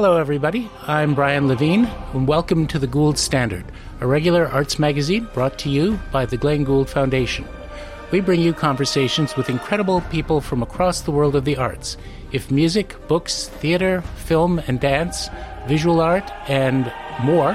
Hello, 0.00 0.16
everybody. 0.16 0.70
I'm 0.86 1.16
Brian 1.16 1.48
Levine, 1.48 1.86
and 2.12 2.28
welcome 2.28 2.68
to 2.68 2.78
the 2.78 2.86
Gould 2.86 3.18
Standard, 3.18 3.64
a 4.00 4.06
regular 4.06 4.46
arts 4.46 4.78
magazine 4.78 5.26
brought 5.34 5.58
to 5.58 5.68
you 5.68 5.98
by 6.12 6.24
the 6.24 6.36
Glenn 6.36 6.62
Gould 6.62 6.88
Foundation. 6.88 7.44
We 8.12 8.20
bring 8.20 8.40
you 8.40 8.52
conversations 8.52 9.36
with 9.36 9.50
incredible 9.50 10.02
people 10.02 10.40
from 10.40 10.62
across 10.62 11.00
the 11.00 11.10
world 11.10 11.34
of 11.34 11.44
the 11.44 11.56
arts. 11.56 11.96
If 12.30 12.48
music, 12.48 12.94
books, 13.08 13.48
theater, 13.48 14.02
film, 14.02 14.60
and 14.68 14.78
dance, 14.78 15.30
visual 15.66 16.00
art, 16.00 16.30
and 16.48 16.92
more 17.24 17.54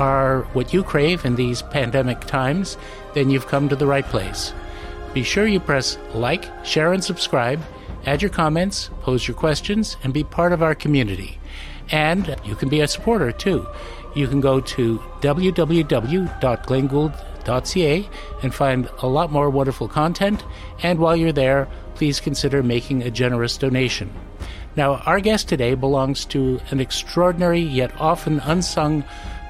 are 0.00 0.40
what 0.54 0.74
you 0.74 0.82
crave 0.82 1.24
in 1.24 1.36
these 1.36 1.62
pandemic 1.62 2.22
times, 2.22 2.76
then 3.14 3.30
you've 3.30 3.46
come 3.46 3.68
to 3.68 3.76
the 3.76 3.86
right 3.86 4.06
place. 4.06 4.52
Be 5.14 5.22
sure 5.22 5.46
you 5.46 5.60
press 5.60 5.98
like, 6.14 6.50
share, 6.66 6.92
and 6.92 7.04
subscribe, 7.04 7.62
add 8.06 8.22
your 8.22 8.30
comments, 8.32 8.90
pose 9.02 9.28
your 9.28 9.36
questions, 9.36 9.96
and 10.02 10.12
be 10.12 10.24
part 10.24 10.52
of 10.52 10.64
our 10.64 10.74
community. 10.74 11.38
And 11.90 12.36
you 12.44 12.54
can 12.56 12.68
be 12.68 12.80
a 12.80 12.88
supporter 12.88 13.32
too. 13.32 13.66
You 14.14 14.28
can 14.28 14.40
go 14.40 14.60
to 14.60 14.98
www.glengould.ca 15.20 18.08
and 18.42 18.54
find 18.54 18.88
a 18.98 19.06
lot 19.06 19.30
more 19.30 19.50
wonderful 19.50 19.88
content. 19.88 20.42
And 20.82 20.98
while 20.98 21.14
you're 21.14 21.32
there, 21.32 21.68
please 21.94 22.18
consider 22.18 22.62
making 22.62 23.02
a 23.02 23.10
generous 23.10 23.58
donation. 23.58 24.10
Now, 24.76 24.96
our 25.06 25.20
guest 25.20 25.48
today 25.48 25.74
belongs 25.74 26.24
to 26.26 26.60
an 26.70 26.80
extraordinary 26.80 27.60
yet 27.60 27.98
often 27.98 28.40
unsung 28.40 29.04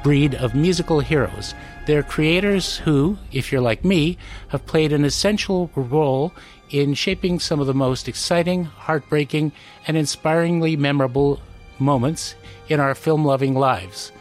breed 0.04 0.36
of 0.36 0.54
musical 0.54 1.00
heroes. 1.00 1.52
They're 1.86 2.04
creators 2.04 2.76
who, 2.76 3.18
if 3.32 3.50
you're 3.50 3.60
like 3.60 3.84
me, 3.84 4.18
have 4.48 4.66
played 4.66 4.92
an 4.92 5.04
essential 5.04 5.70
role 5.74 6.32
in 6.70 6.94
shaping 6.94 7.40
some 7.40 7.60
of 7.60 7.66
the 7.66 7.74
most 7.74 8.08
exciting, 8.08 8.64
heartbreaking, 8.64 9.52
and 9.86 9.96
inspiringly 9.96 10.76
memorable 10.76 11.40
moments 11.78 12.34
in 12.68 12.80
our 12.80 12.94
film 12.94 13.24
loving 13.24 13.54
lives. 13.54 14.12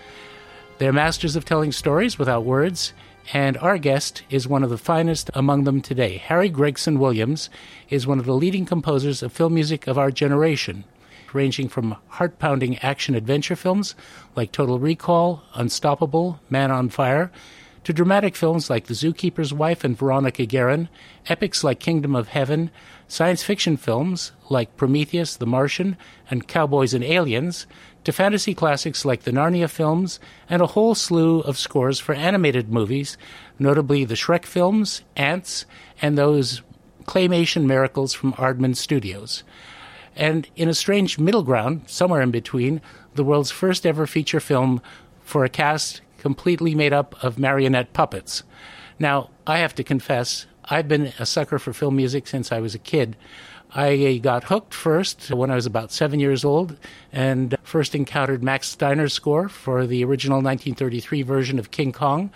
They're 0.77 0.93
masters 0.93 1.35
of 1.35 1.45
telling 1.45 1.71
stories 1.71 2.19
without 2.19 2.43
words, 2.43 2.93
and 3.33 3.57
our 3.57 3.77
guest 3.77 4.23
is 4.29 4.47
one 4.47 4.63
of 4.63 4.69
the 4.69 4.77
finest 4.77 5.31
among 5.33 5.63
them 5.63 5.81
today. 5.81 6.17
Harry 6.17 6.49
Gregson 6.49 6.99
Williams 6.99 7.49
is 7.89 8.05
one 8.05 8.19
of 8.19 8.25
the 8.25 8.33
leading 8.33 8.65
composers 8.65 9.23
of 9.23 9.31
film 9.31 9.53
music 9.53 9.87
of 9.87 9.97
our 9.97 10.11
generation, 10.11 10.83
ranging 11.33 11.69
from 11.69 11.95
heart 12.09 12.39
pounding 12.39 12.77
action 12.79 13.15
adventure 13.15 13.55
films 13.55 13.95
like 14.35 14.51
Total 14.51 14.79
Recall, 14.79 15.43
Unstoppable, 15.53 16.39
Man 16.49 16.71
on 16.71 16.89
Fire, 16.89 17.31
to 17.85 17.93
dramatic 17.93 18.35
films 18.35 18.67
like 18.67 18.87
The 18.87 18.95
Zookeeper's 18.95 19.53
Wife 19.53 19.83
and 19.83 19.95
Veronica 19.95 20.45
Guerin, 20.47 20.89
epics 21.27 21.63
like 21.63 21.79
Kingdom 21.79 22.15
of 22.15 22.29
Heaven, 22.29 22.71
science 23.07 23.43
fiction 23.43 23.77
films 23.77 24.31
like 24.49 24.75
Prometheus, 24.75 25.35
The 25.35 25.45
Martian, 25.45 25.95
and 26.29 26.47
Cowboys 26.47 26.95
and 26.95 27.03
Aliens, 27.03 27.67
to 28.03 28.11
fantasy 28.11 28.55
classics 28.55 29.05
like 29.05 29.21
the 29.21 29.31
Narnia 29.31 29.69
films, 29.69 30.19
and 30.49 30.63
a 30.63 30.67
whole 30.67 30.95
slew 30.95 31.41
of 31.41 31.59
scores 31.59 31.99
for 31.99 32.15
animated 32.15 32.71
movies, 32.71 33.17
notably 33.59 34.03
the 34.03 34.15
Shrek 34.15 34.45
films, 34.45 35.03
Antz, 35.15 35.67
and 36.01 36.17
those 36.17 36.63
claymation 37.03 37.65
miracles 37.65 38.15
from 38.15 38.33
Aardman 38.33 38.75
Studios. 38.75 39.43
And 40.15 40.49
in 40.55 40.69
a 40.69 40.73
strange 40.73 41.19
middle 41.19 41.43
ground, 41.43 41.83
somewhere 41.85 42.23
in 42.23 42.31
between, 42.31 42.81
the 43.13 43.23
world's 43.23 43.51
first 43.51 43.85
ever 43.85 44.07
feature 44.07 44.39
film 44.39 44.81
for 45.21 45.45
a 45.45 45.49
cast 45.49 46.01
completely 46.25 46.73
made 46.73 46.91
up 46.91 47.23
of 47.23 47.37
marionette 47.37 47.93
puppets. 47.93 48.41
Now, 48.97 49.29
I 49.45 49.59
have 49.59 49.75
to 49.75 49.83
confess, 49.83 50.47
I've 50.65 50.87
been 50.87 51.13
a 51.19 51.25
sucker 51.27 51.59
for 51.59 51.71
film 51.71 51.97
music 51.97 52.25
since 52.25 52.51
I 52.51 52.59
was 52.61 52.73
a 52.73 52.79
kid. 52.79 53.15
I 53.75 54.19
got 54.23 54.45
hooked 54.45 54.73
first 54.73 55.29
when 55.29 55.51
I 55.51 55.55
was 55.55 55.67
about 55.67 55.91
seven 55.91 56.19
years 56.19 56.43
old 56.43 56.77
and 57.13 57.55
first 57.61 57.93
encountered 57.93 58.43
Max 58.43 58.67
Steiner's 58.69 59.13
score 59.13 59.47
for 59.49 59.85
the 59.85 60.03
original 60.03 60.37
1933 60.37 61.21
version 61.21 61.59
of 61.59 61.69
King 61.69 61.91
Kong. 61.91 62.31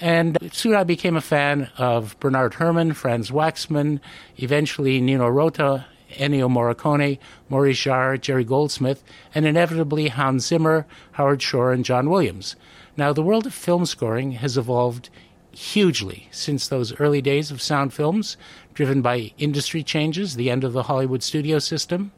And 0.00 0.36
soon 0.52 0.74
I 0.74 0.82
became 0.82 1.14
a 1.14 1.20
fan 1.20 1.70
of 1.78 2.18
Bernard 2.18 2.54
Herrmann, 2.54 2.92
Franz 2.92 3.30
Waxman, 3.30 4.00
eventually 4.36 5.00
Nino 5.00 5.28
Rota, 5.28 5.86
Ennio 6.10 6.48
Morricone, 6.48 7.18
Maurice 7.48 7.78
Jarre, 7.78 8.20
Jerry 8.20 8.44
Goldsmith, 8.44 9.04
and 9.32 9.46
inevitably 9.46 10.08
Hans 10.08 10.46
Zimmer, 10.46 10.86
Howard 11.12 11.40
Shore, 11.40 11.72
and 11.72 11.84
John 11.84 12.10
Williams. 12.10 12.56
Now, 12.98 13.12
the 13.12 13.22
world 13.22 13.46
of 13.46 13.54
film 13.54 13.86
scoring 13.86 14.32
has 14.32 14.58
evolved 14.58 15.08
hugely 15.52 16.26
since 16.32 16.66
those 16.66 16.98
early 16.98 17.22
days 17.22 17.52
of 17.52 17.62
sound 17.62 17.94
films, 17.94 18.36
driven 18.74 19.02
by 19.02 19.30
industry 19.38 19.84
changes, 19.84 20.34
the 20.34 20.50
end 20.50 20.64
of 20.64 20.72
the 20.72 20.82
Hollywood 20.82 21.22
studio 21.22 21.60
system, 21.60 22.10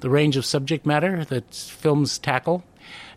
the 0.00 0.10
range 0.10 0.36
of 0.36 0.44
subject 0.44 0.84
matter 0.84 1.24
that 1.24 1.54
films 1.54 2.18
tackle, 2.18 2.64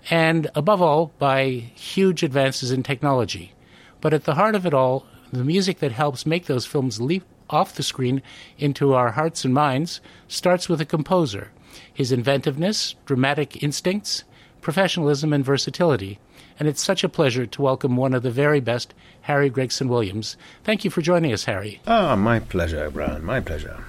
and 0.09 0.49
above 0.55 0.81
all, 0.81 1.11
by 1.19 1.49
huge 1.75 2.23
advances 2.23 2.71
in 2.71 2.83
technology. 2.83 3.51
But 3.99 4.13
at 4.13 4.23
the 4.23 4.35
heart 4.35 4.55
of 4.55 4.65
it 4.65 4.73
all, 4.73 5.05
the 5.33 5.43
music 5.43 5.79
that 5.79 5.91
helps 5.91 6.25
make 6.25 6.45
those 6.45 6.65
films 6.65 7.01
leap 7.01 7.25
off 7.49 7.75
the 7.75 7.83
screen 7.83 8.21
into 8.57 8.93
our 8.93 9.11
hearts 9.11 9.43
and 9.43 9.53
minds 9.53 9.99
starts 10.29 10.69
with 10.69 10.79
a 10.79 10.85
composer. 10.85 11.51
His 11.93 12.13
inventiveness, 12.13 12.95
dramatic 13.05 13.61
instincts, 13.61 14.23
professionalism, 14.61 15.33
and 15.33 15.43
versatility 15.43 16.17
and 16.59 16.67
it's 16.67 16.83
such 16.83 17.03
a 17.03 17.09
pleasure 17.09 17.45
to 17.45 17.61
welcome 17.61 17.95
one 17.95 18.13
of 18.13 18.21
the 18.21 18.31
very 18.31 18.59
best, 18.59 18.93
Harry 19.21 19.49
Gregson 19.49 19.87
Williams. 19.87 20.35
Thank 20.63 20.83
you 20.83 20.91
for 20.91 21.01
joining 21.01 21.33
us, 21.33 21.45
Harry. 21.45 21.79
Ah, 21.87 22.11
oh, 22.11 22.15
my 22.17 22.39
pleasure, 22.39 22.89
Brian. 22.89 23.23
My 23.23 23.39
pleasure. 23.39 23.83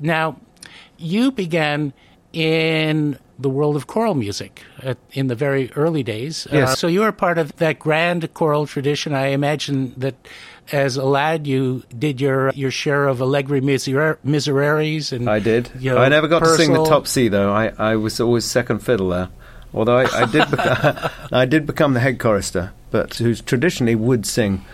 Now, 0.00 0.40
you 0.96 1.30
began 1.30 1.92
in 2.32 3.18
the 3.38 3.48
world 3.48 3.76
of 3.76 3.86
choral 3.86 4.14
music 4.14 4.62
at, 4.82 4.96
in 5.12 5.26
the 5.26 5.34
very 5.34 5.70
early 5.72 6.02
days. 6.02 6.46
Yes. 6.50 6.70
Uh, 6.70 6.74
so 6.76 6.86
you 6.86 7.00
were 7.00 7.12
part 7.12 7.38
of 7.38 7.54
that 7.56 7.78
grand 7.78 8.32
choral 8.34 8.66
tradition. 8.66 9.12
I 9.12 9.28
imagine 9.28 9.94
that 9.98 10.14
as 10.72 10.96
a 10.96 11.04
lad, 11.04 11.46
you 11.46 11.82
did 11.96 12.20
your 12.20 12.50
your 12.50 12.70
share 12.70 13.06
of 13.06 13.20
Allegri 13.20 13.60
miser- 13.60 14.18
Misereres. 14.24 15.12
And, 15.12 15.28
I 15.28 15.38
did. 15.38 15.70
You 15.78 15.92
know, 15.92 15.98
I 15.98 16.08
never 16.08 16.28
got 16.28 16.42
Purcell. 16.42 16.56
to 16.56 16.62
sing 16.62 16.72
the 16.72 16.84
top 16.84 17.06
C, 17.06 17.28
though. 17.28 17.52
I, 17.52 17.72
I 17.78 17.96
was 17.96 18.20
always 18.20 18.44
second 18.44 18.78
fiddle 18.78 19.10
there. 19.10 19.28
Although 19.74 19.98
I, 19.98 20.22
I 20.22 20.26
did, 20.26 20.42
beca- 20.48 21.10
I 21.32 21.44
did 21.44 21.66
become 21.66 21.94
the 21.94 22.00
head 22.00 22.18
chorister, 22.20 22.72
but 22.90 23.14
who 23.14 23.34
traditionally 23.34 23.94
would 23.96 24.24
sing 24.24 24.64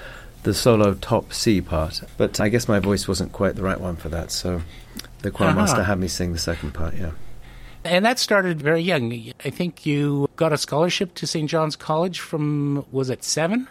the 0.42 0.54
solo 0.54 0.94
top 0.94 1.32
C 1.32 1.60
part. 1.60 2.02
But 2.16 2.38
I 2.40 2.48
guess 2.48 2.68
my 2.68 2.78
voice 2.78 3.08
wasn't 3.08 3.32
quite 3.32 3.56
the 3.56 3.62
right 3.62 3.80
one 3.80 3.96
for 3.96 4.08
that, 4.10 4.30
so 4.30 4.62
the 5.22 5.30
choir 5.30 5.48
Uh-huh. 5.50 5.58
master 5.60 5.82
had 5.84 5.98
me 5.98 6.08
sing 6.08 6.32
the 6.32 6.38
second 6.38 6.72
part. 6.72 6.94
Yeah. 6.94 7.12
And 7.84 8.04
that 8.04 8.18
started 8.18 8.60
very 8.60 8.82
young. 8.82 9.10
I 9.44 9.48
think 9.50 9.86
you 9.86 10.28
got 10.36 10.52
a 10.52 10.58
scholarship 10.58 11.14
to 11.14 11.26
St. 11.26 11.48
John's 11.48 11.76
College 11.76 12.20
from, 12.20 12.84
was 12.92 13.08
it 13.08 13.24
seven? 13.24 13.68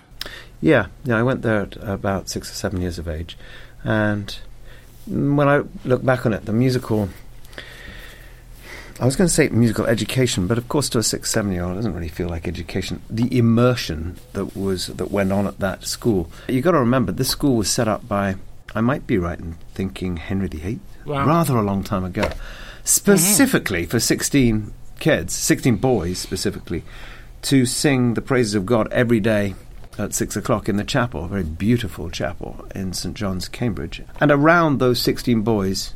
Yeah, 0.62 0.88
yeah. 1.06 1.18
I 1.18 1.24
went 1.24 1.44
there 1.44 1.62
at 1.62 1.78
about 1.78 2.28
six 2.28 2.52
or 2.52 2.56
seven 2.56 2.82
years 2.82 2.98
of 3.00 3.08
age, 3.08 3.38
and 3.84 4.36
when 5.08 5.48
I 5.48 5.62
look 5.86 6.04
back 6.04 6.26
on 6.26 6.34
it, 6.34 6.46
the 6.46 6.54
musical. 6.54 7.10
I 9.00 9.06
was 9.06 9.16
going 9.16 9.28
to 9.30 9.34
say 9.34 9.48
musical 9.50 9.86
education, 9.86 10.46
but 10.48 10.58
of 10.58 10.68
course, 10.68 10.90
to 10.90 10.98
a 11.00 11.04
six, 11.04 11.32
seven-year-old, 11.32 11.72
it 11.74 11.76
doesn't 11.76 11.94
really 11.94 12.10
feel 12.10 12.28
like 12.28 12.48
education. 12.48 13.02
The 13.10 13.38
immersion 13.38 14.18
that 14.34 14.58
was 14.58 14.88
that 14.88 15.10
went 15.10 15.32
on 15.32 15.48
at 15.48 15.60
that 15.60 15.86
school. 15.86 16.30
You've 16.50 16.66
got 16.66 16.72
to 16.72 16.80
remember, 16.80 17.12
this 17.14 17.30
school 17.30 17.56
was 17.56 17.70
set 17.70 17.88
up 17.88 18.08
by. 18.08 18.36
I 18.76 18.82
might 18.82 19.08
be 19.08 19.18
right 19.18 19.40
in 19.40 19.56
thinking 19.74 20.18
Henry 20.18 20.48
VIII, 20.48 20.80
Wow. 21.06 21.26
rather 21.26 21.58
a 21.58 21.62
long 21.64 21.84
time 21.84 22.04
ago, 22.04 22.30
specifically 22.84 23.86
for 23.86 24.00
sixteen 24.00 24.74
kids, 25.00 25.34
sixteen 25.34 25.78
boys 25.78 26.18
specifically, 26.20 26.84
to 27.44 27.66
sing 27.66 28.14
the 28.16 28.22
praises 28.22 28.54
of 28.54 28.66
God 28.66 28.92
every 28.92 29.20
day 29.22 29.56
at 29.98 30.14
six 30.14 30.36
o'clock 30.36 30.68
in 30.70 30.76
the 30.78 30.84
chapel, 30.84 31.26
a 31.26 31.28
very 31.28 31.44
beautiful 31.44 32.10
chapel 32.10 32.66
in 32.76 32.94
St 32.94 33.16
John's, 33.16 33.48
Cambridge. 33.48 34.02
And 34.20 34.30
around 34.32 34.78
those 34.80 35.02
16 35.02 35.42
boys, 35.42 35.94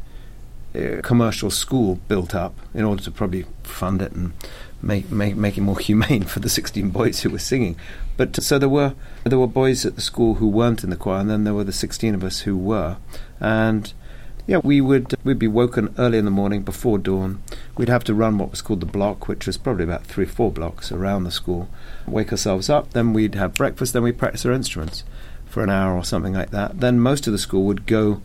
a 0.73 1.01
commercial 1.01 1.49
school 1.51 1.95
built 2.07 2.33
up 2.33 2.55
in 2.73 2.83
order 2.83 3.01
to 3.03 3.11
probably 3.11 3.45
fund 3.63 4.01
it 4.01 4.11
and 4.11 4.33
make, 4.81 5.09
make, 5.11 5.35
make 5.35 5.57
it 5.57 5.61
more 5.61 5.79
humane 5.79 6.23
for 6.25 6.39
the 6.39 6.49
16 6.49 6.89
boys 6.89 7.21
who 7.21 7.29
were 7.29 7.39
singing. 7.39 7.75
But 8.17 8.41
so 8.43 8.59
there 8.59 8.69
were 8.69 8.93
there 9.23 9.39
were 9.39 9.47
boys 9.47 9.85
at 9.85 9.95
the 9.95 10.01
school 10.01 10.35
who 10.35 10.47
weren't 10.47 10.83
in 10.83 10.89
the 10.89 10.95
choir, 10.95 11.19
and 11.19 11.29
then 11.29 11.43
there 11.43 11.53
were 11.53 11.63
the 11.63 11.73
16 11.73 12.13
of 12.13 12.23
us 12.23 12.41
who 12.41 12.55
were. 12.55 12.97
And 13.39 13.91
yeah, 14.45 14.59
we 14.63 14.81
would 14.81 15.15
we'd 15.23 15.39
be 15.39 15.47
woken 15.47 15.95
early 15.97 16.17
in 16.17 16.25
the 16.25 16.31
morning 16.31 16.61
before 16.61 16.97
dawn. 16.97 17.41
We'd 17.77 17.89
have 17.89 18.03
to 18.05 18.13
run 18.13 18.37
what 18.37 18.51
was 18.51 18.61
called 18.61 18.81
the 18.81 18.85
block, 18.85 19.27
which 19.27 19.47
was 19.47 19.57
probably 19.57 19.85
about 19.85 20.05
three 20.05 20.25
or 20.25 20.27
four 20.27 20.51
blocks 20.51 20.91
around 20.91 21.23
the 21.23 21.31
school. 21.31 21.69
Wake 22.05 22.31
ourselves 22.31 22.69
up, 22.69 22.91
then 22.91 23.13
we'd 23.13 23.35
have 23.35 23.55
breakfast, 23.55 23.93
then 23.93 24.03
we'd 24.03 24.17
practice 24.17 24.45
our 24.45 24.51
instruments 24.51 25.03
for 25.45 25.63
an 25.63 25.69
hour 25.69 25.95
or 25.95 26.03
something 26.03 26.33
like 26.33 26.51
that. 26.51 26.79
Then 26.79 26.99
most 26.99 27.25
of 27.25 27.33
the 27.33 27.39
school 27.39 27.63
would 27.65 27.85
go 27.85 28.21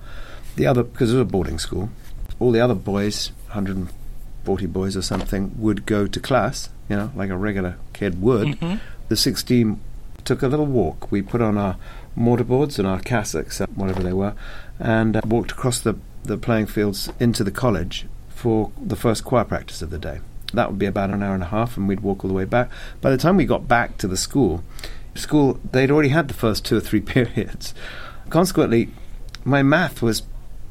the 0.57 0.67
other 0.67 0.83
because 0.83 1.13
it 1.13 1.17
was 1.17 1.23
a 1.23 1.25
boarding 1.25 1.59
school. 1.59 1.91
All 2.41 2.53
the 2.53 2.61
other 2.61 2.75
boys, 2.75 3.33
140 3.49 4.67
boys 4.67 4.97
or 4.97 5.03
something, 5.03 5.53
would 5.59 5.87
go 5.87 6.07
to 6.07 6.21
class. 6.21 6.71
You 6.89 6.97
know, 6.97 7.11
like 7.15 7.31
a 7.31 7.37
regular 7.37 7.77
kid 7.93 8.23
would. 8.23 8.59
Mhm. 8.61 8.81
The 9.09 9.17
16 9.17 9.81
took 10.25 10.43
a 10.43 10.49
little 10.49 10.67
walk. 10.67 11.11
We 11.11 11.23
put 11.23 11.41
on 11.43 11.59
our 11.59 11.77
mortarboards 12.17 12.79
and 12.79 12.87
our 12.89 13.01
cassocks, 13.01 13.61
uh, 13.61 13.67
whatever 13.75 14.03
they 14.03 14.13
were, 14.13 14.35
and 14.79 15.17
uh, 15.17 15.21
walked 15.27 15.53
across 15.53 15.81
the, 15.81 15.97
the 16.25 16.37
playing 16.37 16.67
fields 16.67 17.11
into 17.21 17.45
the 17.45 17.51
college 17.51 18.07
for 18.29 18.71
the 18.81 18.97
first 18.97 19.25
choir 19.25 19.45
practice 19.45 19.83
of 19.83 19.91
the 19.91 19.99
day. 19.99 20.21
That 20.55 20.71
would 20.71 20.79
be 20.79 20.87
about 20.87 21.11
an 21.11 21.23
hour 21.23 21.35
and 21.35 21.43
a 21.43 21.47
half, 21.47 21.77
and 21.77 21.87
we'd 21.89 22.01
walk 22.01 22.25
all 22.25 22.29
the 22.29 22.35
way 22.35 22.45
back. 22.47 22.71
By 23.01 23.11
the 23.11 23.19
time 23.19 23.37
we 23.37 23.45
got 23.45 23.69
back 23.69 23.99
to 23.99 24.09
the 24.09 24.17
school, 24.17 24.63
school 25.15 25.59
they'd 25.73 25.91
already 25.91 26.09
had 26.09 26.29
the 26.29 26.35
first 26.35 26.65
two 26.65 26.77
or 26.77 26.81
three 26.81 27.01
periods. 27.17 27.75
Consequently, 28.31 28.89
my 29.45 29.63
math 29.63 30.01
was 30.03 30.23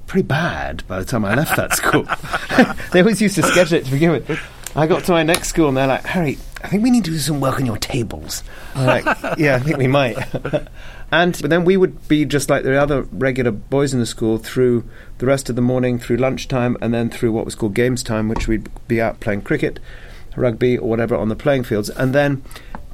pretty 0.07 0.27
bad 0.27 0.87
by 0.87 0.99
the 0.99 1.05
time 1.05 1.23
I 1.25 1.35
left 1.35 1.55
that 1.57 1.73
school. 1.75 2.03
they 2.91 3.01
always 3.01 3.21
used 3.21 3.35
to 3.35 3.43
schedule 3.43 3.77
it 3.77 3.85
to 3.85 3.91
begin 3.91 4.11
with. 4.11 4.39
I 4.75 4.87
got 4.87 5.03
to 5.05 5.11
my 5.11 5.23
next 5.23 5.49
school 5.49 5.67
and 5.69 5.77
they're 5.77 5.87
like, 5.87 6.05
Harry, 6.05 6.37
I 6.63 6.67
think 6.67 6.83
we 6.83 6.91
need 6.91 7.05
to 7.05 7.11
do 7.11 7.17
some 7.17 7.39
work 7.39 7.59
on 7.59 7.65
your 7.65 7.77
tables. 7.77 8.43
I'm 8.75 8.85
like, 8.85 9.05
yeah, 9.37 9.55
I 9.55 9.59
think 9.59 9.77
we 9.77 9.87
might. 9.87 10.17
and 11.11 11.37
but 11.41 11.49
then 11.49 11.65
we 11.65 11.77
would 11.77 12.07
be 12.07 12.25
just 12.25 12.49
like 12.49 12.63
the 12.63 12.79
other 12.79 13.03
regular 13.03 13.51
boys 13.51 13.93
in 13.93 13.99
the 13.99 14.05
school 14.05 14.37
through 14.37 14.83
the 15.17 15.25
rest 15.25 15.49
of 15.49 15.55
the 15.55 15.61
morning, 15.61 15.99
through 15.99 16.17
lunchtime, 16.17 16.77
and 16.81 16.93
then 16.93 17.09
through 17.09 17.31
what 17.31 17.45
was 17.45 17.55
called 17.55 17.73
games 17.73 18.03
time, 18.03 18.29
which 18.29 18.47
we'd 18.47 18.69
be 18.87 19.01
out 19.01 19.19
playing 19.19 19.41
cricket, 19.41 19.79
rugby, 20.35 20.77
or 20.77 20.89
whatever 20.89 21.15
on 21.15 21.29
the 21.29 21.35
playing 21.35 21.63
fields. 21.63 21.89
And 21.89 22.13
then 22.13 22.43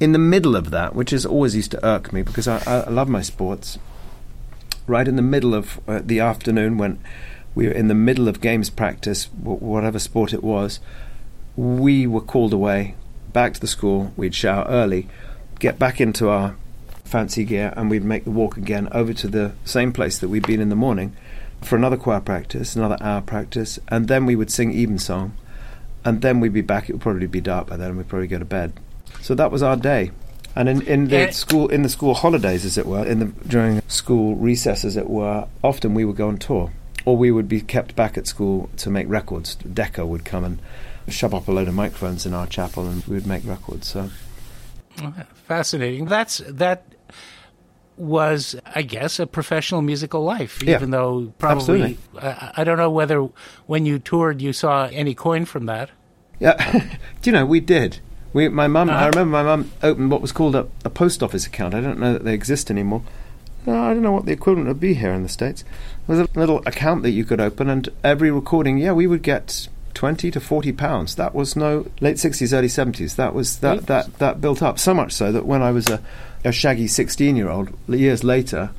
in 0.00 0.12
the 0.12 0.18
middle 0.18 0.56
of 0.56 0.70
that, 0.70 0.94
which 0.94 1.10
has 1.10 1.24
always 1.26 1.54
used 1.54 1.70
to 1.72 1.86
irk 1.86 2.12
me 2.12 2.22
because 2.22 2.48
I, 2.48 2.62
I 2.66 2.88
love 2.88 3.08
my 3.08 3.22
sports, 3.22 3.78
right 4.86 5.06
in 5.08 5.16
the 5.16 5.22
middle 5.22 5.54
of 5.54 5.80
uh, 5.88 6.00
the 6.04 6.20
afternoon 6.20 6.78
when 6.78 6.98
we 7.54 7.66
were 7.66 7.72
in 7.72 7.88
the 7.88 7.94
middle 7.94 8.28
of 8.28 8.40
games 8.40 8.70
practice, 8.70 9.26
w- 9.26 9.58
whatever 9.58 9.98
sport 9.98 10.32
it 10.32 10.42
was, 10.42 10.80
we 11.56 12.06
were 12.06 12.20
called 12.20 12.52
away 12.52 12.94
back 13.32 13.54
to 13.54 13.60
the 13.60 13.66
school. 13.66 14.12
We'd 14.16 14.34
shower 14.34 14.64
early, 14.68 15.08
get 15.58 15.78
back 15.78 16.00
into 16.00 16.28
our 16.28 16.56
fancy 17.04 17.44
gear, 17.44 17.72
and 17.76 17.90
we'd 17.90 18.04
make 18.04 18.24
the 18.24 18.30
walk 18.30 18.56
again 18.56 18.88
over 18.92 19.12
to 19.14 19.28
the 19.28 19.52
same 19.64 19.92
place 19.92 20.18
that 20.18 20.28
we'd 20.28 20.46
been 20.46 20.60
in 20.60 20.68
the 20.68 20.76
morning 20.76 21.14
for 21.62 21.76
another 21.76 21.96
choir 21.96 22.20
practice, 22.20 22.74
another 22.76 22.98
hour 23.00 23.20
practice, 23.20 23.78
and 23.88 24.08
then 24.08 24.26
we 24.26 24.36
would 24.36 24.50
sing 24.50 24.72
evensong, 24.72 25.36
and 26.04 26.20
then 26.22 26.40
we'd 26.40 26.52
be 26.52 26.60
back. 26.60 26.88
It 26.88 26.92
would 26.92 27.02
probably 27.02 27.26
be 27.26 27.40
dark 27.40 27.68
by 27.68 27.76
then, 27.76 27.90
and 27.90 27.98
we'd 27.98 28.08
probably 28.08 28.26
go 28.26 28.38
to 28.38 28.44
bed. 28.44 28.72
So 29.20 29.34
that 29.34 29.50
was 29.50 29.62
our 29.62 29.76
day. 29.76 30.10
And 30.56 30.68
in, 30.68 30.82
in 30.82 31.08
the 31.08 31.32
school 31.32 31.68
in 31.68 31.82
the 31.82 31.88
school 31.88 32.14
holidays, 32.14 32.64
as 32.64 32.78
it 32.78 32.86
were, 32.86 33.04
in 33.04 33.18
the 33.18 33.26
during 33.48 33.82
school 33.88 34.36
recess, 34.36 34.84
as 34.84 34.96
it 34.96 35.10
were, 35.10 35.48
often 35.62 35.94
we 35.94 36.04
would 36.04 36.16
go 36.16 36.28
on 36.28 36.38
tour, 36.38 36.70
or 37.04 37.16
we 37.16 37.30
would 37.30 37.48
be 37.48 37.60
kept 37.60 37.96
back 37.96 38.16
at 38.16 38.26
school 38.26 38.70
to 38.76 38.90
make 38.90 39.08
records. 39.08 39.56
Decca 39.56 40.06
would 40.06 40.24
come 40.24 40.44
and 40.44 40.60
shove 41.08 41.34
up 41.34 41.48
a 41.48 41.52
load 41.52 41.66
of 41.68 41.74
microphones 41.74 42.24
in 42.24 42.34
our 42.34 42.46
chapel, 42.46 42.86
and 42.86 43.04
we 43.06 43.14
would 43.14 43.26
make 43.26 43.44
records. 43.44 43.88
So 43.88 44.10
fascinating. 45.46 46.06
That's 46.06 46.38
that 46.48 46.84
was, 47.96 48.56
I 48.64 48.82
guess, 48.82 49.18
a 49.18 49.26
professional 49.26 49.82
musical 49.82 50.22
life. 50.22 50.62
Yeah, 50.62 50.76
even 50.76 50.90
though 50.90 51.32
probably 51.38 51.98
I, 52.20 52.52
I 52.58 52.64
don't 52.64 52.78
know 52.78 52.90
whether 52.90 53.28
when 53.66 53.86
you 53.86 53.98
toured 53.98 54.40
you 54.40 54.52
saw 54.52 54.86
any 54.86 55.14
coin 55.14 55.44
from 55.44 55.66
that. 55.66 55.90
Yeah, 56.40 56.88
do 57.22 57.30
you 57.30 57.32
know 57.32 57.46
we 57.46 57.60
did. 57.60 58.00
We, 58.34 58.48
my 58.48 58.66
mum, 58.66 58.90
Uh-huh. 58.90 58.98
I 58.98 59.06
remember 59.08 59.30
my 59.32 59.42
mum 59.42 59.70
opened 59.82 60.10
what 60.10 60.20
was 60.20 60.32
called 60.32 60.54
a, 60.56 60.66
a 60.84 60.90
post 60.90 61.22
office 61.22 61.46
account. 61.46 61.72
I 61.74 61.80
don't 61.80 61.98
know 61.98 62.12
that 62.12 62.24
they 62.24 62.34
exist 62.34 62.70
anymore. 62.70 63.02
No, 63.64 63.82
I 63.82 63.94
don't 63.94 64.02
know 64.02 64.12
what 64.12 64.26
the 64.26 64.32
equivalent 64.32 64.68
would 64.68 64.80
be 64.80 64.92
here 64.94 65.12
in 65.12 65.22
the 65.22 65.28
States. 65.30 65.62
It 65.62 66.08
was 66.08 66.18
a 66.20 66.28
little 66.34 66.58
account 66.66 67.02
that 67.04 67.12
you 67.12 67.24
could 67.24 67.40
open, 67.40 67.70
and 67.70 67.88
every 68.02 68.30
recording, 68.30 68.76
yeah, 68.76 68.92
we 68.92 69.06
would 69.06 69.22
get 69.22 69.68
20 69.94 70.30
to 70.32 70.40
40 70.40 70.72
pounds. 70.72 71.14
That 71.14 71.34
was 71.34 71.56
no 71.56 71.86
late 72.00 72.16
60s, 72.16 72.52
early 72.52 72.68
70s. 72.68 73.16
That 73.16 73.32
was 73.32 73.58
that, 73.60 73.76
Right. 73.78 73.86
that, 73.86 74.18
that 74.18 74.40
built 74.42 74.62
up 74.62 74.78
so 74.78 74.92
much 74.92 75.12
so 75.12 75.32
that 75.32 75.46
when 75.46 75.62
I 75.62 75.70
was 75.70 75.88
a, 75.88 76.02
a 76.44 76.52
shaggy 76.52 76.88
16 76.88 77.36
year 77.36 77.48
old, 77.48 77.70
years 77.88 78.22
later, 78.24 78.70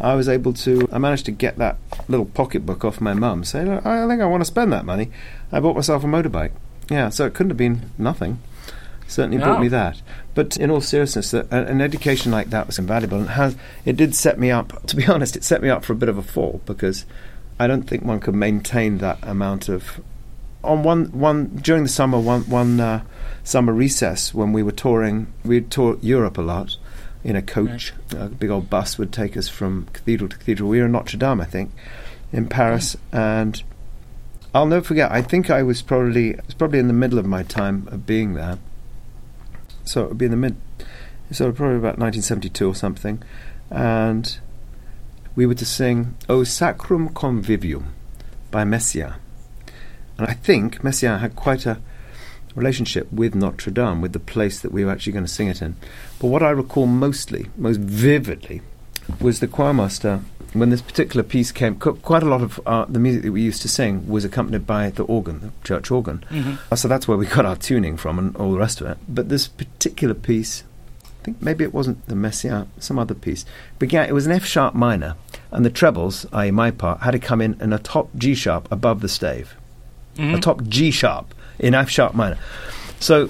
I 0.00 0.14
was 0.16 0.28
able 0.28 0.52
to, 0.54 0.88
I 0.92 0.98
managed 0.98 1.24
to 1.26 1.30
get 1.32 1.56
that 1.58 1.76
little 2.08 2.26
pocketbook 2.26 2.84
off 2.84 3.00
my 3.00 3.14
mum, 3.14 3.44
say, 3.44 3.60
I 3.62 4.06
think 4.08 4.20
I 4.20 4.26
want 4.26 4.40
to 4.42 4.44
spend 4.46 4.72
that 4.72 4.84
money. 4.84 5.10
I 5.52 5.60
bought 5.60 5.76
myself 5.76 6.02
a 6.02 6.06
motorbike. 6.08 6.50
Yeah, 6.90 7.08
so 7.10 7.24
it 7.24 7.32
couldn't 7.32 7.50
have 7.50 7.56
been 7.56 7.90
nothing. 7.96 8.40
Certainly 9.06 9.38
brought 9.38 9.60
me 9.60 9.68
that. 9.68 10.00
But 10.34 10.56
in 10.56 10.70
all 10.70 10.80
seriousness, 10.80 11.32
an 11.34 11.80
education 11.80 12.32
like 12.32 12.50
that 12.50 12.66
was 12.66 12.78
invaluable, 12.78 13.18
and 13.18 13.30
has 13.30 13.56
it 13.84 13.96
did 13.96 14.14
set 14.14 14.38
me 14.38 14.50
up. 14.50 14.72
To 14.86 14.96
be 14.96 15.06
honest, 15.06 15.36
it 15.36 15.44
set 15.44 15.62
me 15.62 15.68
up 15.68 15.84
for 15.84 15.92
a 15.92 15.96
bit 15.96 16.08
of 16.08 16.18
a 16.18 16.22
fall 16.22 16.60
because 16.66 17.04
I 17.58 17.66
don't 17.66 17.84
think 17.84 18.04
one 18.04 18.20
could 18.20 18.34
maintain 18.34 18.98
that 18.98 19.18
amount 19.22 19.68
of. 19.68 20.00
On 20.62 20.82
one 20.82 21.06
one 21.06 21.56
during 21.56 21.82
the 21.82 21.88
summer, 21.88 22.18
one 22.18 22.42
one 22.42 22.80
uh, 22.80 23.02
summer 23.42 23.72
recess 23.72 24.32
when 24.32 24.52
we 24.52 24.62
were 24.62 24.72
touring, 24.72 25.32
we'd 25.44 25.70
tour 25.70 25.98
Europe 26.00 26.38
a 26.38 26.42
lot 26.42 26.76
in 27.22 27.36
a 27.36 27.42
coach. 27.42 27.92
A 28.16 28.28
big 28.28 28.50
old 28.50 28.70
bus 28.70 28.98
would 28.98 29.12
take 29.12 29.36
us 29.36 29.48
from 29.48 29.86
cathedral 29.92 30.28
to 30.28 30.36
cathedral. 30.36 30.68
We 30.68 30.78
were 30.80 30.86
in 30.86 30.92
Notre 30.92 31.18
Dame, 31.18 31.40
I 31.40 31.44
think, 31.44 31.70
in 32.32 32.48
Paris, 32.48 32.96
and 33.12 33.62
I'll 34.54 34.66
never 34.66 34.84
forget. 34.84 35.10
I 35.10 35.22
think 35.22 35.50
I 35.50 35.62
was 35.62 35.82
probably 35.82 36.34
was 36.46 36.54
probably 36.54 36.78
in 36.78 36.86
the 36.88 36.94
middle 36.94 37.18
of 37.18 37.26
my 37.26 37.42
time 37.42 37.88
of 37.90 38.06
being 38.06 38.34
there. 38.34 38.58
So 39.84 40.04
it 40.04 40.08
would 40.08 40.18
be 40.18 40.24
in 40.24 40.30
the 40.30 40.36
mid, 40.36 40.56
so 41.30 41.52
probably 41.52 41.76
about 41.76 41.98
1972 41.98 42.66
or 42.66 42.74
something, 42.74 43.22
and 43.70 44.38
we 45.36 45.46
were 45.46 45.54
to 45.54 45.66
sing 45.66 46.14
"O 46.28 46.42
Sacrum 46.42 47.10
Convivium" 47.10 47.88
by 48.50 48.64
Messiaen, 48.64 49.14
and 50.16 50.26
I 50.26 50.32
think 50.32 50.82
Messiaen 50.82 51.20
had 51.20 51.36
quite 51.36 51.66
a 51.66 51.80
relationship 52.54 53.12
with 53.12 53.34
Notre 53.34 53.70
Dame, 53.70 54.00
with 54.00 54.12
the 54.12 54.20
place 54.20 54.60
that 54.60 54.72
we 54.72 54.84
were 54.84 54.92
actually 54.92 55.12
going 55.12 55.24
to 55.24 55.30
sing 55.30 55.48
it 55.48 55.60
in. 55.60 55.76
But 56.18 56.28
what 56.28 56.42
I 56.42 56.50
recall 56.50 56.86
mostly, 56.86 57.50
most 57.56 57.80
vividly, 57.80 58.62
was 59.20 59.40
the 59.40 59.48
choirmaster 59.48 60.22
when 60.54 60.70
this 60.70 60.80
particular 60.80 61.22
piece 61.22 61.52
came. 61.52 61.74
Quite 61.76 62.22
a 62.22 62.26
lot 62.26 62.40
of 62.40 62.58
uh, 62.64 62.86
the 62.88 62.98
music 62.98 63.22
that 63.22 63.32
we 63.32 63.42
used 63.42 63.60
to 63.62 63.68
sing 63.68 64.08
was 64.08 64.24
accompanied 64.24 64.66
by 64.66 64.88
the 64.90 65.02
organ, 65.04 65.40
the 65.40 65.50
church 65.64 65.90
organ. 65.90 66.24
Uh, 66.72 66.76
So 66.76 66.88
that's 66.88 67.06
where 67.06 67.18
we 67.18 67.26
got 67.26 67.44
our 67.44 67.56
tuning 67.56 67.96
from 67.96 68.18
and 68.18 68.34
all 68.36 68.52
the 68.52 68.58
rest 68.58 68.80
of 68.80 68.86
it. 68.86 68.96
But 69.08 69.28
this 69.28 69.46
particular 69.48 70.14
piece, 70.14 70.64
I 71.20 71.24
think 71.24 71.42
maybe 71.42 71.64
it 71.64 71.74
wasn't 71.74 72.06
the 72.06 72.14
Messiaen, 72.14 72.68
some 72.78 72.98
other 72.98 73.14
piece, 73.14 73.44
began. 73.78 74.08
It 74.08 74.12
was 74.14 74.26
an 74.26 74.32
F 74.32 74.44
sharp 74.44 74.74
minor, 74.74 75.16
and 75.50 75.64
the 75.64 75.70
trebles, 75.70 76.24
i.e., 76.32 76.50
my 76.50 76.70
part, 76.70 77.00
had 77.00 77.10
to 77.12 77.18
come 77.18 77.40
in 77.40 77.60
in 77.60 77.72
a 77.72 77.78
top 77.78 78.08
G 78.16 78.34
sharp 78.34 78.66
above 78.70 79.00
the 79.00 79.08
stave, 79.08 79.54
a 80.18 80.38
top 80.40 80.62
G 80.64 80.90
sharp 80.90 81.34
in 81.58 81.74
F 81.74 81.90
sharp 81.90 82.14
minor. 82.14 82.38
So 83.00 83.28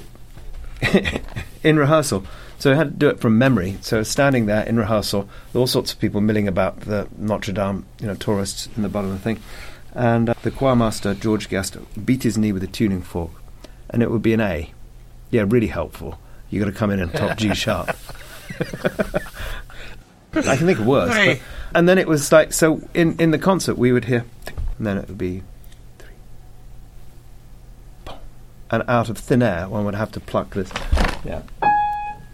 in 1.62 1.78
rehearsal. 1.78 2.25
So 2.59 2.73
I 2.73 2.75
had 2.75 2.91
to 2.93 2.97
do 2.97 3.09
it 3.09 3.21
from 3.21 3.39
memory. 3.39 3.79
So 3.81 4.03
standing 4.03 4.47
there 4.47 4.65
in 4.65 4.77
rehearsal, 4.77 5.29
all 5.55 5.67
sorts 5.67 5.93
of 5.93 5.99
people 5.99 6.21
milling 6.21 6.49
about 6.49 6.81
the 6.81 7.09
Notre 7.19 7.53
Dame, 7.53 7.85
you 8.01 8.07
know, 8.07 8.15
tourists 8.15 8.69
in 8.77 8.83
the 8.83 8.89
bottom 8.89 9.11
of 9.11 9.17
the 9.17 9.23
thing. 9.23 9.41
And 9.93 10.31
uh, 10.31 10.35
the 10.43 10.51
choirmaster, 10.51 11.19
George 11.19 11.49
Guest, 11.49 11.77
beat 12.05 12.23
his 12.23 12.39
knee 12.39 12.53
with 12.53 12.65
a 12.65 12.67
tuning 12.67 13.03
fork, 13.03 13.31
and 13.91 14.03
it 14.03 14.11
would 14.11 14.23
be 14.23 14.33
an 14.33 14.41
A. 14.41 14.71
Yeah, 15.31 15.45
really 15.47 15.69
helpful. 15.69 16.19
you 16.51 16.59
got 16.61 16.67
to 16.67 16.73
come 16.73 16.91
in 16.91 17.01
and 17.01 17.13
top 17.13 17.37
G 17.37 17.55
sharp. 17.55 17.97
I 20.33 20.57
can 20.57 20.67
think 20.67 20.81
of 20.81 20.87
worse. 20.87 21.11
Right. 21.11 21.41
But, 21.73 21.79
and 21.79 21.89
then 21.89 21.99
it 21.99 22.09
was 22.09 22.33
like, 22.33 22.53
so 22.53 22.83
in, 22.93 23.17
in 23.21 23.31
the 23.31 23.39
concert, 23.39 23.79
we 23.79 23.93
would 23.93 24.07
hear, 24.07 24.25
and 24.79 24.87
then 24.87 24.99
it 24.99 25.09
would 25.09 25.19
be 25.19 25.43
and 28.75 28.83
out 28.89 29.09
of 29.09 29.19
thin 29.19 29.43
air, 29.43 29.69
one 29.69 29.85
would 29.85 29.95
have 29.95 30.11
to 30.13 30.21
pluck 30.21 30.55
this, 30.55 30.71
yeah, 31.25 31.43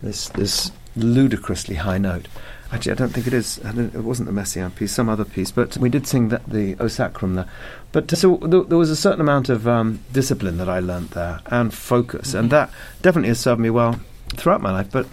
this 0.02 0.28
this 0.30 0.70
ludicrously 0.96 1.76
high 1.76 1.98
note. 1.98 2.26
Actually, 2.72 2.92
I 2.92 2.94
don't 2.96 3.08
think 3.08 3.26
it 3.26 3.32
is. 3.32 3.60
I 3.64 3.72
don't, 3.72 3.94
it 3.94 4.04
wasn't 4.04 4.28
the 4.28 4.40
Messiaen 4.40 4.74
piece, 4.74 4.92
some 4.92 5.08
other 5.08 5.24
piece. 5.24 5.50
But 5.50 5.76
we 5.76 5.88
did 5.88 6.06
sing 6.06 6.28
that, 6.28 6.46
the 6.46 6.76
O 6.78 6.86
Sacrum 6.86 7.34
there. 7.34 7.48
But 7.90 8.10
so 8.16 8.36
th- 8.36 8.68
there 8.68 8.78
was 8.78 8.90
a 8.90 8.96
certain 8.96 9.20
amount 9.20 9.48
of 9.48 9.66
um, 9.66 10.00
discipline 10.12 10.56
that 10.58 10.68
I 10.68 10.78
learnt 10.78 11.10
there 11.10 11.40
and 11.46 11.74
focus, 11.74 12.32
and 12.34 12.50
that 12.50 12.70
definitely 13.02 13.28
has 13.28 13.40
served 13.40 13.60
me 13.60 13.70
well 13.70 13.98
throughout 14.28 14.60
my 14.60 14.70
life. 14.70 14.90
But 14.92 15.06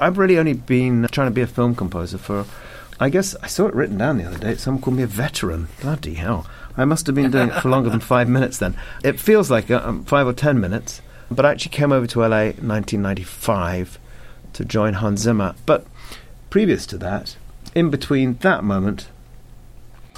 I've 0.00 0.18
really 0.18 0.38
only 0.38 0.52
been 0.52 1.08
trying 1.10 1.26
to 1.26 1.34
be 1.34 1.42
a 1.42 1.46
film 1.46 1.74
composer 1.74 2.18
for. 2.18 2.46
I 3.02 3.08
guess 3.08 3.34
I 3.42 3.46
saw 3.46 3.66
it 3.66 3.74
written 3.74 3.96
down 3.96 4.18
the 4.18 4.26
other 4.26 4.38
day. 4.38 4.54
Someone 4.56 4.82
called 4.82 4.98
me 4.98 5.02
a 5.02 5.08
veteran. 5.08 5.68
Bloody 5.80 6.14
hell! 6.14 6.46
I 6.76 6.84
must 6.84 7.06
have 7.06 7.14
been 7.16 7.30
doing 7.30 7.48
it 7.48 7.60
for 7.60 7.70
longer 7.70 7.90
than 7.90 8.00
five 8.00 8.28
minutes. 8.36 8.58
Then 8.58 8.76
it 9.02 9.18
feels 9.18 9.50
like 9.50 9.70
uh, 9.70 9.80
um, 9.82 10.04
five 10.04 10.28
or 10.28 10.32
ten 10.32 10.60
minutes. 10.60 11.02
But 11.28 11.44
I 11.44 11.50
actually 11.50 11.70
came 11.70 11.92
over 11.92 12.06
to 12.08 12.20
LA 12.20 12.40
in 12.40 12.68
1995 12.68 13.98
to 14.54 14.64
join 14.64 14.94
Hans 14.94 15.20
Zimmer. 15.20 15.54
But 15.66 15.86
previous 16.50 16.86
to 16.86 16.98
that, 16.98 17.36
in 17.74 17.90
between 17.90 18.34
that 18.38 18.64
moment 18.64 19.08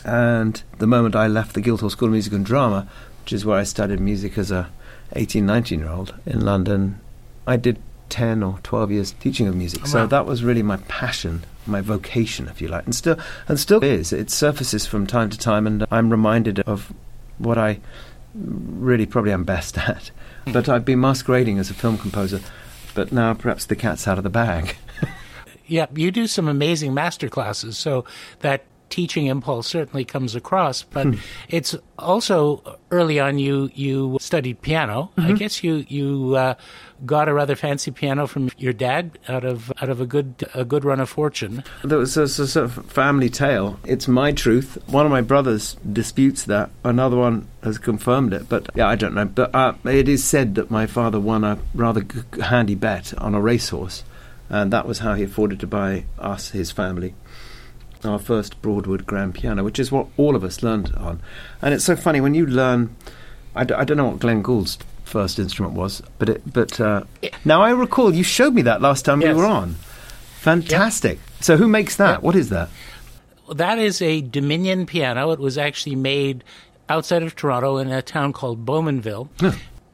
and 0.04 0.62
the 0.78 0.86
moment 0.86 1.14
I 1.14 1.26
left 1.28 1.54
the 1.54 1.60
Guildhall 1.60 1.90
School 1.90 2.08
of 2.08 2.12
Music 2.12 2.32
and 2.32 2.44
Drama, 2.44 2.88
which 3.22 3.32
is 3.32 3.44
where 3.44 3.58
I 3.58 3.62
studied 3.62 4.00
music 4.00 4.36
as 4.36 4.50
a 4.50 4.68
18, 5.14 5.44
19 5.46 5.78
year 5.80 5.88
old 5.90 6.14
in 6.26 6.40
London, 6.44 6.98
I 7.46 7.56
did 7.56 7.78
10 8.08 8.42
or 8.42 8.58
12 8.62 8.90
years 8.90 9.12
teaching 9.20 9.46
of 9.46 9.54
music. 9.56 9.82
Oh, 9.84 9.86
so 9.86 9.98
Wow. 10.00 10.06
that 10.06 10.26
was 10.26 10.42
really 10.42 10.62
my 10.62 10.76
passion, 10.88 11.44
my 11.66 11.80
vocation, 11.80 12.48
if 12.48 12.60
you 12.60 12.68
like, 12.68 12.84
and 12.84 12.94
still 12.94 13.16
and 13.48 13.58
still 13.60 13.82
is. 13.82 14.12
It 14.12 14.30
surfaces 14.30 14.86
from 14.86 15.06
time 15.06 15.30
to 15.30 15.38
time, 15.38 15.66
and 15.66 15.86
I'm 15.90 16.10
reminded 16.10 16.60
of 16.60 16.92
what 17.38 17.58
I 17.58 17.78
really 18.34 19.06
probably 19.06 19.32
am 19.32 19.44
best 19.44 19.78
at. 19.88 20.10
But 20.52 20.68
I've 20.68 20.84
been 20.84 21.00
masquerading 21.00 21.58
as 21.58 21.70
a 21.70 21.74
film 21.74 21.96
composer, 21.98 22.40
but 22.94 23.12
now 23.12 23.34
perhaps 23.34 23.66
the 23.66 23.76
cat's 23.76 24.06
out 24.06 24.18
of 24.18 24.24
the 24.24 24.30
bag. 24.30 24.76
Yeah, 25.66 25.86
you 25.94 26.10
do 26.10 26.26
some 26.26 26.48
amazing 26.48 26.92
master 26.92 27.30
classes. 27.30 27.78
So 27.78 28.04
that 28.40 28.64
teaching 28.92 29.26
impulse 29.26 29.66
certainly 29.66 30.04
comes 30.04 30.34
across, 30.34 30.82
but 30.82 31.06
it's 31.48 31.74
also 31.98 32.78
early 32.90 33.18
on 33.18 33.38
you 33.38 33.70
you 33.74 34.18
studied 34.20 34.60
piano. 34.60 35.10
I 35.16 35.32
guess 35.32 35.64
you 35.64 35.86
you 35.88 36.36
uh, 36.36 36.54
got 37.06 37.26
a 37.26 37.32
rather 37.32 37.56
fancy 37.56 37.90
piano 37.90 38.26
from 38.26 38.50
your 38.58 38.74
dad 38.74 39.18
out 39.28 39.44
of 39.44 39.72
out 39.80 39.88
of 39.88 40.02
a 40.02 40.06
good 40.06 40.44
a 40.54 40.66
good 40.66 40.84
run 40.84 41.00
of 41.00 41.08
fortune. 41.08 41.64
There 41.82 41.96
was 41.96 42.18
a, 42.18 42.24
a 42.24 42.28
sort 42.28 42.66
of 42.66 42.84
family 42.84 43.30
tale. 43.30 43.80
It's 43.86 44.06
my 44.08 44.30
truth. 44.30 44.76
One 44.88 45.06
of 45.06 45.10
my 45.10 45.22
brothers 45.22 45.74
disputes 45.90 46.44
that. 46.44 46.68
Another 46.84 47.16
one 47.16 47.48
has 47.64 47.78
confirmed 47.78 48.34
it. 48.34 48.46
But 48.46 48.68
yeah, 48.74 48.88
I 48.88 48.96
don't 48.96 49.14
know. 49.14 49.24
But 49.24 49.54
uh, 49.54 49.72
it 49.86 50.06
is 50.06 50.22
said 50.22 50.54
that 50.56 50.70
my 50.70 50.86
father 50.86 51.18
won 51.18 51.44
a 51.44 51.58
rather 51.74 52.04
handy 52.42 52.74
bet 52.74 53.14
on 53.16 53.34
a 53.34 53.40
racehorse, 53.40 54.04
and 54.50 54.70
that 54.70 54.86
was 54.86 54.98
how 54.98 55.14
he 55.14 55.24
afforded 55.24 55.60
to 55.60 55.66
buy 55.66 56.04
us, 56.18 56.50
his 56.50 56.70
family, 56.70 57.14
our 58.06 58.18
first 58.18 58.60
Broadwood 58.62 59.06
grand 59.06 59.34
piano, 59.34 59.62
which 59.64 59.78
is 59.78 59.92
what 59.92 60.06
all 60.16 60.34
of 60.36 60.44
us 60.44 60.62
learned 60.62 60.92
on. 60.96 61.20
And 61.60 61.72
it's 61.74 61.84
so 61.84 61.96
funny 61.96 62.20
when 62.20 62.34
you 62.34 62.46
learn. 62.46 62.94
I, 63.54 63.64
d- 63.64 63.74
I 63.74 63.84
don't 63.84 63.96
know 63.98 64.06
what 64.08 64.18
Glenn 64.18 64.42
Gould's 64.42 64.78
first 65.04 65.38
instrument 65.38 65.74
was, 65.74 66.02
but 66.18 66.28
it, 66.30 66.42
but 66.50 66.80
uh, 66.80 67.04
now 67.44 67.60
I 67.62 67.70
recall 67.70 68.14
you 68.14 68.22
showed 68.22 68.54
me 68.54 68.62
that 68.62 68.80
last 68.80 69.04
time 69.04 69.20
Yes. 69.20 69.34
we 69.36 69.42
were 69.42 69.46
on. 69.46 69.74
Fantastic. 70.40 71.18
So 71.40 71.56
who 71.56 71.68
makes 71.68 71.96
that? 71.96 72.14
Yep. 72.14 72.22
What 72.22 72.34
is 72.36 72.48
that? 72.48 72.68
That 73.54 73.78
is 73.78 74.00
a 74.00 74.22
Dominion 74.22 74.86
piano. 74.86 75.30
It 75.32 75.38
was 75.38 75.58
actually 75.58 75.96
made 75.96 76.42
outside 76.88 77.22
of 77.22 77.36
Toronto 77.36 77.76
in 77.76 77.90
a 77.92 78.02
town 78.02 78.32
called 78.32 78.64
Bowmanville. 78.64 79.28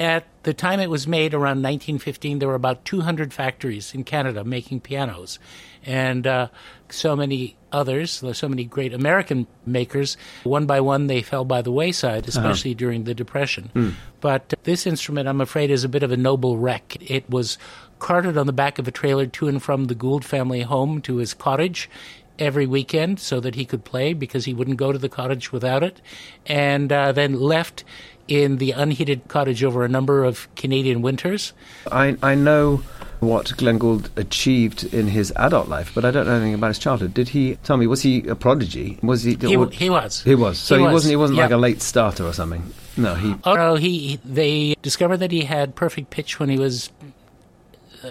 At 0.00 0.26
the 0.44 0.54
time 0.54 0.78
it 0.78 0.88
was 0.90 1.08
made, 1.08 1.34
around 1.34 1.62
1915, 1.62 2.38
there 2.38 2.48
were 2.48 2.54
about 2.54 2.84
200 2.84 3.34
factories 3.34 3.92
in 3.94 4.04
Canada 4.04 4.44
making 4.44 4.80
pianos. 4.80 5.38
And 5.84 6.26
uh, 6.26 6.48
so 6.90 7.16
many 7.16 7.56
others, 7.72 8.22
so 8.32 8.48
many 8.48 8.64
great 8.64 8.92
American 8.94 9.46
makers, 9.66 10.16
one 10.44 10.66
by 10.66 10.80
one 10.80 11.06
they 11.06 11.22
fell 11.22 11.44
by 11.44 11.62
the 11.62 11.72
wayside, 11.72 12.28
especially 12.28 12.74
during 12.74 13.04
the 13.04 13.14
Depression. 13.14 13.96
But 14.20 14.54
this 14.64 14.86
instrument, 14.86 15.28
I'm 15.28 15.40
afraid, 15.40 15.70
is 15.70 15.84
a 15.84 15.88
bit 15.88 16.02
of 16.02 16.10
a 16.10 16.16
noble 16.16 16.56
wreck. 16.56 16.96
It 17.00 17.28
was 17.28 17.58
carted 17.98 18.38
on 18.38 18.46
the 18.46 18.52
back 18.52 18.78
of 18.78 18.88
a 18.88 18.90
trailer 18.90 19.26
to 19.26 19.48
and 19.48 19.62
from 19.62 19.86
the 19.86 19.94
Gould 19.94 20.24
family 20.24 20.62
home 20.62 21.00
to 21.02 21.16
his 21.16 21.34
cottage 21.34 21.90
every 22.38 22.66
weekend 22.66 23.20
so 23.20 23.40
that 23.40 23.54
he 23.54 23.64
could 23.64 23.84
play 23.84 24.12
because 24.12 24.44
he 24.44 24.54
wouldn't 24.54 24.76
go 24.76 24.92
to 24.92 24.98
the 24.98 25.08
cottage 25.08 25.52
without 25.52 25.82
it, 25.82 26.00
and 26.46 26.92
uh, 26.92 27.12
then 27.12 27.38
left 27.38 27.84
in 28.28 28.58
the 28.58 28.72
unheated 28.72 29.26
cottage 29.28 29.64
over 29.64 29.84
a 29.84 29.88
number 29.88 30.24
of 30.24 30.54
Canadian 30.54 31.02
winters. 31.02 31.52
I, 31.90 32.16
I 32.22 32.34
know 32.34 32.82
what 33.20 33.56
Glenn 33.56 33.78
Gould 33.78 34.10
achieved 34.16 34.84
in 34.94 35.08
his 35.08 35.32
adult 35.36 35.68
life, 35.68 35.92
but 35.94 36.04
I 36.04 36.10
don't 36.10 36.26
know 36.26 36.34
anything 36.34 36.54
about 36.54 36.68
his 36.68 36.78
childhood. 36.78 37.14
Did 37.14 37.30
he 37.30 37.56
tell 37.56 37.76
me? 37.76 37.86
Was 37.86 38.02
he 38.02 38.26
a 38.28 38.34
prodigy? 38.34 38.98
Was 39.02 39.22
he? 39.22 39.34
He, 39.34 39.56
or- 39.56 39.70
he 39.70 39.90
was. 39.90 40.22
He 40.22 40.34
was. 40.34 40.58
So 40.58 40.76
He 40.76 40.82
was, 40.82 41.04
not 41.04 41.10
He 41.10 41.16
wasn't 41.16 41.38
like 41.38 41.50
a 41.50 41.56
late 41.56 41.82
starter 41.82 42.24
or 42.24 42.32
something. 42.32 42.72
No, 42.96 43.14
he. 43.14 43.34
Oh 43.44 43.54
no, 43.54 43.74
he 43.76 44.20
they 44.24 44.74
discovered 44.82 45.18
that 45.18 45.30
he 45.30 45.44
had 45.44 45.74
perfect 45.74 46.10
pitch 46.10 46.38
when 46.38 46.48
he 46.48 46.58
was 46.58 46.90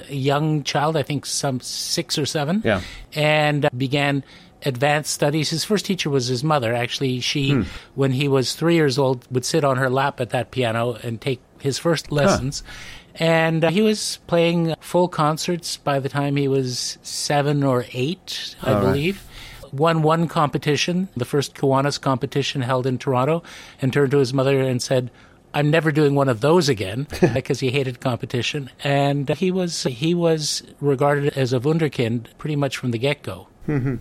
a 0.10 0.13
young 0.13 0.63
child, 0.63 0.98
I 0.98 1.03
think 1.03 1.25
some 1.25 1.60
six 1.62 2.17
or 2.17 2.25
seven. 2.25 2.62
Yeah. 2.65 2.82
and 3.13 3.65
uh, 3.65 3.70
began 3.75 4.24
advanced 4.65 5.13
studies. 5.13 5.50
His 5.50 5.63
first 5.63 5.86
teacher 5.86 6.10
was 6.10 6.27
his 6.27 6.44
mother. 6.44 6.74
Actually, 6.74 7.20
she, 7.20 7.63
when 7.96 8.12
he 8.12 8.27
was 8.27 8.53
three 8.56 8.75
years 8.75 8.98
old, 8.98 9.25
would 9.32 9.46
sit 9.46 9.63
on 9.63 9.77
her 9.77 9.89
lap 9.89 10.20
at 10.20 10.32
that 10.32 10.51
piano 10.51 10.94
and 11.03 11.22
take 11.22 11.39
his 11.60 11.77
first 11.77 12.12
lessons. 12.12 12.63
And 13.15 13.63
uh, 13.63 13.70
he 13.70 13.82
was 13.82 14.20
playing 14.27 14.75
full 14.79 15.08
concerts 15.08 15.77
by 15.77 16.00
the 16.00 16.10
time 16.10 16.36
he 16.36 16.48
was 16.48 16.98
seven 17.01 17.63
or 17.63 17.86
eight, 17.94 18.56
I 18.62 18.70
All 18.74 18.75
right. 18.75 18.82
believe. 18.94 19.24
Won 19.74 20.01
one 20.01 20.27
competition, 20.27 21.10
the 21.17 21.25
first 21.25 21.53
Kiwanis 21.53 22.00
competition 22.00 22.62
held 22.62 22.88
in 22.88 22.98
Toronto, 22.98 23.44
and 23.82 23.91
turned 23.91 24.12
to 24.12 24.17
his 24.17 24.34
mother 24.34 24.62
and 24.62 24.82
said, 24.82 25.12
I'm 25.53 25.71
never 25.71 25.91
doing 25.91 26.15
one 26.15 26.29
of 26.29 26.41
those 26.41 26.69
again 26.69 27.07
because 27.33 27.59
he 27.59 27.71
hated 27.71 27.99
competition. 27.99 28.69
And 28.83 29.29
he 29.29 29.51
was 29.51 29.83
he 29.83 30.13
was 30.13 30.63
regarded 30.79 31.37
as 31.37 31.53
a 31.53 31.59
wunderkind 31.59 32.27
pretty 32.37 32.55
much 32.55 32.77
from 32.77 32.91
the 32.91 32.97
get 32.97 33.23
go. 33.23 33.47
Mm-hmm. 33.67 33.95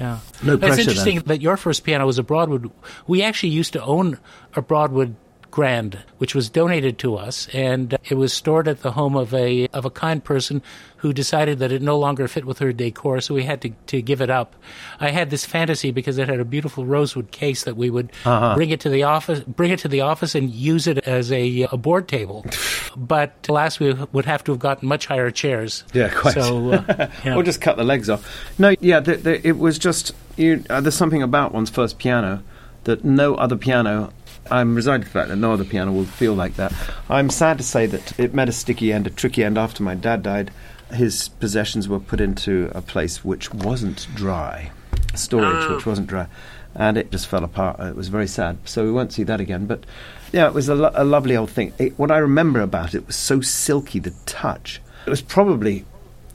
Yeah, 0.00 0.20
No 0.42 0.56
But 0.56 0.70
It's 0.70 0.78
interesting 0.78 1.16
then. 1.16 1.24
that 1.26 1.42
your 1.42 1.56
first 1.56 1.84
piano 1.84 2.06
was 2.06 2.18
a 2.18 2.22
Broadwood. 2.22 2.70
We 3.06 3.22
actually 3.22 3.50
used 3.50 3.74
to 3.74 3.82
own 3.82 4.18
a 4.54 4.62
Broadwood 4.62 5.16
Grand, 5.52 5.98
which 6.18 6.34
was 6.34 6.48
donated 6.48 6.98
to 6.98 7.14
us, 7.14 7.46
and 7.52 7.96
it 8.08 8.14
was 8.16 8.32
stored 8.32 8.66
at 8.66 8.80
the 8.82 8.90
home 8.92 9.14
of 9.14 9.32
a 9.34 9.68
of 9.68 9.84
a 9.84 9.90
kind 9.90 10.24
person 10.24 10.62
who 10.96 11.12
decided 11.12 11.58
that 11.58 11.70
it 11.70 11.82
no 11.82 11.98
longer 11.98 12.26
fit 12.26 12.44
with 12.44 12.58
her 12.60 12.72
decor, 12.72 13.20
so 13.20 13.34
we 13.34 13.42
had 13.42 13.60
to, 13.60 13.70
to 13.88 14.00
give 14.00 14.20
it 14.22 14.30
up. 14.30 14.54
I 14.98 15.10
had 15.10 15.30
this 15.30 15.44
fantasy 15.44 15.90
because 15.90 16.16
it 16.16 16.28
had 16.28 16.40
a 16.40 16.44
beautiful 16.44 16.86
rosewood 16.86 17.30
case 17.32 17.64
that 17.64 17.76
we 17.76 17.90
would 17.90 18.10
Uh-huh. 18.24 18.54
bring 18.54 18.70
it 18.70 18.80
to 18.80 18.88
the 18.88 19.02
office, 19.02 19.40
bring 19.40 19.70
it 19.72 19.80
to 19.80 19.88
the 19.88 20.00
office, 20.00 20.34
and 20.34 20.48
use 20.50 20.86
it 20.86 20.98
as 21.06 21.30
a, 21.32 21.66
a 21.70 21.76
board 21.76 22.08
table. 22.08 22.46
but 22.96 23.34
alas, 23.48 23.78
we 23.78 23.92
would 24.12 24.24
have 24.24 24.42
to 24.44 24.52
have 24.52 24.58
gotten 24.60 24.88
much 24.88 25.06
higher 25.06 25.30
chairs. 25.30 25.84
Yeah, 25.92 26.08
quite. 26.08 26.34
So, 26.34 26.70
uh, 26.72 27.08
yeah. 27.24 27.34
Or 27.36 27.42
just 27.42 27.60
cut 27.60 27.76
the 27.76 27.84
legs 27.84 28.08
off. 28.08 28.24
No, 28.58 28.74
yeah, 28.80 29.00
the, 29.00 29.16
the, 29.16 29.46
it 29.46 29.58
was 29.58 29.78
just. 29.78 30.12
You, 30.38 30.64
uh, 30.70 30.80
there's 30.80 30.94
something 30.94 31.22
about 31.22 31.52
one's 31.52 31.68
first 31.68 31.98
piano 31.98 32.42
that 32.84 33.04
no 33.04 33.34
other 33.34 33.56
piano. 33.56 34.12
I'm 34.52 34.74
resigned 34.74 35.02
to 35.02 35.08
the 35.08 35.12
fact 35.12 35.30
that 35.30 35.36
no 35.36 35.54
other 35.54 35.64
piano 35.64 35.92
will 35.92 36.04
feel 36.04 36.34
like 36.34 36.56
that. 36.56 36.74
I'm 37.08 37.30
sad 37.30 37.56
to 37.56 37.64
say 37.64 37.86
that 37.86 38.20
it 38.20 38.34
met 38.34 38.50
a 38.50 38.52
sticky 38.52 38.92
end, 38.92 39.06
a 39.06 39.10
tricky 39.10 39.42
end 39.42 39.56
after 39.56 39.82
my 39.82 39.94
dad 39.94 40.22
died. 40.22 40.50
His 40.92 41.28
possessions 41.28 41.88
were 41.88 41.98
put 41.98 42.20
into 42.20 42.70
a 42.74 42.82
place 42.82 43.24
which 43.24 43.52
wasn't 43.54 44.06
dry, 44.14 44.70
storage 45.14 45.64
oh. 45.64 45.74
which 45.74 45.86
wasn't 45.86 46.08
dry, 46.08 46.26
and 46.74 46.98
it 46.98 47.10
just 47.10 47.28
fell 47.28 47.44
apart. 47.44 47.80
It 47.80 47.96
was 47.96 48.08
very 48.08 48.26
sad. 48.26 48.58
So 48.66 48.84
we 48.84 48.92
won't 48.92 49.14
see 49.14 49.22
that 49.22 49.40
again. 49.40 49.64
But 49.64 49.84
yeah, 50.32 50.48
it 50.48 50.52
was 50.52 50.68
a, 50.68 50.74
lo- 50.74 50.92
a 50.92 51.04
lovely 51.04 51.34
old 51.34 51.50
thing. 51.50 51.72
It, 51.78 51.98
what 51.98 52.10
I 52.10 52.18
remember 52.18 52.60
about 52.60 52.94
it 52.94 53.06
was 53.06 53.16
so 53.16 53.40
silky, 53.40 54.00
the 54.00 54.12
touch. 54.26 54.82
It 55.06 55.10
was 55.10 55.22
probably 55.22 55.86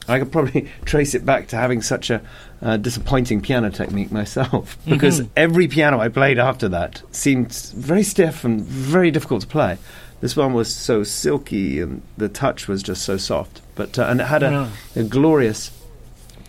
I 0.07 0.19
could 0.19 0.31
probably 0.31 0.69
trace 0.85 1.13
it 1.13 1.25
back 1.25 1.47
to 1.49 1.55
having 1.55 1.81
such 1.81 2.09
a 2.09 2.21
uh, 2.61 2.77
disappointing 2.77 3.41
piano 3.41 3.69
technique 3.69 4.11
myself 4.11 4.77
because 4.87 5.21
every 5.35 5.67
piano 5.67 5.99
I 5.99 6.09
played 6.09 6.39
after 6.39 6.67
that 6.69 7.01
seemed 7.11 7.51
very 7.75 8.03
stiff 8.03 8.43
and 8.43 8.61
very 8.61 9.11
difficult 9.11 9.41
to 9.41 9.47
play. 9.47 9.77
This 10.21 10.35
one 10.35 10.53
was 10.53 10.73
so 10.73 11.03
silky 11.03 11.79
and 11.79 12.01
the 12.17 12.27
touch 12.29 12.67
was 12.67 12.81
just 12.81 13.03
so 13.03 13.17
soft, 13.17 13.61
but 13.75 13.99
uh, 13.99 14.05
and 14.09 14.19
it 14.21 14.25
had 14.25 14.41
a, 14.41 14.49
Yeah. 14.95 15.01
a 15.01 15.03
glorious, 15.03 15.69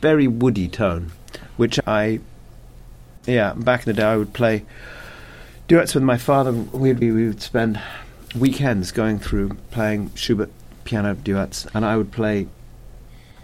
very 0.01 0.27
woody 0.27 0.69
tone, 0.69 1.13
which 1.59 1.79
I, 1.87 2.21
yeah, 3.27 3.53
back 3.55 3.81
in 3.87 3.93
the 3.95 4.01
day 4.01 4.05
I 4.07 4.17
would 4.17 4.33
play 4.33 4.65
duets 5.67 5.95
with 5.95 6.03
my 6.05 6.17
father. 6.17 6.53
We'd 6.53 6.99
be, 6.99 7.11
we 7.11 7.27
would 7.27 7.43
spend 7.43 7.79
weekends 8.35 8.91
going 8.93 9.19
through 9.19 9.51
playing 9.71 10.13
Schubert 10.15 10.51
piano 10.85 11.15
duets, 11.15 11.67
and 11.75 11.85
I 11.85 11.99
would 11.99 12.11
play 12.13 12.47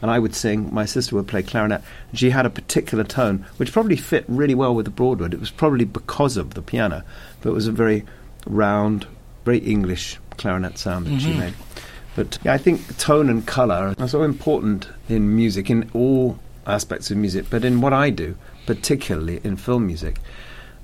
and 0.03 0.11
I 0.11 0.19
would 0.19 0.35
sing. 0.35 0.73
My 0.73 0.85
sister 0.85 1.17
would 1.17 1.29
play 1.29 1.43
clarinet. 1.43 1.83
And 2.11 2.19
she 2.19 2.31
had 2.31 2.47
a 2.47 2.51
particular 2.51 3.05
tone 3.05 3.47
which 3.57 3.73
probably 3.73 3.97
fit 3.97 4.25
really 4.29 4.55
well 4.55 4.75
with 4.75 4.85
the 4.85 4.91
Broadwood. 4.91 5.35
It 5.35 5.41
was 5.41 5.51
probably 5.51 5.85
because 5.85 6.37
of 6.37 6.55
the 6.55 6.63
piano, 6.63 7.05
but 7.41 7.51
it 7.51 7.55
was 7.55 7.67
a 7.67 7.73
very 7.73 8.05
round, 8.47 9.07
very 9.45 9.59
English 9.59 10.19
clarinet 10.37 10.79
sound 10.79 11.07
that 11.07 11.21
she 11.21 11.31
mm-hmm. 11.31 11.41
made. 11.41 11.55
But 12.17 12.39
yeah, 12.45 12.53
I 12.53 12.59
think 12.59 12.97
tone 12.99 13.29
and 13.29 13.47
colour 13.47 13.95
are 13.99 14.09
so 14.09 14.23
important 14.23 14.89
in 15.09 15.35
music, 15.35 15.71
in 15.71 15.91
all 15.95 16.39
aspects 16.67 17.11
of 17.11 17.17
music, 17.17 17.47
but 17.51 17.65
in 17.65 17.81
what 17.81 17.93
I 17.93 18.11
do, 18.11 18.37
particularly 18.67 19.41
in 19.43 19.57
film 19.57 19.87
music. 19.87 20.21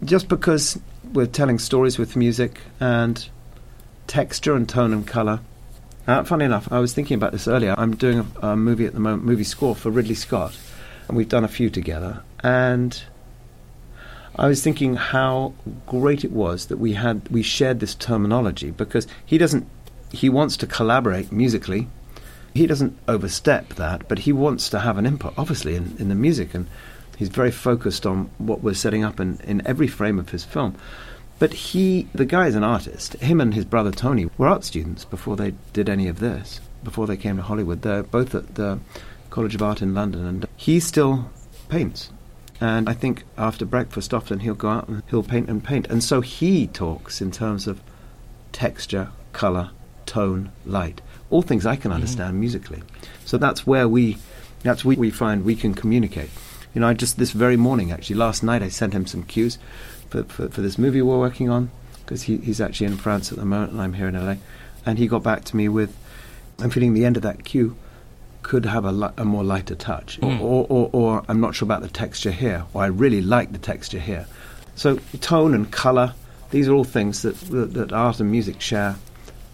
Just 0.05 0.29
because 0.29 0.79
we're 1.13 1.27
telling 1.27 1.59
stories 1.59 1.99
with 1.99 2.17
music 2.17 2.61
and 2.81 3.29
texture 4.07 4.55
and 4.55 4.69
tone 4.69 4.93
and 4.93 5.07
colour 5.07 5.41
uh, 6.11 6.25
funny 6.25 6.45
enough, 6.45 6.71
I 6.73 6.79
was 6.79 6.93
thinking 6.93 7.15
about 7.15 7.33
this 7.33 7.47
earlier. 7.47 7.75
I'm 7.79 7.95
doing 7.97 8.27
a, 8.43 8.49
a 8.49 8.57
movie 8.57 8.87
at 8.87 8.95
the 8.95 9.01
moment, 9.01 9.25
movie 9.25 9.45
score 9.45 9.75
for 9.75 9.91
Ridley 9.91 10.15
Scott, 10.15 10.59
and 11.09 11.17
we've 11.17 11.29
done 11.29 11.45
a 11.45 11.49
few 11.49 11.71
together. 11.71 12.23
And 12.43 13.03
I 14.37 14.49
was 14.49 14.63
thinking 14.63 14.97
how 14.97 15.55
great 15.87 16.25
it 16.25 16.33
was 16.33 16.67
that 16.67 16.79
we 16.79 16.95
had 16.95 17.29
we 17.29 17.43
shared 17.43 17.81
this 17.81 17.95
terminology 17.95 18.71
because 18.71 19.07
he 19.25 19.39
doesn't 19.39 19.67
he 20.11 20.29
wants 20.29 20.57
to 20.59 20.67
collaborate 20.67 21.31
musically. 21.31 21.89
He 22.55 22.67
doesn't 22.67 22.99
overstep 23.07 23.75
that, 23.75 24.09
but 24.09 24.21
he 24.21 24.33
wants 24.33 24.69
to 24.71 24.81
have 24.81 24.99
an 24.99 25.07
input, 25.07 25.35
obviously, 25.39 25.77
in, 25.77 25.95
in 26.01 26.09
the 26.09 26.17
music, 26.17 26.53
and 26.53 26.67
he's 27.17 27.29
very 27.29 27.53
focused 27.53 28.07
on 28.07 28.31
what 28.39 28.61
we're 28.61 28.75
setting 28.75 29.05
up 29.05 29.21
in, 29.21 29.39
in 29.45 29.65
every 29.65 29.87
frame 29.87 30.19
of 30.19 30.31
his 30.31 30.45
film. 30.45 30.75
But 31.41 31.55
he, 31.55 32.07
the 32.15 32.27
guy 32.27 32.47
is 32.49 32.55
an 32.55 32.63
artist. 32.63 33.15
Him 33.15 33.41
and 33.41 33.55
his 33.55 33.65
brother 33.65 33.91
Tony 33.91 34.29
were 34.37 34.47
art 34.47 34.63
students 34.63 35.07
before 35.07 35.37
they 35.37 35.55
did 35.73 35.89
any 35.89 36.07
of 36.07 36.21
this, 36.21 36.61
before 36.85 37.07
they 37.07 37.17
came 37.17 37.37
to 37.39 37.43
Hollywood. 37.43 37.81
They're 37.81 38.03
both 38.03 38.35
at 38.35 38.57
the 38.57 38.79
College 39.31 39.55
of 39.55 39.63
Art 39.63 39.81
in 39.81 39.95
London, 39.95 40.27
and 40.27 40.47
he 40.55 40.79
still 40.81 41.31
paints. 41.71 42.11
And 42.61 42.91
I 42.91 42.93
think 42.93 43.25
after 43.39 43.65
breakfast, 43.65 44.13
often 44.13 44.41
he'll 44.41 44.55
go 44.55 44.69
out 44.69 44.89
and 44.89 45.03
he'll 45.09 45.23
paint 45.23 45.49
and 45.49 45.65
paint. 45.65 45.87
And 45.87 46.05
so 46.05 46.21
he 46.21 46.67
talks 46.67 47.23
in 47.23 47.31
terms 47.31 47.67
of 47.67 47.81
texture, 48.53 49.09
colour, 49.33 49.71
tone, 50.05 50.53
light. 50.67 51.01
All 51.31 51.41
things 51.41 51.65
I 51.65 51.77
can 51.77 51.85
mm-hmm. 51.85 51.95
understand 51.95 52.39
musically. 52.39 52.83
So 53.25 53.39
that's 53.39 53.67
where 53.67 53.89
we, 53.89 54.19
that's 54.63 54.85
where 54.85 54.99
we 54.99 55.11
find 55.11 55.47
we 55.47 55.57
can 55.57 55.73
communicate. 55.73 56.29
You 56.75 56.83
know, 56.83 56.89
I 56.89 56.93
just 56.93 57.17
this 57.17 57.33
very 57.33 57.57
morning, 57.57 57.93
actually, 57.93 58.17
last 58.17 58.43
night, 58.43 58.63
I 58.63 58.69
sent 58.69 58.93
him 58.93 59.07
some 59.07 59.23
cues 59.23 59.59
for, 60.11 60.25
for, 60.25 60.49
for 60.49 60.61
this 60.61 60.77
movie 60.79 61.01
we're 61.03 61.19
working 61.19 61.49
on 61.49 61.71
because 62.05 62.23
he, 62.23 62.37
he's 62.39 62.61
actually 62.61 62.87
in 62.89 62.97
France 62.97 63.33
at 63.33 63.39
the 63.39 63.45
moment 63.45 63.73
and 63.73 63.81
I'm 63.81 63.95
here 63.95 64.09
in 64.09 64.15
LA. 64.15 64.35
And 64.85 64.99
he 64.99 65.07
got 65.07 65.23
back 65.23 65.45
to 65.45 65.57
me 65.57 65.69
with, 65.69 65.97
I'm 66.59 66.71
feeling 66.71 66.93
the 66.95 67.05
end 67.05 67.17
of 67.17 67.23
that 67.23 67.45
cue 67.45 67.77
could 68.43 68.65
have 68.67 68.85
a, 68.85 68.93
li- 68.93 69.13
a 69.17 69.25
more 69.25 69.45
lighter 69.45 69.75
touch, 69.75 70.19
Mm. 70.21 70.41
or, 70.41 70.67
or, 70.67 70.67
or, 70.69 70.91
or 70.93 71.25
I'm 71.29 71.41
not 71.41 71.55
sure 71.55 71.67
about 71.67 71.83
the 71.83 71.89
texture 71.89 72.31
here, 72.31 72.65
or 72.75 72.83
I 72.83 72.87
really 72.87 73.21
like 73.23 73.53
the 73.53 73.59
texture 73.59 74.01
here. 74.01 74.27
So 74.75 74.97
tone 75.21 75.55
and 75.55 75.71
colour, 75.71 76.15
these 76.51 76.67
are 76.67 76.73
all 76.73 76.85
things 76.85 77.23
that, 77.23 77.37
that, 77.51 77.75
that 77.75 77.93
art 77.93 78.19
and 78.19 78.31
music 78.31 78.61
share, 78.61 78.97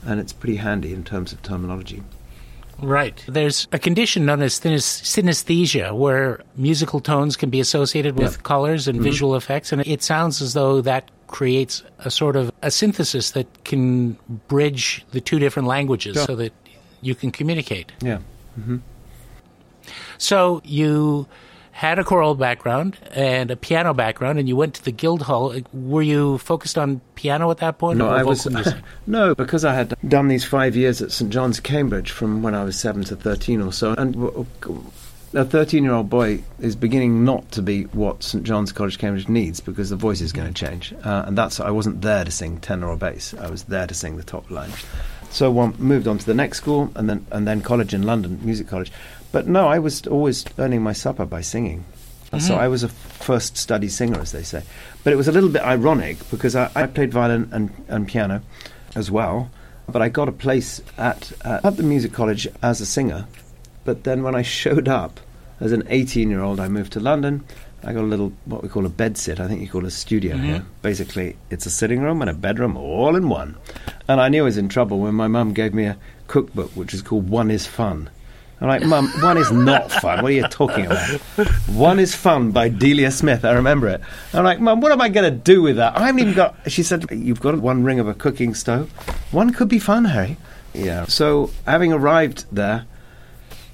and 0.07 0.21
it's 0.21 0.33
pretty 0.33 0.57
handy 0.57 0.95
in 0.95 1.03
terms 1.05 1.33
of 1.33 1.43
terminology. 1.43 2.03
Right. 2.81 3.23
There's 3.27 3.69
a 3.73 3.79
condition 3.79 4.27
known 4.27 4.43
as 4.43 4.59
synesthesia 4.59 5.95
where 5.97 6.41
musical 6.57 7.01
tones 7.01 7.37
can 7.37 7.51
be 7.51 7.61
associated 7.61 8.19
with 8.19 8.33
Yeah. 8.33 8.43
colors 8.43 8.87
and 8.87 8.97
mm-hmm. 8.99 9.05
visual 9.05 9.35
effects, 9.35 9.73
and 9.73 9.87
it 9.87 10.03
sounds 10.03 10.43
as 10.43 10.53
though 10.53 10.81
that 10.83 11.11
creates 11.27 11.83
a 12.01 12.11
sort 12.11 12.37
of 12.37 12.53
a 12.63 12.71
synthesis 12.71 13.33
that 13.33 13.47
can 13.65 14.17
bridge 14.49 15.05
the 15.13 15.21
two 15.21 15.39
different 15.39 15.69
languages 15.69 16.15
Sure. 16.15 16.27
so 16.27 16.37
that 16.37 16.53
you 17.01 17.15
can 17.15 17.31
communicate. 17.31 17.93
Yeah. 18.03 18.19
Mm-hmm. 18.59 18.77
So 20.19 20.61
you 20.65 21.27
had 21.77 21.99
a 21.99 22.05
choral 22.05 22.35
background 22.35 22.97
and 23.11 23.51
a 23.51 23.57
piano 23.57 23.93
background, 23.93 24.39
and 24.39 24.49
you 24.49 24.57
went 24.57 24.73
to 24.73 24.83
the 24.83 24.91
Guildhall. 24.91 25.55
Were 25.75 26.01
you 26.01 26.39
focused 26.39 26.79
on 26.79 27.03
piano 27.17 27.51
at 27.51 27.59
that 27.59 27.77
point? 27.77 27.99
No, 27.99 28.09
I 28.09 28.23
was 28.23 28.49
music? 28.49 28.77
no 29.07 29.35
because 29.35 29.63
I 29.63 29.75
had 29.75 29.95
done 30.09 30.29
these 30.29 30.43
five 30.43 30.75
years 30.75 31.03
at 31.03 31.13
St 31.13 31.31
John's, 31.31 31.61
Cambridge, 31.61 32.11
from 32.11 32.43
when 32.43 32.55
I 32.55 32.65
was 32.65 32.81
seven 32.81 33.05
to 33.05 33.17
thirteen 33.17 33.61
or 33.61 33.75
so, 33.75 33.93
and 33.93 34.15
w- 34.15 34.47
w- 34.63 34.85
a 35.35 35.45
thirteen-year-old 35.45 36.09
boy 36.09 36.43
is 36.61 36.75
beginning 36.75 37.27
not 37.27 37.53
to 37.53 37.61
be 37.61 37.83
what 37.83 38.23
St 38.23 38.43
John's 38.43 38.73
College, 38.73 38.97
Cambridge 38.97 39.29
needs 39.29 39.61
because 39.61 39.91
the 39.91 39.97
voice 39.97 40.23
is 40.23 40.33
going 40.33 40.51
to 40.51 40.55
change, 40.55 40.95
uh, 41.05 41.25
and 41.27 41.37
that's 41.37 41.61
I 41.61 41.71
wasn't 41.71 42.01
there 42.01 42.25
to 42.25 42.31
sing 42.31 42.59
tenor 42.59 42.89
or 42.89 42.97
bass. 42.97 43.35
I 43.35 43.51
was 43.51 43.65
there 43.65 43.87
to 43.87 43.93
sing 43.93 44.17
the 44.17 44.25
top 44.25 44.51
line. 44.51 44.71
So 45.29 45.51
one 45.51 45.75
moved 45.79 46.09
on 46.09 46.17
to 46.17 46.25
the 46.25 46.33
next 46.33 46.57
school, 46.57 46.91
and 46.95 47.11
then 47.11 47.27
and 47.31 47.47
then 47.47 47.61
college 47.61 47.93
in 47.93 48.05
London, 48.05 48.41
music 48.43 48.67
college. 48.67 48.91
But 49.33 49.47
no, 49.49 49.69
I 49.69 49.79
was 49.79 50.07
always 50.07 50.45
earning 50.59 50.83
my 50.83 50.93
supper 50.93 51.27
by 51.27 51.41
singing. 51.43 51.85
And 52.33 52.43
So. 52.43 52.57
I 52.57 52.69
was 52.69 52.83
a 52.83 52.89
first 52.89 53.57
study 53.57 53.89
singer, 53.89 54.21
as 54.21 54.33
they 54.33 54.43
say. 54.43 54.63
But 55.05 55.13
it 55.13 55.17
was 55.17 55.29
a 55.29 55.33
little 55.33 55.49
bit 55.51 55.63
ironic 55.63 56.19
because 56.31 56.57
I, 56.57 56.71
I 56.75 56.87
played 56.87 57.13
violin 57.13 57.49
and, 57.53 57.71
and 57.89 58.09
piano 58.09 58.43
as 58.95 59.11
well. 59.11 59.51
But 59.89 60.03
I 60.03 60.09
got 60.09 60.29
a 60.29 60.33
place 60.33 60.81
at, 60.99 61.33
uh, 61.45 61.61
at 61.63 61.77
the 61.77 61.83
music 61.85 62.13
college 62.13 62.49
as 62.63 62.81
a 62.81 62.87
singer. 62.87 63.27
But 63.85 64.03
then 64.05 64.23
when 64.25 64.35
I 64.35 64.43
showed 64.43 64.89
up 64.89 65.21
as 65.61 65.71
an 65.73 65.85
18 65.89 66.29
year 66.31 66.41
old, 66.43 66.59
I 66.59 66.67
moved 66.69 66.93
to 66.95 67.01
London. 67.01 67.45
I 67.85 67.93
got 67.93 68.01
a 68.03 68.11
little, 68.11 68.33
what 68.47 68.63
we 68.65 68.69
call 68.69 68.85
a 68.85 68.89
bed 68.89 69.17
sit. 69.17 69.39
I 69.39 69.47
think 69.47 69.61
you 69.61 69.69
call 69.69 69.85
it 69.85 69.89
a 69.89 69.91
studio 69.93 70.35
Mhm. 70.37 70.45
here. 70.45 70.63
Basically, 70.83 71.37
it's 71.51 71.67
a 71.67 71.71
sitting 71.71 72.01
room 72.01 72.21
and 72.21 72.29
a 72.29 72.35
bedroom 72.35 72.77
all 72.77 73.15
in 73.15 73.29
one. 73.29 73.55
And 74.09 74.21
I 74.21 74.29
knew 74.29 74.41
I 74.43 74.45
was 74.45 74.59
in 74.59 74.69
trouble 74.69 74.99
when 74.99 75.15
my 75.15 75.29
mum 75.29 75.53
gave 75.53 75.73
me 75.73 75.85
a 75.85 75.97
cookbook, 76.27 76.73
which 76.73 76.93
is 76.93 77.03
called 77.03 77.29
One 77.31 77.51
is 77.53 77.65
Fun. 77.67 78.11
I'm 78.61 78.69
like, 78.69 78.83
Mum, 78.83 79.09
one 79.21 79.37
is 79.37 79.53
not 79.53 79.93
fun. 79.93 80.23
What 80.23 80.33
are 80.33 80.35
you 80.35 80.49
talking 80.49 80.87
about? 80.87 81.21
One 81.69 81.99
is 81.99 82.15
fun 82.15 82.53
by 82.53 82.71
Delia 82.71 83.11
Smith. 83.11 83.45
I 83.45 83.53
remember 83.53 83.87
it. 83.89 84.01
I'm 84.33 84.45
like, 84.45 84.61
Mum, 84.61 84.81
what 84.81 84.93
am 84.93 85.01
I 85.01 85.11
going 85.11 85.31
to 85.31 85.39
do 85.39 85.61
with 85.61 85.77
that? 85.77 85.97
I 85.97 86.07
haven't 86.07 86.21
even 86.21 86.35
got. 86.35 86.55
She 86.71 86.83
said, 86.83 87.05
You've 87.11 87.41
got 87.41 87.59
one 87.59 87.85
ring 87.85 88.01
of 88.01 88.09
a 88.09 88.15
cooking 88.15 88.55
stove. 88.55 88.91
One 89.31 89.53
could 89.53 89.69
be 89.69 89.79
fun, 89.79 90.07
Harry. 90.07 90.39
Yeah. 90.73 91.05
So, 91.05 91.51
having 91.67 91.93
arrived 91.93 92.47
there, 92.51 92.87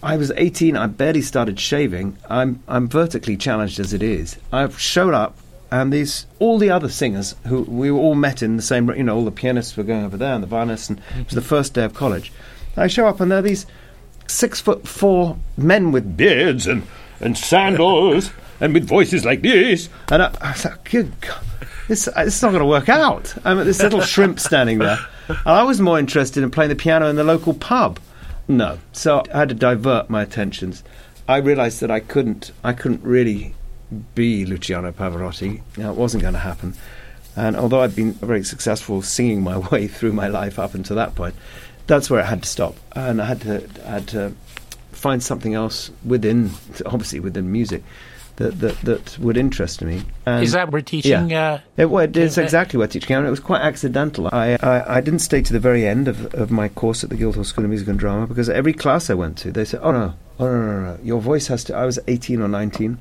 I 0.03 0.17
was 0.17 0.33
18. 0.33 0.77
I 0.77 0.89
barely 0.89 1.23
started 1.23 1.61
shaving. 1.61 2.19
I'm 2.29 2.61
I'm 2.67 2.89
vertically 2.89 3.37
challenged 3.37 3.79
as 3.79 3.93
it 3.93 4.03
is. 4.03 4.37
I've 4.53 4.81
showed 4.81 5.15
up, 5.15 5.39
and 5.71 5.93
these 5.93 6.27
all 6.41 6.59
the 6.59 6.71
other 6.71 6.89
singers 6.89 7.37
who 7.47 7.63
we 7.63 7.91
were 7.93 8.01
all 8.01 8.17
met 8.17 8.43
in 8.43 8.57
the 8.57 8.63
same. 8.63 8.91
You 8.91 9.05
know, 9.05 9.15
all 9.15 9.25
the 9.25 9.31
pianists 9.31 9.77
were 9.77 9.85
going 9.85 10.05
over 10.05 10.17
there, 10.17 10.35
and 10.35 10.43
the 10.43 10.49
violinists, 10.49 10.91
and 10.91 10.99
it 11.19 11.27
was 11.27 11.35
the 11.35 11.41
first 11.41 11.75
day 11.75 11.85
of 11.85 11.95
college. 11.95 12.33
I 12.77 12.89
show 12.89 13.07
up, 13.07 13.21
and 13.21 13.31
there 13.31 13.39
are 13.39 13.43
these 13.43 13.67
six 14.33 14.61
foot 14.61 14.87
four 14.87 15.37
men 15.57 15.93
with 15.93 16.17
beards 16.17 16.67
and 16.67 16.83
and 17.21 17.39
sandals 17.39 18.31
and 18.61 18.75
with 18.75 18.87
voices 18.87 19.25
like 19.25 19.43
this, 19.43 19.89
and 20.11 20.23
I, 20.23 20.35
I 20.41 20.53
was 20.53 20.65
like, 20.65 20.91
good 20.91 21.21
God. 21.21 21.45
This, 21.89 22.09
uh, 22.09 22.13
it's 22.19 22.41
not 22.41 22.51
going 22.51 22.61
to 22.61 22.67
work 22.67 22.89
out. 22.89 23.35
I'm 23.45 23.59
at 23.59 23.67
this 23.67 23.83
little 23.83 24.01
shrimp 24.01 24.39
standing 24.39 24.79
there. 24.79 24.99
And 25.29 25.39
I 25.45 25.65
was 25.65 25.81
more 25.81 25.99
interested 25.99 26.43
in 26.43 26.51
playing 26.51 26.69
the 26.69 26.77
piano 26.77 27.09
in 27.09 27.17
the 27.17 27.25
local 27.25 27.55
pub. 27.55 27.99
No. 28.47 28.79
So 28.93 29.25
I 29.35 29.39
had 29.39 29.49
to 29.49 29.55
divert 29.55 30.09
my 30.09 30.23
attentions. 30.23 30.85
I 31.29 31.39
realised 31.39 31.81
that 31.81 31.91
I 31.91 32.01
couldn't. 32.01 32.53
I 32.63 32.73
couldn't 32.73 33.03
really 33.03 33.55
be 34.15 34.47
Luciano 34.47 34.93
Pavarotti. 34.93 35.61
Know, 35.77 35.91
it 35.91 35.97
wasn't 35.97 36.23
going 36.23 36.35
to 36.35 36.41
happen. 36.41 36.75
And 37.35 37.57
although 37.57 37.81
I'd 37.81 37.97
been 37.97 38.13
very 38.13 38.45
successful 38.45 39.03
singing 39.03 39.43
my 39.43 39.59
way 39.71 39.89
through 39.89 40.13
my 40.13 40.29
life 40.29 40.59
up 40.59 40.75
until 40.75 40.97
that 40.97 41.15
point, 41.15 41.35
that's 41.87 42.11
where 42.11 42.21
it 42.21 42.27
had 42.27 42.43
to 42.43 42.49
stop. 42.49 42.77
And 42.93 43.21
I 43.21 43.27
had 43.27 43.41
to, 43.43 43.69
I 43.87 43.91
had 43.91 44.09
to 44.09 44.33
find 44.93 45.23
something 45.23 45.55
else 45.55 45.91
within, 46.05 46.51
obviously 46.87 47.21
within 47.21 47.51
music, 47.51 47.83
that 48.37 48.61
that, 48.61 48.81
that 48.83 49.19
would 49.19 49.37
interest 49.37 49.83
me. 49.83 50.03
And 50.27 50.43
Is 50.45 50.53
that 50.53 50.71
we're 50.71 50.81
teaching? 50.81 51.33
Uh, 51.33 51.61
it, 51.77 51.87
well, 51.87 52.05
it 52.05 52.17
is 52.17 52.39
exactly 52.39 52.79
what 52.79 52.91
teaching 52.91 53.15
and 53.15 53.27
it 53.27 53.31
was 53.31 53.41
quite 53.41 53.61
accidental. 53.61 54.29
I, 54.33 54.57
I, 54.63 54.97
I 54.97 55.01
didn't 55.01 55.21
stay 55.21 55.43
to 55.43 55.53
the 55.53 55.61
very 55.61 55.87
end 55.87 56.09
of, 56.09 56.33
of 56.35 56.51
my 56.51 56.69
course 56.69 57.05
at 57.05 57.11
the 57.11 57.17
Guildhall 57.17 57.45
School 57.45 57.65
of 57.65 57.71
Music 57.71 57.89
and 57.89 57.99
Drama 57.99 58.27
because 58.27 58.49
every 58.49 58.73
class 58.73 59.11
I 59.11 59.15
went 59.15 59.39
to, 59.39 59.53
they 59.53 59.65
said, 59.65 59.81
"Oh 59.83 59.93
no, 59.93 60.15
oh 60.39 60.47
no, 60.47 60.53
no, 60.53 60.81
no, 60.81 60.81
no. 60.95 60.99
your 61.03 61.21
voice 61.21 61.49
has 61.49 61.65
to." 61.65 61.77
I 61.77 61.85
was 61.85 61.99
eighteen 62.07 62.41
or 62.41 62.49
nineteen. 62.49 62.99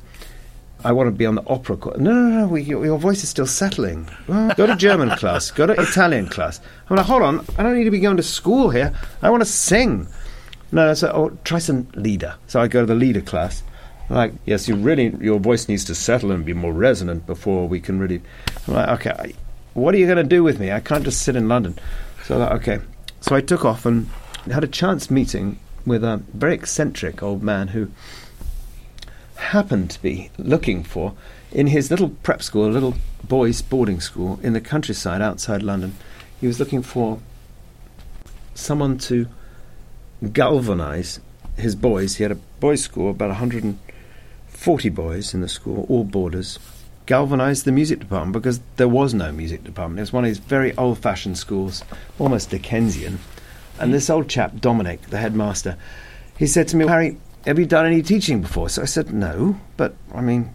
I 0.83 0.91
want 0.91 1.07
to 1.07 1.11
be 1.11 1.25
on 1.25 1.35
the 1.35 1.43
opera 1.47 1.77
course. 1.77 1.97
No, 1.97 2.11
no, 2.13 2.39
no, 2.41 2.47
we, 2.47 2.63
your, 2.63 2.85
your 2.85 2.97
voice 2.97 3.23
is 3.23 3.29
still 3.29 3.45
settling. 3.45 4.09
Go 4.27 4.65
to 4.65 4.75
German 4.75 5.09
class. 5.17 5.51
Go 5.51 5.67
to 5.67 5.73
Italian 5.73 6.27
class. 6.27 6.59
I'm 6.89 6.97
like, 6.97 7.05
hold 7.05 7.21
on, 7.21 7.45
I 7.57 7.63
don't 7.63 7.77
need 7.77 7.85
to 7.85 7.91
be 7.91 7.99
going 7.99 8.17
to 8.17 8.23
school 8.23 8.69
here. 8.69 8.93
I 9.21 9.29
want 9.29 9.41
to 9.41 9.49
sing. 9.49 10.07
No, 10.71 10.87
no, 10.87 10.93
so 10.93 11.11
oh, 11.13 11.37
try 11.43 11.59
some 11.59 11.87
lieder. 11.95 12.35
So 12.47 12.61
I 12.61 12.67
go 12.67 12.81
to 12.81 12.85
the 12.85 12.95
lieder 12.95 13.21
class. 13.21 13.63
Like, 14.09 14.33
yes, 14.45 14.67
you 14.67 14.75
really, 14.75 15.15
your 15.21 15.39
voice 15.39 15.67
needs 15.67 15.85
to 15.85 15.95
settle 15.95 16.31
and 16.31 16.43
be 16.45 16.53
more 16.53 16.73
resonant 16.73 17.25
before 17.25 17.67
we 17.67 17.79
can 17.79 17.99
really. 17.99 18.21
I'm 18.67 18.73
like, 18.73 18.89
okay, 18.99 19.33
what 19.73 19.95
are 19.95 19.97
you 19.97 20.05
going 20.05 20.17
to 20.17 20.23
do 20.23 20.43
with 20.43 20.59
me? 20.59 20.71
I 20.71 20.79
can't 20.79 21.03
just 21.03 21.21
sit 21.21 21.35
in 21.35 21.47
London. 21.47 21.77
So, 22.25 22.37
like, 22.37 22.51
okay. 22.53 22.79
So 23.21 23.35
I 23.35 23.41
took 23.41 23.63
off 23.63 23.85
and 23.85 24.07
had 24.51 24.63
a 24.63 24.67
chance 24.67 25.09
meeting 25.11 25.59
with 25.85 26.03
a 26.03 26.21
very 26.33 26.53
eccentric 26.53 27.23
old 27.23 27.41
man 27.41 27.69
who 27.69 27.89
happened 29.41 29.91
to 29.91 30.01
be 30.01 30.29
looking 30.37 30.83
for, 30.83 31.13
in 31.51 31.67
his 31.67 31.91
little 31.91 32.09
prep 32.23 32.41
school, 32.41 32.65
a 32.65 32.71
little 32.71 32.95
boys' 33.27 33.61
boarding 33.61 33.99
school 33.99 34.39
in 34.41 34.53
the 34.53 34.61
countryside 34.61 35.21
outside 35.21 35.63
London, 35.63 35.95
he 36.39 36.47
was 36.47 36.59
looking 36.59 36.81
for 36.81 37.19
someone 38.53 38.97
to 38.97 39.27
galvanize 40.31 41.19
his 41.57 41.75
boys. 41.75 42.15
He 42.15 42.23
had 42.23 42.31
a 42.31 42.35
boys' 42.35 42.81
school, 42.81 43.11
about 43.11 43.29
140 43.29 44.89
boys 44.89 45.33
in 45.33 45.41
the 45.41 45.49
school, 45.49 45.85
all 45.89 46.03
boarders. 46.03 46.59
Galvanized 47.05 47.65
the 47.65 47.71
music 47.71 47.99
department 47.99 48.33
because 48.33 48.61
there 48.77 48.87
was 48.87 49.13
no 49.13 49.31
music 49.31 49.63
department. 49.63 49.99
It 49.99 50.03
was 50.03 50.13
one 50.13 50.23
of 50.23 50.29
these 50.29 50.37
very 50.37 50.75
old 50.77 50.99
fashioned 50.99 51.37
schools, 51.37 51.83
almost 52.19 52.51
Dickensian. 52.51 53.19
And 53.79 53.89
hmm. 53.89 53.91
this 53.91 54.09
old 54.09 54.29
chap, 54.29 54.61
Dominic, 54.61 55.01
the 55.09 55.17
headmaster, 55.17 55.77
he 56.37 56.47
said 56.47 56.67
to 56.69 56.77
me, 56.77 56.87
Harry, 56.87 57.17
have 57.45 57.57
you 57.57 57.65
done 57.65 57.85
any 57.85 58.01
teaching 58.01 58.41
before? 58.41 58.69
So 58.69 58.81
I 58.81 58.85
said, 58.85 59.13
no, 59.13 59.59
but 59.77 59.95
I 60.13 60.21
mean, 60.21 60.53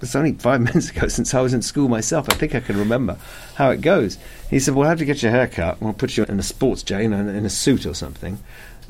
it's 0.00 0.14
only 0.14 0.32
five 0.32 0.60
minutes 0.68 0.90
ago 0.90 1.08
since 1.08 1.34
I 1.34 1.40
was 1.40 1.54
in 1.54 1.62
school 1.62 1.88
myself. 1.88 2.28
I 2.30 2.34
think 2.34 2.54
I 2.54 2.60
can 2.60 2.78
remember 2.78 3.18
how 3.56 3.70
it 3.70 3.80
goes. 3.80 4.18
He 4.50 4.60
said, 4.60 4.74
we'll 4.74 4.88
have 4.88 4.98
to 4.98 5.04
get 5.04 5.22
your 5.22 5.32
hair 5.32 5.48
cut. 5.48 5.80
We'll 5.80 5.92
put 5.92 6.16
you 6.16 6.24
in 6.24 6.38
a 6.38 6.42
sports 6.42 6.82
jacket, 6.82 7.06
in 7.06 7.12
a, 7.12 7.28
in 7.32 7.44
a 7.44 7.50
suit 7.50 7.86
or 7.86 7.94
something. 7.94 8.38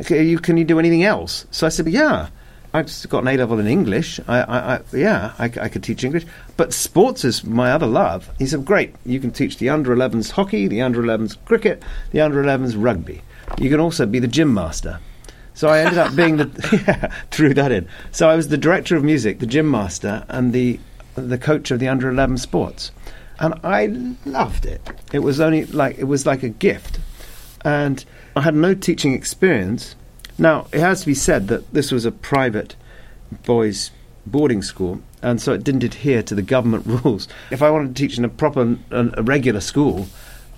Okay, 0.00 0.22
you, 0.24 0.38
can 0.38 0.56
you 0.56 0.64
do 0.64 0.78
anything 0.78 1.04
else? 1.04 1.46
So 1.50 1.66
I 1.66 1.70
said, 1.70 1.88
yeah. 1.88 2.28
I've 2.74 2.86
just 2.86 3.08
got 3.08 3.22
an 3.22 3.28
A 3.28 3.36
level 3.38 3.58
in 3.60 3.66
English. 3.66 4.20
I, 4.28 4.42
I, 4.42 4.74
I 4.74 4.80
yeah, 4.92 5.32
I, 5.38 5.44
I 5.44 5.68
could 5.70 5.82
teach 5.82 6.04
English, 6.04 6.26
but 6.58 6.74
sports 6.74 7.24
is 7.24 7.42
my 7.42 7.72
other 7.72 7.86
love. 7.86 8.30
He 8.38 8.44
said, 8.44 8.66
"Great, 8.66 8.94
you 9.06 9.20
can 9.20 9.30
teach 9.30 9.56
the 9.56 9.70
under 9.70 9.96
11s 9.96 10.32
hockey, 10.32 10.68
the 10.68 10.82
under 10.82 11.02
11s 11.02 11.38
cricket, 11.46 11.82
the 12.10 12.20
under 12.20 12.42
11s 12.44 12.74
rugby. 12.76 13.22
You 13.58 13.70
can 13.70 13.80
also 13.80 14.04
be 14.04 14.18
the 14.18 14.28
gym 14.28 14.52
master." 14.52 15.00
So 15.58 15.66
I 15.66 15.80
ended 15.80 15.98
up 15.98 16.14
being 16.14 16.36
the 16.36 16.48
yeah, 16.86 17.12
threw 17.32 17.52
that 17.54 17.72
in. 17.72 17.88
So 18.12 18.28
I 18.28 18.36
was 18.36 18.46
the 18.46 18.56
director 18.56 18.94
of 18.94 19.02
music, 19.02 19.40
the 19.40 19.46
gym 19.46 19.68
master, 19.68 20.24
and 20.28 20.52
the 20.52 20.78
the 21.16 21.36
coach 21.36 21.72
of 21.72 21.80
the 21.80 21.88
under 21.88 22.08
11 22.08 22.38
sports, 22.38 22.92
and 23.40 23.54
I 23.64 23.86
loved 24.24 24.66
it. 24.66 24.80
It 25.12 25.18
was 25.18 25.40
only 25.40 25.64
like 25.64 25.98
it 25.98 26.04
was 26.04 26.24
like 26.24 26.44
a 26.44 26.48
gift, 26.48 27.00
and 27.64 28.04
I 28.36 28.42
had 28.42 28.54
no 28.54 28.72
teaching 28.72 29.14
experience. 29.14 29.96
Now, 30.38 30.68
it 30.70 30.78
has 30.78 31.00
to 31.00 31.06
be 31.06 31.14
said 31.14 31.48
that 31.48 31.74
this 31.74 31.90
was 31.90 32.04
a 32.04 32.12
private 32.12 32.76
boys' 33.42 33.90
boarding 34.26 34.62
school, 34.62 35.02
and 35.22 35.42
so 35.42 35.54
it 35.54 35.64
didn't 35.64 35.82
adhere 35.82 36.22
to 36.22 36.36
the 36.36 36.42
government 36.42 36.86
rules. 37.04 37.26
If 37.50 37.62
I 37.62 37.70
wanted 37.72 37.96
to 37.96 38.00
teach 38.00 38.16
in 38.16 38.24
a 38.24 38.28
proper, 38.28 38.78
a 38.92 39.24
regular 39.24 39.60
school, 39.60 40.06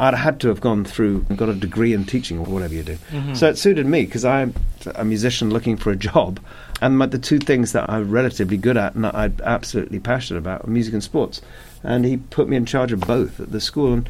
I'd 0.00 0.14
had 0.14 0.40
to 0.40 0.48
have 0.48 0.62
gone 0.62 0.84
through 0.84 1.26
and 1.28 1.36
got 1.36 1.50
a 1.50 1.54
degree 1.54 1.92
in 1.92 2.06
teaching 2.06 2.38
or 2.38 2.46
whatever 2.46 2.72
you 2.72 2.82
do. 2.82 2.96
So 3.34 3.48
it 3.50 3.58
suited 3.58 3.84
me 3.84 4.06
because 4.06 4.24
I'm 4.24 4.54
a 4.94 5.04
musician 5.04 5.50
looking 5.50 5.76
for 5.76 5.90
a 5.90 5.96
job, 5.96 6.40
and 6.80 6.96
my, 6.96 7.04
the 7.04 7.18
two 7.18 7.38
things 7.38 7.72
that 7.72 7.88
I'm 7.90 8.10
relatively 8.10 8.56
good 8.56 8.78
at 8.78 8.94
and 8.94 9.04
I'm 9.06 9.36
absolutely 9.44 10.00
passionate 10.00 10.38
about 10.38 10.64
are 10.64 10.70
music 10.70 10.94
and 10.94 11.04
sports. 11.04 11.42
And 11.82 12.06
he 12.06 12.16
put 12.16 12.48
me 12.48 12.56
in 12.56 12.64
charge 12.64 12.92
of 12.92 13.00
both 13.00 13.40
at 13.40 13.52
the 13.52 13.60
school. 13.60 13.92
And 13.92 14.08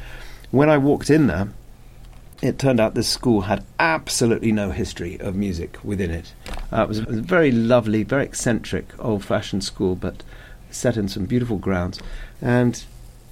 when 0.52 0.70
I 0.70 0.78
walked 0.78 1.10
in 1.10 1.26
there, 1.26 1.48
it 2.40 2.58
turned 2.58 2.78
out 2.78 2.94
this 2.94 3.08
school 3.08 3.42
had 3.42 3.64
absolutely 3.80 4.52
no 4.52 4.70
history 4.70 5.20
of 5.20 5.34
music 5.34 5.76
within 5.82 6.12
it. 6.12 6.32
Uh, 6.72 6.82
it, 6.82 6.88
was, 6.88 6.98
it 7.00 7.08
was 7.08 7.18
a 7.18 7.22
very 7.22 7.50
lovely, 7.50 8.04
very 8.04 8.24
eccentric, 8.24 8.86
old 8.98 9.24
fashioned 9.24 9.64
school, 9.64 9.96
but 9.96 10.22
set 10.70 10.96
in 10.96 11.08
some 11.08 11.26
beautiful 11.26 11.58
grounds. 11.58 12.00
And 12.40 12.82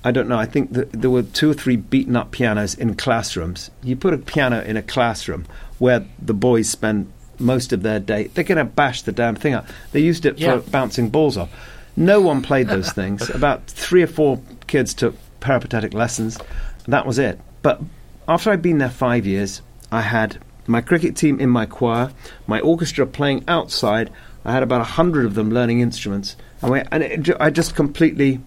I 0.08 0.10
don't 0.10 0.26
know, 0.28 0.38
I 0.38 0.46
think 0.46 0.70
there 0.72 1.10
were 1.10 1.22
two 1.22 1.50
or 1.50 1.54
three 1.54 1.76
beaten 1.76 2.16
up 2.16 2.30
pianos 2.30 2.72
in 2.74 2.94
classrooms. 2.94 3.70
You 3.82 3.94
put 3.94 4.14
a 4.14 4.18
piano 4.18 4.62
in 4.62 4.76
a 4.78 4.82
classroom 4.82 5.44
where 5.78 6.06
the 6.20 6.32
boys 6.32 6.68
spend 6.70 7.12
most 7.38 7.72
of 7.74 7.82
their 7.82 8.00
day, 8.00 8.28
they're 8.28 8.42
going 8.44 8.56
to 8.58 8.64
bash 8.64 9.02
the 9.02 9.12
damn 9.12 9.36
thing 9.36 9.52
up. 9.54 9.66
They 9.92 10.00
used 10.00 10.24
it 10.24 10.38
Yeah. 10.38 10.58
for 10.60 10.70
bouncing 10.70 11.10
balls 11.10 11.36
off. 11.36 11.50
No 11.94 12.20
one 12.22 12.40
played 12.42 12.68
those 12.68 12.90
things. 13.00 13.28
About 13.28 13.66
three 13.66 14.02
or 14.02 14.06
four 14.06 14.40
kids 14.66 14.94
took 14.94 15.14
peripatetic 15.40 15.92
lessons. 15.92 16.38
That 16.86 17.04
was 17.06 17.18
it. 17.18 17.38
But 17.62 17.82
after 18.26 18.50
I'd 18.50 18.62
been 18.62 18.78
there 18.78 18.88
five 18.90 19.26
years, 19.26 19.60
I 19.92 20.00
had 20.00 20.38
my 20.66 20.80
cricket 20.80 21.16
team 21.16 21.38
in 21.38 21.50
my 21.50 21.66
choir, 21.66 22.10
my 22.46 22.60
orchestra 22.60 23.06
playing 23.06 23.44
outside. 23.46 24.10
I 24.44 24.52
had 24.52 24.62
about 24.62 24.80
a 24.80 24.84
hundred 24.84 25.26
of 25.26 25.34
them 25.34 25.50
learning 25.50 25.80
instruments, 25.80 26.34
and, 26.62 26.70
we, 26.72 26.82
and 26.90 27.02
it, 27.02 27.30
I 27.38 27.50
just 27.50 27.74
completely, 27.76 28.40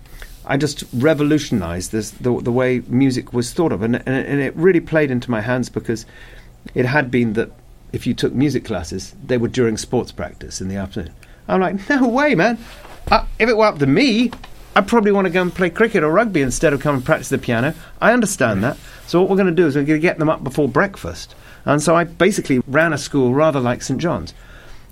I 0.46 0.58
just 0.58 0.84
revolutionised 0.94 1.92
this 1.92 2.12
the, 2.12 2.40
the 2.42 2.52
way 2.52 2.82
music 2.88 3.34
was 3.34 3.54
thought 3.54 3.72
of, 3.72 3.82
and, 3.82 3.96
and, 3.96 4.08
and 4.08 4.42
it 4.42 4.56
really 4.56 4.80
played 4.80 5.12
into 5.12 5.30
my 5.30 5.42
hands 5.42 5.70
because 5.70 6.06
it 6.74 6.86
had 6.86 7.12
been 7.12 7.34
that 7.34 7.52
if 7.92 8.08
you 8.08 8.14
took 8.14 8.34
music 8.34 8.66
classes, 8.66 9.16
they 9.26 9.38
were 9.38 9.48
during 9.48 9.78
sports 9.78 10.12
practice 10.12 10.62
in 10.62 10.68
the 10.68 10.76
afternoon. 10.76 11.14
I'm 11.48 11.62
like, 11.62 11.90
no 11.90 12.08
way, 12.08 12.36
man. 12.36 12.58
If 13.40 13.50
it 13.50 13.58
were 13.58 13.66
up 13.66 13.80
to 13.80 13.88
me, 13.88 14.32
I'd 14.76 14.88
probably 14.88 15.12
want 15.12 15.26
to 15.26 15.34
go 15.34 15.42
and 15.42 15.54
play 15.54 15.70
cricket 15.70 16.04
or 16.04 16.12
rugby 16.12 16.42
instead 16.42 16.72
of 16.72 16.80
come 16.80 16.96
and 16.96 17.06
practice 17.06 17.30
the 17.30 17.38
piano. 17.38 17.74
I 18.00 18.14
understand 18.14 18.64
that. 18.64 18.78
So 19.08 19.20
what 19.20 19.30
we're 19.30 19.36
going 19.36 19.48
to 19.48 19.54
do 19.54 19.68
is 19.68 19.76
we're 19.76 19.84
going 19.84 20.00
to 20.00 20.08
get 20.08 20.18
them 20.18 20.30
up 20.30 20.44
before 20.44 20.70
breakfast. 20.70 21.36
And 21.66 21.82
so 21.82 21.96
I 21.96 22.06
basically 22.06 22.60
ran 22.68 22.94
a 22.94 22.98
school 22.98 23.34
rather 23.34 23.60
like 23.60 23.82
St 23.82 24.00
John's, 24.00 24.34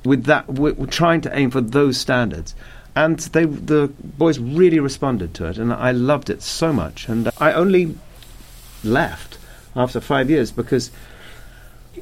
with 0.04 0.26
that, 0.26 0.48
we're 0.48 0.86
trying 0.88 1.22
to 1.22 1.38
aim 1.38 1.52
for 1.52 1.62
those 1.62 1.98
standards. 1.98 2.56
And 2.96 3.20
they, 3.20 3.46
the 3.46 3.92
boys 4.04 4.40
really 4.40 4.80
responded 4.80 5.34
to 5.36 5.46
it, 5.46 5.58
and 5.58 5.72
I 5.72 5.92
loved 5.92 6.30
it 6.30 6.42
so 6.42 6.74
much. 6.74 7.08
And 7.08 7.30
I 7.38 7.54
only 7.54 7.96
left 8.84 9.38
after 9.76 10.02
five 10.02 10.30
years 10.30 10.52
because 10.52 10.92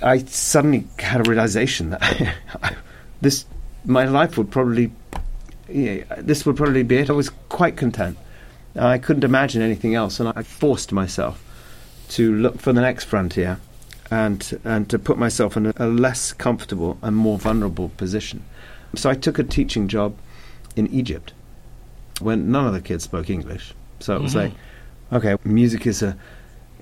I 0.01 0.19
suddenly 0.19 0.87
had 0.99 1.25
a 1.25 1.29
realization 1.29 1.91
that 1.91 2.35
this 3.21 3.45
my 3.85 4.05
life 4.05 4.37
would 4.37 4.51
probably 4.51 4.91
yeah, 5.69 6.03
this 6.17 6.45
would 6.45 6.55
probably 6.55 6.83
be 6.83 6.97
it. 6.97 7.09
I 7.09 7.13
was 7.13 7.29
quite 7.49 7.75
content. 7.77 8.17
I 8.75 8.97
couldn't 8.97 9.23
imagine 9.23 9.61
anything 9.61 9.95
else, 9.95 10.19
and 10.19 10.31
I 10.35 10.43
forced 10.43 10.91
myself 10.91 11.43
to 12.09 12.33
look 12.33 12.59
for 12.59 12.71
the 12.73 12.81
next 12.81 13.05
frontier 13.05 13.59
and 14.09 14.59
and 14.63 14.89
to 14.89 14.97
put 14.97 15.17
myself 15.17 15.57
in 15.57 15.67
a, 15.67 15.73
a 15.77 15.87
less 15.87 16.31
comfortable 16.31 16.97
and 17.01 17.15
more 17.15 17.37
vulnerable 17.37 17.89
position. 17.89 18.43
So 18.95 19.09
I 19.09 19.15
took 19.15 19.39
a 19.39 19.43
teaching 19.43 19.87
job 19.87 20.15
in 20.77 20.87
Egypt 20.87 21.33
when 22.19 22.51
none 22.51 22.65
of 22.67 22.73
the 22.73 22.81
kids 22.81 23.03
spoke 23.03 23.29
English. 23.29 23.73
So 23.99 24.15
it 24.15 24.21
was 24.21 24.33
Mhm. 24.33 24.35
like, 24.35 24.51
okay, 25.13 25.35
music 25.43 25.85
is 25.87 26.01
a 26.03 26.15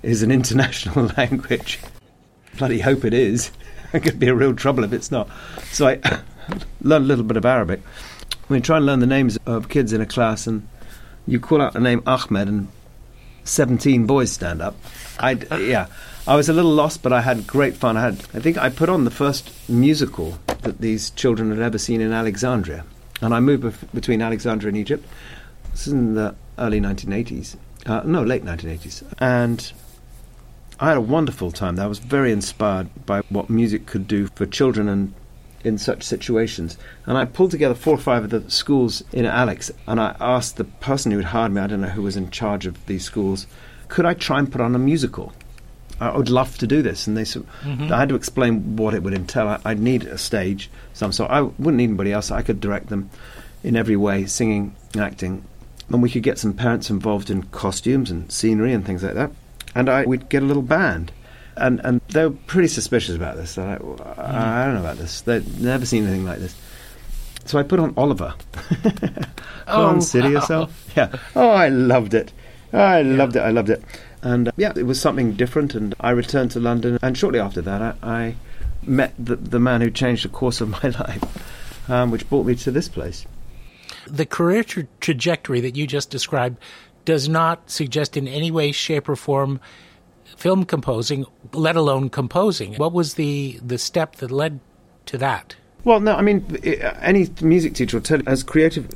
is 0.04 0.22
an 0.24 0.32
international 0.40 1.12
language. 1.18 1.80
Bloody 2.58 2.80
hope 2.80 3.06
it 3.06 3.14
is. 3.14 3.52
It 3.94 4.04
could 4.04 4.20
be 4.20 4.28
a 4.28 4.36
real 4.36 4.54
trouble 4.54 4.84
if 4.84 4.92
it's 4.92 5.10
not. 5.10 5.30
So 5.72 5.88
I 5.88 6.00
learned 6.82 7.06
a 7.06 7.08
little 7.08 7.24
bit 7.24 7.38
of 7.38 7.46
Arabic. 7.46 7.82
We 8.50 8.60
try 8.60 8.76
and 8.78 8.86
learn 8.86 9.00
the 9.00 9.08
names 9.08 9.38
of 9.46 9.70
kids 9.70 9.94
in 9.94 10.02
a 10.02 10.06
class, 10.06 10.48
and 10.48 10.68
you 11.26 11.40
call 11.40 11.62
out 11.62 11.72
the 11.74 11.80
name 11.80 12.04
Ahmed, 12.06 12.50
and 12.50 12.68
17 13.46 14.06
boys 14.06 14.32
stand 14.32 14.62
up. 14.62 14.76
I 15.20 15.32
yeah, 15.60 15.86
I 16.28 16.36
was 16.36 16.50
a 16.50 16.54
little 16.54 16.74
lost, 16.74 17.04
but 17.04 17.14
I 17.14 17.22
had 17.22 17.48
great 17.48 17.78
fun. 17.78 17.96
I 17.96 18.02
had 18.02 18.16
I 18.34 18.40
think 18.40 18.58
I 18.58 18.70
put 18.70 18.90
on 18.90 19.06
the 19.06 19.12
first 19.12 19.50
musical 19.70 20.40
that 20.64 20.82
these 20.82 21.12
children 21.12 21.50
had 21.52 21.60
ever 21.60 21.78
seen 21.78 22.02
in 22.02 22.12
Alexandria, 22.12 22.84
and 23.22 23.34
I 23.34 23.40
moved 23.40 23.64
bef- 23.64 23.94
between 23.94 24.22
Alexandria 24.22 24.70
and 24.70 24.78
Egypt. 24.78 25.08
This 25.72 25.88
is 25.88 25.94
in 25.94 26.16
the 26.16 26.36
early 26.58 26.80
1980s, 26.80 27.58
uh, 27.86 28.02
no, 28.06 28.24
late 28.24 28.44
1980s, 28.44 29.04
and 29.20 29.72
I 30.80 30.90
had 30.90 30.98
a 30.98 31.02
wonderful 31.02 31.52
time. 31.52 31.80
I 31.80 31.88
was 31.88 32.00
very 32.00 32.32
inspired 32.32 32.90
by 33.06 33.22
what 33.30 33.50
music 33.50 33.86
could 33.86 34.08
do 34.08 34.28
for 34.36 34.46
children 34.46 34.90
and 34.90 35.14
in 35.66 35.78
such 35.78 36.04
situations. 36.04 36.78
And 37.06 37.18
I 37.18 37.26
pulled 37.26 37.52
together 37.52 37.74
four 37.74 37.96
or 37.96 37.98
five 37.98 38.24
of 38.24 38.30
the 38.30 38.50
schools 38.50 39.04
in 39.12 39.26
Alex, 39.26 39.72
and 39.88 40.00
I 40.00 40.16
asked 40.20 40.58
the 40.58 40.64
person 40.64 41.12
who 41.12 41.18
had 41.18 41.28
hired 41.28 41.52
me, 41.52 41.62
I 41.62 41.68
don't 41.68 41.82
know 41.82 41.88
who 41.88 42.04
was 42.04 42.16
in 42.16 42.30
charge 42.30 42.68
of 42.68 42.86
these 42.86 43.04
schools, 43.04 43.48
could 43.88 44.06
I 44.06 44.14
try 44.14 44.40
and 44.40 44.52
put 44.52 44.62
on 44.62 44.76
a 44.76 44.80
musical? 44.80 45.34
I 46.00 46.16
would 46.18 46.30
love 46.30 46.58
to 46.60 46.68
do 46.68 46.82
this. 46.82 47.08
And 47.08 47.16
they 47.16 47.24
said, 47.26 47.44
Mhm. 47.64 47.90
I 47.92 48.00
had 48.00 48.10
to 48.10 48.16
explain 48.16 48.76
what 48.76 48.94
it 48.94 49.04
would 49.04 49.14
entail. 49.14 49.48
I, 49.48 49.60
I'd 49.66 49.80
need 49.80 50.04
a 50.06 50.18
stage, 50.18 50.70
some 50.94 51.12
sort. 51.12 51.32
I 51.32 51.42
wouldn't 51.42 51.78
need 51.78 51.86
anybody 51.86 52.12
else. 52.12 52.32
I 52.32 52.42
could 52.42 52.60
direct 52.60 52.90
them 52.90 53.10
in 53.64 53.76
every 53.76 53.96
way, 53.96 54.26
singing, 54.26 54.76
acting. 54.98 55.44
And 55.90 56.02
we 56.02 56.10
could 56.10 56.24
get 56.24 56.38
some 56.40 56.54
parents 56.54 56.90
involved 56.90 57.30
in 57.30 57.44
costumes 57.44 58.10
and 58.12 58.32
scenery 58.32 58.74
and 58.74 58.86
things 58.86 59.04
like 59.04 59.14
that. 59.14 59.32
And 59.76 59.90
I, 59.90 60.06
we'd 60.06 60.30
get 60.30 60.44
a 60.44 60.46
little 60.46 60.64
band. 60.64 61.12
And, 61.58 61.80
and 61.86 62.02
they 62.10 62.26
were 62.26 62.36
pretty 62.48 62.68
suspicious 62.68 63.16
about 63.16 63.38
this. 63.38 63.56
They're 63.56 63.66
like, 63.68 63.82
"Well, 63.84 64.16
I, 64.18 64.64
I 64.64 64.66
don't 64.66 64.74
know 64.76 64.82
about 64.82 64.98
this. 64.98 65.22
They'd 65.22 65.62
never 65.62 65.86
seen 65.86 66.04
anything 66.04 66.26
like 66.26 66.40
this. 66.40 66.54
So 67.46 67.58
I 67.60 67.64
put 67.64 67.80
on 67.80 67.94
Oliver. 67.96 68.34
put 68.82 69.14
Oh, 69.68 69.86
on 69.86 70.02
City 70.02 70.28
wow. 70.30 70.34
Yourself. 70.34 70.92
Yeah. 70.98 71.16
Oh, 71.36 71.50
I 71.50 71.70
loved 71.70 72.14
it. 72.14 72.34
I 72.74 73.04
loved 73.04 73.36
it. 73.38 73.40
I 73.40 73.52
loved 73.52 73.70
it. 73.70 73.84
And 74.22 74.50
uh, 74.50 74.52
yeah, 74.58 74.74
it 74.76 74.84
was 74.84 75.00
something 75.00 75.34
different. 75.34 75.76
And 75.76 75.96
I 76.00 76.12
returned 76.12 76.52
to 76.52 76.60
London. 76.60 76.98
And 77.02 77.18
shortly 77.18 77.40
after 77.40 77.62
that, 77.62 77.82
I, 77.82 77.96
I 78.04 78.36
met 78.84 79.14
the, 79.18 79.36
the 79.36 79.60
man 79.60 79.82
who 79.82 79.90
changed 79.90 80.26
the 80.26 80.30
course 80.30 80.62
of 80.62 80.70
my 80.84 80.90
life, 80.90 81.90
um, 81.90 82.12
which 82.12 82.30
brought 82.30 82.46
me 82.46 82.56
to 82.56 82.72
this 82.72 82.88
place. 82.88 83.26
The 84.08 84.26
career 84.26 84.64
tra- 84.64 84.88
trajectory 85.00 85.62
that 85.62 85.76
you 85.76 85.88
just 85.88 86.10
described 86.10 86.58
does 87.06 87.30
not 87.30 87.70
suggest 87.70 88.18
in 88.18 88.28
any 88.28 88.52
way, 88.52 88.72
shape, 88.72 89.08
or 89.08 89.16
form 89.16 89.60
film 90.36 90.66
composing, 90.66 91.26
let 91.54 91.76
alone 91.76 92.10
composing. 92.10 92.76
What 92.76 92.94
was 92.94 93.14
the, 93.14 93.60
the 93.66 93.78
step 93.78 94.18
that 94.18 94.32
led 94.32 94.60
to 95.08 95.18
that? 95.20 95.56
Well, 95.84 96.00
no, 96.00 96.16
I 96.16 96.22
mean, 96.24 96.44
any 97.00 97.30
music 97.42 97.76
teacher 97.76 97.98
will 97.98 98.04
tell 98.04 98.20
you, 98.20 98.26
as 98.26 98.42
creative. 98.42 98.90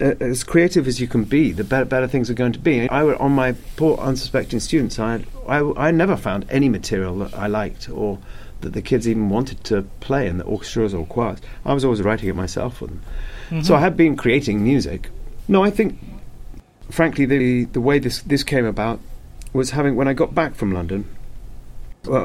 Uh, 0.00 0.14
as 0.20 0.42
creative 0.42 0.88
as 0.88 1.00
you 1.00 1.06
can 1.06 1.22
be, 1.22 1.52
the 1.52 1.62
better, 1.62 1.84
better 1.84 2.08
things 2.08 2.28
are 2.28 2.34
going 2.34 2.52
to 2.52 2.58
be. 2.58 2.88
I 2.88 3.04
were 3.04 3.20
on 3.22 3.32
my 3.32 3.52
poor, 3.76 3.96
unsuspecting 3.98 4.58
students. 4.58 4.98
I, 4.98 5.24
I, 5.46 5.60
I 5.76 5.90
never 5.92 6.16
found 6.16 6.46
any 6.50 6.68
material 6.68 7.16
that 7.18 7.34
I 7.34 7.46
liked 7.46 7.88
or 7.88 8.18
that 8.60 8.72
the 8.72 8.82
kids 8.82 9.06
even 9.06 9.28
wanted 9.28 9.62
to 9.64 9.82
play 10.00 10.26
in 10.26 10.38
the 10.38 10.44
orchestras 10.44 10.94
or 10.94 11.06
choirs. 11.06 11.38
I 11.64 11.74
was 11.74 11.84
always 11.84 12.02
writing 12.02 12.28
it 12.28 12.34
myself 12.34 12.78
for 12.78 12.86
them. 12.88 13.02
So 13.62 13.76
I 13.76 13.80
had 13.80 13.96
been 13.96 14.16
creating 14.16 14.64
music. 14.64 15.10
No, 15.46 15.62
I 15.62 15.70
think, 15.70 15.98
frankly, 16.90 17.26
the 17.26 17.64
the 17.66 17.80
way 17.80 17.98
this 17.98 18.22
this 18.22 18.42
came 18.42 18.64
about 18.64 19.00
was 19.52 19.70
having 19.70 19.94
when 19.94 20.08
I 20.08 20.14
got 20.14 20.34
back 20.34 20.54
from 20.54 20.72
London, 20.72 21.04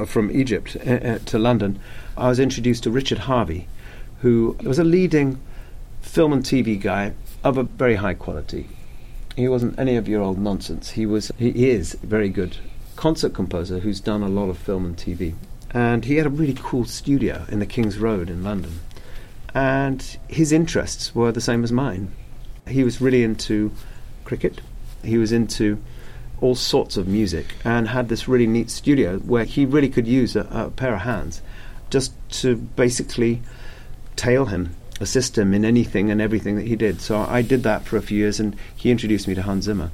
from 0.07 0.31
Egypt 0.31 0.75
uh, 0.87 0.91
uh, 0.91 1.19
to 1.25 1.37
London, 1.37 1.79
I 2.17 2.29
was 2.29 2.39
introduced 2.39 2.83
to 2.83 2.91
Richard 2.91 3.19
Harvey, 3.19 3.67
who 4.21 4.57
was 4.63 4.79
a 4.79 4.83
leading 4.83 5.39
film 6.01 6.33
and 6.33 6.43
TV 6.43 6.79
guy 6.81 7.13
of 7.43 7.57
a 7.57 7.63
very 7.63 7.95
high 7.95 8.13
quality. 8.13 8.67
He 9.35 9.47
wasn't 9.47 9.79
any 9.79 9.95
of 9.95 10.07
your 10.07 10.21
old 10.21 10.37
nonsense. 10.37 10.91
He 10.91 11.05
was 11.05 11.31
he 11.37 11.69
is 11.69 11.95
a 11.95 12.07
very 12.07 12.29
good 12.29 12.57
concert 12.95 13.33
composer 13.33 13.79
who's 13.79 14.01
done 14.01 14.21
a 14.21 14.27
lot 14.27 14.49
of 14.49 14.57
film 14.57 14.85
and 14.85 14.97
TV. 14.97 15.35
And 15.71 16.05
he 16.05 16.15
had 16.15 16.25
a 16.25 16.29
really 16.29 16.57
cool 16.59 16.85
studio 16.85 17.45
in 17.49 17.59
the 17.59 17.65
King's 17.65 17.97
Road 17.97 18.29
in 18.29 18.43
London. 18.43 18.79
And 19.53 20.01
his 20.27 20.51
interests 20.51 21.15
were 21.15 21.31
the 21.31 21.41
same 21.41 21.63
as 21.63 21.71
mine. 21.71 22.11
He 22.67 22.83
was 22.83 22.99
really 22.99 23.23
into 23.23 23.71
cricket. 24.25 24.61
He 25.03 25.17
was 25.17 25.31
into 25.31 25.81
all 26.41 26.55
sorts 26.55 26.97
of 26.97 27.07
music 27.07 27.55
and 27.63 27.89
had 27.89 28.09
this 28.09 28.27
really 28.27 28.47
neat 28.47 28.69
studio 28.69 29.19
where 29.19 29.45
he 29.45 29.65
really 29.65 29.89
could 29.89 30.07
use 30.07 30.35
a, 30.35 30.47
a 30.51 30.69
pair 30.69 30.93
of 30.93 31.01
hands 31.01 31.41
just 31.89 32.13
to 32.29 32.55
basically 32.55 33.41
tail 34.15 34.45
him, 34.45 34.75
assist 34.99 35.37
him 35.37 35.53
in 35.53 35.65
anything 35.65 36.11
and 36.11 36.21
everything 36.21 36.55
that 36.55 36.67
he 36.67 36.75
did. 36.75 37.01
So 37.01 37.19
I 37.19 37.41
did 37.41 37.63
that 37.63 37.83
for 37.85 37.97
a 37.97 38.01
few 38.01 38.17
years, 38.17 38.39
and 38.39 38.55
he 38.75 38.91
introduced 38.91 39.27
me 39.27 39.35
to 39.35 39.41
Hans 39.41 39.65
Zimmer, 39.65 39.91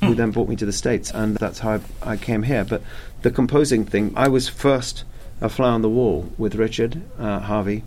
who 0.00 0.14
then 0.14 0.30
brought 0.30 0.48
me 0.48 0.56
to 0.56 0.66
the 0.66 0.72
States, 0.72 1.10
and 1.10 1.36
that's 1.36 1.58
how 1.60 1.80
I, 2.02 2.12
I 2.12 2.16
came 2.16 2.44
here. 2.44 2.64
But 2.64 2.82
the 3.22 3.30
composing 3.30 3.84
thing, 3.84 4.12
I 4.16 4.28
was 4.28 4.48
first 4.48 5.04
a 5.40 5.48
fly 5.48 5.68
on 5.68 5.82
the 5.82 5.88
wall 5.88 6.32
with 6.38 6.54
Richard 6.54 7.02
uh, 7.18 7.40
Harvey, 7.40 7.84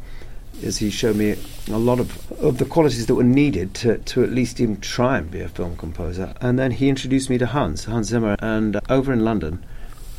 is 0.61 0.77
he 0.77 0.89
showed 0.89 1.15
me 1.15 1.35
a 1.69 1.77
lot 1.77 1.99
of, 1.99 2.31
of 2.33 2.57
the 2.57 2.65
qualities 2.65 3.05
that 3.07 3.15
were 3.15 3.23
needed 3.23 3.73
to, 3.73 3.97
to 3.97 4.23
at 4.23 4.29
least 4.29 4.59
even 4.59 4.79
try 4.79 5.17
and 5.17 5.31
be 5.31 5.41
a 5.41 5.49
film 5.49 5.75
composer. 5.75 6.33
And 6.41 6.59
then 6.59 6.71
he 6.71 6.89
introduced 6.89 7.29
me 7.29 7.37
to 7.39 7.47
Hans, 7.47 7.85
Hans 7.85 8.07
Zimmer, 8.07 8.35
and 8.39 8.75
uh, 8.75 8.81
over 8.89 9.11
in 9.11 9.23
London. 9.23 9.63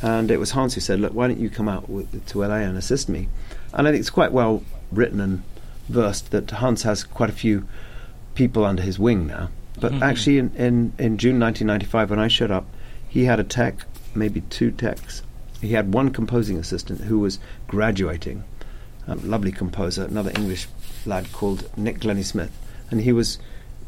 And 0.01 0.31
it 0.31 0.39
was 0.39 0.51
Hans 0.51 0.75
who 0.75 0.81
said, 0.81 0.99
Look, 0.99 1.15
why 1.15 1.29
don't 1.29 1.39
you 1.39 1.49
come 1.49 1.69
out 1.69 1.89
with, 1.89 2.27
to 2.27 2.41
LA 2.41 2.57
and 2.57 2.77
assist 2.77 3.09
me? 3.09 3.29
And 3.73 3.87
I 3.87 3.93
think 3.93 4.01
it's 4.01 4.11
quite 4.11 4.33
well 4.33 4.65
written 4.91 5.21
and 5.21 5.43
versed 5.88 6.31
that 6.31 6.51
Hans 6.51 6.83
has 6.83 7.05
quite 7.05 7.31
a 7.31 7.35
few 7.35 7.66
people 8.35 8.64
under 8.64 8.83
his 8.83 8.99
wing 8.99 9.27
now. 9.27 9.51
But 9.81 9.92
mm-hmm. 9.92 10.03
actually, 10.03 10.38
in, 10.38 10.55
in, 10.55 10.92
in 10.99 11.18
June 11.18 11.40
1995, 11.40 12.11
when 12.11 12.18
I 12.18 12.29
showed 12.29 12.51
up, 12.51 12.66
he 13.09 13.25
had 13.25 13.40
a 13.40 13.45
tech, 13.45 13.85
maybe 14.14 14.42
two 14.42 14.71
techs. 14.71 15.23
He 15.61 15.73
had 15.73 15.92
one 15.92 16.11
composing 16.11 16.59
assistant 16.59 17.03
who 17.03 17.18
was 17.18 17.38
graduating 17.68 18.45
a 19.07 19.16
lovely 19.16 19.53
composer, 19.53 20.05
another 20.05 20.33
English 20.37 20.68
lad 21.07 21.33
called 21.33 21.68
Nick 21.77 22.01
Glennie 22.01 22.23
Smith, 22.23 22.57
and 22.90 23.01
he 23.01 23.12
was 23.12 23.38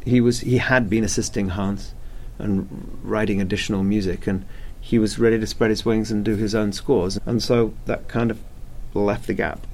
he 0.05 0.21
was 0.21 0.41
he 0.41 0.59
had 0.59 0.91
been 0.91 1.05
assisting 1.05 1.51
Hans 1.51 1.95
and 2.39 2.99
writing 3.03 3.41
additional 3.41 3.83
music, 3.83 4.27
and 4.27 4.45
he 4.81 4.99
was 4.99 5.19
ready 5.19 5.39
to 5.39 5.47
spread 5.47 5.71
his 5.71 5.85
wings 5.85 6.11
and 6.11 6.25
do 6.25 6.37
his 6.37 6.55
own 6.55 6.73
scores, 6.73 7.19
and 7.27 7.43
so 7.43 7.75
that 7.87 8.09
kind 8.09 8.31
of 8.31 8.39
left 8.93 9.27
the 9.27 9.35
gap, 9.35 9.67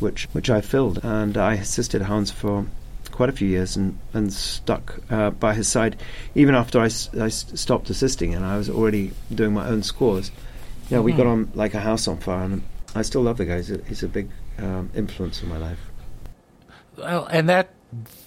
which 0.00 0.28
which 0.32 0.50
I 0.50 0.60
filled, 0.60 1.04
and 1.04 1.36
I 1.36 1.54
assisted 1.54 2.02
Hans 2.02 2.30
for 2.30 2.66
quite 3.16 3.28
a 3.30 3.32
few 3.32 3.48
years 3.48 3.76
and, 3.76 3.98
and 4.12 4.30
stuck 4.30 4.98
uh, 5.10 5.30
by 5.30 5.54
his 5.54 5.66
side 5.66 5.96
even 6.34 6.54
after 6.54 6.78
I, 6.78 6.86
s- 6.86 7.08
I 7.14 7.26
s- 7.26 7.46
stopped 7.54 7.88
assisting 7.88 8.34
and 8.34 8.44
I 8.44 8.58
was 8.58 8.68
already 8.68 9.12
doing 9.34 9.54
my 9.54 9.66
own 9.66 9.82
scores. 9.82 10.30
Yeah, 10.90 10.98
mm-hmm. 10.98 11.04
we 11.04 11.12
got 11.12 11.26
on 11.26 11.50
like 11.54 11.72
a 11.72 11.80
house 11.80 12.06
on 12.08 12.18
fire, 12.18 12.44
and 12.44 12.62
I 12.94 13.02
still 13.02 13.22
love 13.22 13.38
the 13.38 13.46
guy. 13.46 13.56
He's 13.56 13.70
a, 13.70 13.82
he's 13.84 14.02
a 14.02 14.08
big 14.08 14.28
um, 14.58 14.90
influence 14.94 15.42
in 15.42 15.48
my 15.48 15.56
life. 15.56 15.80
Well, 16.96 17.26
and 17.26 17.48
that 17.48 17.70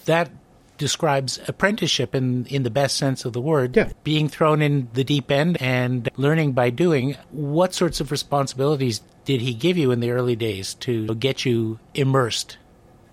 that 0.06 0.30
describes 0.76 1.38
apprenticeship 1.46 2.14
in 2.14 2.46
in 2.46 2.62
the 2.64 2.70
best 2.70 2.96
sense 2.96 3.24
of 3.24 3.32
the 3.32 3.40
word. 3.40 3.76
Yeah. 3.76 3.90
Being 4.02 4.28
thrown 4.28 4.60
in 4.60 4.88
the 4.94 5.04
deep 5.04 5.30
end 5.30 5.60
and 5.60 6.08
learning 6.16 6.52
by 6.52 6.70
doing. 6.70 7.16
What 7.30 7.74
sorts 7.74 8.00
of 8.00 8.10
responsibilities 8.10 9.02
did 9.30 9.42
he 9.42 9.54
give 9.54 9.78
you 9.78 9.92
in 9.92 10.00
the 10.00 10.10
early 10.10 10.34
days 10.34 10.74
to 10.74 11.14
get 11.14 11.44
you 11.44 11.78
immersed? 11.94 12.58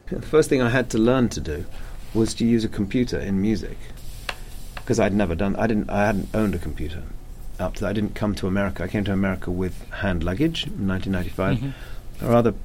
The 0.08 0.20
first 0.20 0.50
thing 0.50 0.64
I 0.64 0.70
had 0.70 0.90
to 0.90 0.98
learn 0.98 1.30
to 1.30 1.40
do 1.40 1.66
was 2.16 2.34
to 2.36 2.44
use 2.44 2.64
a 2.64 2.68
computer 2.68 3.20
in 3.20 3.40
music 3.40 3.78
because 4.74 5.00
I'd 5.00 5.14
never 5.14 5.36
done. 5.36 5.56
I 5.58 5.68
didn't. 5.68 5.92
I 5.92 6.08
hadn't 6.08 6.30
owned 6.34 6.56
a 6.56 6.58
computer 6.58 7.04
up 7.60 7.76
to 7.76 7.82
that. 7.82 7.90
I 7.92 7.94
didn't 7.94 8.16
come 8.16 8.34
to 8.34 8.48
America. 8.48 8.84
I 8.84 8.88
came 8.88 9.04
to 9.04 9.14
America 9.14 9.52
with 9.52 9.88
hand 9.92 10.24
luggage 10.24 10.66
in 10.66 10.88
1995, 10.88 11.58
mm-hmm. 11.58 12.26
a 12.26 12.30
rather 12.32 12.56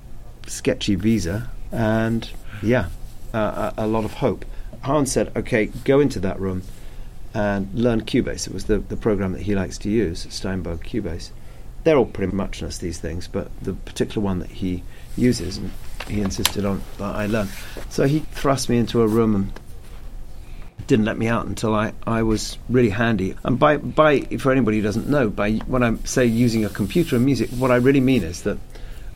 sketchy 0.47 0.95
visa, 0.95 1.51
and 1.71 2.31
yeah, 2.63 2.87
uh, 3.35 3.73
a, 3.77 3.85
a, 3.85 3.87
lot 3.87 4.07
of 4.07 4.15
hope. 4.15 4.47
Hans 4.81 5.13
said, 5.13 5.31
"Okay, 5.37 5.67
go 5.85 6.01
into 6.01 6.21
that 6.21 6.41
room 6.41 6.63
and 7.35 7.69
learn 7.75 8.01
Cubase." 8.01 8.47
It 8.47 8.55
was 8.55 8.65
the 8.65 8.79
the 8.79 8.97
program 8.97 9.33
that 9.33 9.43
he 9.43 9.55
likes 9.55 9.77
to 9.79 9.91
use, 9.91 10.27
Steinberg 10.31 10.81
Cubase. 10.81 11.33
They're 11.85 11.97
all 11.97 12.07
pretty 12.07 12.35
muchness 12.35 12.79
these 12.79 12.99
things, 12.99 13.29
but 13.29 13.51
the 13.61 13.73
particular 13.73 14.25
one 14.25 14.39
that 14.39 14.51
he 14.51 14.83
uses, 15.17 15.59
and 15.59 15.71
he 16.09 16.21
insisted 16.21 16.65
on 16.65 16.83
that 16.99 17.15
I 17.15 17.27
learn. 17.27 17.49
So 17.91 18.07
he 18.07 18.21
thrust 18.21 18.69
me 18.69 18.79
into 18.79 19.03
a 19.03 19.07
room 19.09 19.35
and 19.35 19.53
didn't 20.87 21.05
let 21.05 21.19
me 21.19 21.29
out 21.29 21.47
until 21.47 21.75
I, 21.75 21.93
I 22.07 22.23
was 22.23 22.59
really 22.69 22.91
handy. 22.91 23.35
And 23.45 23.59
by, 23.59 23.77
by 23.77 24.21
for 24.39 24.53
anybody 24.53 24.79
who 24.79 24.83
doesn't 24.83 25.09
know, 25.09 25.29
by 25.29 25.55
when 25.67 25.83
I 25.83 25.97
say 26.05 26.27
using 26.27 26.65
a 26.65 26.69
computer 26.69 27.17
and 27.17 27.25
music, 27.25 27.51
what 27.51 27.71
I 27.71 27.77
really 27.77 28.01
mean 28.01 28.23
is 28.23 28.43
that 28.43 28.59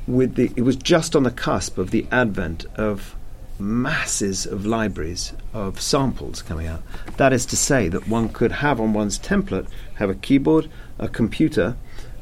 with 0.07 0.37
the 0.37 0.53
it 0.57 0.63
was 0.63 0.77
just 0.77 1.17
on 1.17 1.25
the 1.25 1.31
cusp 1.31 1.79
of 1.79 1.91
the 1.91 2.07
advent 2.13 2.65
of 2.77 3.17
masses 3.59 4.47
of 4.47 4.67
libraries 4.67 5.33
of 5.53 5.81
samples 5.81 6.43
coming 6.43 6.67
out. 6.67 6.83
That 7.17 7.33
is 7.33 7.47
to 7.47 7.57
say 7.57 7.89
that 7.89 8.07
one 8.07 8.29
could 8.29 8.53
have 8.53 8.81
on 8.81 8.93
one's 8.93 9.19
template 9.19 9.67
have 9.95 10.11
a 10.11 10.15
keyboard, 10.15 10.69
a 10.99 11.09
computer, 11.09 11.77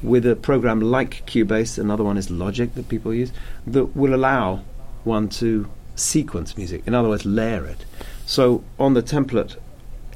with 0.04 0.26
a 0.26 0.36
program 0.36 0.80
like 0.80 1.24
Cubase, 1.26 1.78
another 1.78 2.04
one 2.04 2.18
is 2.18 2.30
Logic 2.30 2.72
that 2.74 2.88
people 2.88 3.14
use, 3.14 3.32
that 3.66 3.96
will 3.96 4.14
allow 4.14 4.62
one 5.04 5.28
to 5.28 5.68
sequence 5.96 6.56
music, 6.56 6.82
in 6.86 6.94
other 6.94 7.08
words, 7.08 7.24
layer 7.24 7.64
it. 7.64 7.84
So 8.26 8.62
on 8.78 8.94
the 8.94 9.02
template 9.02 9.56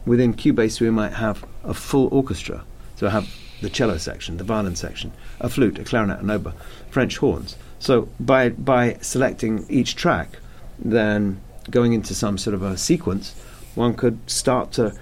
within 0.04 0.34
Cubase, 0.34 0.80
we 0.80 0.90
might 0.90 1.14
have 1.14 1.44
a 1.64 1.74
full 1.74 2.08
orchestra. 2.08 2.64
So 2.96 3.06
I 3.06 3.10
have 3.10 3.28
the 3.60 3.70
cello 3.70 3.96
section, 3.96 4.36
the 4.36 4.44
violin 4.44 4.76
section, 4.76 5.12
a 5.40 5.48
flute, 5.48 5.78
a 5.78 5.84
clarinet, 5.84 6.20
an 6.20 6.30
oboe, 6.30 6.52
French 6.90 7.16
horns. 7.18 7.56
So 7.78 8.08
by 8.20 8.50
by 8.50 8.98
selecting 9.00 9.66
each 9.68 9.96
track, 9.96 10.38
then 10.78 11.40
going 11.70 11.92
into 11.92 12.14
some 12.14 12.38
sort 12.38 12.54
of 12.54 12.62
a 12.62 12.76
sequence, 12.76 13.34
one 13.74 13.94
could 13.94 14.18
start 14.26 14.72
to 14.72 14.94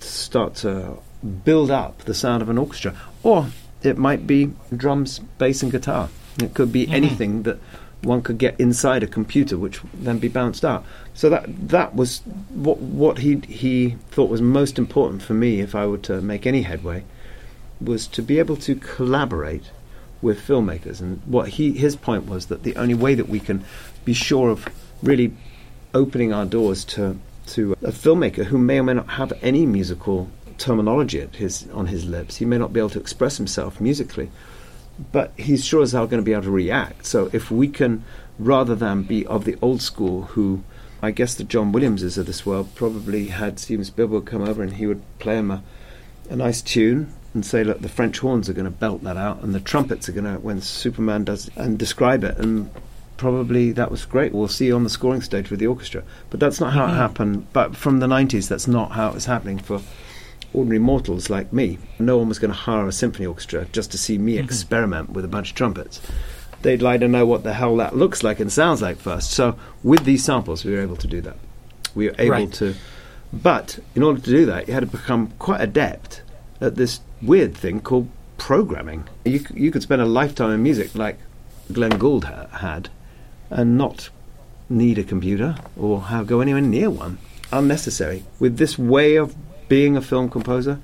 start 0.00 0.54
to 0.56 0.98
build 1.44 1.70
up 1.70 1.98
the 2.04 2.14
sound 2.14 2.42
of 2.42 2.48
an 2.48 2.58
orchestra, 2.58 2.94
or 3.22 3.46
it 3.84 3.98
might 3.98 4.26
be 4.26 4.52
drums, 4.74 5.20
bass, 5.38 5.62
and 5.62 5.70
guitar. 5.70 6.08
It 6.42 6.54
could 6.54 6.72
be 6.72 6.84
mm-hmm. 6.84 6.94
anything 6.94 7.42
that 7.42 7.58
one 8.02 8.22
could 8.22 8.38
get 8.38 8.58
inside 8.60 9.02
a 9.02 9.06
computer, 9.06 9.56
which 9.56 9.80
then 9.94 10.18
be 10.18 10.28
bounced 10.28 10.64
out. 10.64 10.84
So 11.14 11.30
that 11.30 11.44
that 11.68 11.94
was 11.94 12.20
what 12.50 12.78
what 12.78 13.18
he 13.18 13.36
he 13.48 13.96
thought 14.10 14.30
was 14.30 14.42
most 14.42 14.78
important 14.78 15.22
for 15.22 15.34
me 15.34 15.60
if 15.60 15.74
I 15.74 15.86
were 15.86 15.98
to 15.98 16.20
make 16.20 16.46
any 16.46 16.62
headway, 16.62 17.04
was 17.80 18.06
to 18.08 18.22
be 18.22 18.38
able 18.38 18.56
to 18.56 18.74
collaborate 18.74 19.70
with 20.20 20.40
filmmakers. 20.40 21.00
And 21.00 21.20
what 21.26 21.50
he 21.50 21.72
his 21.72 21.96
point 21.96 22.26
was 22.26 22.46
that 22.46 22.62
the 22.62 22.76
only 22.76 22.94
way 22.94 23.14
that 23.14 23.28
we 23.28 23.40
can 23.40 23.64
be 24.04 24.12
sure 24.12 24.50
of 24.50 24.66
really 25.02 25.32
opening 25.92 26.32
our 26.32 26.44
doors 26.44 26.84
to 26.84 27.18
to 27.46 27.72
a 27.82 27.92
filmmaker 27.92 28.46
who 28.46 28.58
may 28.58 28.78
or 28.78 28.82
may 28.82 28.94
not 28.94 29.10
have 29.10 29.32
any 29.42 29.66
musical 29.66 30.28
terminology 30.58 31.20
at 31.20 31.36
his 31.36 31.68
on 31.72 31.86
his 31.86 32.04
lips. 32.04 32.36
He 32.36 32.44
may 32.44 32.58
not 32.58 32.72
be 32.72 32.80
able 32.80 32.90
to 32.90 33.00
express 33.00 33.36
himself 33.36 33.80
musically, 33.80 34.30
but 35.12 35.32
he's 35.36 35.64
sure 35.64 35.82
as 35.82 35.92
hell 35.92 36.06
going 36.06 36.22
to 36.22 36.24
be 36.24 36.32
able 36.32 36.44
to 36.44 36.50
react. 36.50 37.06
So 37.06 37.30
if 37.32 37.50
we 37.50 37.68
can, 37.68 38.04
rather 38.38 38.74
than 38.74 39.02
be 39.02 39.26
of 39.26 39.44
the 39.44 39.56
old 39.60 39.82
school, 39.82 40.22
who 40.22 40.62
I 41.02 41.10
guess 41.10 41.34
the 41.34 41.44
John 41.44 41.72
Williamses 41.72 42.16
of 42.16 42.26
this 42.26 42.46
world 42.46 42.74
probably 42.74 43.28
had 43.28 43.58
Steven 43.58 43.84
Spielberg 43.84 44.26
come 44.26 44.42
over 44.42 44.62
and 44.62 44.74
he 44.74 44.86
would 44.86 45.02
play 45.18 45.36
him 45.36 45.50
a, 45.50 45.62
a 46.30 46.36
nice 46.36 46.62
tune 46.62 47.12
and 47.34 47.44
say, 47.44 47.64
look, 47.64 47.80
the 47.80 47.88
French 47.88 48.20
horns 48.20 48.48
are 48.48 48.54
going 48.54 48.64
to 48.64 48.70
belt 48.70 49.02
that 49.02 49.16
out, 49.16 49.42
and 49.42 49.54
the 49.54 49.60
trumpets 49.60 50.08
are 50.08 50.12
going 50.12 50.24
to 50.24 50.38
when 50.38 50.60
Superman 50.60 51.24
does 51.24 51.50
and 51.56 51.78
describe 51.78 52.22
it, 52.22 52.38
and 52.38 52.70
probably 53.16 53.72
that 53.72 53.90
was 53.90 54.04
great. 54.04 54.32
We'll 54.32 54.48
see 54.48 54.66
you 54.66 54.76
on 54.76 54.84
the 54.84 54.90
scoring 54.90 55.20
stage 55.20 55.50
with 55.50 55.60
the 55.60 55.66
orchestra. 55.66 56.04
But 56.30 56.40
that's 56.40 56.60
not 56.60 56.72
how 56.72 56.86
mm-hmm. 56.86 56.94
it 56.94 56.98
happened. 56.98 57.46
But 57.52 57.76
from 57.76 58.00
the 58.00 58.06
90s, 58.06 58.48
that's 58.48 58.68
not 58.68 58.92
how 58.92 59.08
it 59.08 59.14
was 59.14 59.26
happening 59.26 59.58
for 59.58 59.80
ordinary 60.54 60.78
mortals 60.78 61.28
like 61.28 61.52
me. 61.52 61.78
No 61.98 62.16
one 62.16 62.28
was 62.28 62.38
going 62.38 62.52
to 62.52 62.56
hire 62.56 62.86
a 62.86 62.92
symphony 62.92 63.26
orchestra 63.26 63.66
just 63.72 63.90
to 63.90 63.98
see 63.98 64.16
me 64.16 64.36
mm-hmm. 64.36 64.44
experiment 64.44 65.10
with 65.10 65.24
a 65.24 65.28
bunch 65.28 65.50
of 65.50 65.56
trumpets. 65.56 66.00
They'd 66.62 66.80
like 66.80 67.00
to 67.00 67.08
know 67.08 67.26
what 67.26 67.42
the 67.42 67.52
hell 67.52 67.76
that 67.76 67.96
looks 67.96 68.22
like 68.22 68.40
and 68.40 68.50
sounds 68.50 68.80
like 68.80 68.96
first. 68.96 69.32
So 69.32 69.58
with 69.82 70.04
these 70.04 70.24
samples, 70.24 70.64
we 70.64 70.72
were 70.72 70.80
able 70.80 70.96
to 70.96 71.06
do 71.06 71.20
that. 71.20 71.36
We 71.94 72.08
were 72.08 72.14
able 72.18 72.30
right. 72.30 72.52
to. 72.54 72.74
But 73.32 73.78
in 73.94 74.02
order 74.02 74.20
to 74.20 74.30
do 74.30 74.46
that, 74.46 74.68
you 74.68 74.74
had 74.74 74.80
to 74.80 74.86
become 74.86 75.32
quite 75.38 75.60
adept 75.60 76.22
at 76.60 76.76
this 76.76 77.00
weird 77.20 77.54
thing 77.54 77.80
called 77.80 78.08
programming. 78.38 79.08
You, 79.24 79.44
you 79.52 79.70
could 79.70 79.82
spend 79.82 80.00
a 80.00 80.06
lifetime 80.06 80.50
in 80.50 80.62
music 80.62 80.94
like 80.94 81.18
Glenn 81.72 81.98
Gould 81.98 82.24
ha- 82.24 82.46
had 82.46 82.88
and 83.50 83.76
not 83.76 84.10
need 84.68 84.98
a 84.98 85.04
computer 85.04 85.56
or 85.76 86.02
have, 86.02 86.26
go 86.26 86.40
anywhere 86.40 86.62
near 86.62 86.90
one. 86.90 87.18
Unnecessary. 87.52 88.24
With 88.38 88.56
this 88.56 88.78
way 88.78 89.16
of 89.16 89.34
being 89.74 89.96
a 89.96 90.00
film 90.00 90.30
composer, 90.30 90.78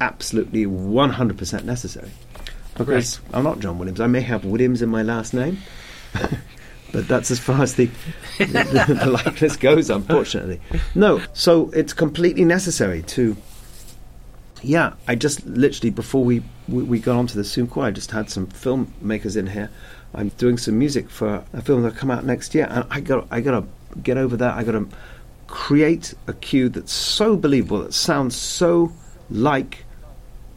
absolutely 0.00 0.64
100% 0.64 1.64
necessary. 1.64 2.12
Because 2.76 3.18
right. 3.18 3.36
I'm 3.36 3.42
not 3.42 3.58
John 3.58 3.80
Williams. 3.80 4.00
I 4.00 4.06
may 4.06 4.20
have 4.20 4.44
Williams 4.44 4.80
in 4.80 4.88
my 4.88 5.02
last 5.02 5.34
name, 5.34 5.58
but 6.92 7.08
that's 7.08 7.32
as 7.32 7.40
far 7.40 7.62
as 7.62 7.74
the, 7.74 7.86
the, 8.38 8.44
the, 8.86 8.94
the 8.94 9.10
likeness 9.10 9.56
goes, 9.56 9.90
unfortunately. 9.90 10.60
No, 10.94 11.20
so 11.32 11.70
it's 11.70 11.92
completely 11.92 12.44
necessary 12.44 13.02
to. 13.14 13.36
Yeah, 14.62 14.92
I 15.08 15.16
just 15.16 15.44
literally 15.44 15.90
before 15.90 16.22
we, 16.22 16.44
we, 16.68 16.84
we 16.84 17.00
got 17.00 17.16
onto 17.16 17.34
the 17.34 17.42
Zoom 17.42 17.66
call, 17.66 17.82
I 17.82 17.90
just 17.90 18.12
had 18.12 18.30
some 18.30 18.46
filmmakers 18.46 19.36
in 19.36 19.48
here. 19.48 19.68
I'm 20.14 20.28
doing 20.28 20.58
some 20.58 20.78
music 20.78 21.10
for 21.10 21.42
a 21.52 21.60
film 21.60 21.82
that'll 21.82 21.98
come 21.98 22.12
out 22.12 22.24
next 22.24 22.54
year, 22.54 22.68
and 22.70 22.86
I 22.88 23.00
got 23.00 23.26
I 23.32 23.40
got 23.40 23.62
to 23.62 23.98
get 24.00 24.16
over 24.16 24.36
that. 24.36 24.54
I 24.54 24.62
got 24.62 24.72
to 24.72 24.86
create 25.48 26.14
a 26.28 26.32
cue 26.34 26.68
that's 26.68 26.92
so 26.92 27.36
believable, 27.36 27.80
that 27.82 27.94
sounds 27.94 28.36
so 28.36 28.92
like 29.30 29.84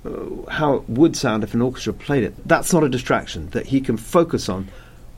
uh, 0.05 0.11
how 0.49 0.75
it 0.75 0.89
would 0.89 1.15
sound 1.15 1.43
if 1.43 1.53
an 1.53 1.61
orchestra 1.61 1.93
played 1.93 2.23
it. 2.23 2.33
That's 2.47 2.71
not 2.73 2.83
a 2.83 2.89
distraction, 2.89 3.49
that 3.51 3.65
he 3.67 3.81
can 3.81 3.97
focus 3.97 4.47
on 4.49 4.67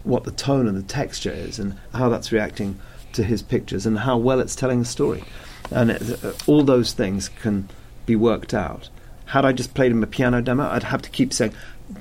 what 0.03 0.23
the 0.23 0.31
tone 0.31 0.67
and 0.67 0.77
the 0.77 0.83
texture 0.83 1.31
is 1.31 1.59
and 1.59 1.75
how 1.93 2.09
that's 2.09 2.31
reacting 2.31 2.79
to 3.13 3.23
his 3.23 3.41
pictures 3.41 3.85
and 3.85 3.99
how 3.99 4.17
well 4.17 4.39
it's 4.39 4.55
telling 4.55 4.79
the 4.79 4.85
story. 4.85 5.23
And 5.71 5.91
it, 5.91 6.23
uh, 6.23 6.33
all 6.45 6.63
those 6.63 6.93
things 6.93 7.29
can 7.29 7.69
be 8.05 8.15
worked 8.15 8.53
out. 8.53 8.89
Had 9.25 9.45
I 9.45 9.53
just 9.53 9.73
played 9.73 9.91
him 9.91 10.03
a 10.03 10.07
piano 10.07 10.41
demo, 10.41 10.67
I'd 10.69 10.83
have 10.83 11.01
to 11.03 11.09
keep 11.09 11.31
saying, 11.33 11.53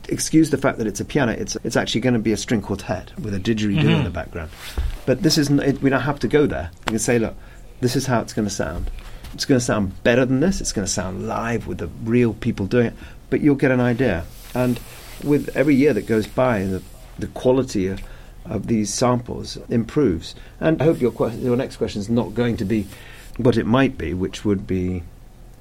excuse 0.09 0.51
the 0.51 0.59
fact 0.59 0.79
that 0.79 0.87
it's 0.87 1.01
a 1.01 1.05
piano. 1.05 1.33
It's 1.33 1.57
it's 1.65 1.77
actually 1.77 2.01
going 2.01 2.15
to 2.15 2.21
be 2.21 2.33
a 2.33 2.37
string 2.37 2.61
quartet 2.61 3.13
with 3.21 3.35
a 3.35 3.39
didgeridoo 3.39 3.79
in 3.79 3.87
Mhm. 3.87 4.05
the 4.05 4.11
background. 4.11 4.51
But 5.07 5.23
this 5.23 5.39
isn't. 5.39 5.61
It, 5.61 5.81
we 5.83 5.91
don't 5.91 6.01
have 6.03 6.19
to 6.21 6.29
go 6.29 6.47
there. 6.47 6.71
We 6.87 6.91
can 6.93 6.99
say, 6.99 7.19
look, 7.19 7.37
this 7.83 7.97
is 7.97 8.07
how 8.07 8.21
it's 8.21 8.33
going 8.33 8.49
to 8.49 8.55
sound. 8.55 8.91
It's 9.35 9.45
going 9.45 9.59
to 9.59 9.65
sound 9.65 10.03
better 10.03 10.25
than 10.25 10.41
this. 10.41 10.61
It's 10.61 10.73
going 10.73 10.87
to 10.87 10.93
sound 10.93 11.27
live 11.27 11.67
with 11.67 11.79
the 11.79 11.89
real 12.05 12.35
people 12.35 12.67
doing 12.67 12.87
it. 12.87 12.95
But 13.29 13.41
you'll 13.41 13.55
get 13.55 13.71
an 13.71 13.81
idea. 13.81 14.25
And 14.55 14.81
with 15.23 15.55
every 15.57 15.75
year 15.75 15.93
that 15.93 16.07
goes 16.07 16.27
by, 16.27 16.65
the 16.65 16.83
the 17.19 17.27
quality 17.29 17.87
of, 17.87 18.03
of 18.45 18.67
these 18.67 18.93
samples 18.93 19.57
improves. 19.69 20.35
And 20.61 20.81
I 20.81 20.85
hope 20.85 21.01
your 21.01 21.13
que- 21.13 21.37
your 21.39 21.57
next 21.57 21.77
question 21.77 22.01
is 22.01 22.09
not 22.09 22.35
going 22.35 22.57
to 22.59 22.65
be 22.65 22.87
what 23.37 23.57
it 23.57 23.67
might 23.67 23.97
be, 23.97 24.15
which 24.15 24.45
would 24.45 24.67
be, 24.67 25.03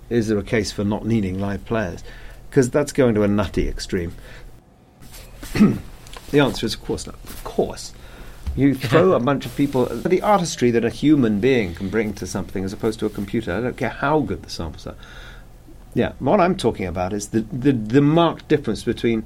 is 0.10 0.28
there 0.28 0.38
a 0.38 0.44
case 0.44 0.72
for 0.72 0.84
not 0.84 1.06
needing 1.06 1.40
live 1.40 1.64
players? 1.66 2.04
Because 2.50 2.70
that's 2.70 2.92
going 2.92 3.16
to 3.16 3.24
a 3.24 3.28
nutty 3.28 3.68
extreme. 3.68 4.14
the 5.54 6.40
answer 6.40 6.66
is, 6.66 6.74
of 6.74 6.84
course 6.84 7.06
not. 7.06 7.16
Of 7.24 7.44
course. 7.44 7.94
You 8.56 8.76
throw 8.76 9.14
a 9.14 9.20
bunch 9.20 9.46
of 9.46 9.56
people, 9.56 9.86
the 9.86 10.22
artistry 10.22 10.72
that 10.72 10.84
a 10.86 10.90
human 10.90 11.40
being 11.40 11.74
can 11.76 11.90
bring 11.90 12.14
to 12.14 12.28
something 12.28 12.64
as 12.64 12.74
opposed 12.74 13.00
to 13.00 13.06
a 13.06 13.10
computer, 13.10 13.54
I 13.54 13.62
don't 13.62 13.78
care 13.78 13.90
how 13.90 14.20
good 14.20 14.44
the 14.44 14.50
samples 14.50 14.86
are. 14.88 14.96
Yeah, 15.94 16.14
what 16.20 16.40
I'm 16.40 16.56
talking 16.56 16.86
about 16.86 17.14
is 17.14 17.30
the, 17.30 17.42
the, 17.42 17.72
the 17.74 18.02
marked 18.02 18.48
difference 18.48 18.84
between 18.84 19.24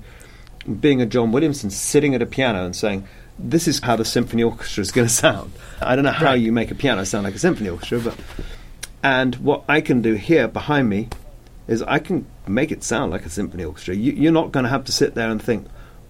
being 0.79 1.01
a 1.01 1.05
John 1.05 1.31
Williamson 1.31 1.69
sitting 1.69 2.15
at 2.15 2.21
a 2.21 2.25
piano 2.25 2.65
and 2.65 2.75
saying, 2.75 3.07
this 3.37 3.67
is 3.67 3.79
how 3.81 3.95
the 3.95 4.05
symphony 4.05 4.43
orchestra 4.43 4.81
is 4.81 4.91
going 4.91 5.07
to 5.09 5.13
sound. 5.13 5.51
I 5.81 5.95
don't 5.95 6.05
know 6.05 6.11
how 6.11 6.25
Right. 6.25 6.41
you 6.41 6.51
make 6.51 6.71
a 6.71 6.75
piano 6.75 7.05
sound 7.05 7.23
like 7.25 7.35
a 7.35 7.39
symphony 7.39 7.69
orchestra, 7.69 7.99
but. 7.99 8.15
And 9.03 9.35
what 9.35 9.63
I 9.67 9.81
can 9.81 10.01
do 10.01 10.13
here 10.15 10.47
behind 10.47 10.89
me 10.89 11.09
is 11.67 11.83
I 11.83 11.99
can 11.99 12.25
make 12.47 12.71
it 12.71 12.83
sound 12.83 13.11
like 13.11 13.25
a 13.25 13.29
symphony 13.29 13.63
orchestra. 13.63 13.93
You, 13.95 14.13
you're 14.13 14.31
not 14.31 14.51
going 14.51 14.63
to 14.63 14.69
have 14.69 14.85
to 14.85 14.91
sit 14.91 15.13
there 15.13 15.29
and 15.29 15.39
think, 15.41 15.67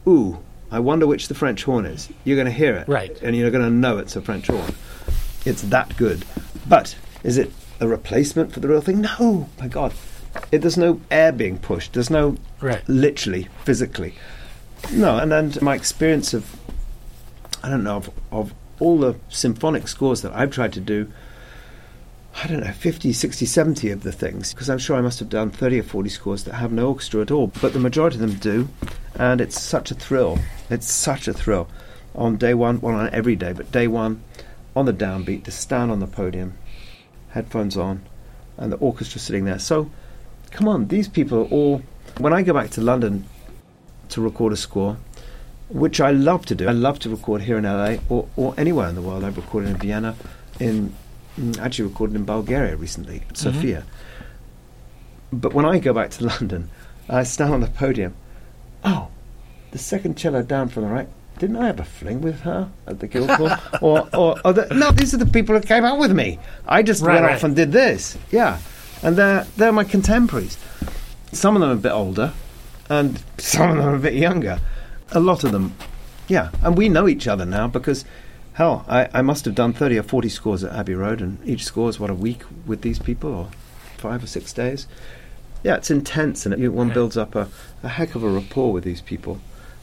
ooh, 0.08 0.40
I 0.76 0.80
wonder 0.80 1.08
which 1.08 1.30
the 1.30 1.34
French 1.36 1.64
horn 1.64 1.86
is. 1.86 2.10
You're 2.26 2.36
going 2.36 2.48
to 2.48 2.52
hear 2.52 2.76
it. 2.76 2.86
Right. 2.90 3.18
And 3.22 3.34
you're 3.34 3.50
going 3.50 3.64
to 3.64 3.70
know 3.70 3.98
it's 3.98 4.18
a 4.18 4.22
French 4.22 4.48
horn. 4.48 4.76
It's 5.46 5.62
that 5.62 5.96
good. 5.96 6.26
But 6.68 6.98
is 7.24 7.38
it 7.38 7.54
a 7.80 7.88
replacement 7.88 8.52
for 8.52 8.60
the 8.60 8.68
real 8.68 8.82
thing? 8.82 9.00
No, 9.00 9.48
my 9.58 9.70
God. 9.70 9.94
It, 10.52 10.58
there's 10.58 10.76
no 10.78 11.00
air 11.10 11.32
being 11.32 11.60
pushed. 11.60 11.94
There's 11.94 12.10
no 12.10 12.36
Right. 12.60 12.84
literally, 12.90 13.48
physically. 13.64 14.16
No, 14.92 15.18
and 15.18 15.32
then 15.32 15.54
my 15.62 15.76
experience 15.76 16.34
of, 16.34 16.60
I 17.64 17.70
don't 17.70 17.86
know, 17.86 17.96
of, 17.96 18.10
of 18.34 18.54
all 18.82 18.98
the 18.98 19.16
symphonic 19.30 19.88
scores 19.88 20.24
that 20.24 20.34
I've 20.34 20.52
tried 20.52 20.74
to 20.74 20.82
do, 20.82 21.10
I 22.44 22.48
don't 22.48 22.60
know, 22.60 22.72
50, 22.72 23.14
60, 23.14 23.46
70 23.46 23.92
of 23.92 24.04
the 24.04 24.12
things, 24.12 24.54
because 24.54 24.70
I'm 24.70 24.78
sure 24.78 24.98
I 24.98 25.02
must 25.02 25.20
have 25.20 25.30
done 25.30 25.52
30 25.52 25.80
or 25.80 25.84
40 25.84 26.10
scores 26.10 26.44
that 26.44 26.56
have 26.56 26.72
no 26.72 26.90
orchestra 26.90 27.22
at 27.22 27.32
all, 27.32 27.48
but 27.62 27.72
the 27.74 27.80
majority 27.80 28.18
of 28.18 28.22
them 28.22 28.34
do, 28.34 28.68
and 29.16 29.40
it's 29.40 29.62
such 29.62 29.90
a 29.90 29.96
thrill. 29.96 30.38
It's 30.70 30.92
such 30.92 31.28
a 31.30 31.34
thrill. 31.34 31.70
On 32.14 32.36
day 32.36 32.54
one, 32.54 32.82
well, 32.82 32.96
on 32.96 33.10
every 33.14 33.36
day, 33.36 33.54
but 33.54 33.72
day 33.72 33.88
one, 33.88 34.22
on 34.76 34.86
the 34.86 34.94
downbeat, 34.94 35.46
to 35.46 35.52
stand 35.52 35.92
on 35.92 36.02
the 36.02 36.08
podium, 36.08 36.58
headphones 37.30 37.78
on, 37.78 38.02
and 38.58 38.72
the 38.72 38.78
orchestra 38.78 39.20
sitting 39.20 39.46
there. 39.46 39.60
So, 39.60 39.90
come 40.52 40.68
on, 40.68 40.88
these 40.90 41.08
people 41.08 41.40
are 41.40 41.46
all. 41.46 41.82
When 42.18 42.34
I 42.34 42.42
go 42.42 42.54
back 42.54 42.70
to 42.72 42.82
London 42.82 43.26
to 44.10 44.22
record 44.22 44.52
a 44.52 44.58
score, 44.58 44.98
which 45.70 46.02
I 46.02 46.12
love 46.12 46.46
to 46.48 46.56
do, 46.56 46.68
I 46.68 46.74
love 46.74 47.00
to 47.00 47.10
record 47.10 47.42
here 47.42 47.58
in 47.58 47.64
LA 47.64 47.96
or, 48.10 48.28
or 48.36 48.54
anywhere 48.58 48.90
in 48.90 48.96
the 48.96 49.02
world. 49.02 49.24
I've 49.24 49.38
recorded 49.38 49.70
in 49.70 49.78
Vienna, 49.78 50.16
in 50.60 50.94
Mm, 51.40 51.60
actually 51.60 51.90
recorded 51.90 52.16
in 52.16 52.26
Bulgaria 52.26 52.76
recently, 52.76 53.18
at 53.18 53.36
mm-hmm. 53.36 53.36
Sofia. 53.36 53.84
But 55.34 55.54
when 55.54 55.66
I 55.66 55.80
go 55.80 55.94
back 55.94 56.12
to 56.12 56.26
London, 56.34 56.70
I 57.10 57.24
stand 57.24 57.54
on 57.54 57.62
the 57.62 57.68
podium. 57.68 58.16
Oh, 58.84 59.10
the 59.72 59.78
second 59.78 60.16
cello 60.18 60.42
down 60.42 60.70
from 60.70 60.84
the 60.84 60.90
right. 60.90 61.10
Didn't 61.38 61.58
I 61.58 61.68
have 61.68 61.82
a 61.82 61.84
fling 61.84 62.22
with 62.22 62.42
her 62.42 62.70
at 62.88 63.00
the 63.02 63.08
Guildhall? 63.08 63.58
or, 63.82 64.08
or, 64.16 64.40
or 64.46 64.54
the, 64.54 64.74
no, 64.74 64.92
these 64.92 65.14
are 65.14 65.18
the 65.18 65.26
people 65.26 65.54
who 65.54 65.62
came 65.62 65.84
out 65.84 66.00
with 66.00 66.12
me. 66.14 66.40
I 66.66 66.82
just 66.82 67.02
Right, 67.02 67.16
went 67.16 67.26
right. 67.26 67.36
off 67.36 67.44
and 67.44 67.56
did 67.56 67.74
this. 67.74 68.18
Yeah, 68.32 68.60
and 69.04 69.18
they're 69.18 69.46
they're 69.58 69.74
my 69.74 69.84
contemporaries. 69.84 70.58
Some 71.34 71.56
of 71.56 71.60
them 71.62 71.72
are 71.72 71.74
a 71.74 71.78
bit 71.78 71.92
older, 71.92 72.32
and 72.90 73.22
some 73.38 73.72
of 73.72 73.78
them 73.78 73.86
are 73.86 73.96
a 73.96 74.00
bit 74.00 74.14
younger. 74.14 74.60
A 75.12 75.20
lot 75.20 75.44
of 75.44 75.52
them, 75.52 75.76
yeah. 76.30 76.52
And 76.64 76.78
we 76.78 76.88
know 76.88 77.08
each 77.08 77.28
other 77.28 77.46
now 77.46 77.68
because, 77.68 78.06
hell, 78.56 78.84
I, 78.88 79.08
I 79.14 79.22
must 79.22 79.46
have 79.46 79.56
done 79.56 79.72
30 79.74 79.98
or 80.00 80.04
40 80.04 80.30
scores 80.30 80.64
at 80.64 80.74
Abbey 80.74 80.96
Road, 80.96 81.22
and 81.22 81.38
each 81.48 81.64
score 81.64 81.90
is, 81.90 82.00
what, 82.00 82.10
a 82.10 82.14
week 82.16 82.42
with 82.66 82.82
these 82.82 83.00
people, 83.00 83.34
or 83.34 83.50
five 83.98 84.24
or 84.24 84.28
six 84.28 84.52
days? 84.54 84.88
Yeah, 85.64 85.76
it's 85.76 85.90
intense, 85.92 86.46
and 86.46 86.54
it, 86.54 86.70
one 86.70 86.90
builds 86.90 87.18
up 87.18 87.36
a, 87.36 87.48
a 87.84 87.90
heck 87.90 88.16
of 88.16 88.24
a 88.24 88.30
rapport 88.30 88.72
with 88.74 88.84
these 88.84 89.02
people 89.02 89.40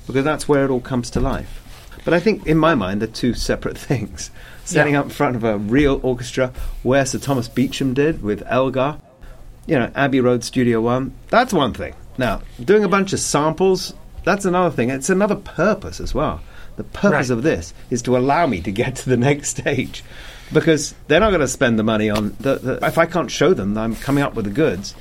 because 0.06 0.24
that's 0.24 0.48
where 0.48 0.64
it 0.64 0.70
all 0.70 0.80
comes 0.80 1.11
to 1.11 1.20
life. 1.20 1.58
But 2.04 2.12
I 2.14 2.20
think, 2.20 2.46
in 2.46 2.56
my 2.58 2.74
mind, 2.74 3.00
they're 3.00 3.08
two 3.08 3.35
separate 3.35 3.78
things. 3.88 4.30
Standing 4.64 4.94
Yeah. 4.94 5.00
up 5.00 5.06
in 5.06 5.11
front 5.12 5.37
of 5.37 5.44
a 5.44 5.58
real 5.58 6.00
orchestra, 6.02 6.52
where 6.82 7.04
Sir 7.06 7.18
Thomas 7.18 7.48
Beecham 7.48 7.94
did 7.94 8.22
with 8.22 8.42
Elgar, 8.46 8.98
you 9.66 9.78
know, 9.78 9.90
Abbey 9.94 10.20
Road 10.20 10.42
Studio 10.44 10.80
One, 10.80 11.12
that's 11.28 11.52
one 11.52 11.72
thing. 11.72 11.94
Now, 12.18 12.42
doing 12.62 12.85
a 12.85 12.88
bunch 12.88 13.12
of 13.12 13.20
samples, 13.20 13.94
that's 14.24 14.44
another 14.44 14.74
thing. 14.74 14.90
It's 14.90 15.11
another 15.11 15.37
purpose 15.37 16.00
as 16.00 16.14
well. 16.14 16.40
The 16.76 16.85
purpose 16.85 17.28
Right. 17.28 17.37
of 17.37 17.42
this 17.42 17.74
is 17.90 18.02
to 18.02 18.16
allow 18.16 18.46
me 18.46 18.61
to 18.62 18.72
get 18.72 18.96
to 18.96 19.08
the 19.11 19.16
next 19.16 19.48
stage. 19.58 20.02
Because 20.52 20.94
they're 21.08 21.20
not 21.20 21.30
going 21.30 21.40
to 21.40 21.48
spend 21.48 21.78
the 21.78 21.82
money 21.82 22.11
on. 22.11 22.37
The, 22.40 22.56
the, 22.56 22.87
if 22.87 22.98
I 22.98 23.06
can't 23.06 23.30
show 23.30 23.54
them 23.54 23.74
that 23.74 23.80
I'm 23.80 23.96
coming 23.96 24.22
up 24.22 24.35
with 24.35 24.44
the 24.44 24.50
goods, 24.50 24.94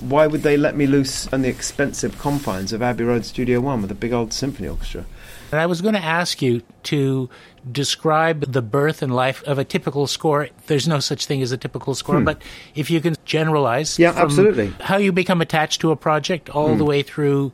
why 0.00 0.26
would 0.26 0.42
they 0.42 0.56
let 0.56 0.74
me 0.76 0.86
loose 0.86 1.26
on 1.32 1.42
the 1.42 1.48
expensive 1.48 2.18
confines 2.18 2.72
of 2.72 2.80
Abbey 2.82 3.04
Road 3.04 3.24
Studio 3.26 3.60
One 3.60 3.82
with 3.82 3.90
a 3.90 3.94
big 3.94 4.12
old 4.12 4.32
symphony 4.32 4.68
orchestra? 4.68 5.04
And 5.52 5.60
I 5.60 5.66
was 5.66 5.80
going 5.82 5.94
to 5.94 6.02
ask 6.02 6.40
you 6.42 6.62
to 6.84 7.28
describe 7.70 8.52
the 8.52 8.62
birth 8.62 9.02
and 9.02 9.14
life 9.14 9.42
of 9.44 9.58
a 9.58 9.64
typical 9.64 10.06
score. 10.06 10.48
There's 10.66 10.88
no 10.88 10.98
such 11.00 11.26
thing 11.26 11.42
as 11.42 11.52
a 11.52 11.56
typical 11.56 11.94
score, 11.94 12.20
but 12.20 12.40
if 12.74 12.90
you 12.90 13.00
can 13.00 13.16
generalize 13.24 13.96
Hmm. 13.96 14.02
Yeah, 14.02 14.12
from 14.12 14.22
absolutely. 14.22 14.66
Hmm. 14.68 14.82
how 14.82 14.96
you 14.96 15.12
become 15.12 15.40
attached 15.40 15.80
to 15.82 15.90
a 15.90 15.96
project 15.96 16.48
all 16.50 16.74
the 16.74 16.84
way 16.84 17.02
through 17.02 17.52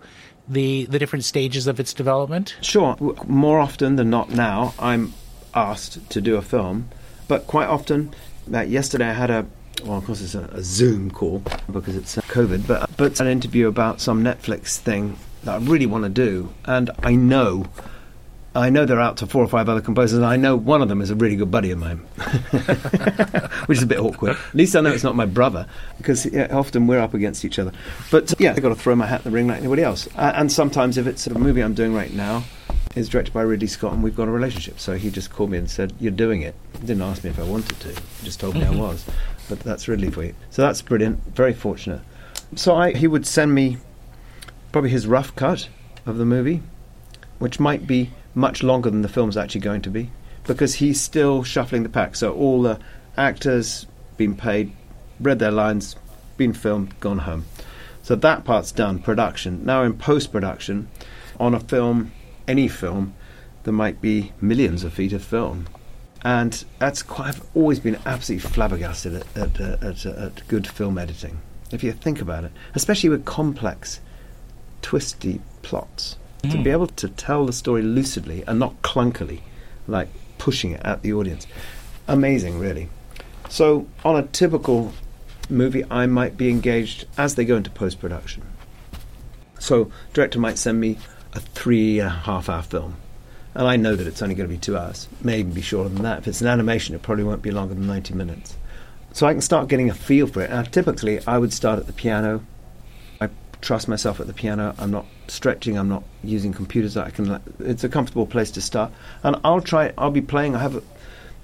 the 0.48 0.86
the 0.86 0.98
different 0.98 1.24
stages 1.24 1.66
of 1.66 1.78
its 1.78 1.94
development. 1.94 2.56
Sure. 2.60 2.96
More 3.26 3.60
often 3.60 3.96
than 3.96 4.10
not 4.10 4.30
now, 4.30 4.74
I'm 4.78 5.12
asked 5.54 6.10
to 6.10 6.20
do 6.20 6.36
a 6.36 6.42
film, 6.42 6.88
but 7.28 7.46
quite 7.46 7.68
often, 7.68 8.14
like 8.48 8.68
yesterday 8.68 9.08
I 9.08 9.12
had 9.12 9.30
a, 9.30 9.46
well, 9.84 9.98
of 9.98 10.04
course 10.04 10.20
it's 10.20 10.34
a, 10.34 10.44
a 10.52 10.62
Zoom 10.62 11.10
call 11.10 11.42
because 11.70 11.96
it's 11.96 12.18
uh, 12.18 12.22
COVID, 12.22 12.66
but, 12.66 12.90
but 12.96 13.20
an 13.20 13.26
interview 13.26 13.68
about 13.68 14.00
some 14.00 14.24
Netflix 14.24 14.78
thing 14.78 15.16
that 15.44 15.54
I 15.54 15.58
really 15.58 15.86
want 15.86 16.04
to 16.04 16.10
do, 16.10 16.52
and 16.64 16.90
I 17.02 17.14
know. 17.14 17.66
I 18.54 18.68
know 18.68 18.84
they're 18.84 19.00
out 19.00 19.16
to 19.18 19.26
four 19.26 19.42
or 19.42 19.48
five 19.48 19.68
other 19.68 19.80
composers, 19.80 20.18
and 20.18 20.26
I 20.26 20.36
know 20.36 20.56
one 20.56 20.82
of 20.82 20.88
them 20.88 21.00
is 21.00 21.08
a 21.08 21.14
really 21.14 21.36
good 21.36 21.50
buddy 21.50 21.70
of 21.70 21.78
mine, 21.78 21.98
which 23.66 23.78
is 23.78 23.84
a 23.84 23.86
bit 23.86 23.98
awkward. 23.98 24.32
At 24.32 24.54
least 24.54 24.76
I 24.76 24.82
know 24.82 24.90
it's 24.90 25.04
not 25.04 25.16
my 25.16 25.24
brother, 25.24 25.66
because 25.96 26.26
yeah, 26.26 26.48
often 26.50 26.86
we're 26.86 27.00
up 27.00 27.14
against 27.14 27.46
each 27.46 27.58
other. 27.58 27.72
But 28.10 28.34
yeah, 28.38 28.50
I've 28.50 28.60
got 28.60 28.68
to 28.68 28.74
throw 28.74 28.94
my 28.94 29.06
hat 29.06 29.24
in 29.24 29.30
the 29.30 29.34
ring 29.34 29.46
like 29.46 29.58
anybody 29.58 29.82
else. 29.82 30.06
Uh, 30.16 30.32
and 30.34 30.52
sometimes, 30.52 30.98
if 30.98 31.06
it's 31.06 31.26
a 31.26 31.38
movie 31.38 31.62
I'm 31.62 31.72
doing 31.72 31.94
right 31.94 32.12
now, 32.12 32.44
is 32.94 33.08
directed 33.08 33.32
by 33.32 33.40
Ridley 33.40 33.68
Scott, 33.68 33.94
and 33.94 34.02
we've 34.02 34.16
got 34.16 34.28
a 34.28 34.30
relationship. 34.30 34.78
So 34.78 34.96
he 34.96 35.10
just 35.10 35.32
called 35.32 35.50
me 35.50 35.56
and 35.56 35.70
said, 35.70 35.94
"You're 35.98 36.12
doing 36.12 36.42
it." 36.42 36.54
He 36.74 36.86
didn't 36.86 37.02
ask 37.02 37.24
me 37.24 37.30
if 37.30 37.38
I 37.38 37.44
wanted 37.44 37.80
to. 37.80 37.88
He 37.88 38.24
just 38.24 38.38
told 38.38 38.54
me 38.54 38.64
I 38.64 38.70
was. 38.76 39.06
But 39.48 39.60
that's 39.60 39.88
Ridley 39.88 40.10
for 40.10 40.24
you. 40.24 40.34
So 40.50 40.60
that's 40.60 40.82
brilliant. 40.82 41.22
Very 41.34 41.54
fortunate. 41.54 42.02
So 42.54 42.74
I, 42.74 42.92
he 42.92 43.06
would 43.06 43.26
send 43.26 43.54
me 43.54 43.78
probably 44.72 44.90
his 44.90 45.06
rough 45.06 45.34
cut 45.36 45.68
of 46.04 46.18
the 46.18 46.26
movie, 46.26 46.62
which 47.38 47.58
might 47.58 47.86
be 47.86 48.10
much 48.34 48.62
longer 48.62 48.90
than 48.90 49.02
the 49.02 49.08
film's 49.08 49.36
actually 49.36 49.60
going 49.60 49.82
to 49.82 49.90
be, 49.90 50.10
because 50.44 50.74
he's 50.74 51.00
still 51.00 51.42
shuffling 51.42 51.82
the 51.82 51.88
pack. 51.88 52.16
So 52.16 52.32
all 52.32 52.62
the 52.62 52.78
actors 53.16 53.86
been 54.16 54.36
paid, 54.36 54.72
read 55.20 55.38
their 55.38 55.50
lines, 55.50 55.96
been 56.36 56.52
filmed, 56.52 56.98
gone 57.00 57.18
home. 57.18 57.44
So 58.02 58.16
that 58.16 58.44
part's 58.44 58.72
done. 58.72 58.98
Production 58.98 59.64
now 59.64 59.82
in 59.82 59.94
post 59.94 60.32
production, 60.32 60.88
on 61.38 61.54
a 61.54 61.60
film, 61.60 62.12
any 62.48 62.68
film, 62.68 63.14
there 63.64 63.72
might 63.72 64.00
be 64.00 64.32
millions 64.40 64.82
of 64.84 64.92
feet 64.92 65.12
of 65.12 65.22
film. 65.22 65.66
And 66.24 66.64
that's 66.78 67.02
quite, 67.02 67.28
I've 67.28 67.46
always 67.54 67.80
been 67.80 67.98
absolutely 68.06 68.48
flabbergasted 68.48 69.14
at, 69.14 69.36
at, 69.36 69.60
at, 69.60 70.06
at 70.06 70.48
good 70.48 70.66
film 70.66 70.98
editing. 70.98 71.40
If 71.72 71.82
you 71.82 71.92
think 71.92 72.20
about 72.20 72.44
it, 72.44 72.52
especially 72.74 73.08
with 73.10 73.24
complex, 73.24 74.00
twisty 74.82 75.40
plots, 75.62 76.16
to 76.42 76.62
be 76.62 76.70
able 76.70 76.88
to 76.88 77.08
tell 77.08 77.46
the 77.46 77.52
story 77.52 77.82
lucidly 77.82 78.44
and 78.46 78.58
not 78.58 78.82
clunkily, 78.82 79.40
like 79.86 80.08
pushing 80.38 80.72
it 80.72 80.80
at 80.84 81.02
the 81.02 81.12
audience. 81.12 81.46
Amazing, 82.08 82.58
really. 82.58 82.88
So, 83.48 83.86
on 84.04 84.16
a 84.16 84.26
typical 84.26 84.92
movie, 85.48 85.84
I 85.90 86.06
might 86.06 86.36
be 86.36 86.48
engaged 86.48 87.06
as 87.16 87.34
they 87.34 87.44
go 87.44 87.56
into 87.56 87.70
post 87.70 88.00
production. 88.00 88.42
So, 89.58 89.92
director 90.12 90.40
might 90.40 90.58
send 90.58 90.80
me 90.80 90.98
a 91.34 91.40
three 91.40 92.00
and 92.00 92.08
a 92.08 92.12
half 92.12 92.48
hour 92.48 92.62
film, 92.62 92.96
and 93.54 93.68
I 93.68 93.76
know 93.76 93.94
that 93.94 94.06
it's 94.06 94.22
only 94.22 94.34
going 94.34 94.48
to 94.48 94.54
be 94.54 94.58
two 94.58 94.76
hours, 94.76 95.08
maybe 95.22 95.52
be 95.52 95.62
shorter 95.62 95.90
than 95.90 96.02
that. 96.02 96.18
If 96.18 96.28
it's 96.28 96.40
an 96.40 96.48
animation, 96.48 96.94
it 96.94 97.02
probably 97.02 97.24
won't 97.24 97.42
be 97.42 97.50
longer 97.50 97.74
than 97.74 97.86
90 97.86 98.14
minutes. 98.14 98.56
So 99.12 99.26
I 99.26 99.32
can 99.32 99.42
start 99.42 99.68
getting 99.68 99.90
a 99.90 99.94
feel 99.94 100.26
for 100.26 100.42
it. 100.42 100.50
And 100.50 100.70
typically, 100.72 101.24
I 101.26 101.38
would 101.38 101.52
start 101.52 101.78
at 101.78 101.86
the 101.86 101.92
piano. 101.92 102.42
I 103.20 103.28
trust 103.60 103.86
myself 103.86 104.20
at 104.20 104.26
the 104.26 104.32
piano. 104.32 104.74
I'm 104.78 104.90
not 104.90 105.06
stretching. 105.32 105.78
I'm 105.78 105.88
not 105.88 106.04
using 106.22 106.52
computers. 106.52 106.96
I 106.96 107.10
can. 107.10 107.40
It's 107.58 107.84
a 107.84 107.88
comfortable 107.88 108.26
place 108.26 108.50
to 108.52 108.60
start, 108.60 108.92
and 109.22 109.36
I'll 109.44 109.60
try. 109.60 109.92
I'll 109.96 110.10
be 110.10 110.20
playing. 110.20 110.54
I 110.54 110.60
have 110.60 110.76
a, 110.76 110.82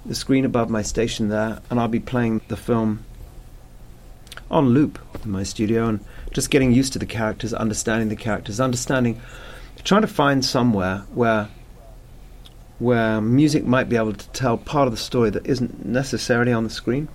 the 0.05 0.15
screen 0.15 0.45
above 0.45 0.69
my 0.69 0.81
station 0.81 1.29
there, 1.29 1.61
and 1.69 1.79
I'll 1.79 1.87
be 1.87 1.99
playing 1.99 2.41
the 2.47 2.57
film 2.57 3.03
on 4.49 4.69
loop 4.69 4.99
in 5.23 5.31
my 5.31 5.43
studio, 5.43 5.87
and 5.87 5.99
just 6.33 6.49
getting 6.49 6.71
used 6.71 6.93
to 6.93 6.99
the 6.99 7.05
characters, 7.05 7.53
understanding 7.53 8.09
the 8.09 8.15
characters, 8.15 8.59
understanding, 8.59 9.19
trying 9.83 10.01
to 10.01 10.07
find 10.07 10.45
somewhere 10.45 10.99
where 11.13 11.49
where 12.79 13.19
music 13.19 13.65
might 13.65 13.89
be 13.89 13.97
able 13.97 14.13
to 14.13 14.29
tell 14.29 14.57
part 14.57 14.87
of 14.87 14.93
the 14.93 14.97
story 14.97 15.29
that 15.29 15.45
isn't 15.45 15.85
necessarily 15.85 16.53
on 16.53 16.63
the 16.63 16.69
screen, 16.69 17.09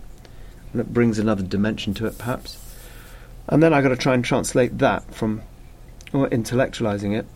and 0.73 0.81
it 0.81 0.93
brings 0.93 1.19
another 1.19 1.43
dimension 1.43 1.95
to 1.95 2.07
it, 2.07 2.19
perhaps. 2.19 2.59
And 3.49 3.63
then 3.63 3.73
I've 3.73 3.83
got 3.83 3.91
to 3.91 3.97
try 3.97 4.15
and 4.15 4.25
translate 4.25 4.79
that 4.79 5.15
from, 5.15 5.43
or 6.15 6.29
intellectualizing 6.29 7.17
it, 7.19 7.27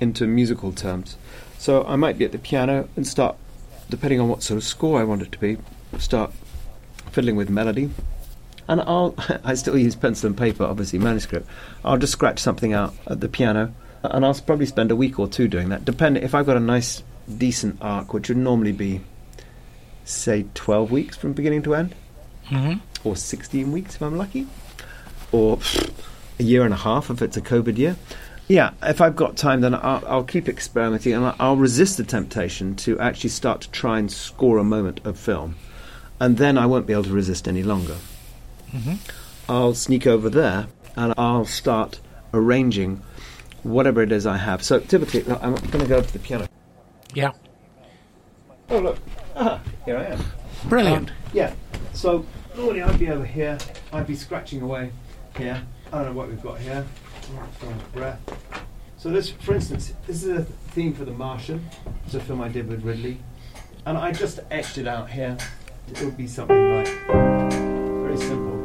into 0.00 0.26
musical 0.26 0.72
terms. 0.72 1.16
So 1.58 1.84
I 1.84 1.96
might 1.96 2.18
be 2.18 2.24
at 2.24 2.32
the 2.32 2.38
piano 2.38 2.88
and 2.96 3.06
start, 3.06 3.36
depending 3.88 4.20
on 4.20 4.28
what 4.28 4.42
sort 4.42 4.58
of 4.58 4.64
score 4.64 5.00
I 5.00 5.04
want 5.04 5.22
it 5.22 5.32
to 5.32 5.38
be, 5.38 5.58
start 5.98 6.32
fiddling 7.10 7.36
with 7.36 7.48
melody. 7.50 7.90
And 8.68 8.80
I'll, 8.80 9.14
I 9.44 9.54
still 9.54 9.76
use 9.78 9.94
pencil 9.96 10.28
and 10.28 10.36
paper, 10.36 10.64
obviously 10.64 10.98
manuscript. 10.98 11.48
I'll 11.84 11.98
just 11.98 12.12
scratch 12.12 12.38
something 12.38 12.72
out 12.72 12.94
at 13.06 13.20
the 13.20 13.28
piano, 13.28 13.74
and 14.02 14.24
I'll 14.24 14.34
probably 14.34 14.66
spend 14.66 14.90
a 14.90 14.96
week 14.96 15.18
or 15.18 15.28
two 15.28 15.48
doing 15.48 15.68
that. 15.70 15.84
Depending 15.84 16.22
if 16.22 16.34
I've 16.34 16.46
got 16.46 16.56
a 16.56 16.60
nice 16.60 17.02
decent 17.38 17.78
arc, 17.80 18.12
which 18.12 18.28
would 18.28 18.38
normally 18.38 18.72
be, 18.72 19.00
say, 20.04 20.46
12 20.54 20.90
weeks 20.90 21.16
from 21.16 21.32
beginning 21.32 21.62
to 21.62 21.74
end, 21.74 21.94
Mm-hmm. 22.50 22.80
or 23.08 23.14
16 23.16 23.70
weeks 23.72 23.94
if 23.94 24.02
I'm 24.02 24.18
lucky, 24.18 24.46
or 25.30 25.58
a 26.42 26.44
year 26.44 26.64
and 26.64 26.74
a 26.74 26.76
half 26.76 27.08
if 27.08 27.22
it's 27.22 27.36
a 27.36 27.40
COVID 27.40 27.78
year. 27.78 27.96
Yeah, 28.48 28.72
if 28.82 29.00
I've 29.00 29.16
got 29.16 29.36
time, 29.36 29.60
then 29.62 29.74
I'll, 29.74 30.02
I'll 30.06 30.24
keep 30.24 30.48
experimenting 30.48 31.14
and 31.14 31.24
I'll- 31.24 31.36
I'll 31.38 31.56
resist 31.56 31.96
the 31.96 32.04
temptation 32.04 32.74
to 32.76 32.98
actually 32.98 33.30
start 33.30 33.62
to 33.62 33.70
try 33.70 33.98
and 33.98 34.10
score 34.10 34.58
a 34.58 34.64
moment 34.64 35.00
of 35.04 35.18
film. 35.18 35.54
And 36.20 36.36
then 36.36 36.58
I 36.58 36.66
won't 36.66 36.86
be 36.86 36.92
able 36.92 37.04
to 37.04 37.12
resist 37.12 37.48
any 37.48 37.62
longer. 37.62 37.96
Mhm. 38.72 38.98
I'll 39.48 39.74
sneak 39.74 40.06
over 40.06 40.28
there 40.28 40.66
and 40.96 41.14
I'll 41.16 41.44
start 41.46 42.00
arranging 42.34 43.02
whatever 43.62 44.02
it 44.02 44.12
is 44.12 44.26
I 44.26 44.36
have. 44.38 44.62
So 44.62 44.80
typically, 44.80 45.24
I'm 45.40 45.54
going 45.54 45.80
to 45.80 45.86
go 45.86 45.98
up 45.98 46.06
to 46.06 46.12
the 46.12 46.18
piano. 46.18 46.48
Yeah. 47.14 47.30
Oh, 48.70 48.78
look. 48.80 48.98
Ah, 49.36 49.60
here 49.84 49.96
I 49.96 50.04
am. 50.04 50.20
Brilliant. 50.68 51.10
Um, 51.10 51.16
yeah. 51.32 51.52
So 51.92 52.24
normally 52.56 52.82
I'd 52.82 52.98
be 52.98 53.08
over 53.08 53.24
here. 53.24 53.58
I'd 53.92 54.06
be 54.06 54.16
scratching 54.16 54.62
away 54.62 54.90
here. 55.36 55.62
I 55.92 55.96
don't 55.96 56.06
know 56.06 56.12
what 56.14 56.28
we've 56.28 56.42
got 56.42 56.58
here. 56.58 56.86
Breath. 57.92 58.18
So 58.96 59.10
this, 59.10 59.28
for 59.30 59.54
instance, 59.54 59.92
this 60.06 60.22
is 60.22 60.30
a 60.30 60.44
theme 60.44 60.94
for 60.94 61.04
The 61.04 61.12
Martian. 61.12 61.68
It's 62.06 62.14
a 62.14 62.20
film 62.20 62.40
I 62.40 62.48
did 62.48 62.66
with 62.66 62.82
Ridley, 62.82 63.18
and 63.84 63.98
I 63.98 64.12
just 64.12 64.40
etched 64.50 64.78
it 64.78 64.86
out 64.86 65.10
here. 65.10 65.36
It 65.90 66.02
would 66.02 66.16
be 66.16 66.26
something 66.26 66.76
like 66.76 66.88
very 67.08 68.16
simple. 68.16 68.61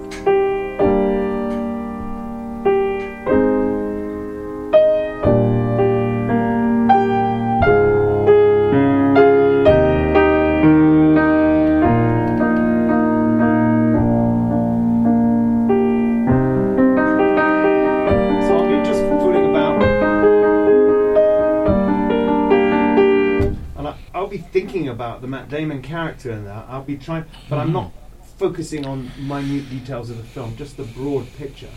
The 25.28 25.38
Matt 25.38 25.50
Damon 25.50 25.82
character 25.82 26.32
in 26.32 26.46
that. 26.46 26.66
I'll 26.70 26.84
be 26.84 26.98
trying, 26.98 27.26
but 27.50 27.60
I'm 27.60 27.74
not 27.74 27.92
focusing 28.38 28.86
on 28.86 29.12
minute 29.20 29.70
details 29.70 30.10
of 30.10 30.18
the 30.18 30.24
film, 30.24 30.56
just 30.56 30.78
the 30.78 30.84
broad 30.84 31.28
picture. 31.36 31.70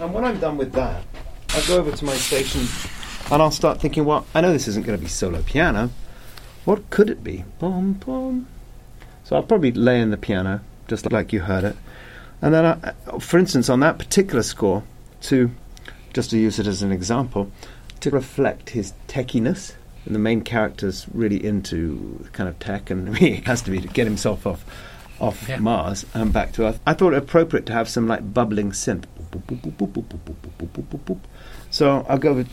And 0.00 0.14
when 0.14 0.24
I'm 0.24 0.40
done 0.40 0.56
with 0.56 0.72
that, 0.72 1.04
I'll 1.50 1.66
go 1.66 1.78
over 1.78 1.92
to 1.92 2.04
my 2.04 2.14
station 2.14 2.66
and 3.30 3.42
I'll 3.42 3.50
start 3.50 3.80
thinking, 3.80 4.04
well, 4.04 4.26
I 4.34 4.40
know 4.40 4.52
this 4.52 4.68
isn't 4.68 4.86
going 4.86 4.98
to 4.98 5.02
be 5.02 5.08
solo 5.08 5.42
piano. 5.42 5.90
What 6.64 6.88
could 6.90 7.10
it 7.10 7.22
be? 7.22 7.44
Boom, 7.58 7.94
boom. 7.94 8.46
So 9.24 9.36
I'll 9.36 9.42
probably 9.42 9.72
lay 9.72 10.00
in 10.00 10.10
the 10.10 10.16
piano, 10.16 10.62
just 10.88 11.10
like 11.12 11.32
you 11.32 11.40
heard 11.40 11.64
it. 11.64 11.76
And 12.40 12.54
then, 12.54 12.64
I, 12.64 13.18
for 13.18 13.38
instance, 13.38 13.68
on 13.68 13.80
that 13.80 13.98
particular 13.98 14.42
score, 14.42 14.82
to 15.22 15.50
just 16.14 16.30
to 16.30 16.38
use 16.38 16.58
it 16.58 16.66
as 16.66 16.82
an 16.82 16.90
example, 16.90 17.50
to 18.00 18.10
reflect 18.10 18.70
his 18.70 18.92
techiness, 19.08 19.74
and 20.04 20.14
the 20.14 20.18
main 20.18 20.42
character's 20.42 21.06
really 21.12 21.44
into 21.44 22.26
kind 22.32 22.48
of 22.48 22.58
tech, 22.58 22.90
and 22.90 23.16
he 23.22 23.36
has 23.46 23.62
to 23.62 23.70
be 23.70 23.80
to 23.80 23.88
get 23.88 24.06
himself 24.06 24.46
off 24.46 24.64
off 25.20 25.48
Yeah. 25.48 25.58
Mars 25.58 26.04
and 26.14 26.32
back 26.32 26.52
to 26.54 26.66
Earth. 26.66 26.80
I 26.86 26.94
thought 26.94 27.12
it 27.12 27.18
appropriate 27.18 27.64
to 27.66 27.72
have 27.72 27.88
some 27.88 28.08
like 28.08 28.34
bubbling 28.34 28.72
synth. 28.72 29.04
So 31.70 32.04
I'll 32.08 32.18
go 32.18 32.44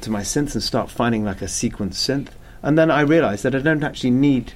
to 0.00 0.10
my 0.10 0.22
synth 0.22 0.54
and 0.54 0.62
start 0.62 0.90
finding 0.90 1.24
like 1.24 1.42
a 1.42 1.48
sequence 1.48 1.98
synth, 2.04 2.28
and 2.62 2.78
then 2.78 2.90
I 2.90 3.00
realise 3.02 3.42
that 3.42 3.54
I 3.54 3.58
don't 3.58 3.84
actually 3.84 4.10
need 4.10 4.54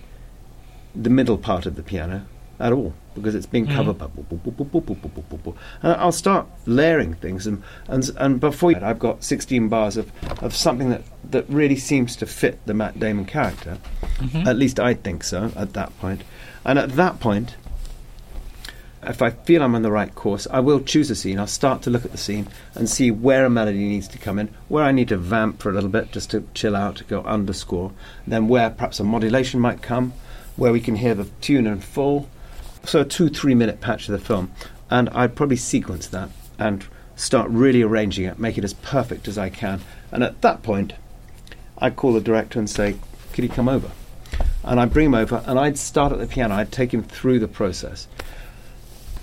the 0.95 1.11
middle 1.11 1.39
part 1.39 1.67
of 1.67 1.77
the 1.77 1.83
piano 1.83 2.27
at 2.61 2.73
all 2.73 2.93
because 3.15 3.35
it's 3.35 3.47
being 3.47 3.67
covered 3.67 3.99
mm. 3.99 5.45
by. 5.45 5.53
And 5.83 5.93
I'll 5.95 6.13
start 6.13 6.47
layering 6.67 7.15
things, 7.15 7.47
and 7.47 7.63
and 7.89 8.11
and 8.17 8.41
before 8.41 8.73
that, 8.73 8.83
I've 8.85 8.99
got 8.99 9.25
16 9.25 9.69
bars 9.69 9.97
of, 9.97 10.11
of 10.43 10.55
something 10.55 10.91
that, 10.91 11.03
that 11.31 11.49
really 11.49 11.77
seems 11.77 12.17
to 12.17 12.27
fit 12.27 12.65
the 12.67 12.75
Matt 12.75 12.99
Damon 12.99 13.25
character. 13.25 13.79
Mm-hmm. 14.19 14.47
At 14.47 14.57
least 14.57 14.81
I 14.81 14.95
think 14.95 15.25
so 15.25 15.53
at 15.57 15.73
that 15.75 15.97
point. 15.99 16.23
And 16.65 16.79
at 16.79 16.91
that 16.97 17.21
point, 17.21 17.57
if 19.03 19.23
I 19.23 19.31
feel 19.31 19.63
I'm 19.63 19.75
on 19.75 19.83
the 19.83 19.91
right 19.91 20.13
course, 20.15 20.47
I 20.51 20.61
will 20.61 20.81
choose 20.81 21.11
a 21.11 21.15
scene. 21.15 21.39
I'll 21.39 21.47
start 21.47 21.83
to 21.83 21.91
look 21.91 22.05
at 22.05 22.13
the 22.13 22.19
scene 22.19 22.49
and 22.75 22.89
see 22.89 23.11
where 23.11 23.45
a 23.45 23.51
melody 23.51 23.79
needs 23.79 24.09
to 24.09 24.19
come 24.19 24.39
in, 24.39 24.49
where 24.69 24.85
I 24.85 24.93
need 24.93 25.09
to 25.09 25.17
vamp 25.17 25.61
for 25.61 25.71
a 25.71 25.73
little 25.73 25.89
bit 25.89 26.13
just 26.13 26.31
to 26.31 26.47
chill 26.55 26.75
out, 26.75 26.97
to 26.97 27.05
go 27.05 27.23
underscore, 27.23 27.93
then 28.27 28.49
where 28.49 28.71
perhaps 28.71 29.01
a 29.01 29.05
modulation 29.05 29.61
might 29.61 29.83
come, 29.83 30.13
where 30.57 30.73
we 30.73 30.81
can 30.81 30.97
hear 30.97 31.15
the 31.15 31.27
tune 31.41 31.67
in 31.67 31.81
full 31.81 32.29
so 32.85 33.01
a 33.01 33.05
two 33.05 33.29
three 33.29 33.55
minute 33.55 33.81
patch 33.81 34.09
of 34.09 34.13
the 34.13 34.25
film. 34.25 34.53
And 34.91 35.09
I'd 35.11 35.35
probably 35.35 35.57
sequence 35.57 36.07
that 36.09 36.31
and 36.59 36.85
start 37.19 37.51
really 37.51 37.83
arranging 37.83 38.25
it 38.25 38.39
make 38.39 38.57
it 38.57 38.65
as 38.65 38.75
perfect 38.75 39.29
as 39.29 39.37
I 39.37 39.51
can. 39.51 39.81
And 40.13 40.23
at 40.23 40.41
that 40.43 40.63
point 40.63 40.93
I'd 41.79 41.97
call 41.97 42.13
the 42.13 42.21
director 42.21 42.59
and 42.59 42.71
say 42.71 42.97
could 43.33 43.45
he 43.45 43.49
come 43.49 43.69
over? 43.69 43.91
And 44.65 44.81
I'd 44.81 44.93
bring 44.93 45.07
him 45.07 45.15
over 45.15 45.43
and 45.47 45.59
I'd 45.59 45.79
start 45.79 46.13
at 46.13 46.19
the 46.19 46.27
piano. 46.27 46.55
I'd 46.55 46.73
take 46.73 46.93
him 46.93 47.03
through 47.03 47.41
the 47.41 47.49
process. 47.49 48.07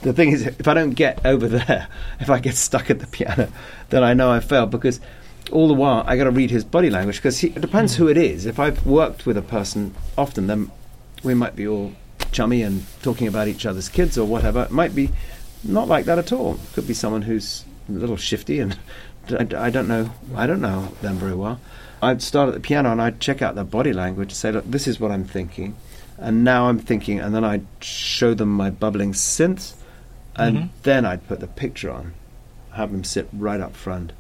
The 0.02 0.14
thing 0.14 0.32
is 0.32 0.46
if 0.46 0.68
I 0.68 0.74
don't 0.74 0.92
get 0.92 1.26
over 1.26 1.48
there 1.60 1.88
if 2.20 2.30
I 2.30 2.40
get 2.40 2.56
stuck 2.56 2.90
at 2.90 3.00
the 3.00 3.08
piano 3.08 3.50
then 3.90 4.04
I 4.04 4.14
know 4.14 4.32
I 4.32 4.40
failed 4.40 4.72
because 4.72 5.00
all 5.52 5.68
the 5.68 5.74
while 5.74 6.04
I 6.08 6.18
got 6.18 6.24
to 6.26 6.32
read 6.32 6.52
his 6.52 6.64
body 6.64 6.90
language 6.90 7.18
because 7.18 7.44
it 7.44 7.62
depends 7.62 7.96
hmm. 7.96 8.04
who 8.04 8.10
it 8.10 8.18
is. 8.18 8.46
If 8.46 8.60
I've 8.60 8.86
worked 8.86 9.26
with 9.26 9.38
a 9.38 9.42
person 9.42 9.96
often 10.18 10.48
then 10.48 10.70
we 11.24 11.34
might 11.34 11.56
be 11.56 11.68
all 11.68 11.94
chummy 12.32 12.62
and 12.62 12.86
talking 13.02 13.28
about 13.28 13.48
each 13.48 13.66
other's 13.66 13.90
kids 13.90 14.18
or 14.18 14.26
whatever. 14.26 14.64
It 14.64 14.72
might 14.72 14.94
be 14.96 15.10
not 15.64 15.88
like 15.88 16.06
that 16.06 16.20
at 16.20 16.32
all. 16.32 16.56
It 16.56 16.74
could 16.74 16.88
be 16.88 16.94
someone 16.94 17.22
who's 17.24 17.64
a 17.90 17.94
little 17.94 18.18
shifty 18.18 18.60
and 18.60 18.78
I, 19.30 19.70
don't 19.72 19.88
know. 19.88 20.12
I 20.36 20.46
don't 20.48 20.62
know 20.62 20.90
them 21.02 21.16
very 21.18 21.34
well. 21.36 21.60
I'd 22.02 22.22
start 22.22 22.50
at 22.50 22.54
the 22.54 22.60
piano 22.60 22.92
and 22.92 23.02
I'd 23.02 23.20
check 23.20 23.42
out 23.42 23.56
their 23.56 23.64
body 23.64 23.92
language 23.94 24.32
say, 24.34 24.52
look, 24.52 24.70
this 24.70 24.86
is 24.88 25.00
what 25.00 25.12
I'm 25.12 25.26
thinking, 25.26 25.76
and 26.20 26.44
now 26.44 26.68
I'm 26.68 26.78
thinking, 26.78 27.20
and 27.20 27.34
then 27.34 27.44
I'd 27.44 27.66
show 27.80 28.34
them 28.36 28.50
my 28.50 28.70
bubbling 28.70 29.14
synth, 29.14 29.74
and 30.36 30.58
Mhm. 30.58 30.70
then 30.84 31.06
I'd 31.06 31.28
put 31.28 31.40
the 31.40 31.48
picture 31.48 31.90
on, 31.90 32.14
have 32.74 32.92
them 32.92 33.04
sit 33.04 33.28
right 33.34 33.60
up 33.60 33.76
front, 33.76 34.12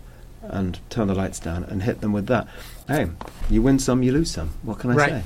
and 0.41 0.79
turn 0.89 1.07
the 1.07 1.13
lights 1.13 1.39
down 1.39 1.63
and 1.65 1.83
hit 1.83 2.01
them 2.01 2.13
with 2.13 2.25
that. 2.27 2.47
Hey, 2.87 3.07
you 3.49 3.61
win 3.61 3.77
some, 3.77 4.01
you 4.01 4.11
lose 4.13 4.31
some. 4.31 4.51
What 4.63 4.79
can 4.79 4.91
I 4.91 4.95
Right. 4.95 5.09
say? 5.11 5.23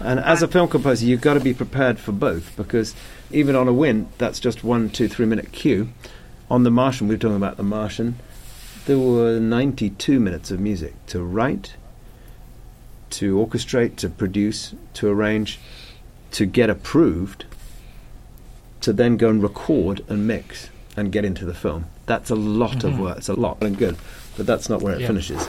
And 0.00 0.18
as 0.20 0.42
a 0.42 0.48
film 0.48 0.68
composer, 0.68 1.06
you've 1.06 1.20
got 1.20 1.34
to 1.34 1.40
be 1.40 1.54
prepared 1.54 1.98
for 1.98 2.12
both 2.12 2.56
because 2.56 2.94
even 3.30 3.54
on 3.56 3.68
a 3.68 3.72
win, 3.72 4.08
that's 4.18 4.40
just 4.40 4.64
one, 4.64 4.90
two, 4.90 5.08
three 5.08 5.26
minute 5.26 5.52
cue. 5.52 5.88
On 6.50 6.62
The 6.62 6.70
Martian, 6.70 7.08
we 7.08 7.14
were 7.14 7.18
talking 7.18 7.36
about 7.36 7.56
The 7.56 7.62
Martian, 7.62 8.16
there 8.86 8.98
were 8.98 9.38
92 9.40 10.20
minutes 10.20 10.50
of 10.50 10.60
music 10.60 10.94
to 11.06 11.22
write, 11.22 11.74
to 13.10 13.36
orchestrate, 13.36 13.96
to 13.96 14.08
produce, 14.10 14.74
to 14.94 15.08
arrange, 15.08 15.58
to 16.32 16.44
get 16.44 16.68
approved, 16.68 17.44
to 18.82 18.92
then 18.92 19.16
go 19.16 19.30
and 19.30 19.42
record 19.42 20.04
and 20.08 20.26
mix 20.26 20.68
and 20.96 21.10
get 21.10 21.24
into 21.24 21.44
the 21.46 21.54
film. 21.54 21.86
That's 22.06 22.28
a 22.30 22.34
lot 22.34 22.84
of 22.84 22.94
Mhm. 22.94 22.98
work. 22.98 23.18
It's 23.18 23.28
a 23.28 23.34
lot 23.34 23.62
and 23.62 23.78
good, 23.78 23.96
but 24.36 24.46
that's 24.46 24.68
not 24.68 24.82
where 24.82 24.94
it 24.94 25.00
Yeah. 25.00 25.06
finishes. 25.06 25.48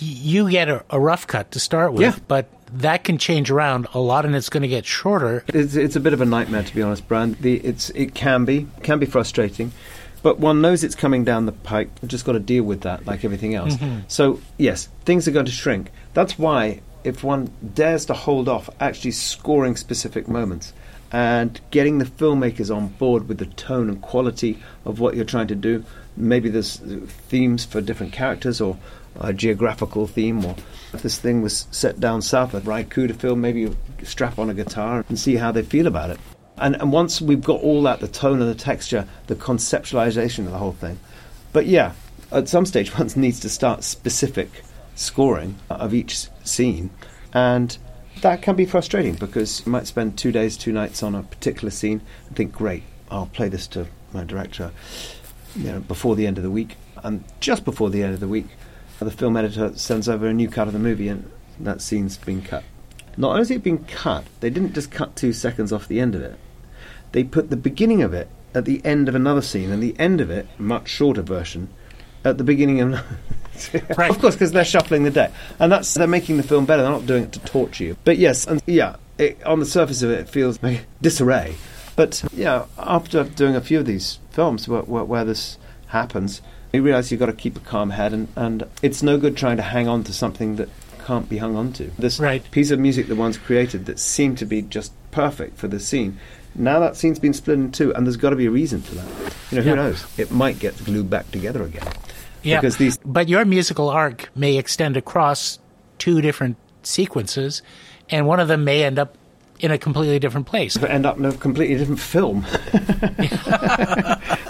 You 0.00 0.50
get 0.50 0.68
a, 0.68 0.84
a 0.90 0.98
rough 0.98 1.26
cut 1.26 1.50
to 1.52 1.60
start 1.60 1.92
with, 1.92 2.02
Yeah. 2.02 2.16
but 2.28 2.48
that 2.74 3.04
can 3.04 3.18
change 3.18 3.50
around 3.50 3.86
a 3.94 3.98
lot, 4.00 4.24
and 4.24 4.34
it's 4.34 4.48
going 4.48 4.62
to 4.62 4.68
get 4.68 4.86
shorter. 4.86 5.44
It's, 5.48 5.74
it's 5.74 5.96
a 5.96 6.00
bit 6.00 6.12
of 6.12 6.20
a 6.20 6.26
nightmare 6.26 6.62
to 6.62 6.74
be 6.74 6.82
honest, 6.82 7.06
Brian. 7.08 7.36
The, 7.40 7.56
it's 7.58 7.90
it 7.90 8.14
can 8.14 8.44
be 8.44 8.66
can 8.82 8.98
be 8.98 9.06
frustrating 9.06 9.72
but 10.22 10.38
one 10.38 10.60
knows 10.60 10.84
it's 10.84 10.94
coming 10.94 11.24
down 11.24 11.46
the 11.46 11.52
pike. 11.52 11.88
You've 12.02 12.10
just 12.10 12.24
got 12.24 12.32
to 12.32 12.40
deal 12.40 12.64
with 12.64 12.82
that, 12.82 13.06
like 13.06 13.24
everything 13.24 13.54
else. 13.54 13.74
Mm-hmm. 13.76 14.00
So 14.08 14.40
yes, 14.58 14.88
things 15.04 15.26
are 15.26 15.30
going 15.30 15.46
to 15.46 15.52
shrink. 15.52 15.90
That's 16.14 16.38
why 16.38 16.80
if 17.04 17.24
one 17.24 17.50
dares 17.74 18.04
to 18.06 18.14
hold 18.14 18.48
off 18.48 18.68
actually 18.80 19.12
scoring 19.12 19.76
specific 19.76 20.28
moments 20.28 20.74
and 21.12 21.58
getting 21.70 21.98
the 21.98 22.04
filmmakers 22.04 22.74
on 22.74 22.88
board 22.88 23.28
with 23.28 23.38
the 23.38 23.46
tone 23.46 23.88
and 23.88 24.00
quality 24.02 24.62
of 24.84 25.00
what 25.00 25.16
you're 25.16 25.24
trying 25.24 25.46
to 25.48 25.54
do, 25.54 25.84
maybe 26.16 26.50
there's 26.50 26.76
themes 26.76 27.64
for 27.64 27.80
different 27.80 28.12
characters 28.12 28.60
or 28.60 28.76
a 29.16 29.32
geographical 29.32 30.06
theme 30.06 30.44
or 30.44 30.54
if 30.92 31.02
this 31.02 31.18
thing 31.18 31.42
was 31.42 31.66
set 31.70 32.00
down 32.00 32.22
south 32.22 32.54
of 32.54 32.64
Raikou 32.64 33.08
to 33.08 33.14
film, 33.14 33.40
maybe 33.40 33.60
you 33.60 33.76
strap 34.02 34.38
on 34.38 34.50
a 34.50 34.54
guitar 34.54 35.04
and 35.08 35.18
see 35.18 35.36
how 35.36 35.52
they 35.52 35.62
feel 35.62 35.86
about 35.86 36.10
it. 36.10 36.20
And, 36.58 36.74
and 36.76 36.92
once 36.92 37.20
we've 37.20 37.42
got 37.42 37.60
all 37.60 37.82
that, 37.84 38.00
the 38.00 38.08
tone 38.08 38.40
and 38.40 38.50
the 38.50 38.54
texture, 38.54 39.06
the 39.26 39.34
conceptualization 39.34 40.40
of 40.40 40.52
the 40.52 40.58
whole 40.58 40.72
thing. 40.72 40.98
But 41.52 41.66
yeah, 41.66 41.92
at 42.32 42.48
some 42.48 42.66
stage 42.66 42.90
one 42.98 43.10
needs 43.16 43.40
to 43.40 43.48
start 43.48 43.84
specific 43.84 44.50
scoring 44.94 45.56
of 45.68 45.94
each 45.94 46.28
scene. 46.44 46.90
And 47.32 47.76
that 48.20 48.42
can 48.42 48.56
be 48.56 48.66
frustrating 48.66 49.14
because 49.14 49.64
you 49.64 49.72
might 49.72 49.86
spend 49.86 50.18
two 50.18 50.32
days, 50.32 50.56
two 50.56 50.72
nights 50.72 51.02
on 51.02 51.14
a 51.14 51.22
particular 51.22 51.70
scene 51.70 52.02
and 52.26 52.36
think, 52.36 52.52
great, 52.52 52.82
I'll 53.10 53.26
play 53.26 53.48
this 53.48 53.66
to 53.68 53.86
my 54.12 54.24
director 54.24 54.72
you 55.56 55.72
know, 55.72 55.80
before 55.80 56.16
the 56.16 56.26
end 56.26 56.36
of 56.36 56.44
the 56.44 56.50
week. 56.50 56.76
And 57.02 57.24
just 57.40 57.64
before 57.64 57.88
the 57.88 58.02
end 58.02 58.14
of 58.14 58.20
the 58.20 58.28
week, 58.28 58.46
the 59.04 59.10
film 59.10 59.36
editor 59.36 59.76
sends 59.76 60.08
over 60.08 60.26
a 60.26 60.34
new 60.34 60.48
cut 60.48 60.66
of 60.66 60.72
the 60.72 60.78
movie 60.78 61.08
and 61.08 61.30
that 61.58 61.80
scene's 61.80 62.16
been 62.18 62.42
cut. 62.42 62.64
Not 63.16 63.30
only 63.30 63.40
has 63.40 63.50
it 63.50 63.62
been 63.62 63.84
cut, 63.84 64.24
they 64.40 64.50
didn't 64.50 64.74
just 64.74 64.90
cut 64.90 65.16
two 65.16 65.32
seconds 65.32 65.72
off 65.72 65.88
the 65.88 66.00
end 66.00 66.14
of 66.14 66.22
it. 66.22 66.38
They 67.12 67.24
put 67.24 67.50
the 67.50 67.56
beginning 67.56 68.02
of 68.02 68.14
it 68.14 68.28
at 68.54 68.64
the 68.64 68.80
end 68.84 69.08
of 69.08 69.14
another 69.14 69.42
scene 69.42 69.70
and 69.70 69.82
the 69.82 69.98
end 69.98 70.20
of 70.20 70.30
it, 70.30 70.46
much 70.58 70.88
shorter 70.88 71.22
version, 71.22 71.68
at 72.24 72.38
the 72.38 72.44
beginning 72.44 72.80
of 72.80 73.00
Right. 73.96 74.10
of 74.10 74.18
course, 74.18 74.34
because 74.34 74.52
they're 74.52 74.64
shuffling 74.64 75.04
the 75.04 75.10
deck, 75.10 75.32
and 75.58 75.70
that's 75.70 75.92
they're 75.92 76.06
making 76.06 76.38
the 76.38 76.42
film 76.42 76.64
better. 76.64 76.82
They're 76.82 76.90
not 76.90 77.06
doing 77.06 77.24
it 77.24 77.32
to 77.32 77.40
torture 77.40 77.84
you. 77.84 77.96
But 78.04 78.16
yes, 78.16 78.46
and 78.46 78.62
yeah, 78.66 78.96
it, 79.18 79.42
on 79.44 79.60
the 79.60 79.66
surface 79.66 80.02
of 80.02 80.10
it, 80.10 80.20
it 80.20 80.28
feels 80.28 80.62
like 80.62 80.86
disarray. 81.02 81.56
But 81.94 82.24
yeah, 82.32 82.66
after 82.78 83.24
doing 83.24 83.54
a 83.56 83.60
few 83.60 83.78
of 83.78 83.84
these 83.84 84.18
films 84.30 84.66
where, 84.66 84.82
where, 84.82 85.04
where 85.04 85.24
this 85.24 85.58
happens, 85.88 86.40
you 86.72 86.82
realise 86.82 87.10
you've 87.10 87.20
got 87.20 87.26
to 87.26 87.32
keep 87.32 87.56
a 87.56 87.60
calm 87.60 87.90
head, 87.90 88.12
and, 88.12 88.28
and 88.36 88.64
it's 88.82 89.02
no 89.02 89.18
good 89.18 89.36
trying 89.36 89.56
to 89.56 89.62
hang 89.62 89.88
on 89.88 90.04
to 90.04 90.12
something 90.12 90.56
that 90.56 90.68
can't 91.04 91.28
be 91.28 91.38
hung 91.38 91.56
on 91.56 91.72
to. 91.74 91.90
This 91.98 92.20
Right. 92.20 92.48
piece 92.50 92.70
of 92.70 92.78
music 92.78 93.08
that 93.08 93.16
one's 93.16 93.36
created 93.38 93.86
that 93.86 93.98
seemed 93.98 94.38
to 94.38 94.44
be 94.46 94.62
just 94.62 94.92
perfect 95.10 95.56
for 95.58 95.66
the 95.68 95.80
scene. 95.80 96.18
Now 96.54 96.78
that 96.80 96.96
scene's 96.96 97.18
been 97.18 97.32
split 97.32 97.58
in 97.58 97.72
two, 97.72 97.92
and 97.94 98.06
there's 98.06 98.16
got 98.16 98.30
to 98.30 98.36
be 98.36 98.46
a 98.46 98.50
reason 98.50 98.80
for 98.82 98.94
that. 98.96 99.06
You 99.50 99.56
know, 99.58 99.62
who 99.62 99.68
Yeah. 99.70 99.74
knows? 99.76 100.04
It 100.18 100.30
might 100.30 100.58
get 100.58 100.84
glued 100.84 101.08
back 101.10 101.30
together 101.30 101.62
again. 101.64 101.86
Yeah. 102.42 102.60
Because 102.60 102.76
these 102.76 102.98
But 103.04 103.28
your 103.28 103.44
musical 103.44 103.88
arc 103.88 104.28
may 104.34 104.56
extend 104.56 104.96
across 104.96 105.58
two 105.98 106.20
different 106.20 106.56
sequences, 106.82 107.62
and 108.08 108.26
one 108.26 108.40
of 108.40 108.48
them 108.48 108.64
may 108.64 108.84
end 108.84 108.98
up 108.98 109.16
in 109.60 109.70
a 109.70 109.78
completely 109.78 110.18
different 110.18 110.46
place. 110.46 110.76
end 110.82 111.04
up 111.04 111.18
in 111.18 111.24
a 111.26 111.32
completely 111.32 111.76
different 111.76 112.00
film 112.00 112.46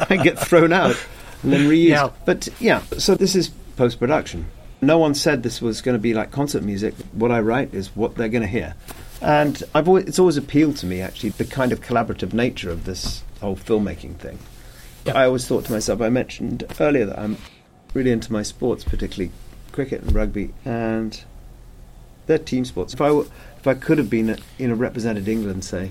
and 0.08 0.22
get 0.22 0.38
thrown 0.38 0.72
out 0.72 0.94
and 1.42 1.52
then 1.52 1.68
reused. 1.68 1.88
Yeah. 1.88 2.10
But 2.24 2.48
yeah, 2.60 2.82
so 2.98 3.14
this 3.14 3.34
is 3.34 3.48
post 3.76 3.98
production. 3.98 4.46
No 4.82 4.98
one 4.98 5.14
said 5.14 5.42
this 5.42 5.60
was 5.60 5.82
going 5.82 5.94
to 5.94 6.00
be 6.00 6.14
like 6.14 6.30
concert 6.30 6.62
music. 6.62 6.94
What 7.12 7.30
I 7.30 7.40
write 7.40 7.74
is 7.74 7.94
what 7.94 8.14
they're 8.16 8.28
going 8.28 8.42
to 8.42 8.48
hear. 8.48 8.74
And 9.20 9.62
I've 9.74 9.88
always, 9.88 10.06
it's 10.06 10.18
always 10.18 10.38
appealed 10.38 10.78
to 10.78 10.86
me, 10.86 11.00
actually, 11.00 11.30
the 11.30 11.44
kind 11.44 11.72
of 11.72 11.80
collaborative 11.82 12.32
nature 12.32 12.70
of 12.70 12.84
this 12.84 13.22
whole 13.40 13.56
filmmaking 13.56 14.16
thing. 14.16 14.38
Yeah. 15.04 15.18
I 15.18 15.26
always 15.26 15.46
thought 15.46 15.66
to 15.66 15.72
myself, 15.72 16.00
I 16.00 16.08
mentioned 16.08 16.64
earlier 16.80 17.06
that 17.06 17.18
I'm 17.18 17.36
really 17.92 18.10
into 18.10 18.32
my 18.32 18.42
sports, 18.42 18.84
particularly 18.84 19.32
cricket 19.72 20.02
and 20.02 20.14
rugby, 20.14 20.52
and 20.64 21.22
they're 22.26 22.38
team 22.38 22.64
sports. 22.64 22.94
If 22.94 23.00
I, 23.00 23.10
were, 23.10 23.26
if 23.58 23.66
I 23.66 23.74
could 23.74 23.98
have 23.98 24.08
been, 24.08 24.38
you 24.58 24.68
know, 24.68 24.74
represented 24.74 25.28
England, 25.28 25.64
say, 25.64 25.90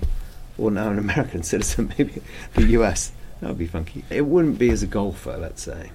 or 0.57 0.71
now 0.71 0.89
an 0.89 0.99
American 0.99 1.43
citizen, 1.43 1.93
maybe 1.97 2.21
the 2.55 2.65
US, 2.79 3.11
that 3.41 3.47
would 3.47 3.57
be 3.57 3.67
funky. 3.67 4.03
It 4.09 4.25
wouldn't 4.25 4.57
be 4.59 4.69
as 4.69 4.83
a 4.83 4.87
golfer, 4.87 5.37
let's 5.37 5.61
say. 5.61 5.91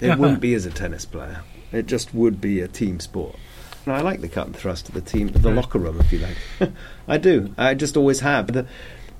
It 0.00 0.10
uh-huh. 0.10 0.20
wouldn't 0.20 0.40
be 0.40 0.54
as 0.54 0.66
a 0.66 0.70
tennis 0.70 1.04
player. 1.04 1.42
It 1.72 1.86
just 1.86 2.14
would 2.14 2.40
be 2.40 2.60
a 2.60 2.68
team 2.68 3.00
sport. 3.00 3.36
And 3.84 3.94
I 3.94 4.00
like 4.00 4.20
the 4.20 4.28
cut 4.28 4.46
and 4.46 4.56
thrust 4.56 4.88
of 4.88 4.94
the 4.94 5.00
team, 5.00 5.28
the 5.28 5.50
locker 5.50 5.78
room, 5.78 6.00
if 6.00 6.12
you 6.12 6.18
like. 6.18 6.72
I 7.08 7.18
do. 7.18 7.54
I 7.56 7.74
just 7.74 7.96
always 7.96 8.20
have. 8.20 8.52
The, 8.52 8.66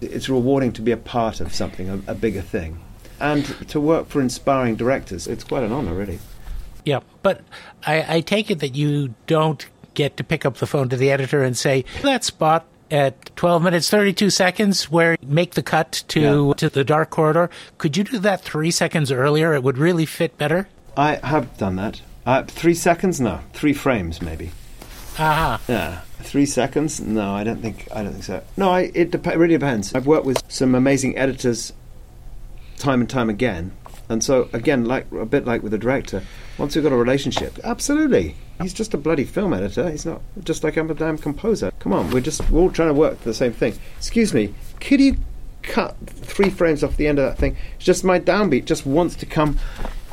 it's 0.01 0.29
rewarding 0.29 0.73
to 0.73 0.83
be 0.83 0.91
a 0.91 0.97
part 0.97 1.41
of 1.41 1.55
something, 1.55 1.89
a, 1.89 2.13
a 2.13 2.15
bigger 2.15 2.43
thing. 2.43 2.81
And 3.21 3.45
to 3.69 3.81
work 3.81 4.09
for 4.09 4.21
inspiring 4.21 4.77
directors, 4.77 5.27
it's 5.27 5.45
quite 5.45 5.63
an 5.63 5.73
honour, 5.73 5.95
really. 5.95 6.19
Yeah, 6.85 7.01
but 7.23 7.43
I, 7.87 8.17
I 8.17 8.21
take 8.21 8.51
it 8.51 8.59
that 8.61 8.75
you 8.75 9.15
don't 9.27 9.67
get 9.95 10.17
to 10.19 10.25
pick 10.25 10.45
up 10.45 10.59
the 10.59 10.67
phone 10.67 10.89
to 10.91 10.97
the 10.97 11.11
editor 11.11 11.43
and 11.43 11.57
say 11.57 11.85
that 12.03 12.23
spot 12.23 12.67
at 12.91 13.35
12 13.37 13.63
minutes 13.63 13.91
32 13.91 14.31
seconds 14.31 14.91
where 14.91 15.13
you 15.21 15.29
make 15.29 15.55
the 15.55 15.63
cut 15.63 16.05
to 16.09 16.21
Yeah. 16.49 16.53
to 16.57 16.69
the 16.69 16.85
dark 16.85 17.11
corridor. 17.11 17.51
Could 17.79 17.97
you 17.97 18.05
do 18.05 18.19
that 18.21 18.43
three 18.43 18.71
seconds 18.71 19.11
earlier? 19.11 19.55
It 19.55 19.63
would 19.63 19.79
really 19.79 20.07
fit 20.07 20.39
better. 20.39 20.69
I 20.97 21.17
have 21.23 21.57
done 21.59 21.77
that. 21.77 22.01
Uh, 22.25 22.43
three 22.45 22.75
seconds? 22.75 23.21
No. 23.21 23.41
Three 23.53 23.73
frames, 23.73 24.21
maybe. 24.23 24.51
Aha. 25.19 25.61
Yeah, 25.69 26.01
three 26.21 26.47
seconds? 26.47 27.01
No, 27.01 27.35
I 27.35 27.43
don't 27.45 27.63
think. 27.63 27.89
I 27.95 28.03
don't 28.03 28.13
think 28.13 28.25
so. 28.25 28.43
No, 28.57 28.71
I, 28.71 28.91
it 28.95 29.11
dep- 29.13 29.27
really 29.27 29.55
depends. 29.59 29.95
I've 29.95 30.07
worked 30.07 30.27
with 30.27 30.43
some 30.49 30.75
amazing 30.75 31.17
editors, 31.17 31.73
time 32.79 33.01
and 33.01 33.09
time 33.09 33.31
again, 33.31 33.73
and 34.09 34.23
so 34.23 34.49
again, 34.53 34.85
like 34.85 35.11
a 35.13 35.27
bit 35.27 35.45
like 35.45 35.63
with 35.63 35.73
the 35.73 35.79
director, 35.79 36.23
once 36.59 36.75
you've 36.75 36.85
got 36.85 36.93
a 36.93 36.97
relationship, 36.97 37.59
absolutely. 37.65 38.37
He's 38.61 38.73
just 38.73 38.95
a 38.95 38.97
bloody 38.97 39.25
film 39.25 39.53
editor. 39.53 39.91
He's 39.91 40.07
not 40.07 40.23
just 40.45 40.65
like 40.65 40.77
I'm 40.77 40.91
a 40.91 40.95
damn 40.95 41.19
composer. 41.19 41.73
Come 41.79 41.93
on, 41.93 42.11
we're 42.11 42.21
just 42.21 42.49
we're 42.51 42.61
all 42.61 42.71
trying 42.71 42.89
to 42.89 42.95
work 42.95 43.21
the 43.21 43.35
same 43.35 43.53
thing. 43.53 43.75
Excuse 43.99 44.33
me, 44.33 44.55
could 44.81 45.01
you 45.01 45.17
cut 45.63 45.97
three 46.07 46.51
frames 46.51 46.85
off 46.85 46.97
the 46.97 47.07
end 47.07 47.19
of 47.19 47.27
that 47.27 47.39
thing? 47.39 47.57
It's 47.77 47.85
just 47.85 48.05
my 48.05 48.19
downbeat 48.21 48.65
just 48.65 48.87
wants 48.87 49.17
to 49.17 49.27
come 49.27 49.59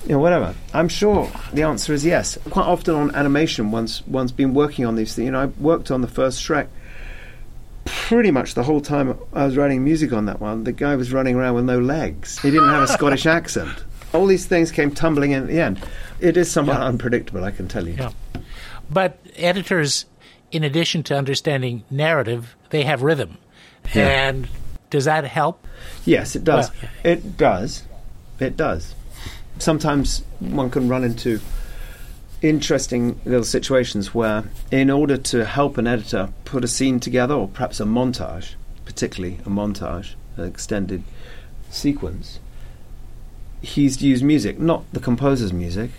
you 0.05 0.09
know, 0.09 0.19
whatever. 0.19 0.53
I'm 0.73 0.89
sure 0.89 1.31
the 1.53 1.63
answer 1.63 1.93
is 1.93 2.05
yes. 2.05 2.37
Quite 2.49 2.65
often 2.65 2.95
on 2.95 3.15
animation, 3.15 3.71
one's 3.71 4.05
one's 4.05 4.33
been 4.33 4.53
working 4.53 4.85
on 4.85 4.95
these 4.95 5.15
things. 5.15 5.25
You 5.25 5.31
know, 5.31 5.41
I 5.41 5.45
worked 5.45 5.91
on 5.91 6.01
the 6.01 6.07
first 6.07 6.41
Shrek 6.41 6.67
pretty 7.85 8.31
much 8.31 8.53
the 8.53 8.63
whole 8.63 8.81
time 8.81 9.17
I 9.33 9.45
was 9.45 9.57
writing 9.57 9.83
music 9.83 10.13
on 10.13 10.25
that 10.25 10.39
one. 10.39 10.63
The 10.63 10.71
guy 10.71 10.95
was 10.95 11.11
running 11.13 11.35
around 11.35 11.55
with 11.55 11.65
no 11.65 11.79
legs. 11.79 12.39
He 12.39 12.51
didn't 12.51 12.69
have 12.69 12.83
a 12.83 12.87
Scottish 12.93 13.25
accent. 13.25 13.83
All 14.13 14.25
these 14.27 14.45
things 14.45 14.71
came 14.71 14.91
tumbling 14.91 15.31
in 15.31 15.43
at 15.43 15.47
the 15.47 15.59
end. 15.59 15.83
It 16.19 16.37
is 16.37 16.49
somewhat 16.51 16.77
Yeah. 16.79 16.85
unpredictable, 16.85 17.43
I 17.43 17.51
can 17.51 17.67
tell 17.67 17.87
you. 17.87 17.95
Yeah. 17.95 18.11
But 18.89 19.17
editors, 19.35 20.05
in 20.51 20.63
addition 20.63 21.03
to 21.03 21.17
understanding 21.17 21.83
narrative, 21.89 22.55
they 22.69 22.83
have 22.83 23.01
rhythm. 23.01 23.37
Yeah. 23.93 24.27
And 24.29 24.47
does 24.89 25.05
that 25.05 25.25
help? 25.25 25.65
Yes, 26.05 26.35
it 26.35 26.43
does. 26.43 26.69
Well, 26.81 26.91
It 27.03 27.37
does. 27.37 27.83
It 28.39 28.55
does. 28.55 28.93
Sometimes 29.59 30.23
one 30.39 30.69
can 30.69 30.87
run 30.87 31.03
into 31.03 31.39
interesting 32.43 33.19
little 33.25 33.45
situations 33.45 34.13
where, 34.13 34.43
in 34.69 34.91
order 34.91 35.17
to 35.17 35.45
help 35.45 35.77
an 35.77 35.87
editor 35.87 36.29
put 36.45 36.63
a 36.63 36.67
scene 36.67 36.99
together, 36.99 37.33
or 37.33 37.47
perhaps 37.47 37.79
a 37.79 37.85
montage, 37.85 38.53
particularly 38.85 39.39
a 39.45 39.49
montage, 39.49 40.13
an 40.37 40.45
extended 40.45 41.03
sequence, 41.71 42.39
he's 43.61 44.01
used 44.01 44.23
music, 44.23 44.59
not 44.59 44.83
the 44.91 44.99
composer's 44.99 45.53
music, 45.53 45.89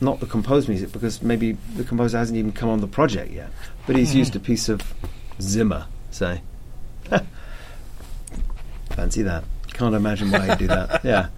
not 0.00 0.20
the 0.20 0.26
composed 0.26 0.68
music, 0.68 0.90
because 0.90 1.22
maybe 1.22 1.52
the 1.76 1.84
composer 1.84 2.16
hasn't 2.16 2.38
even 2.38 2.50
come 2.50 2.70
on 2.70 2.80
the 2.80 2.88
project 2.88 3.30
yet, 3.30 3.50
but 3.86 3.94
he's 3.94 4.14
used 4.14 4.34
a 4.34 4.40
piece 4.40 4.70
of 4.70 4.94
Zimmer, 5.40 5.86
say. 6.10 6.40
Fancy 8.90 9.22
that. 9.22 9.44
Can't 9.74 9.94
imagine 9.94 10.30
why 10.30 10.46
he'd 10.46 10.58
do 10.58 10.66
that. 10.66 11.04
Yeah. 11.04 11.28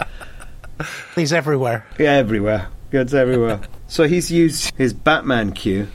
He's 1.15 1.33
everywhere. 1.33 1.87
Yeah, 1.99 2.13
everywhere. 2.15 2.69
It's 2.91 3.15
everywhere. 3.15 3.61
so 3.93 4.09
he's 4.09 4.33
used 4.33 4.75
his 4.77 4.95
Batman 4.95 5.53
cue. 5.53 5.87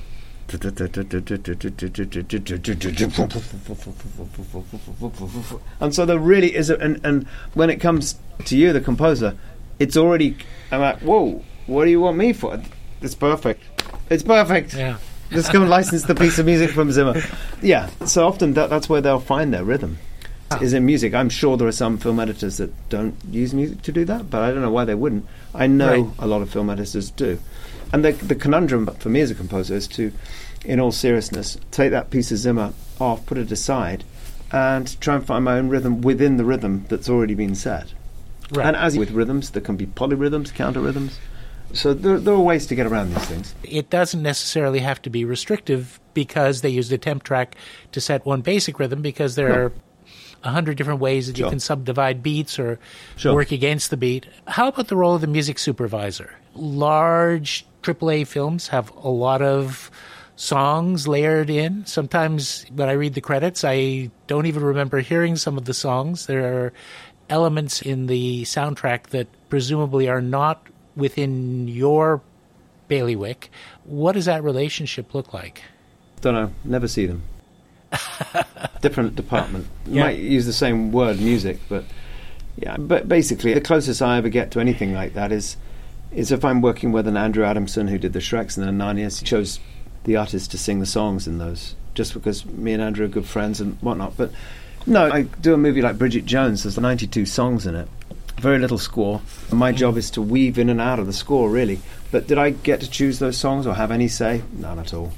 And 5.82 5.96
so 5.96 6.06
there 6.06 6.20
really 6.20 6.56
is 6.56 6.70
a, 6.70 6.78
and, 6.78 7.04
and 7.04 7.28
when 7.56 7.72
it 7.72 7.78
comes 7.82 8.20
to 8.46 8.56
you, 8.56 8.72
the 8.72 8.82
composer, 8.82 9.36
it's 9.80 9.98
already, 9.98 10.38
I'm 10.72 10.82
like, 10.82 11.00
whoa, 11.00 11.44
what 11.66 11.86
do 11.86 11.90
you 11.90 12.00
want 12.00 12.18
me 12.18 12.34
for? 12.34 12.62
It's 13.02 13.16
perfect. 13.16 13.64
It's 14.12 14.22
perfect. 14.22 14.76
Yeah. 14.76 15.00
Just 15.32 15.52
go 15.52 15.62
and 15.62 15.70
license 15.70 16.04
the 16.04 16.14
piece 16.14 16.38
of 16.38 16.46
music 16.46 16.70
from 16.70 16.92
Zimmer. 16.92 17.20
Yeah, 17.64 17.90
so 18.06 18.28
often 18.28 18.54
that, 18.54 18.70
that's 18.70 18.88
where 18.88 19.02
they'll 19.02 19.20
find 19.20 19.52
their 19.52 19.64
rhythm. 19.64 19.98
Ah. 20.52 20.60
Is 20.62 20.72
in 20.72 20.86
music. 20.86 21.14
I'm 21.14 21.30
sure 21.30 21.58
there 21.58 21.68
are 21.68 21.74
some 21.74 21.98
film 21.98 22.20
editors 22.22 22.58
that 22.58 22.72
don't 22.90 23.16
use 23.32 23.54
music 23.56 23.82
to 23.82 23.92
do 23.92 24.06
that, 24.06 24.30
but 24.30 24.44
I 24.44 24.52
don't 24.52 24.62
know 24.62 24.72
why 24.72 24.86
they 24.86 24.96
wouldn't. 24.96 25.26
I 25.54 25.68
know 25.68 26.04
Right. 26.04 26.14
a 26.20 26.28
lot 26.28 26.42
of 26.42 26.50
film 26.50 26.70
editors 26.70 27.12
do. 27.12 27.40
And 27.94 28.04
the, 28.04 28.12
the 28.12 28.36
conundrum 28.36 28.86
for 29.00 29.10
me 29.10 29.22
as 29.22 29.32
a 29.32 29.36
composer 29.36 29.76
is 29.76 29.88
to, 29.90 30.12
in 30.66 30.80
all 30.80 30.92
seriousness, 30.92 31.58
take 31.72 31.92
that 31.92 32.10
piece 32.10 32.32
of 32.32 32.38
Zimmer 32.38 32.74
off, 33.00 33.26
put 33.26 33.38
it 33.38 33.52
aside, 33.52 34.04
and 34.52 35.00
try 35.02 35.16
and 35.16 35.26
find 35.26 35.46
my 35.46 35.58
own 35.58 35.70
rhythm 35.70 36.02
within 36.02 36.38
the 36.38 36.46
rhythm 36.46 36.86
that's 36.90 37.10
already 37.10 37.34
been 37.36 37.56
set. 37.56 37.94
Right. 38.52 38.66
And 38.66 38.76
as 38.76 38.98
with 38.98 39.12
rhythms, 39.12 39.52
there 39.52 39.62
can 39.62 39.76
be 39.76 39.86
polyrhythms, 39.86 40.54
counter 40.54 40.80
rhythms. 40.80 41.20
So 41.74 41.94
there, 41.94 42.18
there 42.18 42.34
are 42.34 42.40
ways 42.40 42.66
to 42.68 42.76
get 42.76 42.88
around 42.88 43.14
these 43.14 43.26
things. 43.26 43.54
It 43.64 43.90
doesn't 43.90 44.24
necessarily 44.24 44.80
have 44.80 45.02
to 45.02 45.10
be 45.10 45.26
restrictive 45.26 46.00
because 46.14 46.62
they 46.62 46.70
use 46.70 46.88
the 46.88 46.98
temp 46.98 47.24
track 47.24 47.56
to 47.92 48.00
set 48.00 48.26
one 48.26 48.40
basic 48.42 48.80
rhythm 48.80 49.02
because 49.02 49.36
there 49.36 49.48
Sure. 49.50 49.66
are 49.66 49.72
a 50.46 50.52
hundred 50.52 50.78
different 50.78 51.02
ways 51.02 51.28
that 51.28 51.38
you 51.38 51.50
can 51.50 51.60
subdivide 51.60 52.24
beats 52.24 52.58
or 52.58 52.80
Sure. 53.18 53.34
work 53.34 53.52
against 53.52 53.90
the 53.90 53.98
beat. 53.98 54.28
How 54.48 54.70
about 54.70 54.88
the 54.88 54.96
role 54.96 55.16
of 55.16 55.22
the 55.22 55.28
music 55.28 55.60
supervisor? 55.60 56.34
Large 56.56 57.66
AAA 57.94 58.28
films 58.28 58.68
have 58.70 58.92
a 58.96 59.10
lot 59.10 59.42
of 59.42 59.90
songs 60.36 61.08
layered 61.08 61.50
in. 61.50 61.86
Sometimes 61.86 62.66
when 62.74 62.90
I 62.90 62.94
read 62.94 63.14
the 63.14 63.22
credits, 63.22 63.64
I 63.64 64.12
don't 64.28 64.46
even 64.46 64.64
remember 64.64 65.00
hearing 65.00 65.36
some 65.36 65.58
of 65.58 65.66
the 65.66 65.74
songs. 65.74 66.26
There 66.26 66.66
are 66.66 66.74
elements 67.30 67.82
in 67.82 68.08
the 68.08 68.44
soundtrack 68.44 69.08
that 69.08 69.28
presumably 69.50 70.08
are 70.08 70.22
not 70.22 70.66
within 70.96 71.68
your 71.68 72.22
bailiwick. 72.88 73.50
What 73.86 74.14
does 74.14 74.26
that 74.26 74.44
relationship 74.44 75.14
look 75.14 75.34
like? 75.34 75.64
Don't 76.22 76.34
know. 76.34 76.52
Never 76.64 76.88
see 76.88 77.06
them. 77.06 77.24
Different 78.82 79.16
department. 79.16 79.68
Yeah. 79.86 80.04
Might 80.04 80.20
use 80.20 80.46
the 80.46 80.54
same 80.54 80.92
word, 80.92 81.20
music, 81.20 81.60
but 81.70 81.86
yeah. 82.58 82.76
But 82.78 83.08
basically, 83.08 83.54
the 83.54 83.62
closest 83.62 84.02
I 84.02 84.18
ever 84.18 84.30
get 84.30 84.52
to 84.52 84.60
anything 84.60 84.94
like 84.94 85.14
that 85.14 85.32
is 85.32 85.58
is 86.12 86.32
if 86.32 86.44
I'm 86.46 86.62
working 86.62 86.92
with 86.92 87.08
an 87.08 87.18
Andrew 87.18 87.44
Adamson 87.44 87.88
who 87.88 87.98
did 87.98 88.14
the 88.14 88.20
Shreks 88.20 88.58
and 88.58 88.68
the 88.68 88.84
Narnias. 88.84 89.20
He 89.20 89.26
chose 89.26 89.60
the 90.04 90.16
artist 90.16 90.52
to 90.52 90.58
sing 90.58 90.80
the 90.80 90.86
songs 90.86 91.28
in 91.28 91.38
those, 91.38 91.76
just 91.94 92.14
because 92.14 92.46
me 92.46 92.74
and 92.74 92.82
Andrew 92.82 93.06
are 93.06 93.10
good 93.10 93.26
friends 93.26 93.60
and 93.60 93.78
whatnot. 93.82 94.16
But 94.18 94.32
no, 94.86 95.12
I 95.12 95.24
do 95.24 95.54
a 95.54 95.58
movie 95.58 95.82
like 95.82 95.98
Bridget 95.98 96.26
Jones. 96.26 96.64
There's 96.64 96.80
92 96.80 97.26
songs 97.26 97.68
in 97.68 97.76
it. 97.76 97.88
Very 98.40 98.60
little 98.60 98.78
score. 98.78 99.22
My 99.52 99.72
job 99.72 99.98
is 99.98 100.12
to 100.12 100.22
weave 100.22 100.58
in 100.58 100.70
and 100.70 100.80
out 100.80 101.00
of 101.00 101.08
the 101.08 101.14
score, 101.14 101.50
really. 101.50 101.82
But 102.12 102.28
did 102.28 102.38
I 102.38 102.52
get 102.52 102.82
to 102.82 102.90
choose 102.90 103.20
those 103.20 103.38
songs 103.38 103.68
or 103.68 103.74
have 103.74 103.92
any 103.92 104.08
say? 104.08 104.44
None 104.54 104.80
at 104.80 104.94
all. 104.94 105.12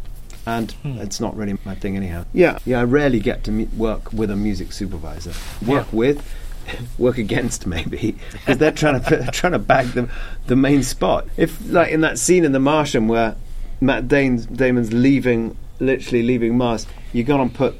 And 0.45 0.71
hmm. 0.71 0.97
it's 0.99 1.19
not 1.19 1.35
really 1.37 1.57
my 1.65 1.75
thing, 1.75 1.95
anyhow. 1.95 2.25
Yeah, 2.33 2.57
yeah. 2.65 2.79
I 2.79 2.83
rarely 2.85 3.19
get 3.19 3.43
to 3.43 3.51
me- 3.51 3.67
work 3.77 4.11
with 4.11 4.31
a 4.31 4.35
music 4.35 4.71
supervisor. 4.71 5.33
Work 5.67 5.87
Yeah. 5.91 5.97
with, 5.97 6.33
work 6.97 7.17
against, 7.17 7.65
maybe, 7.67 8.15
because 8.31 8.57
they're 8.57 8.71
trying 8.71 9.01
to 9.01 9.09
they're 9.09 9.27
trying 9.31 9.53
to 9.53 9.59
bag 9.59 9.87
the 9.87 10.09
the 10.47 10.55
main 10.55 10.83
spot. 10.83 11.27
If 11.37 11.59
like 11.69 11.91
in 11.91 12.01
that 12.01 12.19
scene 12.19 12.45
in 12.45 12.51
The 12.51 12.59
Martian 12.59 13.07
where 13.07 13.35
Matt 13.81 14.07
Damon's, 14.07 14.45
Damon's 14.45 14.93
leaving, 14.93 15.57
literally 15.79 16.23
leaving 16.23 16.57
Mars, 16.57 16.85
you 17.13 17.23
got 17.23 17.37
to 17.37 17.49
put 17.49 17.75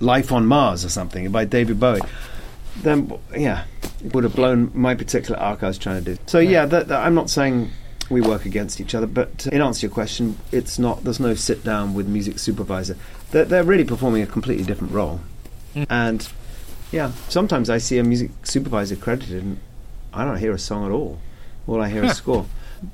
Life 0.00 0.32
on 0.32 0.46
Mars 0.46 0.84
or 0.84 0.88
something 0.88 1.30
by 1.30 1.44
David 1.44 1.78
Bowie. 1.78 2.00
Then 2.82 3.12
yeah, 3.36 3.64
it 4.04 4.14
would 4.14 4.24
have 4.24 4.34
blown 4.34 4.70
my 4.74 4.94
particular 4.94 5.38
arc 5.38 5.62
I 5.62 5.68
was 5.68 5.78
trying 5.78 6.02
to 6.04 6.14
do. 6.14 6.22
So 6.26 6.38
yeah, 6.38 6.66
that, 6.66 6.88
that- 6.88 7.06
I'm 7.06 7.14
not 7.14 7.30
saying 7.30 7.70
we 8.10 8.20
work 8.20 8.46
against 8.46 8.80
each 8.80 8.94
other, 8.94 9.06
but 9.06 9.46
in 9.50 9.60
answer 9.60 9.80
to 9.80 9.86
your 9.86 9.94
question, 9.94 10.38
it's 10.52 10.78
not. 10.78 11.02
There's 11.04 11.20
no 11.20 11.34
sit 11.34 11.64
down 11.64 11.94
with 11.94 12.06
music 12.06 12.38
supervisor. 12.38 12.96
They're, 13.30 13.44
they're 13.44 13.64
really 13.64 13.84
performing 13.84 14.22
a 14.22 14.26
completely 14.26 14.64
different 14.64 14.92
role, 14.92 15.20
hmm. 15.74 15.84
and 15.90 16.28
yeah, 16.96 17.12
sometimes 17.28 17.68
I 17.68 17.76
see 17.78 17.98
a 17.98 18.02
music 18.02 18.30
supervisor 18.42 18.96
credited, 18.96 19.42
and 19.42 19.60
I 20.14 20.24
don't 20.24 20.38
hear 20.38 20.52
a 20.52 20.58
song 20.58 20.86
at 20.86 20.90
all. 20.90 21.18
All 21.66 21.82
I 21.82 21.90
hear 21.90 22.04
is 22.04 22.16
score. 22.16 22.46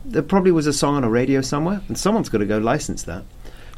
There 0.04 0.22
probably 0.22 0.50
was 0.50 0.66
a 0.66 0.72
song 0.72 0.96
on 0.96 1.04
a 1.04 1.08
radio 1.08 1.40
somewhere, 1.40 1.80
and 1.86 1.96
someone's 1.96 2.28
got 2.28 2.38
to 2.38 2.46
go 2.46 2.58
license 2.58 3.04
that 3.04 3.24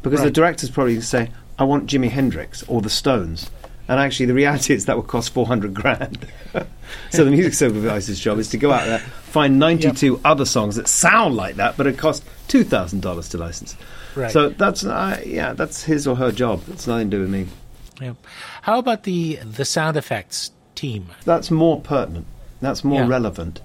because 0.02 0.22
the 0.22 0.30
director's 0.30 0.70
probably 0.70 0.94
going 0.94 1.02
to 1.02 1.06
say, 1.06 1.30
"I 1.58 1.64
want 1.64 1.86
Jimi 1.86 2.08
Hendrix 2.08 2.62
or 2.64 2.80
the 2.80 2.90
Stones." 2.90 3.50
And 3.86 4.00
actually, 4.00 4.26
the 4.26 4.34
reality 4.34 4.72
is 4.72 4.86
that 4.86 4.96
would 4.96 5.08
cost 5.08 5.34
400 5.34 5.74
grand. 5.74 6.26
so 7.10 7.24
the 7.24 7.30
music 7.30 7.52
supervisor's 7.52 8.18
job 8.18 8.38
is 8.38 8.48
to 8.50 8.56
go 8.56 8.72
out 8.72 8.86
there, 8.86 9.00
find 9.00 9.58
92 9.58 10.22
other 10.24 10.46
songs 10.46 10.76
that 10.76 10.88
sound 10.88 11.36
like 11.36 11.56
that, 11.56 11.76
but 11.76 11.86
it 11.86 11.98
cost 11.98 12.24
$2,000 12.48 13.30
to 13.30 13.36
license. 13.36 13.76
Right. 14.14 14.30
So 14.32 14.48
that's, 14.48 14.86
uh, 14.86 15.20
yeah, 15.26 15.52
that's 15.52 15.84
his 15.84 16.06
or 16.06 16.16
her 16.16 16.32
job. 16.32 16.62
It's 16.68 16.86
nothing 16.86 17.10
to 17.10 17.16
do 17.18 17.20
with 17.20 17.30
me. 17.30 17.46
Yeah. 18.00 18.14
How 18.62 18.78
about 18.78 19.04
the 19.04 19.36
the 19.36 19.64
sound 19.64 19.96
effects 19.96 20.50
team? 20.74 21.06
That's 21.24 21.50
more 21.50 21.80
pertinent. 21.80 22.26
That's 22.60 22.82
more 22.84 23.02
Yeah. 23.02 23.08
relevant. 23.08 23.60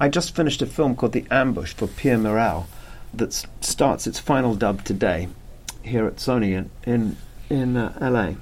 I 0.00 0.08
just 0.08 0.34
finished 0.36 0.60
a 0.62 0.66
film 0.66 0.94
called 0.94 1.12
The 1.12 1.26
Ambush 1.30 1.72
for 1.74 1.86
Pierre 1.86 2.18
Morel 2.18 2.66
that 3.14 3.32
starts 3.60 4.06
its 4.06 4.18
final 4.18 4.54
dub 4.54 4.84
today 4.84 5.28
here 5.82 6.06
at 6.06 6.16
Sony 6.16 6.52
in 6.56 6.70
in, 6.84 7.16
in 7.48 7.76
uh, 7.76 7.96
LA. 8.00 8.34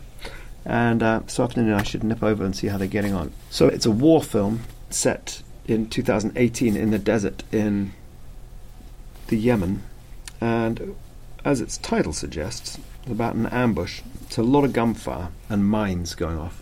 And 0.64 1.02
uh, 1.02 1.20
this 1.20 1.38
afternoon 1.38 1.74
I 1.74 1.82
should 1.82 2.02
nip 2.04 2.22
over 2.22 2.44
and 2.44 2.56
see 2.56 2.68
how 2.68 2.78
they're 2.78 2.86
getting 2.88 3.12
on. 3.14 3.32
So 3.50 3.68
it's 3.68 3.86
a 3.86 3.90
war 3.90 4.22
film 4.22 4.60
set 4.90 5.42
in 5.66 5.88
2018 5.88 6.76
in 6.76 6.90
the 6.90 6.98
desert 6.98 7.42
in 7.52 7.92
the 9.28 9.36
Yemen. 9.36 9.82
And 10.40 10.94
as 11.44 11.60
its 11.60 11.76
title 11.78 12.12
suggests, 12.12 12.78
it's 13.02 13.12
about 13.12 13.34
an 13.34 13.46
ambush. 13.46 14.00
It's 14.34 14.38
a 14.40 14.42
lot 14.42 14.64
of 14.64 14.72
gunfire 14.72 15.28
and 15.48 15.64
mines 15.64 16.16
going 16.16 16.38
off. 16.38 16.60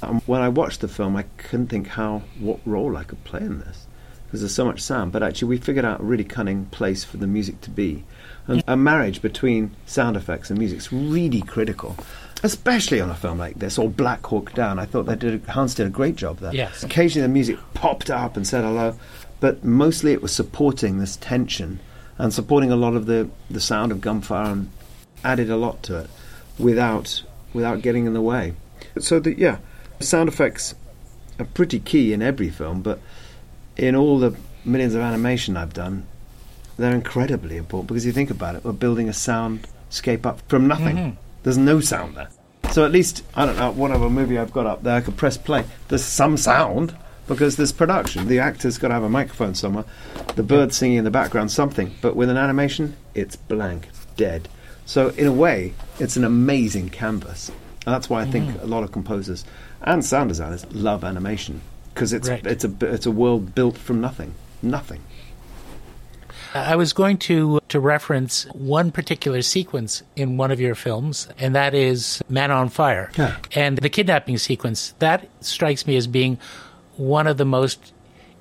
And 0.00 0.22
when 0.26 0.42
I 0.42 0.48
watched 0.48 0.80
the 0.80 0.86
film, 0.86 1.16
I 1.16 1.24
couldn't 1.38 1.66
think 1.66 1.88
how 1.88 2.22
what 2.38 2.60
role 2.64 2.96
I 2.96 3.02
could 3.02 3.24
play 3.24 3.40
in 3.40 3.58
this 3.58 3.88
because 4.26 4.42
there's 4.42 4.54
so 4.54 4.64
much 4.64 4.80
sound. 4.80 5.10
But 5.10 5.24
actually, 5.24 5.48
we 5.48 5.58
figured 5.58 5.84
out 5.84 5.98
a 5.98 6.04
really 6.04 6.22
cunning 6.22 6.66
place 6.66 7.02
for 7.02 7.16
the 7.16 7.26
music 7.26 7.62
to 7.62 7.70
be. 7.70 8.04
And 8.46 8.62
a 8.68 8.76
marriage 8.76 9.22
between 9.22 9.74
sound 9.86 10.16
effects 10.16 10.50
and 10.50 10.58
music 10.60 10.78
is 10.78 10.92
really 10.92 11.42
critical, 11.42 11.96
especially 12.44 13.00
on 13.00 13.10
a 13.10 13.16
film 13.16 13.38
like 13.38 13.56
this 13.56 13.76
or 13.76 13.90
Black 13.90 14.24
Hawk 14.24 14.54
Down. 14.54 14.78
I 14.78 14.84
thought 14.84 15.06
they 15.06 15.16
did 15.16 15.44
Hans 15.46 15.74
did 15.74 15.88
a 15.88 15.90
great 15.90 16.14
job 16.14 16.38
there. 16.38 16.54
Yes. 16.54 16.84
Occasionally, 16.84 17.26
the 17.26 17.32
music 17.32 17.58
popped 17.74 18.08
up 18.08 18.36
and 18.36 18.46
said 18.46 18.62
hello, 18.62 18.96
but 19.40 19.64
mostly 19.64 20.12
it 20.12 20.22
was 20.22 20.30
supporting 20.30 20.98
this 20.98 21.16
tension 21.16 21.80
and 22.18 22.32
supporting 22.32 22.70
a 22.70 22.76
lot 22.76 22.94
of 22.94 23.06
the 23.06 23.28
the 23.50 23.60
sound 23.60 23.90
of 23.90 24.00
gunfire 24.00 24.52
and 24.52 24.70
added 25.24 25.50
a 25.50 25.56
lot 25.56 25.82
to 25.82 25.98
it 25.98 26.10
without 26.60 27.22
without 27.52 27.82
getting 27.82 28.06
in 28.06 28.14
the 28.14 28.20
way. 28.20 28.54
So 28.98 29.18
the 29.20 29.36
yeah, 29.38 29.58
sound 29.98 30.28
effects 30.28 30.74
are 31.38 31.44
pretty 31.46 31.80
key 31.80 32.12
in 32.12 32.22
every 32.22 32.50
film, 32.50 32.82
but 32.82 33.00
in 33.76 33.96
all 33.96 34.18
the 34.18 34.36
millions 34.64 34.94
of 34.94 35.00
animation 35.00 35.56
I've 35.56 35.72
done, 35.72 36.06
they're 36.76 36.94
incredibly 36.94 37.56
important 37.56 37.88
because 37.88 38.06
you 38.06 38.12
think 38.12 38.30
about 38.30 38.54
it, 38.56 38.64
we're 38.64 38.72
building 38.72 39.08
a 39.08 39.12
soundscape 39.12 40.26
up 40.26 40.40
from 40.48 40.68
nothing. 40.68 40.96
Mhm. 40.96 41.16
There's 41.42 41.58
no 41.58 41.80
sound 41.80 42.16
there. 42.16 42.28
So 42.72 42.84
at 42.84 42.92
least 42.92 43.24
I 43.34 43.46
don't 43.46 43.56
know 43.56 43.70
one 43.70 43.78
whatever 43.90 44.10
movie 44.10 44.38
I've 44.38 44.52
got 44.52 44.66
up 44.66 44.82
there, 44.82 44.96
I 44.96 45.00
could 45.00 45.16
press 45.16 45.36
play. 45.36 45.64
There's 45.88 46.04
some 46.04 46.36
sound 46.36 46.94
because 47.26 47.56
there's 47.56 47.72
production. 47.72 48.28
The 48.28 48.38
actor's 48.40 48.76
got 48.78 48.88
to 48.88 48.94
have 48.94 49.02
a 49.02 49.08
microphone 49.08 49.54
somewhere. 49.54 49.84
The 50.36 50.42
bird 50.42 50.72
singing 50.72 50.98
in 50.98 51.04
the 51.04 51.10
background, 51.10 51.50
something. 51.50 51.92
But 52.00 52.16
with 52.16 52.28
an 52.28 52.36
animation, 52.36 52.96
it's 53.14 53.36
blank, 53.36 53.88
dead. 54.16 54.48
So 54.90 55.10
in 55.10 55.28
a 55.28 55.32
way, 55.32 55.72
it's 56.00 56.16
an 56.16 56.24
amazing 56.24 56.88
canvas. 56.88 57.48
And 57.86 57.94
that's 57.94 58.10
why 58.10 58.22
I 58.22 58.24
think 58.24 58.50
mm. 58.50 58.60
a 58.60 58.66
lot 58.66 58.82
of 58.82 58.90
composers 58.90 59.44
and 59.82 60.04
sound 60.04 60.30
designers 60.30 60.66
love 60.72 61.04
animation 61.04 61.60
because 61.94 62.12
it's 62.12 62.28
Right. 62.28 62.44
it's 62.44 62.64
a 62.64 62.72
it's 62.80 63.06
a 63.06 63.12
world 63.12 63.54
built 63.54 63.78
from 63.78 64.00
nothing, 64.00 64.34
nothing. 64.62 65.00
I 66.54 66.74
was 66.74 66.92
going 66.92 67.18
to 67.18 67.60
to 67.68 67.78
reference 67.78 68.46
one 68.52 68.90
particular 68.90 69.42
sequence 69.42 70.02
in 70.16 70.36
one 70.36 70.50
of 70.50 70.58
your 70.58 70.74
films, 70.74 71.28
and 71.38 71.54
that 71.54 71.72
is 71.72 72.20
Man 72.28 72.50
on 72.50 72.68
Fire. 72.68 73.12
Yeah. 73.16 73.36
And 73.54 73.78
the 73.78 73.90
kidnapping 73.90 74.38
sequence 74.38 74.92
that 74.98 75.28
strikes 75.40 75.86
me 75.86 75.94
as 75.98 76.08
being 76.08 76.36
one 76.96 77.28
of 77.28 77.36
the 77.36 77.44
most 77.44 77.92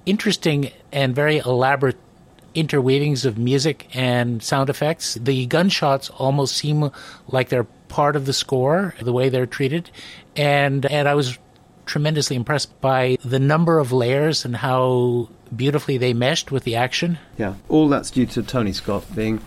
interesting 0.07 0.71
and 0.91 1.13
very 1.13 1.37
elaborate 1.37 1.97
interweavings 2.53 3.25
of 3.25 3.37
music 3.37 3.87
and 3.93 4.41
sound 4.41 4.69
effects. 4.69 5.15
The 5.15 5.45
gunshots 5.45 6.09
almost 6.09 6.55
seem 6.55 6.91
like 7.27 7.49
they're 7.49 7.67
part 7.87 8.15
of 8.15 8.25
the 8.25 8.33
score, 8.33 8.95
the 9.01 9.13
way 9.13 9.29
they're 9.29 9.45
treated, 9.45 9.89
and 10.35 10.85
and 10.85 11.07
I 11.07 11.15
was 11.15 11.37
tremendously 11.85 12.35
impressed 12.35 12.79
by 12.81 13.17
the 13.25 13.39
number 13.39 13.79
of 13.79 13.91
layers 13.91 14.45
and 14.45 14.55
how 14.55 15.27
beautifully 15.55 15.97
they 15.97 16.13
meshed 16.13 16.51
with 16.51 16.63
the 16.63 16.75
action. 16.75 17.17
Yeah, 17.37 17.55
all 17.67 17.89
that's 17.89 18.11
due 18.11 18.27
to 18.27 18.43
Tony 18.43 18.71
Scott 18.73 19.03
being 19.15 19.41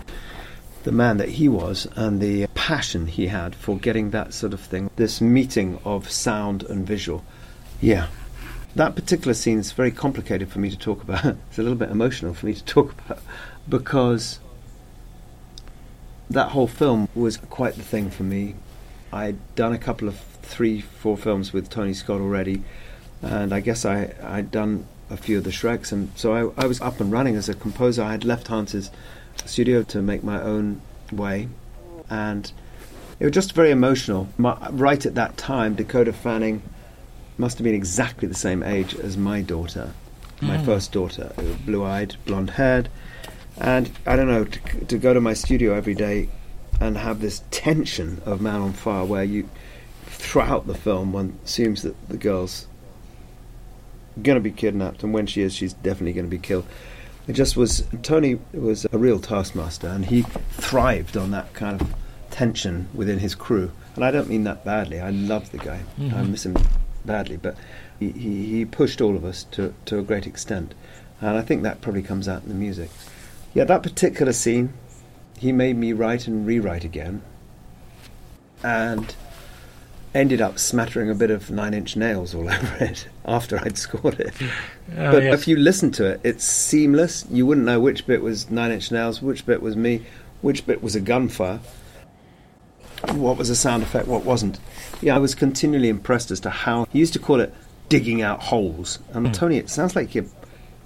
the 0.82 0.92
man 0.92 1.18
that 1.18 1.28
he 1.28 1.48
was 1.48 1.86
and 1.94 2.20
the 2.20 2.48
passion 2.48 3.06
he 3.06 3.28
had 3.28 3.54
for 3.54 3.78
getting 3.78 4.10
that 4.10 4.34
sort 4.34 4.52
of 4.52 4.60
thing. 4.60 4.90
This 4.96 5.20
meeting 5.20 5.78
of 5.84 6.10
sound 6.10 6.64
and 6.64 6.86
visual. 6.86 7.24
Yeah. 7.80 8.08
That 8.74 8.94
particular 8.94 9.34
scene 9.34 9.58
is 9.58 9.72
very 9.72 9.90
complicated 9.90 10.50
for 10.50 10.58
me 10.58 10.70
to 10.70 10.78
talk 10.78 11.02
about. 11.02 11.24
It's 11.48 11.58
a 11.58 11.62
little 11.62 11.76
bit 11.76 11.90
emotional 11.90 12.32
for 12.32 12.46
me 12.46 12.54
to 12.54 12.64
talk 12.64 12.92
about 12.92 13.20
because 13.68 14.40
that 16.30 16.50
whole 16.50 16.66
film 16.66 17.08
was 17.14 17.36
quite 17.36 17.74
the 17.74 17.82
thing 17.82 18.10
for 18.10 18.22
me. 18.22 18.54
I'd 19.12 19.36
done 19.54 19.74
a 19.74 19.78
couple 19.78 20.08
of 20.08 20.18
three, 20.42 20.80
four 20.80 21.18
films 21.18 21.52
with 21.52 21.68
Tony 21.68 21.92
Scott 21.92 22.20
already, 22.20 22.62
and 23.20 23.52
I 23.52 23.60
guess 23.60 23.84
I, 23.84 24.14
I'd 24.22 24.50
done 24.50 24.86
a 25.10 25.18
few 25.18 25.36
of 25.38 25.44
the 25.44 25.50
Shreks, 25.50 25.92
and 25.92 26.10
so 26.16 26.54
I, 26.56 26.62
I 26.64 26.66
was 26.66 26.80
up 26.80 27.00
and 27.00 27.12
running 27.12 27.36
as 27.36 27.50
a 27.50 27.54
composer. 27.54 28.02
I 28.02 28.12
had 28.12 28.24
left 28.24 28.48
Hans's 28.48 28.90
studio 29.44 29.82
to 29.82 30.00
make 30.00 30.24
my 30.24 30.40
own 30.40 30.80
way, 31.12 31.48
and 32.08 32.50
it 33.20 33.24
was 33.26 33.34
just 33.34 33.52
very 33.52 33.70
emotional. 33.70 34.28
My, 34.38 34.56
right 34.70 35.04
at 35.04 35.14
that 35.14 35.36
time, 35.36 35.74
Dakota 35.74 36.14
Fanning 36.14 36.62
must 37.38 37.58
have 37.58 37.64
been 37.64 37.74
exactly 37.74 38.28
the 38.28 38.34
same 38.34 38.62
age 38.62 38.94
as 38.94 39.16
my 39.16 39.40
daughter, 39.42 39.92
my 40.40 40.62
first 40.64 40.92
daughter, 40.92 41.32
blue 41.64 41.84
eyed, 41.84 42.16
blonde 42.26 42.50
haired. 42.50 42.88
And 43.58 43.90
I 44.06 44.16
don't 44.16 44.28
know, 44.28 44.44
to, 44.44 44.84
to 44.86 44.98
go 44.98 45.14
to 45.14 45.20
my 45.20 45.34
studio 45.34 45.74
every 45.74 45.94
day 45.94 46.28
and 46.80 46.96
have 46.98 47.20
this 47.20 47.42
tension 47.50 48.20
of 48.24 48.40
Man 48.40 48.60
on 48.60 48.72
Fire 48.72 49.04
where 49.04 49.22
you, 49.24 49.48
throughout 50.06 50.66
the 50.66 50.74
film, 50.74 51.12
one 51.12 51.38
assumes 51.44 51.82
that 51.82 52.08
the 52.08 52.16
girl's 52.16 52.66
going 54.22 54.36
to 54.36 54.40
be 54.40 54.50
kidnapped, 54.50 55.02
and 55.02 55.14
when 55.14 55.26
she 55.26 55.42
is, 55.42 55.54
she's 55.54 55.72
definitely 55.74 56.12
going 56.12 56.26
to 56.26 56.30
be 56.30 56.38
killed. 56.38 56.66
It 57.28 57.34
just 57.34 57.56
was, 57.56 57.86
Tony 58.02 58.40
was 58.52 58.84
a 58.92 58.98
real 58.98 59.20
taskmaster, 59.20 59.86
and 59.86 60.04
he 60.06 60.22
thrived 60.50 61.16
on 61.16 61.30
that 61.30 61.52
kind 61.54 61.80
of 61.80 61.94
tension 62.30 62.88
within 62.94 63.20
his 63.20 63.34
crew. 63.34 63.70
And 63.94 64.04
I 64.04 64.10
don't 64.10 64.28
mean 64.28 64.44
that 64.44 64.64
badly. 64.64 65.00
I 65.00 65.10
love 65.10 65.52
the 65.52 65.58
guy. 65.58 65.80
Mhm. 65.98 66.14
I 66.14 66.22
miss 66.22 66.44
him 66.46 66.56
badly, 67.04 67.36
but 67.36 67.56
he, 67.98 68.10
he, 68.12 68.46
he 68.46 68.64
pushed 68.64 69.00
all 69.00 69.16
of 69.16 69.24
us 69.24 69.44
to, 69.52 69.74
to 69.86 69.98
a 69.98 70.02
great 70.02 70.26
extent. 70.26 70.74
And 71.20 71.36
I 71.36 71.42
think 71.42 71.62
that 71.62 71.80
probably 71.80 72.02
comes 72.02 72.28
out 72.28 72.42
in 72.42 72.48
the 72.48 72.54
music. 72.54 72.90
Yeah, 73.54 73.64
that 73.64 73.82
particular 73.82 74.32
scene, 74.32 74.72
he 75.38 75.52
made 75.52 75.76
me 75.76 75.92
write 75.92 76.26
and 76.26 76.46
rewrite 76.46 76.84
again. 76.84 77.22
And 78.62 79.14
ended 80.14 80.40
up 80.40 80.58
smattering 80.58 81.10
a 81.10 81.14
bit 81.14 81.30
of 81.30 81.50
nine 81.50 81.74
inch 81.74 81.96
nails 81.96 82.34
all 82.34 82.42
over 82.52 82.76
it 82.84 83.08
after 83.24 83.58
I'd 83.58 83.78
scored 83.78 84.20
it. 84.20 84.34
Oh, 84.94 85.12
but 85.12 85.22
yes. 85.22 85.40
if 85.40 85.48
you 85.48 85.56
listen 85.56 85.90
to 85.92 86.04
it, 86.04 86.20
it's 86.22 86.44
seamless. 86.44 87.24
You 87.30 87.46
wouldn't 87.46 87.64
know 87.64 87.80
which 87.80 88.06
bit 88.06 88.20
was 88.20 88.50
Nine 88.50 88.72
Inch 88.72 88.90
Nails, 88.90 89.22
which 89.22 89.46
bit 89.46 89.62
was 89.62 89.74
me, 89.74 90.04
which 90.42 90.66
bit 90.66 90.82
was 90.82 90.94
a 90.94 91.00
gunfire, 91.00 91.60
what 93.12 93.36
was 93.36 93.50
a 93.50 93.56
sound 93.56 93.82
effect, 93.82 94.06
what 94.08 94.24
wasn't. 94.24 94.58
Yeah, 95.00 95.16
I 95.16 95.18
was 95.18 95.34
continually 95.34 95.88
impressed 95.88 96.30
as 96.30 96.40
to 96.40 96.50
how 96.50 96.86
he 96.92 96.98
used 96.98 97.12
to 97.14 97.18
call 97.18 97.40
it 97.40 97.52
digging 97.88 98.22
out 98.22 98.40
holes. 98.40 98.98
And 99.12 99.26
Mm. 99.28 99.32
Tony, 99.34 99.56
it 99.58 99.68
sounds 99.68 99.94
like 99.96 100.14
you're 100.14 100.24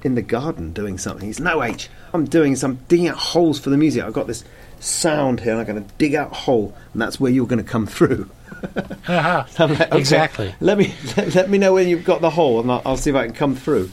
in 0.02 0.14
the 0.14 0.22
garden 0.22 0.72
doing 0.72 0.98
something. 0.98 1.26
He's 1.26 1.40
no 1.40 1.62
H. 1.62 1.88
I'm 2.12 2.24
doing 2.24 2.56
some 2.56 2.78
digging 2.88 3.08
out 3.08 3.16
holes 3.16 3.58
for 3.58 3.70
the 3.70 3.76
music. 3.76 4.02
I've 4.02 4.12
got 4.12 4.26
this 4.26 4.44
sound 4.80 5.40
here. 5.40 5.52
and 5.52 5.60
I'm 5.60 5.66
going 5.66 5.84
to 5.84 5.90
dig 5.98 6.14
out 6.14 6.32
a 6.32 6.34
hole, 6.34 6.74
and 6.92 7.02
that's 7.02 7.18
where 7.20 7.30
you're 7.30 7.46
going 7.46 7.62
to 7.62 7.68
come 7.70 7.86
through. 7.86 8.28
I'm 9.08 9.44
like, 9.58 9.60
okay, 9.80 9.98
Exactly. 9.98 10.54
Let 10.60 10.78
me 10.78 10.94
let, 11.34 11.50
me 11.50 11.58
know 11.58 11.74
when 11.74 11.88
you've 11.88 12.04
got 12.04 12.20
the 12.20 12.30
hole, 12.30 12.60
and 12.60 12.70
I'll, 12.70 12.82
I'll 12.84 12.96
see 12.96 13.10
if 13.10 13.16
I 13.16 13.26
can 13.26 13.34
come 13.34 13.54
through. 13.56 13.90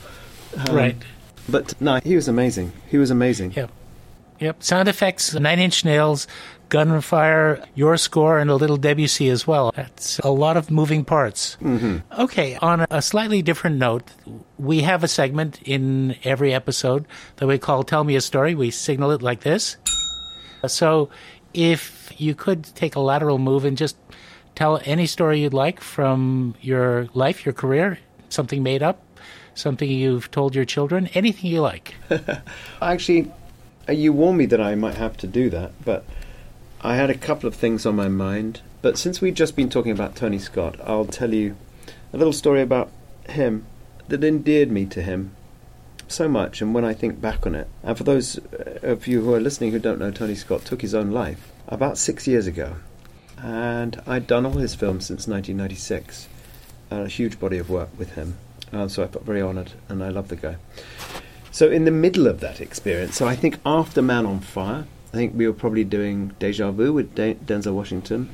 Um, 0.69 0.75
right. 0.75 0.95
But 1.49 1.79
no, 1.81 1.99
he 2.03 2.15
was 2.15 2.27
amazing. 2.27 2.71
He 2.89 2.97
was 2.97 3.11
amazing. 3.11 3.53
Yep. 3.53 3.71
Yep. 4.39 4.63
Sound 4.63 4.87
effects, 4.87 5.33
Nine 5.33 5.59
Inch 5.59 5.83
Nails, 5.85 6.27
Gunfire, 6.73 7.63
your 7.75 7.97
score, 7.97 8.39
and 8.39 8.49
a 8.49 8.55
little 8.55 8.77
Debussy 8.77 9.29
as 9.29 9.45
well. 9.45 9.71
That's 9.75 10.17
a 10.17 10.31
lot 10.31 10.57
of 10.57 10.71
moving 10.71 11.05
parts. 11.05 11.55
Mm-hmm. 11.61 11.99
Okay. 12.19 12.55
On 12.55 12.87
a 12.89 12.99
slightly 12.99 13.43
different 13.43 13.77
note, 13.77 14.09
we 14.57 14.81
have 14.81 15.03
a 15.03 15.07
segment 15.07 15.61
in 15.65 16.15
every 16.23 16.51
episode 16.51 17.05
that 17.35 17.45
we 17.45 17.59
call 17.59 17.83
Tell 17.83 18.03
Me 18.03 18.15
a 18.15 18.21
Story. 18.21 18.55
We 18.55 18.71
signal 18.71 19.11
it 19.11 19.21
like 19.21 19.41
this. 19.41 19.77
So 20.65 21.09
if 21.53 22.11
you 22.17 22.33
could 22.33 22.63
take 22.63 22.95
a 22.95 22.99
lateral 22.99 23.37
move 23.37 23.65
and 23.65 23.77
just 23.77 23.95
tell 24.55 24.81
any 24.83 25.05
story 25.05 25.41
you'd 25.41 25.53
like 25.53 25.79
from 25.79 26.55
your 26.59 27.07
life, 27.13 27.45
your 27.45 27.53
career, 27.53 27.99
something 28.29 28.63
made 28.63 28.81
up, 28.81 28.99
something 29.53 29.87
you've 29.87 30.31
told 30.31 30.55
your 30.55 30.65
children, 30.65 31.05
anything 31.13 31.51
you 31.51 31.61
like. 31.61 31.93
Actually, 32.81 33.31
you 33.87 34.11
warned 34.11 34.39
me 34.39 34.47
that 34.47 34.59
I 34.59 34.73
might 34.73 34.95
have 34.95 35.15
to 35.17 35.27
do 35.27 35.51
that, 35.51 35.71
but 35.85 36.03
I 36.85 36.97
had 36.97 37.09
a 37.09 37.17
couple 37.17 37.47
of 37.47 37.55
things 37.55 37.85
on 37.85 37.95
my 37.95 38.09
mind. 38.09 38.59
But 38.81 38.97
since 38.97 39.21
we've 39.21 39.33
just 39.33 39.55
been 39.55 39.69
talking 39.69 39.93
about 39.93 40.17
Tony 40.17 40.37
Scott, 40.37 40.75
I'll 40.83 41.05
tell 41.05 41.33
you 41.33 41.55
a 42.11 42.17
little 42.17 42.33
story 42.33 42.61
about 42.61 42.91
him 43.29 43.65
that 44.09 44.21
endeared 44.21 44.69
me 44.69 44.85
to 44.87 45.01
him 45.01 45.33
so 46.09 46.27
much. 46.27 46.61
And 46.61 46.73
when 46.73 46.83
I 46.83 46.93
think 46.93 47.21
back 47.21 47.47
on 47.47 47.55
it, 47.55 47.69
and 47.83 47.97
for 47.97 48.03
those 48.03 48.37
uh, 48.37 48.79
of 48.83 49.07
you 49.07 49.21
who 49.21 49.33
are 49.33 49.39
listening 49.39 49.71
who 49.71 49.79
don't 49.79 49.97
know, 49.97 50.11
Tony 50.11 50.35
Scott 50.35 50.65
took 50.65 50.81
his 50.81 50.93
own 50.93 51.11
life 51.11 51.53
about 51.69 51.97
six 51.97 52.27
years 52.27 52.47
ago. 52.47 52.75
And 53.37 54.01
I'd 54.05 54.27
done 54.27 54.45
all 54.45 54.53
his 54.53 54.75
films 54.75 55.05
since 55.05 55.25
1996, 55.25 56.27
uh, 56.91 56.95
a 56.95 57.07
huge 57.07 57.39
body 57.39 57.59
of 57.59 57.69
work 57.69 57.89
with 57.97 58.15
him. 58.15 58.37
Uh, 58.73 58.89
so 58.89 59.03
I 59.03 59.07
felt 59.07 59.23
very 59.23 59.41
honoured, 59.41 59.71
and 59.87 60.03
I 60.03 60.09
love 60.09 60.27
the 60.27 60.35
guy. 60.35 60.57
So 61.49 61.71
in 61.71 61.85
the 61.85 61.91
middle 61.91 62.27
of 62.27 62.41
that 62.41 62.59
experience, 62.59 63.15
so 63.15 63.25
I 63.25 63.37
think 63.37 63.59
after 63.65 64.01
Man 64.01 64.25
on 64.25 64.41
Fire, 64.41 64.85
I 65.13 65.15
think 65.15 65.35
we 65.35 65.45
were 65.45 65.53
probably 65.53 65.83
doing 65.83 66.33
Deja 66.39 66.71
Vu 66.71 66.91
with 66.91 67.13
De- 67.13 67.35
Denzel 67.35 67.75
Washington. 67.75 68.33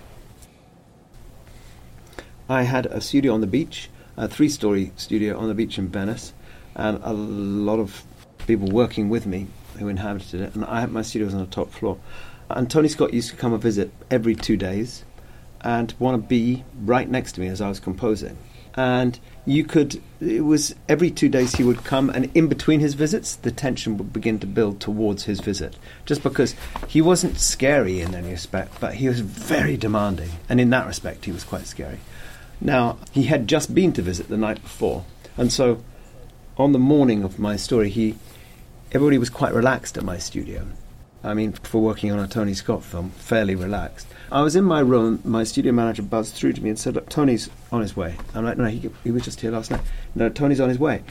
I 2.47 2.63
had 2.63 2.86
a 2.86 3.01
studio 3.01 3.34
on 3.34 3.41
the 3.41 3.47
beach, 3.47 3.89
a 4.15 4.30
three-story 4.30 4.93
studio 4.95 5.38
on 5.38 5.49
the 5.49 5.53
beach 5.53 5.77
in 5.77 5.89
Venice, 5.89 6.32
and 6.75 7.01
a 7.03 7.11
lot 7.11 7.80
of 7.80 8.05
people 8.47 8.69
working 8.69 9.09
with 9.09 9.25
me 9.25 9.47
who 9.77 9.89
inhabited 9.89 10.39
it. 10.39 10.55
And 10.55 10.63
I 10.63 10.80
had 10.80 10.89
my 10.89 11.01
studio 11.01 11.25
was 11.25 11.34
on 11.34 11.41
the 11.41 11.47
top 11.47 11.69
floor. 11.69 11.99
And 12.49 12.71
Tony 12.71 12.88
Scott 12.88 13.13
used 13.13 13.30
to 13.32 13.36
come 13.36 13.51
and 13.51 13.61
visit 13.61 13.91
every 14.09 14.34
two 14.34 14.55
days, 14.55 15.03
and 15.59 15.93
want 15.99 16.23
to 16.23 16.25
be 16.30 16.63
right 16.86 17.09
next 17.09 17.34
to 17.34 17.41
me 17.41 17.47
as 17.47 17.59
I 17.59 17.67
was 17.67 17.82
composing. 17.82 18.38
And 18.75 19.19
you 19.50 19.64
could, 19.64 20.02
it 20.22 20.41
was 20.41 20.76
every 20.88 21.10
two 21.10 21.28
days 21.28 21.56
he 21.56 21.64
would 21.64 21.84
come, 21.84 22.10
and 22.10 22.30
in 22.36 22.47
between 22.47 22.80
his 22.80 22.93
visits, 22.93 23.36
the 23.36 23.52
tension 23.52 23.97
would 23.97 24.14
begin 24.14 24.39
to 24.39 24.47
build 24.47 24.80
towards 24.80 25.24
his 25.24 25.39
visit. 25.39 25.76
Just 26.06 26.22
because 26.22 26.54
he 26.88 27.02
wasn't 27.02 27.39
scary 27.39 28.00
in 28.02 28.14
any 28.14 28.32
respect, 28.32 28.80
but 28.80 28.95
he 28.95 29.08
was 29.08 29.22
very 29.22 29.76
demanding. 29.76 30.30
And 30.47 30.62
in 30.62 30.70
that 30.70 30.86
respect, 30.86 31.26
he 31.26 31.32
was 31.32 31.43
quite 31.43 31.66
scary. 31.66 32.00
Now, 32.62 32.97
he 33.12 33.24
had 33.24 33.47
just 33.47 33.74
been 33.74 33.91
to 33.93 34.02
visit 34.02 34.28
the 34.28 34.38
night 34.38 34.62
before, 34.62 35.06
and 35.36 35.52
so 35.52 35.84
on 36.58 36.74
the 36.74 36.80
morning 36.80 37.24
of 37.24 37.39
my 37.39 37.56
story, 37.56 37.89
he 37.89 38.16
everybody 38.91 39.18
was 39.18 39.30
quite 39.30 39.54
relaxed 39.54 39.97
at 39.97 40.04
my 40.04 40.18
studio. 40.18 40.68
I 41.24 41.34
mean, 41.34 41.54
for 41.54 41.82
working 41.82 42.12
on 42.12 42.20
a 42.20 42.28
Tony 42.28 42.54
Scott 42.54 42.84
film, 42.84 43.12
fairly 43.12 43.56
relaxed. 43.56 44.08
I 44.32 44.41
was 44.41 44.55
in 44.55 44.63
my 44.63 44.80
room, 44.80 45.21
my 45.23 45.43
studio 45.43 45.71
manager 45.71 46.03
buzzed 46.03 46.36
through 46.36 46.53
to 46.53 46.61
me 46.61 46.69
and 46.69 46.77
said, 46.77 46.95
Look, 46.95 47.09
Tony's 47.09 47.49
on 47.71 47.82
his 47.82 47.95
way. 47.95 48.15
I'm 48.36 48.45
like, 48.45 48.57
No, 48.57 48.65
he, 48.65 48.89
he 49.03 49.11
was 49.11 49.23
just 49.23 49.41
here 49.41 49.51
last 49.51 49.71
night. 49.71 49.82
No, 50.15 50.30
Tony's 50.30 50.59
on 50.59 50.69
his 50.69 50.80
way. 50.80 51.03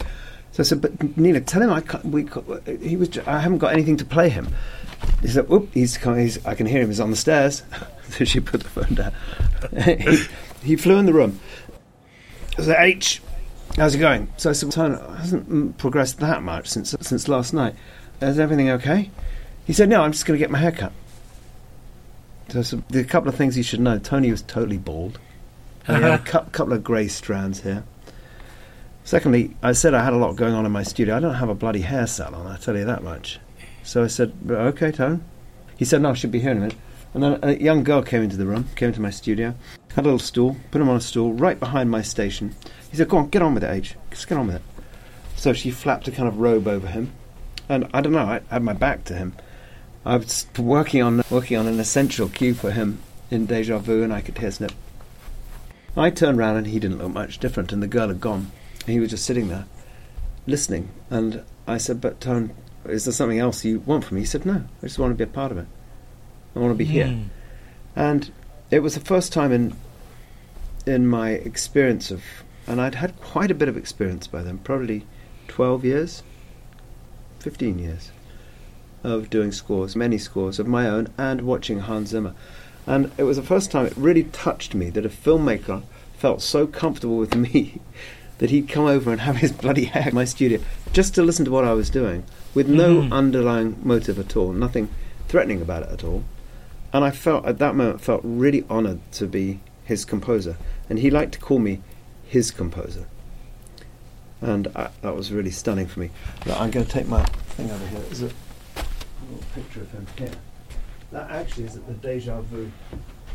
So 0.53 0.63
I 0.63 0.65
said, 0.65 0.81
But 0.81 1.17
Nina, 1.17 1.41
tell 1.41 1.63
him 1.63 1.71
I 1.71 1.81
can't, 1.81 2.05
we, 2.05 2.29
he 2.81 2.97
was, 2.97 3.19
I 3.19 3.41
haven't 3.41 3.59
got 3.59 3.73
anything 3.73 3.97
to 3.97 4.05
play 4.05 4.29
him. 4.29 4.49
He 5.23 5.29
said, 5.29 5.51
Oop, 5.51 5.73
he's, 5.75 5.99
coming, 5.99 6.21
he's 6.21 6.45
I 6.47 6.55
can 6.55 6.67
hear 6.67 6.83
him, 6.83 6.89
he's 6.89 7.01
on 7.01 7.11
the 7.11 7.17
stairs. 7.17 7.63
so 8.11 8.25
she 8.25 8.41
put 8.41 8.63
the 8.63 8.69
phone 8.69 8.95
down. 8.95 9.13
he, 9.85 10.25
he 10.69 10.77
flew 10.77 10.97
in 10.99 11.07
the 11.07 11.13
room. 11.13 11.41
I 12.57 12.63
said, 12.63 12.77
H, 12.79 13.21
how's 13.77 13.95
it 13.95 13.99
going? 13.99 14.33
So 14.37 14.51
I 14.51 14.53
said, 14.53 14.71
Tony, 14.71 14.97
hasn't 15.17 15.79
progressed 15.79 16.21
that 16.21 16.43
much 16.43 16.69
since, 16.69 16.95
since 17.01 17.29
last 17.29 17.53
night. 17.53 17.75
Is 18.21 18.39
everything 18.39 18.71
okay? 18.71 19.11
He 19.65 19.73
said, 19.73 19.89
No, 19.89 20.03
I'm 20.03 20.13
just 20.13 20.27
going 20.27 20.37
to 20.37 20.43
get 20.43 20.51
my 20.51 20.59
hair 20.59 20.73
cut. 20.73 20.93
So, 22.49 22.63
so 22.63 22.83
there 22.89 23.03
are 23.03 23.05
a 23.05 23.09
couple 23.09 23.29
of 23.29 23.35
things 23.35 23.57
you 23.57 23.63
should 23.63 23.81
know. 23.81 23.99
Tony 23.99 24.31
was 24.31 24.43
totally 24.43 24.79
bald. 24.79 25.19
And 25.87 25.99
he 25.99 26.03
had 26.03 26.21
a 26.21 26.23
cou- 26.25 26.51
couple 26.51 26.73
of 26.73 26.83
grey 26.83 27.09
strands 27.09 27.61
here. 27.61 27.85
Secondly, 29.05 29.57
I 29.63 29.73
said 29.73 29.95
I 29.95 30.05
had 30.05 30.13
a 30.13 30.17
lot 30.17 30.37
going 30.37 30.55
on 30.55 30.67
in 30.67 30.73
my 30.73 30.83
studio. 30.83 31.17
I 31.17 31.21
don't 31.21 31.35
have 31.35 31.49
a 31.49 31.55
bloody 31.55 31.81
hair 31.81 32.07
salon, 32.07 32.47
I 32.47 32.57
tell 32.57 32.77
you 32.77 32.85
that 32.85 33.03
much. 33.03 33.41
So 33.83 34.05
I 34.05 34.07
said, 34.07 34.35
okay, 34.51 34.91
Tone. 34.93 35.25
He 35.77 35.85
said, 35.85 36.03
no, 36.03 36.11
I 36.11 36.15
should 36.15 36.31
be 36.33 36.41
here 36.41 36.51
in 36.51 36.59
a 36.59 36.61
minute. 36.61 36.77
And 37.15 37.23
then 37.23 37.39
a 37.43 37.53
young 37.55 37.85
girl 37.85 38.03
came 38.03 38.23
into 38.23 38.37
the 38.37 38.45
room, 38.45 38.67
came 38.77 38.89
into 38.89 39.01
my 39.01 39.11
studio, 39.11 39.55
had 39.95 40.03
a 40.03 40.09
little 40.09 40.19
stool, 40.19 40.57
put 40.71 40.81
him 40.81 40.91
on 40.91 40.97
a 40.97 41.01
stool 41.01 41.33
right 41.33 41.59
behind 41.59 41.91
my 41.91 42.03
station. 42.03 42.55
He 42.91 42.97
said, 42.97 43.09
go 43.09 43.17
on, 43.17 43.31
get 43.31 43.41
on 43.41 43.55
with 43.55 43.65
it, 43.65 43.71
H. 43.71 43.95
Just 44.11 44.29
get 44.29 44.37
on 44.37 44.49
with 44.49 44.57
it. 44.57 44.63
So 45.37 45.53
she 45.53 45.71
flapped 45.71 46.07
a 46.09 46.11
kind 46.11 46.29
of 46.29 46.39
robe 46.39 46.69
over 46.69 46.87
him. 46.87 47.13
And 47.69 47.89
I 47.95 48.01
don't 48.01 48.13
know, 48.13 48.27
I 48.27 48.41
had 48.51 48.63
my 48.63 48.73
back 48.75 49.05
to 49.05 49.15
him. 49.15 49.35
I 50.05 50.17
was 50.17 50.47
working 50.59 51.03
on 51.03 51.23
working 51.31 51.57
on 51.57 51.67
an 51.67 51.81
essential 51.81 52.29
cue 52.29 52.55
for 52.55 52.71
him 52.71 53.01
in 53.31 53.47
Deja 53.47 53.79
Vu, 53.79 54.03
and 54.03 54.13
I 54.13 54.21
could 54.21 54.39
hear 54.39 54.51
Snip. 54.51 54.73
I 55.97 56.11
turned 56.11 56.39
round 56.39 56.59
and 56.59 56.67
he 56.67 56.79
didn't 56.79 56.99
look 56.99 57.13
much 57.13 57.39
different, 57.39 57.73
and 57.73 57.83
the 57.83 57.89
girl 57.89 58.09
had 58.09 58.21
gone. 58.21 58.51
He 58.87 59.01
was 59.01 59.11
just 59.11 59.25
sitting 59.25 59.49
there, 59.49 59.67
listening. 60.47 60.91
And 61.11 61.43
I 61.67 61.79
said, 61.79 62.01
"But 62.01 62.21
Tone, 62.21 62.53
is 62.87 63.05
there 63.05 63.13
something 63.13 63.39
else 63.39 63.65
you 63.65 63.81
want 63.81 64.05
from 64.05 64.17
me?" 64.17 64.23
He 64.23 64.27
said, 64.27 64.47
"No, 64.47 64.65
I 64.83 64.87
just 64.87 64.99
want 64.99 65.13
to 65.13 65.17
be 65.17 65.25
a 65.25 65.33
part 65.33 65.53
of 65.53 65.59
it. 65.59 65.67
I 66.55 66.61
want 66.61 66.73
to 66.73 66.79
be 66.79 66.85
here." 66.85 67.09
Hmm. 67.09 67.23
And 67.97 68.31
it 68.71 68.81
was 68.81 68.95
the 68.95 69.01
first 69.01 69.33
time 69.33 69.53
in 69.53 69.75
in 70.87 71.07
my 71.07 71.31
experience 71.31 72.11
of, 72.11 72.23
and 72.67 72.81
I'd 72.81 72.95
had 72.95 73.21
quite 73.21 73.51
a 73.51 73.55
bit 73.55 73.69
of 73.69 73.77
experience 73.77 74.27
by 74.27 74.43
then, 74.43 74.59
probably 74.59 75.05
twelve 75.49 75.85
years, 75.85 76.23
fifteen 77.41 77.79
years 77.79 78.11
of 79.05 79.31
doing 79.31 79.53
scores, 79.53 79.95
many 79.97 80.19
scores 80.19 80.59
of 80.59 80.67
my 80.67 80.89
own, 80.89 81.09
and 81.17 81.43
watching 81.43 81.81
Hans 81.81 82.11
Zimmer. 82.11 82.35
And 82.87 83.11
it 83.19 83.25
was 83.25 83.37
the 83.37 83.43
first 83.43 83.71
time 83.71 83.87
it 83.87 83.97
really 83.97 84.25
touched 84.25 84.75
me 84.75 84.91
that 84.91 85.05
a 85.07 85.11
filmmaker 85.11 85.83
felt 86.17 86.43
so 86.43 86.67
comfortable 86.67 87.17
with 87.19 87.35
me 87.53 87.81
that 88.39 88.51
he'd 88.51 88.69
come 88.69 88.87
over 88.87 89.11
and 89.11 89.21
have 89.23 89.37
his 89.37 89.53
bloody 89.53 89.85
hair 89.87 90.09
in 90.09 90.15
my 90.15 90.25
studio 90.25 90.61
just 90.93 91.15
to 91.15 91.23
listen 91.23 91.45
to 91.45 91.51
what 91.51 91.65
I 91.65 91.73
was 91.75 91.91
doing 91.91 92.25
with 92.55 92.69
no 92.69 93.03
Mhm. 93.03 93.13
underlying 93.13 93.77
motive 93.83 94.19
at 94.19 94.37
all, 94.37 94.53
nothing 94.53 94.89
threatening 95.29 95.61
about 95.61 95.83
it 95.83 95.91
at 95.91 96.05
all. 96.05 96.25
And 96.93 97.05
I 97.05 97.11
felt 97.11 97.45
at 97.45 97.59
that 97.59 97.75
moment 97.75 98.01
felt 98.01 98.21
really 98.25 98.65
honoured 98.71 99.01
to 99.13 99.27
be 99.27 99.61
his 99.85 100.05
composer, 100.05 100.57
and 100.89 100.99
he 101.01 101.11
liked 101.11 101.33
to 101.35 101.39
call 101.41 101.59
me 101.59 101.81
his 102.27 102.51
composer. 102.51 103.07
and 104.41 104.69
I, 104.77 104.91
that 105.03 105.17
was 105.17 105.33
really 105.33 105.51
stunning 105.51 105.89
for 105.89 105.99
me. 105.99 106.11
But 106.45 106.61
I'm 106.61 106.71
going 106.71 106.87
to 106.87 106.93
take 106.93 107.09
my 107.09 107.25
thing 107.25 107.71
over 107.73 107.87
here. 107.89 108.01
There's 109.59 109.77
a 109.77 109.81
little 109.81 109.83
picture 109.83 109.83
of 109.83 109.91
him 109.93 110.07
here. 110.19 110.39
That 111.13 111.31
actually 111.31 111.65
is 111.65 111.77
at 111.77 111.87
the 111.87 111.95
Deja 111.95 112.41
Vu 112.43 112.71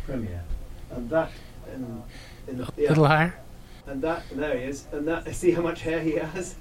premiere, 0.05 0.43
and 0.91 1.09
that 1.09 1.31
in, 1.73 2.03
in 2.47 2.57
the 2.57 2.63
A 2.85 2.89
little 2.89 3.05
higher. 3.07 3.33
and 3.87 4.01
that 4.03 4.23
there 4.31 4.57
he 4.57 4.63
is, 4.65 4.85
and 4.91 5.07
that 5.07 5.33
see 5.35 5.51
how 5.51 5.61
much 5.61 5.81
hair 5.81 5.99
he 6.01 6.13
has. 6.13 6.55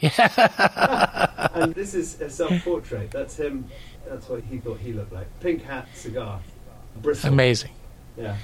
Yeah. 0.00 1.48
and 1.54 1.74
this 1.74 1.94
is 1.94 2.20
a 2.20 2.28
self-portrait. 2.30 3.10
That's 3.10 3.36
him. 3.36 3.66
That's 4.08 4.28
what 4.28 4.42
he 4.44 4.58
thought 4.58 4.78
he 4.78 4.92
looked 4.92 5.12
like. 5.12 5.26
Pink 5.40 5.62
hat, 5.62 5.88
cigar, 5.94 6.40
bristle. 7.00 7.32
Amazing. 7.32 7.70
Yeah, 8.16 8.36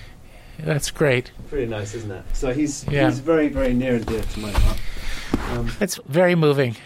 That's 0.60 0.90
great. 0.90 1.30
pretty 1.50 1.66
nice, 1.66 1.94
isn't 1.94 2.10
it? 2.10 2.24
So 2.32 2.52
he's 2.52 2.84
Yeah. 2.88 3.06
he's 3.08 3.18
very 3.20 3.48
very 3.48 3.74
near 3.74 3.96
and 3.96 4.06
dear 4.06 4.22
to 4.22 4.40
my 4.40 4.50
heart. 4.50 4.78
Um, 5.50 5.70
It's 5.80 5.96
very 6.06 6.34
moving. 6.34 6.76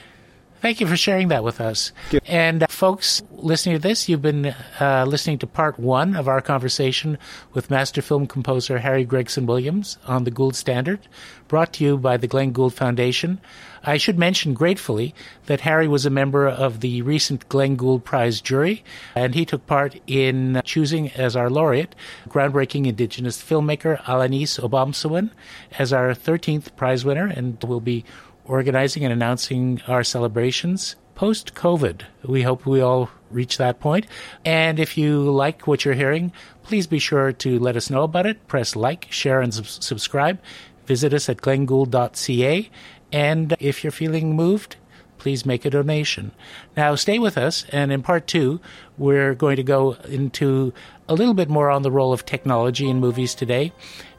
Thank 0.62 0.80
you 0.80 0.86
for 0.86 0.96
sharing 0.96 1.26
that 1.28 1.42
with 1.42 1.60
us. 1.60 1.90
And 2.24 2.62
uh, 2.62 2.68
folks 2.68 3.20
listening 3.32 3.74
to 3.74 3.82
this, 3.82 4.08
you've 4.08 4.22
been 4.22 4.54
uh, 4.80 5.04
listening 5.08 5.38
to 5.38 5.46
part 5.48 5.76
one 5.76 6.14
of 6.14 6.28
our 6.28 6.40
conversation 6.40 7.18
with 7.52 7.68
master 7.68 8.00
film 8.00 8.28
composer 8.28 8.78
Harry 8.78 9.04
Gregson 9.04 9.44
Williams 9.44 9.98
on 10.06 10.22
the 10.22 10.30
Gould 10.30 10.54
Standard, 10.54 11.00
brought 11.48 11.72
to 11.74 11.84
you 11.84 11.98
by 11.98 12.16
the 12.16 12.28
Glenn 12.28 12.52
Gould 12.52 12.74
Foundation. 12.74 13.40
I 13.82 13.96
should 13.96 14.16
mention 14.16 14.54
gratefully 14.54 15.16
that 15.46 15.62
Harry 15.62 15.88
was 15.88 16.06
a 16.06 16.10
member 16.10 16.46
of 16.46 16.78
the 16.78 17.02
recent 17.02 17.48
Glenn 17.48 17.74
Gould 17.74 18.04
Prize 18.04 18.40
jury, 18.40 18.84
and 19.16 19.34
he 19.34 19.44
took 19.44 19.66
part 19.66 20.00
in 20.06 20.62
choosing 20.64 21.10
as 21.10 21.34
our 21.34 21.50
laureate 21.50 21.96
groundbreaking 22.28 22.86
Indigenous 22.86 23.42
filmmaker 23.42 24.00
Alanis 24.04 24.60
Obomsawin 24.60 25.30
as 25.76 25.92
our 25.92 26.10
13th 26.10 26.76
prize 26.76 27.04
winner, 27.04 27.26
and 27.26 27.60
will 27.64 27.80
be 27.80 28.04
organizing 28.44 29.04
and 29.04 29.12
announcing 29.12 29.80
our 29.86 30.04
celebrations 30.04 30.96
post 31.14 31.54
COVID. 31.54 32.02
We 32.24 32.42
hope 32.42 32.66
we 32.66 32.80
all 32.80 33.10
reach 33.30 33.58
that 33.58 33.80
point. 33.80 34.06
And 34.44 34.78
if 34.78 34.96
you 34.98 35.30
like 35.30 35.66
what 35.66 35.84
you're 35.84 35.94
hearing, 35.94 36.32
please 36.62 36.86
be 36.86 36.98
sure 36.98 37.32
to 37.32 37.58
let 37.58 37.76
us 37.76 37.90
know 37.90 38.02
about 38.02 38.26
it. 38.26 38.46
Press 38.48 38.74
like, 38.76 39.06
share, 39.10 39.40
and 39.40 39.52
sub- 39.52 39.66
subscribe. 39.66 40.40
Visit 40.86 41.14
us 41.14 41.28
at 41.28 41.38
glenngould.ca. 41.38 42.70
And 43.12 43.56
if 43.60 43.84
you're 43.84 43.90
feeling 43.90 44.34
moved, 44.34 44.76
please 45.18 45.46
make 45.46 45.64
a 45.64 45.70
donation. 45.70 46.32
Now, 46.76 46.96
stay 46.96 47.20
with 47.20 47.38
us, 47.38 47.64
and 47.68 47.92
in 47.92 48.02
part 48.02 48.26
two, 48.26 48.60
we're 48.98 49.34
going 49.34 49.54
to 49.54 49.62
go 49.62 49.92
into 50.08 50.72
a 51.08 51.14
little 51.14 51.34
bit 51.34 51.48
more 51.48 51.70
on 51.70 51.82
the 51.82 51.92
role 51.92 52.12
of 52.12 52.26
technology 52.26 52.88
in 52.88 52.98
movies 52.98 53.32
today, 53.32 53.72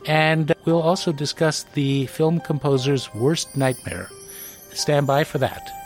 and 0.05 0.53
we'll 0.65 0.81
also 0.81 1.11
discuss 1.11 1.63
the 1.63 2.05
film 2.07 2.39
composer's 2.39 3.13
worst 3.13 3.55
nightmare. 3.55 4.09
Stand 4.73 5.07
by 5.07 5.23
for 5.23 5.37
that. 5.39 5.82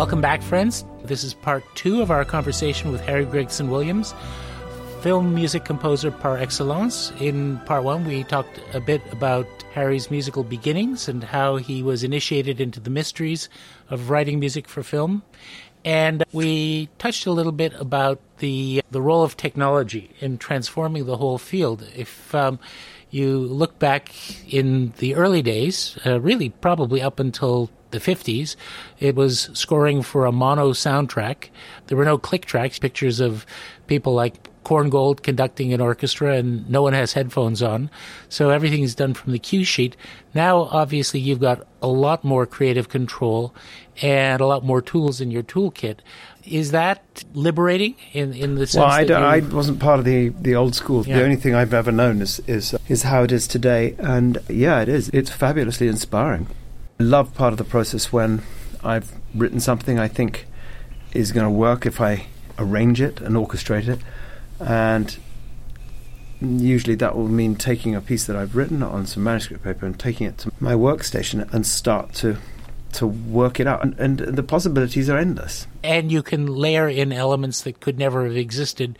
Welcome 0.00 0.22
back, 0.22 0.40
friends. 0.40 0.82
This 1.04 1.22
is 1.24 1.34
part 1.34 1.62
two 1.74 2.00
of 2.00 2.10
our 2.10 2.24
conversation 2.24 2.90
with 2.90 3.02
Harry 3.02 3.26
Gregson 3.26 3.68
Williams, 3.68 4.14
film 5.02 5.34
music 5.34 5.66
composer 5.66 6.10
par 6.10 6.38
excellence. 6.38 7.12
In 7.20 7.58
part 7.66 7.84
one, 7.84 8.06
we 8.06 8.24
talked 8.24 8.58
a 8.72 8.80
bit 8.80 9.02
about 9.12 9.46
Harry's 9.74 10.10
musical 10.10 10.42
beginnings 10.42 11.06
and 11.06 11.22
how 11.22 11.56
he 11.56 11.82
was 11.82 12.02
initiated 12.02 12.62
into 12.62 12.80
the 12.80 12.88
mysteries 12.88 13.50
of 13.90 14.08
writing 14.08 14.40
music 14.40 14.68
for 14.68 14.82
film. 14.82 15.22
And 15.84 16.24
we 16.32 16.88
touched 16.96 17.26
a 17.26 17.30
little 17.30 17.52
bit 17.52 17.74
about 17.74 18.20
the 18.38 18.82
the 18.90 19.02
role 19.02 19.22
of 19.22 19.36
technology 19.36 20.12
in 20.20 20.38
transforming 20.38 21.04
the 21.04 21.18
whole 21.18 21.36
field. 21.36 21.86
If 21.94 22.34
um, 22.34 22.58
you 23.10 23.36
look 23.36 23.78
back 23.78 24.10
in 24.50 24.94
the 24.96 25.14
early 25.14 25.42
days, 25.42 25.98
uh, 26.06 26.22
really 26.22 26.48
probably 26.48 27.02
up 27.02 27.20
until 27.20 27.68
the 27.90 27.98
50s, 27.98 28.56
it 28.98 29.14
was 29.14 29.50
scoring 29.52 30.02
for 30.02 30.26
a 30.26 30.32
mono 30.32 30.72
soundtrack. 30.72 31.48
There 31.86 31.96
were 31.96 32.04
no 32.04 32.18
click 32.18 32.46
tracks, 32.46 32.78
pictures 32.78 33.20
of 33.20 33.46
people 33.86 34.14
like 34.14 34.50
Korngold 34.64 35.22
conducting 35.22 35.72
an 35.72 35.80
orchestra, 35.80 36.36
and 36.36 36.68
no 36.68 36.82
one 36.82 36.92
has 36.92 37.14
headphones 37.14 37.62
on. 37.62 37.90
So 38.28 38.50
everything 38.50 38.82
is 38.82 38.94
done 38.94 39.14
from 39.14 39.32
the 39.32 39.38
cue 39.38 39.64
sheet. 39.64 39.96
Now, 40.34 40.68
obviously, 40.70 41.18
you've 41.18 41.40
got 41.40 41.66
a 41.82 41.88
lot 41.88 42.24
more 42.24 42.46
creative 42.46 42.88
control 42.88 43.54
and 44.02 44.40
a 44.40 44.46
lot 44.46 44.64
more 44.64 44.82
tools 44.82 45.20
in 45.20 45.30
your 45.30 45.42
toolkit. 45.42 45.98
Is 46.44 46.70
that 46.70 47.24
liberating 47.34 47.96
in, 48.12 48.32
in 48.32 48.54
the 48.54 48.66
sense 48.66 49.08
well, 49.08 49.24
I, 49.24 49.36
I 49.36 49.40
wasn't 49.40 49.78
part 49.80 49.98
of 49.98 50.04
the, 50.04 50.28
the 50.28 50.54
old 50.54 50.74
school. 50.74 51.06
Yeah. 51.06 51.18
The 51.18 51.24
only 51.24 51.36
thing 51.36 51.54
I've 51.54 51.74
ever 51.74 51.92
known 51.92 52.22
is, 52.22 52.40
is 52.46 52.74
is 52.88 53.02
how 53.02 53.24
it 53.24 53.32
is 53.32 53.46
today, 53.46 53.94
and 53.98 54.38
yeah, 54.48 54.80
it 54.80 54.88
is. 54.88 55.10
It's 55.10 55.30
fabulously 55.30 55.88
inspiring. 55.88 56.46
I 57.00 57.02
love 57.02 57.32
part 57.34 57.54
of 57.54 57.56
the 57.56 57.64
process 57.64 58.12
when 58.12 58.42
I've 58.84 59.10
written 59.34 59.58
something 59.58 59.98
I 59.98 60.06
think 60.06 60.46
is 61.12 61.32
going 61.32 61.46
to 61.46 61.50
work 61.50 61.86
if 61.86 61.98
I 61.98 62.26
arrange 62.58 63.00
it 63.00 63.22
and 63.22 63.36
orchestrate 63.36 63.88
it, 63.88 64.00
and 64.60 65.16
usually 66.42 66.94
that 66.96 67.16
will 67.16 67.26
mean 67.28 67.56
taking 67.56 67.94
a 67.94 68.02
piece 68.02 68.26
that 68.26 68.36
I've 68.36 68.54
written 68.54 68.82
on 68.82 69.06
some 69.06 69.24
manuscript 69.24 69.64
paper 69.64 69.86
and 69.86 69.98
taking 69.98 70.26
it 70.26 70.36
to 70.38 70.52
my 70.60 70.74
workstation 70.74 71.50
and 71.54 71.66
start 71.66 72.12
to 72.16 72.36
to 72.92 73.06
work 73.06 73.58
it 73.60 73.66
out, 73.66 73.82
and, 73.82 73.98
and 73.98 74.18
the 74.18 74.42
possibilities 74.42 75.08
are 75.08 75.16
endless. 75.16 75.66
and 75.82 76.12
you 76.12 76.22
can 76.22 76.46
layer 76.46 76.86
in 76.86 77.14
elements 77.14 77.62
that 77.62 77.80
could 77.80 77.98
never 77.98 78.26
have 78.26 78.36
existed 78.36 78.98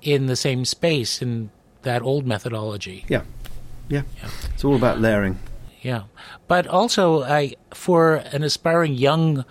in 0.00 0.24
the 0.24 0.36
same 0.36 0.64
space 0.64 1.20
in 1.20 1.50
that 1.82 2.00
old 2.00 2.26
methodology. 2.26 3.04
Yeah, 3.08 3.24
yeah. 3.90 4.04
It's 4.54 4.64
all 4.64 4.76
about 4.76 5.00
layering. 5.00 5.38
Yeah, 5.82 6.04
but 6.48 6.66
also 6.66 7.22
I, 7.24 7.54
for 7.74 8.14
an 8.32 8.42
aspiring 8.44 8.94
young 8.94 9.44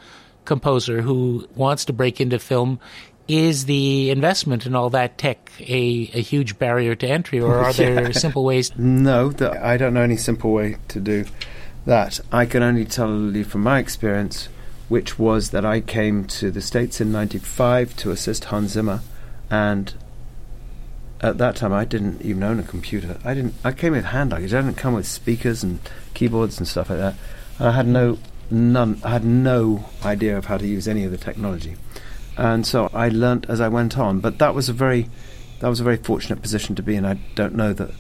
composer 0.46 1.02
who 1.02 1.48
wants 1.56 1.86
to 1.86 1.94
break 1.94 2.20
into 2.22 2.40
film, 2.40 2.80
is 3.28 3.66
the 3.66 4.10
investment 4.10 4.66
in 4.66 4.74
all 4.76 4.90
that 4.90 5.18
tech 5.18 5.52
a, 5.60 6.10
a 6.14 6.22
huge 6.22 6.58
barrier 6.58 6.96
to 6.96 7.08
entry, 7.08 7.40
or 7.40 7.56
are 7.56 7.74
there 7.82 8.04
Yeah. 8.08 8.12
simple 8.12 8.44
ways? 8.44 8.72
No, 8.78 9.30
that 9.30 9.62
I 9.64 9.78
don't 9.78 9.94
know 9.94 10.02
any 10.02 10.18
simple 10.18 10.52
way 10.52 10.78
to 10.90 11.00
do 11.00 11.26
that. 11.86 12.20
I 12.32 12.46
can 12.46 12.64
only 12.64 12.86
tell 12.86 13.12
you 13.36 13.44
from 13.44 13.62
my 13.62 13.80
experience, 13.80 14.48
which 14.90 15.20
was 15.20 15.52
that 15.52 15.66
I 15.66 15.82
came 15.82 16.26
to 16.26 16.50
the 16.52 16.62
States 16.62 17.00
in 17.02 17.12
'95 17.12 17.96
to 17.98 18.12
assist 18.12 18.46
Hans 18.46 18.72
Zimmer, 18.72 19.02
and 19.50 19.94
at 21.22 21.38
that 21.38 21.56
time 21.56 21.72
I 21.72 21.86
didn't 21.86 22.22
even 22.24 22.44
own 22.44 22.60
a 22.60 22.64
computer. 22.64 23.18
I 23.24 23.34
didn't. 23.34 23.54
I 23.64 23.72
came 23.72 23.94
with 23.94 24.06
hand 24.06 24.32
luggage. 24.32 24.54
I 24.54 24.62
didn't 24.62 24.78
come 24.78 24.94
with 24.96 25.08
speakers 25.08 25.64
and 25.64 25.80
keyboards 26.14 26.58
and 26.58 26.68
stuff 26.68 26.90
like 26.90 27.00
that. 27.00 27.16
And 27.60 27.68
I 27.68 27.72
had 27.72 27.88
no 27.88 28.18
none. 28.50 29.00
I 29.04 29.10
had 29.12 29.24
no 29.24 29.86
idea 30.04 30.38
of 30.38 30.46
how 30.46 30.58
to 30.58 30.66
use 30.68 30.88
any 30.88 31.04
of 31.06 31.12
the 31.12 31.18
technology, 31.18 31.76
and 32.38 32.66
so 32.66 32.90
I 32.94 33.10
learnt 33.10 33.46
as 33.50 33.62
I 33.62 33.68
went 33.68 33.98
on. 33.98 34.20
But 34.20 34.40
that 34.40 34.56
was 34.56 34.68
a 34.68 34.74
very 34.74 35.10
that 35.60 35.68
was 35.70 35.80
a 35.80 35.84
very 35.84 35.98
fortunate 35.98 36.42
position 36.42 36.76
to 36.76 36.82
be 36.84 36.96
in. 36.96 37.06
I 37.06 37.14
don't 37.36 37.56
know 37.56 37.72
that. 37.74 37.92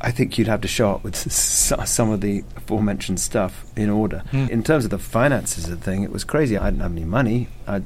I 0.00 0.12
think 0.12 0.38
you'd 0.38 0.46
have 0.46 0.60
to 0.60 0.68
show 0.68 0.92
up 0.92 1.02
with 1.02 1.14
s- 1.26 1.72
some 1.90 2.10
of 2.10 2.20
the 2.20 2.44
aforementioned 2.56 3.18
stuff 3.18 3.64
in 3.76 3.90
order. 3.90 4.20
Hmm. 4.30 4.46
In 4.48 4.62
terms 4.62 4.84
of 4.84 4.90
the 4.92 4.98
finances 4.98 5.64
of 5.64 5.70
the 5.70 5.84
thing, 5.84 6.04
it 6.04 6.12
was 6.12 6.22
crazy. 6.24 6.56
I 6.56 6.70
didn't 6.70 6.82
have 6.82 6.92
any 6.92 7.04
money. 7.04 7.48
I 7.66 7.82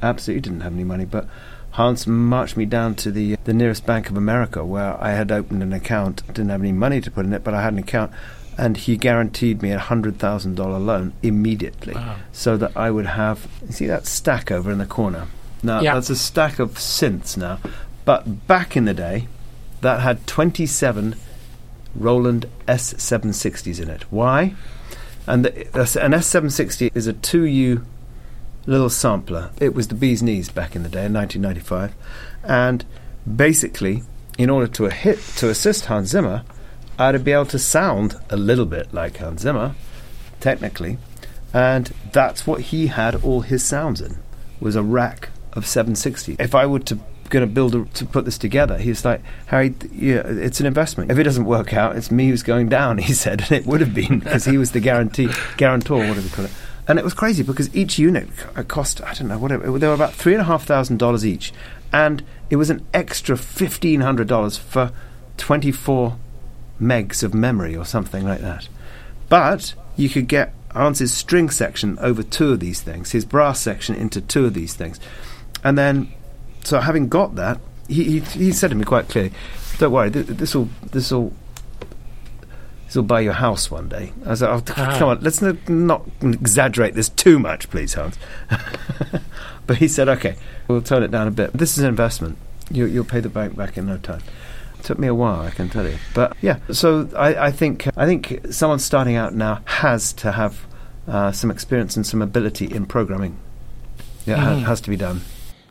absolutely 0.00 0.40
didn't 0.40 0.62
have 0.62 0.72
any 0.72 0.84
money. 0.84 1.04
But 1.04 1.28
Hans 1.74 2.06
marched 2.06 2.56
me 2.56 2.64
down 2.66 2.94
to 2.96 3.10
the 3.10 3.36
the 3.44 3.52
nearest 3.52 3.84
Bank 3.84 4.08
of 4.08 4.16
America 4.16 4.64
where 4.64 4.96
I 5.02 5.10
had 5.12 5.32
opened 5.32 5.62
an 5.62 5.72
account. 5.72 6.24
Didn't 6.28 6.50
have 6.50 6.60
any 6.60 6.72
money 6.72 7.00
to 7.00 7.10
put 7.10 7.26
in 7.26 7.32
it, 7.32 7.42
but 7.42 7.52
I 7.54 7.62
had 7.62 7.72
an 7.72 7.80
account, 7.80 8.12
and 8.56 8.76
he 8.76 8.96
guaranteed 8.96 9.60
me 9.60 9.72
a 9.72 9.78
hundred 9.80 10.18
thousand 10.18 10.54
dollar 10.54 10.78
loan 10.78 11.12
immediately, 11.22 11.94
Wow. 11.94 12.16
so 12.32 12.56
that 12.56 12.76
I 12.76 12.90
would 12.92 13.06
have. 13.06 13.48
You 13.66 13.72
see 13.72 13.86
that 13.88 14.06
stack 14.06 14.52
over 14.52 14.70
in 14.70 14.78
the 14.78 14.86
corner? 14.86 15.26
Now 15.64 15.80
Yeah. 15.80 15.94
that's 15.94 16.10
a 16.10 16.16
stack 16.16 16.58
of 16.60 16.74
synths 16.74 17.36
now, 17.36 17.58
but 18.04 18.46
back 18.46 18.76
in 18.76 18.84
the 18.84 18.94
day, 18.94 19.26
that 19.80 20.00
had 20.00 20.26
twenty 20.28 20.66
seven 20.66 21.16
Roland 21.96 22.46
S760s 22.68 23.80
in 23.82 23.88
it. 23.90 24.04
Why? 24.10 24.54
And 25.26 25.44
the, 25.46 25.52
an 26.04 26.12
S760 26.12 26.90
is 26.94 27.06
a 27.06 27.14
2U 27.14 27.82
little 28.66 28.90
sampler. 28.90 29.50
It 29.60 29.74
was 29.74 29.88
the 29.88 29.94
bee's 29.94 30.22
knees 30.22 30.48
back 30.48 30.74
in 30.74 30.82
the 30.82 30.88
day 30.88 31.04
in 31.04 31.12
1995. 31.12 31.94
And 32.42 32.84
basically, 33.36 34.02
in 34.38 34.50
order 34.50 34.66
to 34.66 34.90
hit 34.90 35.18
to 35.36 35.48
assist 35.48 35.86
Hans 35.86 36.10
Zimmer, 36.10 36.44
I 36.98 37.06
had 37.06 37.12
to 37.12 37.18
be 37.18 37.32
able 37.32 37.46
to 37.46 37.58
sound 37.58 38.16
a 38.30 38.36
little 38.36 38.66
bit 38.66 38.92
like 38.92 39.16
Hans 39.16 39.42
Zimmer, 39.42 39.74
technically. 40.40 40.98
And 41.52 41.92
that's 42.12 42.46
what 42.46 42.60
he 42.62 42.88
had 42.88 43.22
all 43.22 43.42
his 43.42 43.64
sounds 43.64 44.00
in, 44.00 44.18
was 44.60 44.76
a 44.76 44.82
rack 44.82 45.30
of 45.52 45.66
760. 45.66 46.36
If 46.38 46.54
I 46.54 46.66
were 46.66 46.80
to 46.80 46.98
going 47.30 47.46
to 47.46 47.52
build 47.52 47.74
a, 47.74 47.84
to 47.84 48.04
put 48.04 48.24
this 48.24 48.38
together, 48.38 48.78
he 48.78 48.90
was 48.90 49.04
like, 49.04 49.22
Harry, 49.46 49.74
yeah, 49.92 50.22
it's 50.26 50.60
an 50.60 50.66
investment. 50.66 51.10
If 51.10 51.18
it 51.18 51.22
doesn't 51.22 51.44
work 51.44 51.72
out, 51.72 51.96
it's 51.96 52.10
me 52.10 52.28
who's 52.28 52.42
going 52.42 52.68
down. 52.68 52.98
He 53.04 53.12
said, 53.12 53.42
and 53.42 53.52
it 53.52 53.66
would 53.66 53.80
have 53.80 53.94
been 53.94 54.20
because 54.20 54.44
he 54.44 54.56
was 54.56 54.72
the 54.72 54.80
guarantee 54.80 55.28
guarantor, 55.56 55.98
whatever 55.98 56.20
you 56.20 56.30
call 56.30 56.44
it. 56.46 56.52
And 56.86 56.98
it 56.98 57.04
was 57.04 57.14
crazy 57.14 57.42
because 57.42 57.74
each 57.74 57.98
unit 57.98 58.28
uh, 58.54 58.62
cost 58.62 59.00
I 59.02 59.14
don't 59.14 59.28
know 59.28 59.38
whatever 59.38 59.78
they 59.78 59.86
were 59.86 59.94
about 59.94 60.12
three 60.12 60.34
and 60.34 60.42
a 60.42 60.44
half 60.44 60.64
thousand 60.64 60.98
dollars 60.98 61.24
each, 61.24 61.52
and 61.92 62.22
it 62.50 62.56
was 62.56 62.70
an 62.70 62.84
extra 62.92 63.36
fifteen 63.36 64.02
hundred 64.02 64.28
dollars 64.28 64.58
for 64.58 64.92
twenty 65.36 65.72
four 65.72 66.18
megs 66.80 67.22
of 67.22 67.32
memory 67.32 67.74
or 67.74 67.84
something 67.84 68.24
like 68.24 68.40
that. 68.40 68.68
But 69.28 69.74
you 69.96 70.10
could 70.10 70.28
get 70.28 70.52
Hans's 70.74 71.14
string 71.14 71.48
section 71.48 71.98
over 72.00 72.22
two 72.22 72.52
of 72.52 72.60
these 72.60 72.82
things, 72.82 73.12
his 73.12 73.24
brass 73.24 73.60
section 73.60 73.94
into 73.94 74.20
two 74.20 74.44
of 74.44 74.52
these 74.52 74.74
things, 74.74 75.00
and 75.62 75.78
then 75.78 76.12
so 76.64 76.80
having 76.80 77.08
got 77.08 77.36
that, 77.36 77.60
he 77.88 78.04
he, 78.04 78.20
he 78.20 78.52
said 78.52 78.68
to 78.68 78.76
me 78.76 78.84
quite 78.84 79.08
clearly, 79.08 79.32
"Don't 79.78 79.92
worry, 79.92 80.10
th- 80.10 80.26
this 80.26 80.54
will 80.54 80.68
this 80.92 81.10
will." 81.10 81.32
Will 82.94 83.02
buy 83.02 83.20
your 83.20 83.32
house 83.32 83.70
one 83.70 83.88
day. 83.88 84.12
I 84.24 84.30
was 84.30 84.42
like, 84.42 84.50
oh, 84.50 84.72
Ah. 84.76 84.96
come 84.98 85.08
on, 85.08 85.20
let's 85.20 85.42
n- 85.42 85.58
not 85.68 86.02
exaggerate 86.22 86.94
this 86.94 87.08
too 87.08 87.38
much, 87.38 87.68
please, 87.70 87.94
Hans. 87.94 88.16
but 89.66 89.78
he 89.78 89.88
said, 89.88 90.08
okay, 90.08 90.36
we'll 90.68 90.82
tone 90.82 91.02
it 91.02 91.10
down 91.10 91.26
a 91.28 91.30
bit. 91.30 91.52
This 91.52 91.76
is 91.76 91.82
an 91.82 91.88
investment. 91.88 92.38
You, 92.70 92.86
you'll 92.86 93.04
pay 93.04 93.20
the 93.20 93.28
bank 93.28 93.56
back 93.56 93.76
in 93.76 93.86
no 93.86 93.98
time. 93.98 94.22
took 94.82 94.98
me 94.98 95.06
a 95.08 95.14
while, 95.14 95.40
I 95.40 95.50
can 95.50 95.68
tell 95.68 95.86
you. 95.88 95.96
But 96.14 96.36
yeah, 96.40 96.58
so 96.70 97.08
I, 97.16 97.46
I 97.46 97.50
think 97.50 97.88
I 97.96 98.06
think 98.06 98.40
someone 98.50 98.78
starting 98.78 99.16
out 99.16 99.34
now 99.34 99.60
has 99.64 100.12
to 100.14 100.32
have 100.32 100.66
uh, 101.08 101.32
some 101.32 101.50
experience 101.50 101.96
and 101.96 102.06
some 102.06 102.22
ability 102.22 102.66
in 102.66 102.86
programming. 102.86 103.38
Yeah, 104.26 104.34
it 104.36 104.38
ha- 104.40 104.50
Mhm. 104.54 104.62
has 104.64 104.80
to 104.82 104.90
be 104.90 104.96
done. 104.96 105.20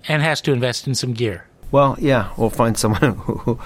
and 0.07 0.21
has 0.21 0.41
to 0.41 0.51
invest 0.51 0.87
in 0.87 0.95
some 0.95 1.13
gear. 1.13 1.45
Well, 1.71 1.95
yeah, 1.99 2.29
or 2.37 2.51
find 2.51 2.77
someone 2.77 3.15
who, 3.17 3.57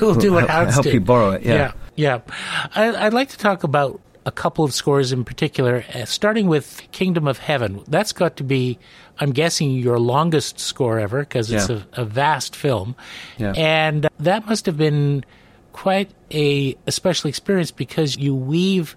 Who'll 0.12 0.14
do 0.14 0.32
what 0.32 0.48
help, 0.48 0.50
Hans 0.64 0.74
help 0.74 0.84
did. 0.84 0.94
you 0.94 1.00
borrow 1.00 1.30
it. 1.32 1.42
Yeah. 1.42 1.72
yeah. 1.96 2.20
yeah. 2.26 2.34
I, 2.74 3.06
I'd 3.06 3.14
like 3.14 3.28
to 3.30 3.38
talk 3.38 3.62
about 3.64 4.00
a 4.26 4.30
couple 4.32 4.64
of 4.64 4.74
scores 4.74 5.12
in 5.12 5.24
particular, 5.24 5.84
uh, 5.94 6.04
starting 6.04 6.46
with 6.48 6.82
Kingdom 6.92 7.26
of 7.26 7.38
Heaven. 7.38 7.82
That's 7.88 8.12
got 8.12 8.36
to 8.36 8.44
be, 8.44 8.78
I'm 9.18 9.32
guessing, 9.32 9.70
your 9.72 9.98
longest 9.98 10.58
score 10.60 10.98
ever 10.98 11.20
because 11.20 11.50
it's 11.50 11.70
Yeah. 11.70 11.82
a, 11.94 12.02
a 12.02 12.04
vast 12.04 12.54
film. 12.54 12.96
Yeah. 13.38 13.52
And 13.56 14.08
that 14.18 14.46
must 14.46 14.66
have 14.66 14.76
been 14.76 15.24
quite 15.72 16.10
a, 16.32 16.76
a 16.86 16.92
special 16.92 17.28
experience 17.28 17.70
because 17.70 18.16
you 18.16 18.34
weave 18.34 18.94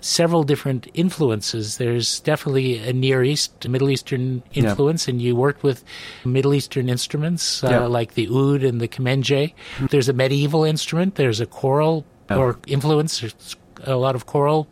several 0.00 0.42
different 0.44 0.88
influences. 0.94 1.76
There's 1.78 2.20
definitely 2.20 2.78
a 2.78 2.92
Near 2.92 3.22
East, 3.22 3.68
Middle 3.68 3.90
Eastern 3.90 4.42
influence, 4.52 5.08
and 5.08 5.20
you 5.20 5.36
worked 5.36 5.62
with 5.62 5.84
Middle 6.24 6.54
Eastern 6.54 6.88
instruments 6.88 7.62
uh, 7.62 7.68
Yeah. 7.70 7.86
like 7.86 8.14
the 8.14 8.28
oud 8.28 8.62
and 8.64 8.80
the 8.80 8.88
kemenje. 8.88 9.52
There's 9.90 10.08
a 10.08 10.12
medieval 10.12 10.64
instrument. 10.64 11.14
There's 11.16 11.40
a 11.40 11.46
choral 11.46 12.04
Yeah. 12.30 12.36
or 12.36 12.58
influence. 12.66 13.20
There's 13.20 13.56
a 13.84 13.96
lot 13.96 14.14
of 14.14 14.26
choral 14.26 14.68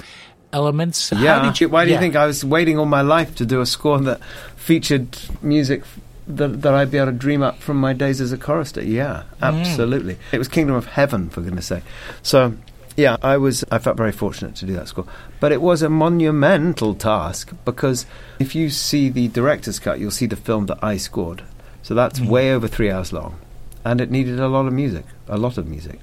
elements. 0.53 1.11
How 1.11 1.21
Yeah. 1.21 1.43
did 1.45 1.61
you? 1.61 1.69
Why 1.69 1.85
do 1.85 1.91
you 1.93 1.99
think 1.99 2.17
I 2.17 2.27
was 2.27 2.45
waiting 2.45 2.79
all 2.79 2.87
my 2.87 3.03
life 3.03 3.35
to 3.37 3.45
do 3.47 3.61
a 3.61 3.67
score 3.67 3.99
that 4.01 4.21
featured 4.57 5.19
music 5.43 5.83
that, 6.27 6.63
that 6.63 6.75
I'd 6.75 6.91
be 6.91 6.99
able 6.99 7.07
to 7.13 7.19
dream 7.19 7.43
up 7.43 7.61
from 7.61 7.77
my 7.79 7.93
days 7.93 8.21
as 8.21 8.33
a 8.33 8.37
chorister? 8.39 8.83
Yeah, 8.83 9.25
absolutely. 9.43 10.17
It 10.33 10.39
was 10.39 10.49
Kingdom 10.49 10.75
of 10.77 10.87
Heaven, 10.87 11.29
for 11.31 11.41
goodness 11.43 11.67
sake. 11.67 11.83
So, 12.23 12.55
yeah, 12.99 13.17
I 13.23 13.37
was. 13.37 13.65
I 13.71 13.79
felt 13.79 13.97
very 13.97 14.11
fortunate 14.11 14.57
to 14.57 14.67
do 14.67 14.73
that 14.73 14.89
score, 14.89 15.07
but 15.39 15.53
it 15.53 15.63
was 15.63 15.83
a 15.83 15.89
monumental 15.89 16.97
task 16.97 17.53
because 17.65 18.07
if 18.41 18.57
you 18.57 18.71
see 18.71 19.09
the 19.09 19.29
director's 19.29 19.79
cut, 19.79 20.01
you'll 20.01 20.11
see 20.11 20.27
the 20.27 20.35
film 20.35 20.67
that 20.67 20.83
I 20.83 20.97
scored. 20.97 21.45
So 21.85 21.95
that's 21.95 22.21
way 22.21 22.53
over 22.53 22.67
three 22.67 22.91
hours 22.91 23.13
long, 23.13 23.39
and 23.85 24.01
it 24.01 24.11
needed 24.11 24.41
a 24.41 24.49
lot 24.49 24.67
of 24.67 24.73
music, 24.73 25.05
a 25.29 25.39
lot 25.39 25.59
of 25.59 25.69
music. 25.69 26.01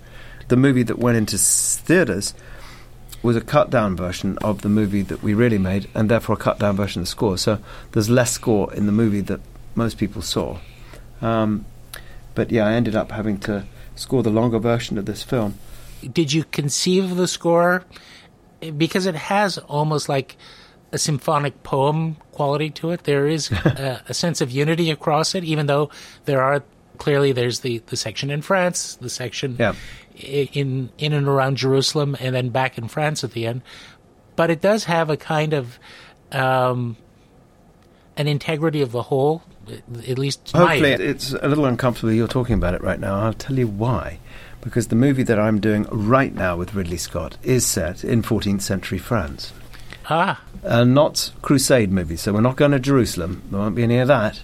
The 0.48 0.56
movie 0.56 0.84
that 0.84 0.98
went 0.98 1.18
into 1.18 1.38
theaters 1.38 2.34
was 3.22 3.36
a 3.36 3.42
cut 3.42 3.70
down 3.70 3.98
version 3.98 4.38
of 4.38 4.62
the 4.62 4.70
movie 4.70 5.02
that 5.02 5.22
we 5.22 5.34
really 5.34 5.58
made, 5.58 5.90
and 5.94 6.10
therefore 6.10 6.36
a 6.36 6.40
cut 6.40 6.60
down 6.60 6.78
version 6.78 7.02
of 7.02 7.08
the 7.08 7.12
score. 7.12 7.38
So 7.38 7.60
there's 7.92 8.10
less 8.10 8.32
score 8.32 8.74
in 8.74 8.86
the 8.86 8.94
movie 8.94 9.22
that 9.22 9.42
most 9.76 9.98
people 9.98 10.22
saw. 10.22 10.60
Um, 11.22 11.66
but 12.36 12.52
yeah, 12.52 12.66
I 12.66 12.72
ended 12.72 12.96
up 12.96 13.12
having 13.12 13.38
to 13.40 13.66
score 13.98 14.24
the 14.24 14.30
longer 14.30 14.60
version 14.60 14.98
of 14.98 15.06
this 15.06 15.24
film. 15.24 15.56
Did 16.14 16.32
you 16.34 16.44
conceive 16.46 17.04
of 17.12 17.18
the 17.18 17.28
score 17.28 17.84
because 18.78 19.06
it 19.06 19.16
has 19.16 19.58
almost 19.58 20.10
like 20.10 20.38
a 20.92 20.98
symphonic 20.98 21.62
poem 21.64 22.16
quality 22.32 22.70
to 22.70 22.92
it 22.92 23.04
there 23.04 23.28
is 23.28 23.52
a, 23.66 24.02
a 24.10 24.14
sense 24.14 24.42
of 24.42 24.52
unity 24.52 24.90
across 24.92 25.36
it 25.36 25.44
even 25.44 25.66
though 25.68 25.90
there 26.26 26.42
are 26.42 26.64
clearly 26.98 27.32
there's 27.32 27.60
the, 27.62 27.80
the 27.88 27.98
section 27.98 28.30
in 28.32 28.42
france 28.42 28.96
the 28.96 29.10
section 29.10 29.56
Yeah. 29.60 29.74
in 30.16 30.90
in 30.98 31.12
and 31.14 31.28
around 31.28 31.58
jerusalem 31.58 32.16
and 32.20 32.34
then 32.36 32.50
back 32.50 32.78
in 32.78 32.88
france 32.88 33.24
at 33.24 33.32
the 33.32 33.46
end 33.48 33.62
but 34.36 34.50
it 34.50 34.62
does 34.62 34.86
have 34.86 35.10
a 35.10 35.18
kind 35.18 35.54
of 35.54 35.78
um, 36.32 36.98
an 38.18 38.28
integrity 38.28 38.82
of 38.82 38.92
the 38.92 39.04
whole 39.04 39.44
at 40.08 40.20
least 40.20 40.54
my- 40.54 40.60
Hopefully, 40.78 40.92
it's 40.92 41.34
a 41.34 41.48
little 41.48 41.66
uncomfortable 41.66 42.12
you're 42.14 42.28
talking 42.28 42.54
about 42.54 42.76
it 42.76 42.84
right 42.84 43.00
now. 43.00 43.20
I'll 43.20 43.34
tell 43.34 43.58
you 43.58 43.68
why. 43.68 44.20
Because 44.66 44.90
the 44.90 44.96
movie 44.96 45.24
that 45.24 45.40
I'm 45.40 45.62
doing 45.62 45.86
right 45.92 46.34
now 46.34 46.58
with 46.58 46.74
Ridley 46.76 46.98
Scott 46.98 47.38
is 47.44 47.66
set 47.66 48.04
in 48.04 48.22
14th 48.22 48.62
century 48.62 48.98
France. 48.98 49.54
ah 50.10 50.42
uh, 50.66 50.84
not 50.84 51.32
crusade 51.42 51.92
movie. 51.92 52.18
So 52.18 52.34
we're 52.34 52.42
not 52.42 52.56
going 52.56 52.72
to 52.72 52.80
Jerusalem. 52.80 53.44
There 53.50 53.60
won't 53.60 53.76
be 53.76 53.84
any 53.84 54.00
of 54.00 54.08
that. 54.08 54.44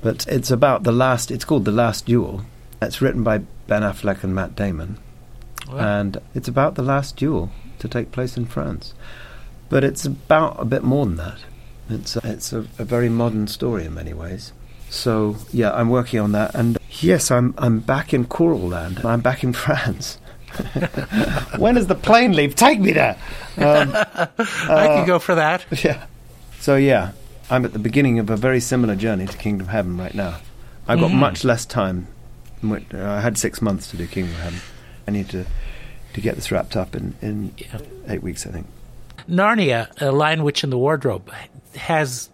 But 0.00 0.26
it's 0.28 0.50
about 0.50 0.84
the 0.84 0.92
last. 0.92 1.30
It's 1.30 1.44
called 1.44 1.64
the 1.64 1.72
Last 1.72 2.06
Duel. 2.06 2.42
It's 2.80 3.00
written 3.00 3.24
by 3.24 3.38
Ben 3.66 3.82
Affleck 3.82 4.22
and 4.22 4.34
Matt 4.34 4.54
Damon, 4.54 4.98
well, 5.68 5.80
and 5.80 6.18
it's 6.34 6.46
about 6.46 6.76
the 6.76 6.82
last 6.82 7.16
duel 7.16 7.50
to 7.80 7.88
take 7.88 8.12
place 8.12 8.36
in 8.36 8.46
France. 8.46 8.94
But 9.68 9.82
it's 9.82 10.04
about 10.04 10.60
a 10.60 10.64
bit 10.64 10.84
more 10.84 11.04
than 11.04 11.16
that. 11.16 11.38
It's 11.90 12.14
a, 12.14 12.20
it's 12.22 12.52
a, 12.52 12.60
a 12.78 12.84
very 12.84 13.08
modern 13.08 13.48
story 13.48 13.84
in 13.86 13.94
many 13.94 14.14
ways. 14.14 14.52
So 14.90 15.36
yeah, 15.52 15.72
I'm 15.72 15.90
working 15.90 16.20
on 16.20 16.30
that, 16.32 16.54
and 16.54 16.77
yes, 17.00 17.30
I'm 17.30 17.54
I'm 17.58 17.80
back 17.80 18.12
in 18.14 18.24
Choral 18.26 18.60
Land. 18.68 19.00
I'm 19.04 19.20
back 19.20 19.42
in 19.44 19.52
France. 19.52 20.18
when 21.58 21.74
does 21.74 21.86
the 21.86 21.94
plane 21.94 22.32
leave? 22.32 22.54
Take 22.54 22.80
me 22.80 22.92
there. 22.92 23.16
Um, 23.58 23.92
i 23.94 24.96
could 24.96 25.06
go 25.06 25.18
for 25.18 25.34
that 25.34 25.64
yeah. 25.84 26.06
So 26.60 26.76
yeah, 26.76 27.12
I'm 27.50 27.64
at 27.64 27.72
the 27.72 27.78
beginning 27.78 28.18
of 28.18 28.30
a 28.30 28.36
very 28.36 28.60
similar 28.60 28.96
journey 28.96 29.26
to 29.26 29.36
Kingdom 29.36 29.68
Heaven 29.68 29.96
right 29.98 30.14
now. 30.14 30.38
I've 30.86 31.00
got 31.00 31.10
Mhm. 31.10 31.14
much 31.18 31.44
less 31.44 31.66
time. 31.66 32.06
uh, 32.64 32.78
I 32.94 33.20
had 33.20 33.36
six 33.38 33.60
months 33.60 33.88
to 33.90 33.96
do 33.96 34.06
Kingdom 34.06 34.34
of 34.34 34.40
Heaven. 34.40 34.60
I 35.06 35.10
need 35.10 35.28
to 35.30 35.44
to 36.14 36.20
get 36.22 36.34
this 36.36 36.50
wrapped 36.50 36.76
up 36.76 36.96
in, 36.96 37.14
in 37.20 37.52
Yeah. 37.58 37.78
eight 38.08 38.22
weeks, 38.22 38.46
I 38.46 38.50
think. 38.50 38.66
Narnia, 39.28 39.88
A 40.00 40.10
Lion, 40.10 40.42
Witch, 40.42 40.64
in 40.64 40.70
the 40.70 40.78
Wardrobe, 40.78 41.30
has 41.76 42.30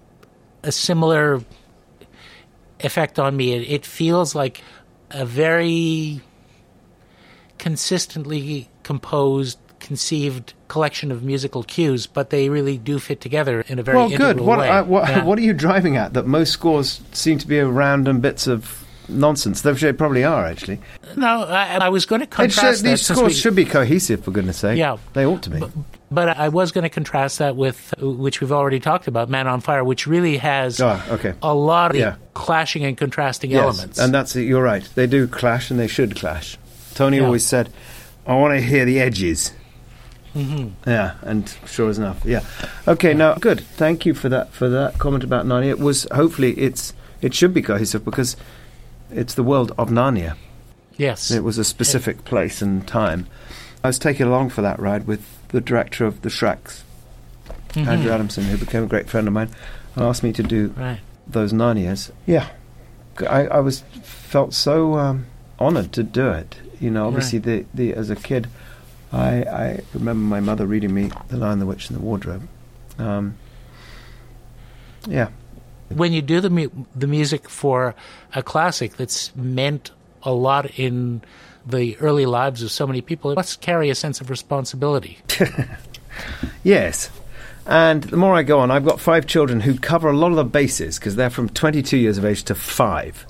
a 0.63 0.71
similar 0.71 1.43
effect 2.85 3.19
on 3.19 3.37
me. 3.37 3.53
It, 3.53 3.71
it 3.71 3.87
feels 3.87 4.35
like 4.35 4.63
a 5.11 5.25
very 5.25 6.21
consistently 7.59 8.69
composed, 8.83 9.59
conceived 9.81 10.55
collection 10.69 11.11
of 11.13 11.23
musical 11.23 11.63
cues, 11.63 12.07
but 12.07 12.31
they 12.31 12.49
really 12.49 12.79
do 12.79 12.99
fit 12.99 13.21
together 13.21 13.63
in 13.69 13.79
a 13.79 13.83
very 13.83 13.97
well, 13.97 14.09
good. 14.09 14.41
What, 14.41 14.59
way. 14.59 14.69
I, 14.69 14.81
what, 14.83 15.09
Yeah. 15.09 15.25
what 15.25 15.39
are 15.39 15.43
you 15.43 15.53
driving 15.53 15.97
at? 15.97 16.15
That 16.15 16.27
most 16.27 16.53
scores 16.53 17.01
seem 17.13 17.39
to 17.39 17.47
be 17.47 17.61
random 17.61 18.21
bits 18.21 18.47
of 18.47 18.84
nonsense. 19.09 19.63
They 19.63 19.93
probably 19.93 20.25
are 20.25 20.47
actually. 20.47 20.81
No, 21.17 21.45
I, 21.45 21.77
I 21.77 21.89
was 21.89 22.07
going 22.07 22.21
to 22.21 22.27
contrast 22.27 22.79
should, 22.79 22.87
These 22.87 23.07
that. 23.07 23.15
scores 23.15 23.35
we, 23.35 23.35
should 23.35 23.55
be 23.55 23.65
cohesive, 23.65 24.25
for 24.25 24.31
goodness' 24.31 24.59
sake. 24.59 24.79
Yeah, 24.79 24.99
they 25.13 25.27
ought 25.27 25.43
to 25.43 25.51
be. 25.51 25.61
But, 25.61 25.71
but 26.11 26.29
I 26.37 26.49
was 26.49 26.73
going 26.73 26.83
to 26.83 26.89
contrast 26.89 27.39
that 27.39 27.57
with 27.57 27.95
which 27.99 28.41
we've 28.41 28.53
already 28.53 28.81
talked 28.81 29.09
about, 29.09 29.29
Man 29.29 29.47
on 29.47 29.61
Fire, 29.61 29.85
which 29.85 30.07
really 30.07 30.37
has 30.39 30.81
oh, 30.81 31.03
okay. 31.11 31.35
a 31.43 31.55
lot 31.55 31.91
of 31.91 31.97
yeah. 31.97 32.17
clashing 32.35 32.85
and 32.85 32.97
contrasting 32.97 33.51
yes, 33.51 33.63
elements. 33.63 33.99
And 33.99 34.15
that's 34.15 34.37
you're 34.37 34.63
right. 34.63 34.89
They 34.95 35.07
do 35.07 35.27
clash, 35.27 35.71
and 35.71 35.79
they 35.79 35.89
should 35.89 36.17
clash. 36.17 36.59
Tony 36.95 37.19
yeah. 37.19 37.25
always 37.25 37.45
said, 37.45 37.71
"I 38.27 38.35
want 38.37 38.55
to 38.55 38.61
hear 38.61 38.85
the 38.85 39.01
edges." 39.01 39.53
Mm-hmm. 40.35 40.91
Yeah, 40.91 41.15
and 41.23 41.55
sure 41.65 41.89
as 41.89 41.99
enough, 41.99 42.25
yeah. 42.25 42.45
Okay, 42.89 43.11
yeah. 43.11 43.17
now 43.17 43.35
good. 43.35 43.61
Thank 43.61 44.05
you 44.05 44.15
for 44.15 44.29
that 44.29 44.53
for 44.53 44.69
that 44.69 44.99
comment 44.99 45.23
about 45.23 45.47
Narnia. 45.47 45.71
It 45.71 45.79
was 45.79 46.09
hopefully 46.13 46.53
it's 46.59 46.93
it 47.23 47.35
should 47.35 47.55
be 47.55 47.63
cohesive 47.63 48.05
because 48.05 48.37
it's 49.15 49.35
the 49.35 49.43
world 49.43 49.73
of 49.79 49.89
Narnia. 49.89 50.37
Yes, 50.97 51.31
it 51.31 51.43
was 51.43 51.59
a 51.59 51.65
specific 51.65 52.19
it, 52.19 52.25
place 52.25 52.63
and 52.63 52.87
time. 52.87 53.27
I 53.83 53.89
was 53.89 53.99
taken 53.99 54.29
along 54.29 54.51
for 54.51 54.63
that 54.63 54.79
ride 54.79 55.07
with 55.07 55.27
the 55.49 55.61
director 55.61 56.07
of 56.07 56.23
the 56.23 56.29
Shreks, 56.29 56.83
mm-hmm. 57.71 57.89
Andrew 57.89 58.13
Adamson, 58.13 58.45
who 58.45 58.57
became 58.57 58.85
a 58.85 58.87
great 58.87 59.09
friend 59.09 59.27
of 59.27 59.35
mine, 59.35 59.51
and 59.95 60.05
asked 60.05 60.23
me 60.23 60.33
to 60.33 60.43
do 60.43 60.69
right. 60.77 61.01
those 61.27 61.53
Narnias. 61.53 62.11
Yeah, 62.27 62.49
I, 63.21 63.47
I 63.47 63.61
was 63.61 63.81
felt 64.03 64.55
so 64.55 64.99
um, 64.99 65.27
honoured 65.59 65.93
to 65.93 66.03
do 66.03 66.31
it. 66.31 66.57
You 66.81 66.91
know, 66.91 67.07
obviously, 67.07 67.39
right. 67.39 67.67
the, 67.75 67.93
the 67.93 67.95
as 67.95 68.11
a 68.11 68.17
kid, 68.17 68.49
I 69.13 69.43
I 69.43 69.81
remember 69.93 70.25
my 70.25 70.41
mother 70.41 70.67
reading 70.67 70.95
me 70.95 71.11
*The 71.29 71.37
Lion, 71.37 71.59
the 71.59 71.67
Witch, 71.67 71.89
and 71.89 71.99
the 71.99 72.03
Wardrobe*. 72.03 72.49
Um, 72.99 73.37
yeah. 75.07 75.29
When 75.89 76.13
you 76.13 76.23
do 76.23 76.41
the 76.41 76.51
mu- 76.51 76.71
the 76.95 77.07
music 77.07 77.49
for 77.49 77.95
a 78.35 78.43
classic 78.43 78.97
that's 78.97 79.35
meant 79.37 79.91
a 80.23 80.33
lot 80.33 80.79
in 80.79 81.23
the 81.67 81.97
early 81.99 82.27
lives 82.27 82.63
of 82.63 82.71
so 82.71 82.87
many 82.87 83.01
people, 83.01 83.31
it 83.31 83.37
must 83.37 83.61
carry 83.61 83.91
a 83.91 83.95
sense 83.95 84.21
of 84.21 84.31
responsibility. 84.31 85.19
yes. 86.63 87.11
And 87.67 88.03
the 88.05 88.17
more 88.17 88.35
I 88.35 88.43
go 88.43 88.61
on, 88.61 88.71
I've 88.71 88.85
got 88.85 89.01
five 89.01 89.27
children 89.27 89.61
who 89.61 89.79
cover 89.79 90.09
a 90.09 90.17
lot 90.17 90.31
of 90.31 90.37
the 90.37 90.45
bases 90.45 90.99
because 90.99 91.17
they're 91.17 91.31
from 91.31 91.49
22 91.49 91.97
years 91.97 92.19
of 92.19 92.25
age 92.25 92.45
to 92.45 92.55
5 92.55 93.27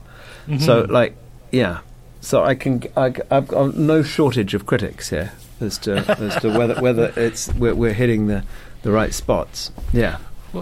mm-hmm. 0.47 0.59
So, 0.59 0.81
like, 0.83 1.17
yeah. 1.53 1.81
So 2.21 2.43
I 2.43 2.55
can, 2.55 2.83
I, 2.97 3.15
have 3.31 3.49
got 3.49 3.77
no 3.77 4.03
shortage 4.03 4.55
of 4.55 4.67
critics 4.67 5.11
here 5.11 5.33
as 5.61 5.79
to 5.79 5.97
as 5.97 6.37
to 6.41 6.57
whether 6.57 6.81
whether 6.81 7.13
it's 7.17 7.53
we're, 7.55 7.75
we're 7.75 7.93
hitting 7.93 8.27
the 8.27 8.45
the 8.83 8.91
right 8.91 9.13
spots. 9.13 9.71
Yeah. 9.93 10.19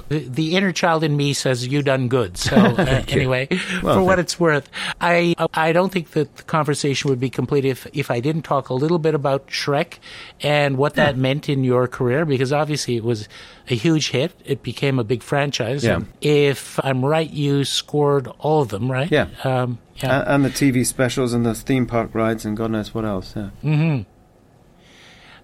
The, 0.08 0.56
inner 0.56 0.72
child 0.72 1.04
in 1.04 1.16
me 1.16 1.32
says 1.32 1.66
you 1.66 1.82
done 1.82 2.08
good. 2.08 2.36
So 2.36 2.56
uh, 2.56 3.04
anyway, 3.08 3.48
well, 3.82 3.96
for 3.96 4.02
what 4.02 4.18
it's 4.18 4.38
worth, 4.38 4.68
I 5.00 5.34
I 5.54 5.72
don't 5.72 5.92
think 5.92 6.10
that 6.12 6.36
the 6.36 6.42
conversation 6.44 7.10
would 7.10 7.20
be 7.20 7.30
complete 7.30 7.64
if 7.64 7.86
if 7.92 8.10
I 8.10 8.20
didn't 8.20 8.42
talk 8.42 8.68
a 8.68 8.74
little 8.74 8.98
bit 8.98 9.14
about 9.14 9.46
Shrek 9.48 9.98
and 10.40 10.76
what 10.76 10.94
that 10.94 11.16
yeah. 11.16 11.22
meant 11.22 11.48
in 11.48 11.64
your 11.64 11.86
career 11.88 12.24
because 12.24 12.52
obviously 12.52 12.96
it 12.96 13.04
was 13.04 13.28
a 13.70 13.74
huge 13.74 14.10
hit. 14.10 14.32
It 14.44 14.62
became 14.62 14.98
a 14.98 15.04
big 15.04 15.22
franchise. 15.22 15.84
Yeah. 15.84 16.00
If 16.20 16.80
I'm 16.84 17.04
right, 17.04 17.30
you 17.30 17.64
scored 17.64 18.28
all 18.38 18.62
of 18.62 18.68
them, 18.68 18.90
right? 18.90 19.10
Yeah. 19.10 19.28
Um, 19.44 19.78
yeah. 19.96 20.20
And, 20.20 20.28
and, 20.28 20.44
the 20.44 20.50
TV 20.50 20.84
specials 20.86 21.32
and 21.32 21.44
the 21.46 21.54
theme 21.54 21.86
park 21.86 22.14
rides 22.14 22.44
and 22.44 22.56
God 22.56 22.70
knows 22.70 22.94
what 22.94 23.04
else. 23.04 23.34
Yeah. 23.36 23.50
Mm-hmm. 23.62 24.02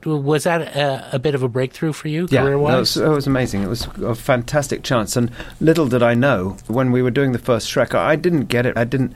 Was 0.05 0.45
that 0.45 0.61
a, 0.77 1.17
a, 1.17 1.19
bit 1.19 1.35
of 1.35 1.43
a 1.43 1.49
breakthrough 1.49 1.93
for 1.93 2.09
you, 2.09 2.29
yeah, 2.31 2.43
career-wise? 2.43 2.97
it 2.97 3.09
was 3.09 3.27
amazing. 3.27 3.63
It 3.63 3.69
was 3.69 3.87
a 4.03 4.15
fantastic 4.15 4.83
chance, 4.83 5.17
and 5.17 5.31
little 5.61 5.89
did 5.89 6.03
I 6.03 6.15
know 6.15 6.57
when 6.69 6.93
we 6.93 7.03
were 7.03 7.11
doing 7.11 7.33
the 7.33 7.39
first 7.39 7.69
Shrek, 7.69 7.95
I 7.95 8.15
didn't 8.15 8.45
get 8.45 8.65
it. 8.65 8.77
I 8.77 8.85
didn't, 8.85 9.15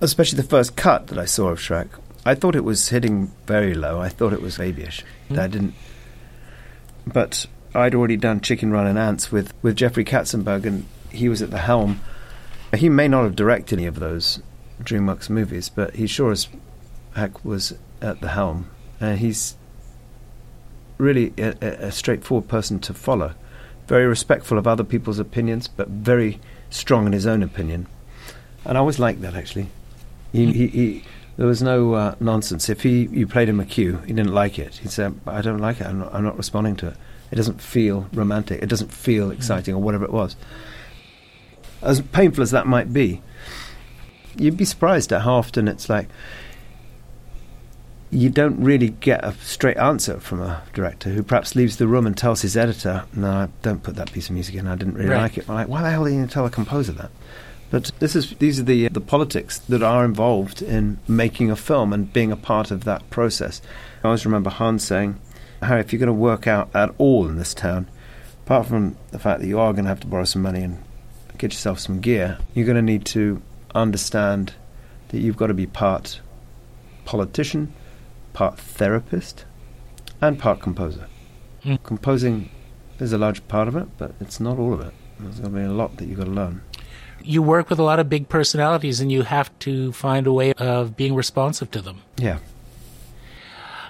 especially 0.00 0.36
the 0.36 0.48
first 0.48 0.74
cut 0.74 1.06
that 1.08 1.18
I 1.18 1.26
saw 1.26 1.48
of 1.48 1.60
Shrek. 1.60 1.88
I 2.26 2.34
thought 2.34 2.56
it 2.56 2.64
was 2.64 2.88
hitting 2.88 3.30
very 3.46 3.74
low. 3.74 4.00
I 4.00 4.08
thought 4.08 4.32
it 4.32 4.42
was 4.42 4.58
babyish. 4.58 5.04
Mm. 5.30 5.38
I 5.38 5.46
didn't, 5.46 5.74
but 7.06 7.46
I'd 7.74 7.94
already 7.94 8.16
done 8.16 8.40
Chicken 8.40 8.72
Run 8.72 8.86
and 8.86 8.98
Antz 8.98 9.30
with 9.30 9.54
with 9.62 9.76
Jeffrey 9.76 10.04
Katzenberg, 10.04 10.66
and 10.66 10.86
he 11.10 11.28
was 11.28 11.40
at 11.40 11.50
the 11.50 11.58
helm. 11.58 12.00
He 12.74 12.88
may 12.88 13.08
not 13.08 13.24
have 13.24 13.36
directed 13.36 13.78
any 13.78 13.86
of 13.86 14.00
those 14.00 14.40
DreamWorks 14.82 15.30
movies, 15.30 15.68
but 15.68 15.94
he 15.96 16.06
sure 16.06 16.32
as 16.32 16.48
heck 17.14 17.44
was 17.44 17.74
at 18.00 18.20
the 18.20 18.28
helm. 18.28 18.70
And 19.00 19.18
he's 19.18 19.56
really 21.00 21.32
a, 21.38 21.86
a, 21.86 21.92
straightforward 21.92 22.48
person 22.48 22.78
to 22.80 22.94
follow. 22.94 23.34
Very 23.86 24.06
respectful 24.06 24.58
of 24.58 24.66
other 24.66 24.84
people's 24.84 25.18
opinions, 25.18 25.66
but 25.66 25.88
very 25.88 26.38
strong 26.68 27.06
in 27.06 27.12
his 27.12 27.26
own 27.26 27.42
opinion. 27.42 27.86
And 28.64 28.76
I 28.76 28.80
always 28.80 28.98
liked 28.98 29.22
that 29.22 29.34
actually. 29.34 29.68
He, 30.32 30.52
he, 30.52 30.66
he, 30.68 31.04
there 31.36 31.46
was 31.46 31.62
no 31.62 31.94
uh, 31.94 32.14
nonsense. 32.20 32.68
If 32.68 32.82
he 32.82 33.08
you 33.10 33.26
played 33.26 33.48
him 33.48 33.58
a 33.58 33.64
cue, 33.64 33.98
he 34.06 34.12
didn't 34.12 34.34
like 34.34 34.58
it. 34.58 34.76
He'd 34.76 34.90
say, 34.90 35.10
"I 35.26 35.40
don't 35.40 35.58
like 35.58 35.80
it. 35.80 35.86
I'm 35.86 36.00
not, 36.00 36.14
I'm 36.14 36.22
not 36.22 36.36
responding 36.36 36.76
to 36.76 36.88
it. 36.88 36.96
It 37.32 37.36
doesn't 37.36 37.60
feel 37.60 38.08
romantic. 38.12 38.62
It 38.62 38.68
doesn't 38.68 38.92
feel 38.92 39.30
exciting, 39.30 39.74
or 39.74 39.78
whatever 39.78 40.04
it 40.04 40.12
was." 40.12 40.36
As 41.82 42.00
painful 42.00 42.42
as 42.42 42.50
that 42.50 42.66
might 42.66 42.92
be, 42.92 43.22
you'd 44.36 44.56
be 44.56 44.66
surprised 44.66 45.12
at 45.12 45.22
how 45.22 45.34
often 45.34 45.66
it's 45.66 45.88
like 45.88 46.08
you 48.10 48.28
don't 48.28 48.60
really 48.60 48.88
get 48.88 49.24
a 49.24 49.32
straight 49.34 49.76
answer 49.76 50.18
from 50.18 50.42
a 50.42 50.62
director 50.72 51.10
who 51.10 51.22
perhaps 51.22 51.54
leaves 51.54 51.76
the 51.76 51.86
room 51.86 52.06
and 52.06 52.16
tells 52.16 52.42
his 52.42 52.56
editor, 52.56 53.04
"No, 53.14 53.48
don't 53.62 53.82
put 53.82 53.94
that 53.96 54.12
piece 54.12 54.28
of 54.28 54.34
music 54.34 54.56
in. 54.56 54.66
I 54.66 54.74
didn't 54.74 54.94
really 54.94 55.10
right. 55.10 55.22
like 55.22 55.38
it." 55.38 55.48
I'm 55.48 55.54
like, 55.54 55.68
why 55.68 55.82
the 55.82 55.90
hell 55.90 56.04
are 56.04 56.08
you 56.08 56.16
going 56.16 56.28
to 56.28 56.34
tell 56.34 56.46
a 56.46 56.50
composer 56.50 56.92
that? 56.92 57.10
But 57.70 57.92
this 58.00 58.16
is 58.16 58.34
these 58.38 58.58
are 58.58 58.64
the 58.64 58.86
uh, 58.86 58.88
the 58.90 59.00
politics 59.00 59.58
that 59.58 59.82
are 59.82 60.04
involved 60.04 60.60
in 60.60 60.98
making 61.06 61.50
a 61.52 61.56
film 61.56 61.92
and 61.92 62.12
being 62.12 62.32
a 62.32 62.36
part 62.36 62.72
of 62.72 62.82
that 62.84 63.08
process. 63.10 63.62
I 64.02 64.08
always 64.08 64.26
remember 64.26 64.50
Hans 64.50 64.84
saying, 64.84 65.20
"Harry, 65.62 65.80
if 65.80 65.92
you're 65.92 66.00
going 66.00 66.08
to 66.08 66.12
work 66.12 66.48
out 66.48 66.68
at 66.74 66.92
all 66.98 67.28
in 67.28 67.36
this 67.36 67.54
town, 67.54 67.86
apart 68.44 68.66
from 68.66 68.96
the 69.12 69.20
fact 69.20 69.40
that 69.40 69.46
you 69.46 69.60
are 69.60 69.72
going 69.72 69.84
to 69.84 69.90
have 69.90 70.00
to 70.00 70.08
borrow 70.08 70.24
some 70.24 70.42
money 70.42 70.62
and 70.62 70.82
get 71.38 71.52
yourself 71.52 71.78
some 71.78 72.00
gear, 72.00 72.38
you're 72.54 72.66
going 72.66 72.74
to 72.74 72.82
need 72.82 73.04
to 73.04 73.40
understand 73.72 74.54
that 75.08 75.20
you've 75.20 75.36
got 75.36 75.46
to 75.46 75.54
be 75.54 75.66
part 75.66 76.20
politician." 77.04 77.72
Part 78.32 78.58
therapist 78.58 79.44
and 80.20 80.38
part 80.38 80.60
composer. 80.60 81.06
Mm. 81.64 81.82
Composing 81.82 82.50
is 82.98 83.12
a 83.12 83.18
large 83.18 83.46
part 83.48 83.68
of 83.68 83.76
it, 83.76 83.88
but 83.98 84.14
it's 84.20 84.40
not 84.40 84.58
all 84.58 84.72
of 84.72 84.80
it. 84.80 84.92
There's 85.18 85.40
going 85.40 85.52
to 85.52 85.58
be 85.58 85.64
a 85.64 85.72
lot 85.72 85.96
that 85.96 86.06
you've 86.06 86.18
got 86.18 86.24
to 86.24 86.30
learn. 86.30 86.62
You 87.22 87.42
work 87.42 87.68
with 87.68 87.78
a 87.78 87.82
lot 87.82 88.00
of 88.00 88.08
big 88.08 88.28
personalities, 88.28 89.00
and 89.00 89.12
you 89.12 89.22
have 89.22 89.56
to 89.60 89.92
find 89.92 90.26
a 90.26 90.32
way 90.32 90.52
of 90.54 90.96
being 90.96 91.14
responsive 91.14 91.70
to 91.72 91.82
them. 91.82 92.00
Yeah. 92.16 92.38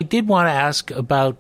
I 0.01 0.05
did 0.05 0.27
want 0.27 0.49
to 0.49 0.53
ask 0.53 0.91
about 0.91 1.37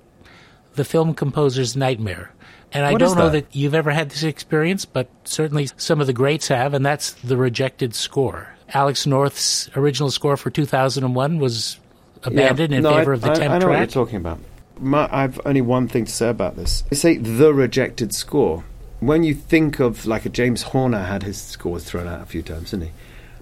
the 0.74 0.84
film 0.84 1.14
composer's 1.14 1.76
nightmare. 1.76 2.32
And 2.72 2.86
I 2.86 2.92
what 2.92 2.98
don't 2.98 3.18
know 3.18 3.30
that? 3.30 3.50
that 3.50 3.56
you've 3.56 3.74
ever 3.74 3.90
had 3.90 4.10
this 4.10 4.22
experience, 4.22 4.84
but 4.84 5.08
certainly 5.24 5.68
some 5.76 6.00
of 6.00 6.06
the 6.06 6.12
greats 6.12 6.46
have, 6.48 6.74
and 6.74 6.86
that's 6.86 7.12
the 7.14 7.36
rejected 7.36 7.94
score. 7.96 8.54
Alex 8.72 9.06
North's 9.06 9.68
original 9.74 10.12
score 10.12 10.36
for 10.36 10.50
2001 10.50 11.38
was 11.38 11.79
abandoned 12.22 12.72
yeah. 12.72 12.78
in 12.78 12.82
no, 12.82 12.96
favor 12.96 13.12
I, 13.12 13.14
of 13.14 13.20
the 13.22 13.30
I, 13.30 13.34
temp 13.34 13.50
I 13.50 13.58
know 13.58 13.66
track? 13.66 13.68
what 13.68 13.78
you're 13.78 14.04
talking 14.04 14.16
about. 14.16 14.38
My, 14.78 15.08
I've 15.12 15.40
only 15.44 15.60
one 15.60 15.88
thing 15.88 16.06
to 16.06 16.12
say 16.12 16.28
about 16.28 16.56
this. 16.56 16.82
They 16.82 16.96
say 16.96 17.16
the 17.18 17.52
rejected 17.52 18.14
score. 18.14 18.64
When 19.00 19.24
you 19.24 19.34
think 19.34 19.80
of 19.80 20.06
like 20.06 20.26
a 20.26 20.28
James 20.28 20.62
Horner 20.62 21.04
had 21.04 21.22
his 21.22 21.40
scores 21.40 21.84
thrown 21.84 22.06
out 22.06 22.22
a 22.22 22.26
few 22.26 22.42
times, 22.42 22.70
didn't 22.70 22.86
he? 22.86 22.92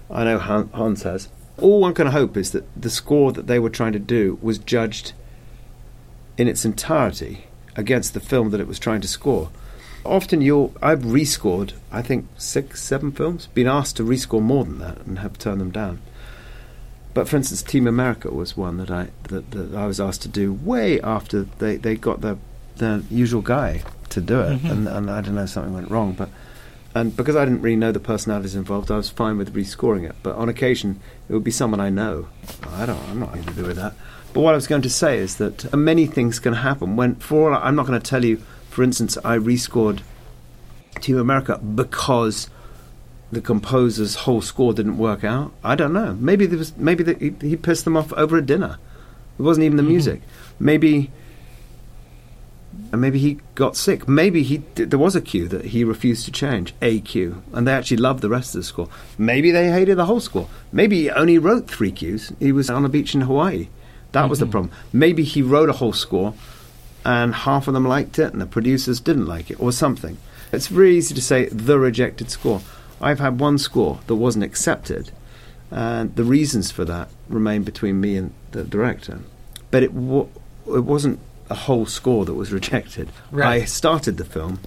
I 0.09 0.23
know 0.23 0.39
Hans 0.39 1.03
has. 1.03 1.29
All 1.57 1.81
one 1.81 1.93
can 1.93 2.07
hope 2.07 2.37
is 2.37 2.51
that 2.51 2.65
the 2.81 2.89
score 2.89 3.31
that 3.33 3.47
they 3.47 3.59
were 3.59 3.69
trying 3.69 3.93
to 3.93 3.99
do 3.99 4.39
was 4.41 4.57
judged 4.57 5.13
in 6.37 6.47
its 6.47 6.63
entirety 6.63 7.47
against 7.75 8.13
the 8.13 8.19
film 8.19 8.49
that 8.51 8.61
it 8.61 8.67
was 8.67 8.79
trying 8.79 9.01
to 9.01 9.07
score. 9.07 9.49
Often 10.05 10.41
you'll 10.41 10.73
I've 10.81 11.01
rescored 11.01 11.73
I 11.91 12.01
think 12.01 12.27
six, 12.37 12.81
seven 12.81 13.11
films, 13.11 13.47
been 13.47 13.67
asked 13.67 13.97
to 13.97 14.03
rescore 14.03 14.41
more 14.41 14.63
than 14.63 14.79
that 14.79 14.99
and 15.05 15.19
have 15.19 15.37
turned 15.37 15.59
them 15.59 15.71
down. 15.71 15.99
But 17.13 17.27
for 17.27 17.37
instance, 17.37 17.63
Team 17.63 17.87
America 17.87 18.29
was 18.29 18.55
one 18.55 18.77
that 18.77 18.91
I 18.91 19.09
that, 19.23 19.51
that 19.51 19.75
I 19.75 19.87
was 19.87 19.99
asked 19.99 20.21
to 20.23 20.27
do 20.27 20.53
way 20.53 21.01
after 21.01 21.43
they, 21.43 21.75
they 21.77 21.95
got 21.95 22.21
the 22.21 22.37
the 22.77 23.03
usual 23.09 23.41
guy 23.41 23.81
to 24.09 24.21
do 24.21 24.39
it, 24.41 24.57
Mm-hmm. 24.59 24.67
and, 24.71 24.87
and 24.87 25.11
I 25.11 25.21
don't 25.21 25.35
know 25.35 25.45
something 25.45 25.73
went 25.73 25.89
wrong, 25.91 26.13
but 26.13 26.29
and 26.95 27.15
because 27.15 27.35
I 27.35 27.45
didn't 27.45 27.61
really 27.61 27.75
know 27.75 27.91
the 27.91 27.99
personalities 27.99 28.55
involved, 28.55 28.89
I 28.89 28.97
was 28.97 29.09
fine 29.09 29.37
with 29.37 29.53
rescoring 29.53 30.09
it. 30.09 30.15
But 30.23 30.35
on 30.35 30.49
occasion, 30.49 30.99
it 31.27 31.33
would 31.33 31.43
be 31.43 31.51
someone 31.51 31.79
I 31.79 31.89
know. 31.91 32.27
I 32.71 32.85
don't. 32.87 32.99
I'm 33.09 33.19
not 33.19 33.31
going 33.33 33.45
to 33.45 33.53
do 33.53 33.63
with 33.63 33.75
that. 33.77 33.93
But 34.33 34.41
what 34.41 34.53
I 34.53 34.55
was 34.55 34.65
going 34.67 34.81
to 34.83 34.89
say 34.89 35.17
is 35.19 35.35
that 35.37 35.71
many 35.75 36.07
things 36.07 36.39
can 36.39 36.53
happen 36.53 36.95
when. 36.95 37.15
For 37.15 37.53
I'm 37.53 37.75
not 37.75 37.85
going 37.85 37.99
to 37.99 38.09
tell 38.09 38.25
you. 38.25 38.41
For 38.69 38.83
instance, 38.83 39.17
I 39.25 39.37
rescored 39.37 40.01
Team 41.01 41.17
America 41.17 41.57
because 41.59 42.49
the 43.31 43.41
composer's 43.41 44.15
whole 44.15 44.41
score 44.41 44.73
didn't 44.73 44.97
work 44.97 45.23
out. 45.23 45.51
I 45.63 45.75
don't 45.75 45.93
know. 45.93 46.15
Maybe 46.19 46.45
there 46.45 46.57
was 46.57 46.75
maybe 46.77 47.03
the, 47.03 47.13
he, 47.13 47.49
he, 47.49 47.55
pissed 47.55 47.85
them 47.85 47.95
off 47.95 48.11
over 48.13 48.37
a 48.37 48.41
dinner. 48.41 48.77
It 49.37 49.43
wasn't 49.43 49.65
even 49.65 49.77
the 49.77 49.83
mm-hmm. 49.83 49.91
music. 49.91 50.21
Maybe 50.59 51.11
and 52.91 53.01
maybe 53.01 53.19
he 53.19 53.39
got 53.55 53.75
sick. 53.75 54.07
Maybe 54.07 54.43
he 54.43 54.57
there 54.75 54.99
was 54.99 55.15
a 55.15 55.21
cue 55.21 55.47
that 55.49 55.65
he 55.65 55.83
refused 55.83 56.25
to 56.25 56.31
change, 56.31 56.73
a 56.81 56.99
cue, 57.01 57.43
and 57.53 57.67
they 57.67 57.73
actually 57.73 57.97
loved 57.97 58.21
the 58.21 58.29
rest 58.29 58.55
of 58.55 58.61
the 58.61 58.65
score. 58.65 58.89
Maybe 59.17 59.51
they 59.51 59.71
hated 59.71 59.97
the 59.97 60.05
whole 60.05 60.19
score. 60.19 60.47
Maybe 60.71 61.01
he 61.01 61.09
only 61.11 61.37
wrote 61.37 61.69
three 61.69 61.91
cues. 61.91 62.31
He 62.39 62.51
was 62.51 62.69
on 62.69 62.85
a 62.85 62.89
beach 62.89 63.13
in 63.13 63.21
Hawaii. 63.21 63.67
That 64.11 64.21
mm-hmm. 64.21 64.29
was 64.29 64.39
the 64.39 64.45
mm-hmm. 64.45 64.51
problem. 64.51 64.73
Maybe 64.91 65.23
he 65.23 65.41
wrote 65.41 65.69
a 65.69 65.73
whole 65.73 65.93
score, 65.93 66.33
and 67.05 67.33
half 67.33 67.67
of 67.67 67.75
them 67.75 67.87
liked 67.87 68.17
it, 68.17 68.31
and 68.33 68.41
the 68.41 68.47
producers 68.47 68.99
didn't 68.99 69.27
like 69.27 69.51
it, 69.51 69.59
or 69.59 69.71
something. 69.71 70.17
It's 70.51 70.67
very 70.67 70.97
easy 70.97 71.13
to 71.13 71.21
say 71.21 71.45
the 71.49 71.77
rejected 71.77 72.31
score. 72.31 72.61
I've 73.01 73.19
had 73.19 73.39
one 73.39 73.57
score 73.57 73.99
that 74.07 74.15
wasn't 74.15 74.43
accepted, 74.43 75.11
and 75.71 76.15
the 76.15 76.23
reasons 76.23 76.71
for 76.71 76.85
that 76.85 77.09
remain 77.27 77.63
between 77.63 78.01
me 78.01 78.17
and 78.17 78.33
the 78.51 78.63
director. 78.63 79.19
But 79.71 79.83
it 79.83 79.93
w- 79.93 80.29
it 80.67 80.83
wasn't 80.83 81.19
a 81.49 81.55
whole 81.55 81.85
score 81.85 82.25
that 82.25 82.33
was 82.33 82.51
rejected. 82.51 83.09
Right. 83.31 83.61
I 83.61 83.65
started 83.65 84.17
the 84.17 84.25
film, 84.25 84.59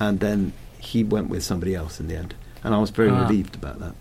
and 0.00 0.20
then 0.20 0.52
he 0.78 1.04
went 1.04 1.28
with 1.28 1.42
somebody 1.42 1.74
else 1.74 2.00
in 2.00 2.08
the 2.08 2.16
end, 2.16 2.34
and 2.64 2.74
I 2.74 2.78
was 2.78 2.90
very 2.90 3.10
ah. 3.10 3.22
relieved 3.22 3.54
about 3.54 3.78
that. 3.80 3.94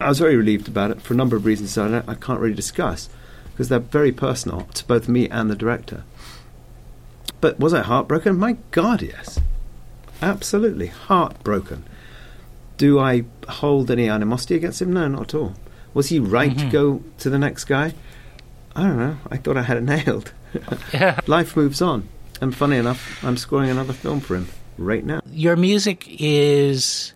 I 0.00 0.08
was 0.08 0.18
very 0.18 0.36
relieved 0.36 0.68
about 0.68 0.90
it 0.90 1.00
for 1.00 1.14
a 1.14 1.16
number 1.16 1.36
of 1.36 1.46
reasons 1.46 1.74
that 1.74 2.04
I, 2.06 2.12
I 2.12 2.14
can't 2.14 2.40
really 2.40 2.54
discuss 2.54 3.08
because 3.52 3.70
they're 3.70 3.78
very 3.78 4.12
personal 4.12 4.62
to 4.74 4.84
both 4.84 5.08
me 5.08 5.28
and 5.30 5.50
the 5.50 5.56
director. 5.56 6.04
But 7.40 7.58
was 7.58 7.72
I 7.72 7.82
heartbroken? 7.82 8.38
My 8.38 8.56
God, 8.70 9.00
yes. 9.00 9.40
Absolutely 10.20 10.88
heartbroken. 10.88 11.84
Do 12.76 12.98
I 12.98 13.24
hold 13.48 13.90
any 13.90 14.08
animosity 14.08 14.54
against 14.56 14.82
him? 14.82 14.92
No, 14.92 15.08
not 15.08 15.22
at 15.22 15.34
all. 15.34 15.54
Was 15.94 16.08
he 16.08 16.18
right 16.18 16.50
mm-hmm. 16.50 16.66
to 16.66 16.72
go 16.72 17.02
to 17.18 17.30
the 17.30 17.38
next 17.38 17.64
guy? 17.64 17.94
I 18.74 18.82
don't 18.82 18.98
know. 18.98 19.16
I 19.30 19.38
thought 19.38 19.56
I 19.56 19.62
had 19.62 19.78
it 19.78 19.84
nailed. 19.84 20.32
yeah. 20.92 21.20
Life 21.26 21.56
moves 21.56 21.80
on. 21.80 22.08
And 22.40 22.54
funny 22.54 22.76
enough, 22.76 23.24
I'm 23.24 23.38
scoring 23.38 23.70
another 23.70 23.94
film 23.94 24.20
for 24.20 24.36
him 24.36 24.48
right 24.76 25.04
now. 25.04 25.22
Your 25.30 25.56
music 25.56 26.04
is 26.06 27.14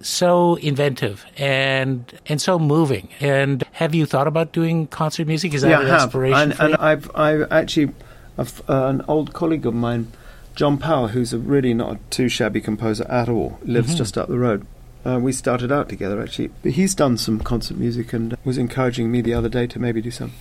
so 0.00 0.56
inventive 0.56 1.24
and 1.36 2.12
and 2.26 2.40
so 2.40 2.58
moving. 2.58 3.08
And 3.20 3.62
have 3.72 3.94
you 3.94 4.06
thought 4.06 4.26
about 4.26 4.52
doing 4.52 4.88
concert 4.88 5.26
music? 5.26 5.54
Is 5.54 5.62
that 5.62 5.70
yeah, 5.70 5.80
an 5.80 5.86
I 5.86 5.88
have. 5.90 6.02
inspiration 6.04 6.52
and, 6.52 6.60
and? 6.60 6.76
I've 6.76 7.14
I've 7.14 7.52
actually 7.52 7.92
I've, 8.36 8.62
uh, 8.68 8.86
an 8.86 9.04
old 9.08 9.32
colleague 9.32 9.66
of 9.66 9.74
mine, 9.74 10.12
John 10.54 10.78
Powell, 10.78 11.08
who's 11.08 11.32
a 11.32 11.38
really 11.38 11.74
not 11.74 11.96
a 11.96 11.98
too 12.10 12.28
shabby 12.28 12.60
composer 12.60 13.06
at 13.08 13.28
all, 13.28 13.58
lives 13.62 13.88
mm-hmm. 13.88 13.96
just 13.96 14.18
up 14.18 14.28
the 14.28 14.38
road. 14.38 14.66
Uh, 15.04 15.18
we 15.18 15.32
started 15.32 15.72
out 15.72 15.88
together 15.88 16.20
actually. 16.22 16.48
But 16.62 16.72
he's 16.72 16.94
done 16.94 17.18
some 17.18 17.40
concert 17.40 17.76
music 17.76 18.12
and 18.12 18.36
was 18.44 18.58
encouraging 18.58 19.10
me 19.10 19.20
the 19.20 19.34
other 19.34 19.48
day 19.48 19.66
to 19.66 19.78
maybe 19.78 20.00
do 20.00 20.10
some. 20.10 20.32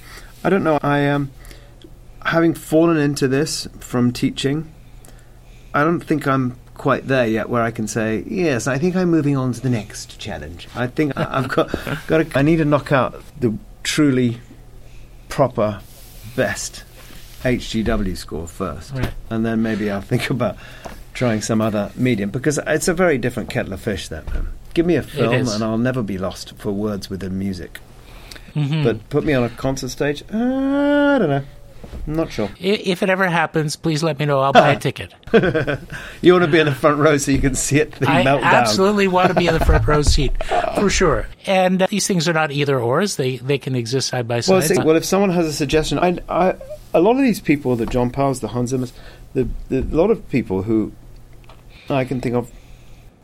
I 0.44 0.50
don't 0.50 0.64
know. 0.64 0.80
I 0.82 1.08
um, 1.08 1.32
having 2.26 2.54
fallen 2.54 2.98
into 2.98 3.28
this 3.28 3.68
from 3.80 4.12
teaching, 4.12 4.72
I 5.74 5.84
don't 5.84 6.02
think 6.02 6.28
I'm 6.28 6.58
quite 6.76 7.08
there 7.08 7.28
yet 7.28 7.50
where 7.50 7.62
I 7.62 7.72
can 7.72 7.88
say 7.88 8.24
yes. 8.28 8.68
I 8.68 8.78
think 8.78 8.96
I'm 8.96 9.10
moving 9.10 9.38
on 9.38 9.54
to 9.54 9.62
the 9.62 9.70
next 9.70 10.20
challenge. 10.20 10.68
I 10.76 10.88
think 10.88 11.16
I, 11.18 11.42
have 11.42 11.50
got 11.50 11.70
got. 12.08 12.30
To, 12.30 12.38
I 12.38 12.42
need 12.42 12.58
to 12.58 12.66
knock 12.66 12.92
out 12.92 13.22
the 13.40 13.56
truly 13.84 14.40
proper 15.30 15.82
best 16.36 16.84
HGW 17.44 18.16
score 18.18 18.48
first, 18.48 18.94
right. 18.94 19.14
and 19.30 19.46
then 19.46 19.62
maybe 19.62 19.90
I'll 19.90 20.02
think 20.02 20.30
about 20.30 20.58
trying 21.14 21.42
some 21.42 21.62
other 21.62 21.92
medium 21.96 22.30
because 22.30 22.60
it's 22.66 22.88
a 22.88 22.94
very 22.94 23.18
different 23.18 23.50
kettle 23.50 23.74
of 23.74 23.82
fish. 23.82 24.08
That 24.08 24.32
man. 24.34 24.48
Give 24.74 24.86
me 24.86 24.96
a 24.96 25.04
film 25.04 25.34
and 25.34 25.64
I'll 25.64 25.78
never 25.78 26.02
be 26.02 26.18
lost 26.18 26.54
for 26.58 26.72
words 26.72 27.10
within 27.10 27.38
music. 27.38 27.80
Mm-hmm. 28.56 28.84
But 28.84 29.10
put 29.10 29.26
me 29.26 29.34
on 29.34 29.44
a 29.44 29.50
concert 29.50 29.90
stage, 29.90 30.24
uh, 30.34 30.38
I 30.38 31.18
don't 31.20 31.30
know. 31.30 31.44
I'm 32.08 32.16
not 32.16 32.32
sure. 32.32 32.50
If 32.60 33.04
it 33.04 33.10
ever 33.10 33.28
happens, 33.28 33.76
please 33.76 34.02
let 34.02 34.18
me 34.18 34.26
know. 34.26 34.40
I'll 34.40 34.54
buy 34.54 34.72
a 34.72 34.80
ticket. 34.80 35.14
you 36.22 36.34
want 36.34 36.46
to 36.46 36.52
be 36.52 36.60
in 36.60 36.66
the 36.66 36.74
front 36.74 36.98
row 36.98 37.18
so 37.18 37.32
you 37.32 37.40
can 37.40 37.56
see 37.56 37.80
it 37.80 37.94
I 38.08 38.24
melt 38.24 38.42
down. 38.42 38.54
absolutely 38.54 39.08
want 39.08 39.30
to 39.30 39.34
be 39.36 39.48
in 39.48 39.54
the 39.54 39.64
front 39.64 39.88
row 39.88 40.02
seat 40.02 40.32
for 40.76 40.90
sure. 40.90 41.28
And 41.46 41.82
uh, 41.82 41.88
these 41.90 42.08
things 42.08 42.28
are 42.28 42.34
not 42.34 42.52
either 42.52 42.80
ors; 42.80 43.16
they 43.18 43.38
they 43.38 43.58
can 43.58 43.76
exist 43.76 44.10
side 44.10 44.28
by 44.28 44.40
side. 44.40 44.54
Well, 44.54 44.62
see, 44.62 44.78
well, 44.80 44.96
if 44.96 45.06
someone 45.06 45.30
has 45.30 45.46
a 45.46 45.54
suggestion, 45.54 46.00
I, 46.00 46.18
I, 46.28 46.56
a 46.94 47.02
lot 47.02 47.18
of 47.18 47.22
these 47.22 47.40
people, 47.40 47.76
the 47.76 47.86
John 47.86 48.10
Powells, 48.10 48.40
the 48.40 48.50
Hans 48.50 48.74
Zimmers, 48.74 48.92
the, 49.34 49.48
the 49.70 49.80
a 49.80 49.96
lot 49.96 50.12
of 50.12 50.28
people 50.30 50.64
who 50.64 50.92
I 51.90 52.06
can 52.06 52.20
think 52.20 52.36
of 52.36 52.52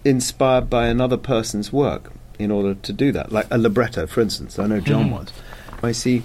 inspired 0.06 0.70
by 0.70 0.88
another 0.88 1.18
person's 1.18 1.74
work 1.74 2.12
in 2.40 2.52
order 2.52 2.76
to 2.76 2.94
do 2.94 3.12
that, 3.12 3.32
like 3.32 3.48
a 3.50 3.58
libretto, 3.58 4.06
for 4.08 4.22
instance. 4.22 4.60
I 4.60 4.68
know 4.68 4.80
John 4.80 5.10
mm. 5.10 5.12
was. 5.14 5.34
I 5.82 5.92
see 5.92 6.24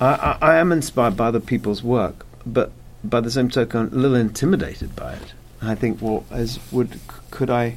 I, 0.00 0.06
I, 0.40 0.52
I 0.52 0.56
am 0.56 0.72
inspired 0.72 1.16
by 1.16 1.26
other 1.26 1.40
people's 1.40 1.82
work, 1.82 2.26
but 2.46 2.72
by 3.04 3.20
the 3.20 3.30
same 3.30 3.48
token, 3.48 3.88
a 3.92 3.96
little 3.96 4.16
intimidated 4.16 4.96
by 4.96 5.14
it. 5.14 5.34
I 5.62 5.74
think, 5.74 6.00
well, 6.00 6.24
as 6.30 6.58
would 6.72 6.98
could 7.30 7.50
I, 7.50 7.76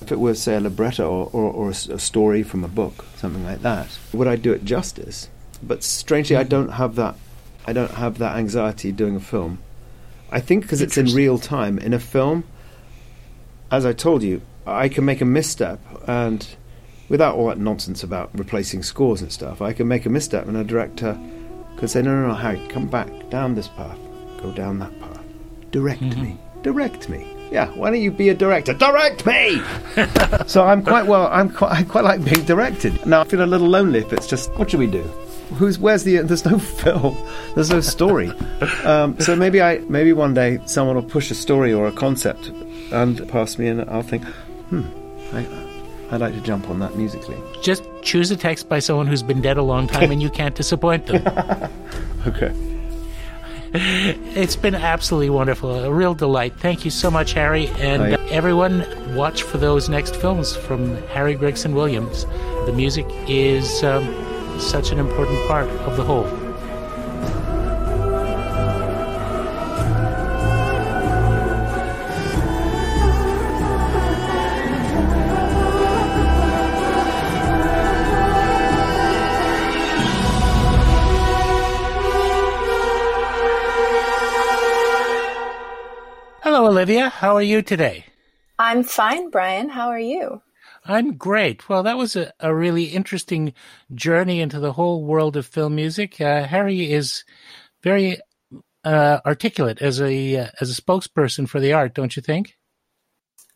if 0.00 0.12
it 0.12 0.20
were 0.20 0.34
say 0.34 0.54
a 0.54 0.60
libretto 0.60 1.08
or, 1.08 1.30
or, 1.32 1.52
or 1.52 1.66
a, 1.68 1.94
a, 1.94 1.98
story 1.98 2.42
from 2.42 2.62
a 2.62 2.68
book, 2.68 3.04
something 3.16 3.44
like 3.44 3.62
that, 3.62 3.98
would 4.12 4.28
I 4.28 4.36
do 4.36 4.52
it 4.52 4.64
justice? 4.64 5.28
But 5.62 5.82
strangely, 5.82 6.36
I 6.36 6.42
mm-hmm. 6.42 6.50
don't 6.50 6.68
have 6.70 6.94
that. 6.96 7.16
I 7.66 7.72
don't 7.72 7.90
have 7.90 8.18
that 8.18 8.36
anxiety 8.36 8.92
doing 8.92 9.16
a 9.16 9.20
film. 9.20 9.58
I 10.30 10.40
think 10.40 10.62
because 10.62 10.80
it's 10.80 10.96
in 10.96 11.06
real 11.06 11.38
time 11.38 11.78
in 11.78 11.92
a 11.92 11.98
film. 11.98 12.44
As 13.70 13.84
I 13.84 13.92
told 13.92 14.22
you, 14.22 14.40
I 14.66 14.88
can 14.88 15.04
make 15.04 15.20
a 15.20 15.26
misstep 15.26 15.80
and 16.06 16.46
without 17.08 17.34
all 17.34 17.48
that 17.48 17.58
nonsense 17.58 18.02
about 18.02 18.30
replacing 18.34 18.82
scores 18.82 19.22
and 19.22 19.32
stuff, 19.32 19.62
I 19.62 19.72
can 19.72 19.88
make 19.88 20.06
a 20.06 20.10
misstep 20.10 20.46
and 20.46 20.56
a 20.56 20.64
director 20.64 21.18
could 21.76 21.90
say, 21.90 22.02
no, 22.02 22.20
no, 22.20 22.28
no, 22.28 22.34
Harry, 22.34 22.60
come 22.68 22.88
back 22.88 23.08
down 23.30 23.54
this 23.54 23.68
path, 23.68 23.98
go 24.42 24.50
down 24.50 24.78
that 24.80 24.98
path, 25.00 25.22
direct 25.70 26.02
mm-hmm. 26.02 26.22
me, 26.22 26.38
direct 26.62 27.08
me. 27.08 27.34
Yeah, 27.50 27.68
why 27.70 27.90
don't 27.90 28.02
you 28.02 28.10
be 28.10 28.28
a 28.28 28.34
director? 28.34 28.74
Direct 28.74 29.24
me! 29.24 29.62
so 30.46 30.64
I'm 30.64 30.82
quite 30.82 31.06
well. 31.06 31.28
I'm 31.28 31.48
quite. 31.48 31.72
I 31.72 31.82
quite 31.82 32.04
like 32.04 32.22
being 32.22 32.44
directed. 32.44 33.06
Now 33.06 33.22
I 33.22 33.24
feel 33.24 33.42
a 33.42 33.46
little 33.46 33.68
lonely 33.68 34.00
if 34.00 34.12
it's 34.12 34.26
just. 34.26 34.52
What 34.58 34.70
should 34.70 34.80
we 34.80 34.86
do? 34.86 35.02
Who's? 35.54 35.78
Where's 35.78 36.04
the? 36.04 36.18
There's 36.18 36.44
no 36.44 36.58
film. 36.82 37.16
There's 37.54 37.70
no 37.70 37.80
story. 37.80 38.28
um, 38.84 39.18
so 39.18 39.34
maybe 39.34 39.62
I. 39.62 39.78
Maybe 39.78 40.12
one 40.12 40.34
day 40.34 40.60
someone 40.66 40.96
will 40.96 41.02
push 41.02 41.30
a 41.30 41.34
story 41.34 41.72
or 41.72 41.86
a 41.86 41.92
concept 41.92 42.48
and 42.92 43.26
pass 43.30 43.56
me, 43.56 43.68
and 43.68 43.88
I'll 43.88 44.02
think, 44.02 44.24
hmm. 44.24 44.84
I, 45.32 45.46
I'd 46.10 46.20
like 46.20 46.34
to 46.34 46.40
jump 46.40 46.70
on 46.70 46.78
that 46.78 46.96
musically. 46.96 47.36
Just 47.62 47.84
choose 48.02 48.30
a 48.30 48.36
text 48.36 48.68
by 48.68 48.78
someone 48.78 49.06
who's 49.06 49.22
been 49.22 49.42
dead 49.42 49.58
a 49.58 49.62
long 49.62 49.86
time 49.86 50.10
and 50.10 50.22
you 50.22 50.30
can't 50.30 50.54
disappoint 50.54 51.06
them. 51.06 51.22
okay. 52.26 52.54
It's 53.70 54.56
been 54.56 54.74
absolutely 54.74 55.28
wonderful. 55.28 55.84
A 55.84 55.92
real 55.92 56.14
delight. 56.14 56.54
Thank 56.58 56.86
you 56.86 56.90
so 56.90 57.10
much, 57.10 57.34
Harry. 57.34 57.66
And 57.78 58.14
uh, 58.14 58.18
everyone, 58.30 58.86
watch 59.14 59.42
for 59.42 59.58
those 59.58 59.90
next 59.90 60.16
films 60.16 60.56
from 60.56 60.96
Harry 61.08 61.34
Gregson 61.34 61.74
Williams. 61.74 62.24
The 62.64 62.72
music 62.72 63.04
is 63.28 63.84
um, 63.84 64.06
such 64.58 64.90
an 64.90 64.98
important 64.98 65.46
part 65.48 65.68
of 65.68 65.98
the 65.98 66.04
whole. 66.04 66.24
Olivia. 86.88 87.10
How 87.10 87.36
are 87.36 87.42
you 87.42 87.60
today? 87.60 88.06
I'm 88.58 88.82
fine, 88.82 89.28
Brian. 89.28 89.68
How 89.68 89.88
are 89.88 90.00
you? 90.00 90.40
I'm 90.86 91.18
great. 91.18 91.68
Well, 91.68 91.82
that 91.82 91.98
was 91.98 92.16
a, 92.16 92.32
a 92.40 92.54
really 92.54 92.84
interesting 92.84 93.52
journey 93.92 94.40
into 94.40 94.58
the 94.58 94.72
whole 94.72 95.04
world 95.04 95.36
of 95.36 95.44
film 95.44 95.74
music. 95.74 96.18
Uh, 96.18 96.44
Harry 96.44 96.90
is 96.90 97.24
very 97.82 98.20
uh, 98.84 99.20
articulate 99.26 99.82
as 99.82 100.00
a 100.00 100.36
uh, 100.38 100.46
as 100.62 100.70
a 100.70 100.80
spokesperson 100.80 101.46
for 101.46 101.60
the 101.60 101.74
art, 101.74 101.92
don't 101.92 102.16
you 102.16 102.22
think? 102.22 102.56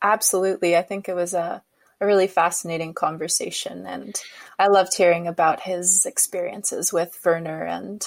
Absolutely. 0.03 0.77
I 0.77 0.83
think 0.83 1.09
it 1.09 1.17
was 1.17 1.33
a, 1.33 1.63
a 2.03 2.07
really 2.07 2.27
fascinating 2.27 2.93
conversation, 2.93 3.87
and 3.87 4.15
I 4.59 4.67
loved 4.67 4.95
hearing 4.95 5.27
about 5.27 5.61
his 5.61 6.05
experiences 6.05 6.93
with 6.93 7.19
Werner 7.25 7.65
and 7.65 8.07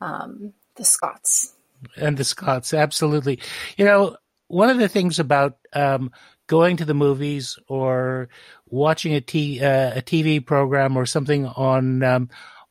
um, 0.00 0.54
the 0.76 0.86
Scotts. 0.86 1.52
And 1.98 2.16
the 2.16 2.24
Scotts, 2.24 2.72
absolutely. 2.72 3.40
You 3.76 3.84
know, 3.84 4.16
one 4.48 4.70
of 4.70 4.78
the 4.78 4.88
things 4.88 5.18
about 5.18 5.58
um, 5.72 6.10
going 6.46 6.76
to 6.76 6.84
the 6.84 6.94
movies 6.94 7.58
or 7.68 8.28
watching 8.66 9.14
a, 9.14 9.20
t- 9.20 9.62
uh, 9.62 9.98
a 9.98 10.02
TV 10.02 10.44
program 10.44 10.96
or 10.96 11.06
something 11.06 11.46
on 11.46 12.02
um, 12.02 12.28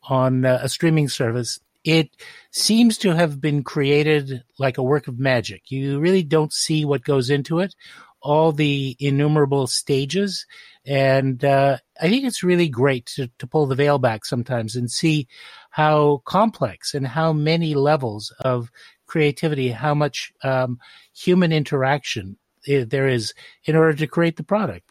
on 0.09 0.45
uh, 0.45 0.59
a 0.61 0.67
streaming 0.67 1.07
service, 1.07 1.59
it 1.85 2.09
seems 2.51 2.97
to 2.97 3.15
have 3.15 3.39
been 3.39 3.63
created 3.63 4.43
like 4.59 4.77
a 4.77 4.83
work 4.83 5.07
of 5.07 5.19
magic. 5.19 5.71
You 5.71 5.99
really 5.99 6.23
don't 6.23 6.51
see 6.51 6.83
what 6.83 7.03
goes 7.03 7.29
into 7.29 7.59
it, 7.59 7.73
all 8.21 8.51
the 8.51 8.97
innumerable 8.99 9.67
stages, 9.67 10.45
and 10.85 11.43
uh, 11.45 11.77
I 12.01 12.09
think 12.09 12.25
it's 12.25 12.43
really 12.43 12.67
great 12.67 13.05
to, 13.15 13.29
to 13.39 13.47
pull 13.47 13.65
the 13.65 13.75
veil 13.75 13.97
back 13.97 14.25
sometimes 14.25 14.75
and 14.75 14.91
see 14.91 15.27
how 15.69 16.21
complex 16.25 16.93
and 16.93 17.07
how 17.07 17.31
many 17.31 17.73
levels 17.73 18.33
of 18.41 18.69
creativity, 19.05 19.69
how 19.69 19.93
much 19.93 20.33
um, 20.43 20.79
human 21.13 21.51
interaction 21.51 22.37
there 22.65 23.07
is 23.07 23.33
in 23.65 23.75
order 23.75 23.93
to 23.93 24.07
create 24.07 24.37
the 24.37 24.43
product. 24.43 24.89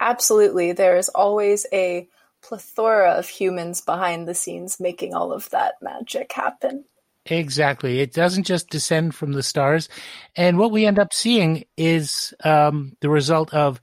Absolutely. 0.00 0.72
There 0.72 0.96
is 0.96 1.08
always 1.08 1.66
a 1.72 2.08
plethora 2.42 3.12
of 3.12 3.28
humans 3.28 3.80
behind 3.80 4.28
the 4.28 4.34
scenes 4.34 4.78
making 4.78 5.14
all 5.14 5.32
of 5.32 5.48
that 5.50 5.74
magic 5.80 6.32
happen. 6.32 6.84
Exactly. 7.24 8.00
It 8.00 8.12
doesn't 8.12 8.44
just 8.44 8.70
descend 8.70 9.14
from 9.14 9.32
the 9.32 9.42
stars. 9.42 9.88
And 10.36 10.58
what 10.58 10.70
we 10.70 10.86
end 10.86 10.98
up 10.98 11.12
seeing 11.12 11.64
is 11.76 12.32
um, 12.44 12.96
the 13.00 13.10
result 13.10 13.52
of 13.52 13.80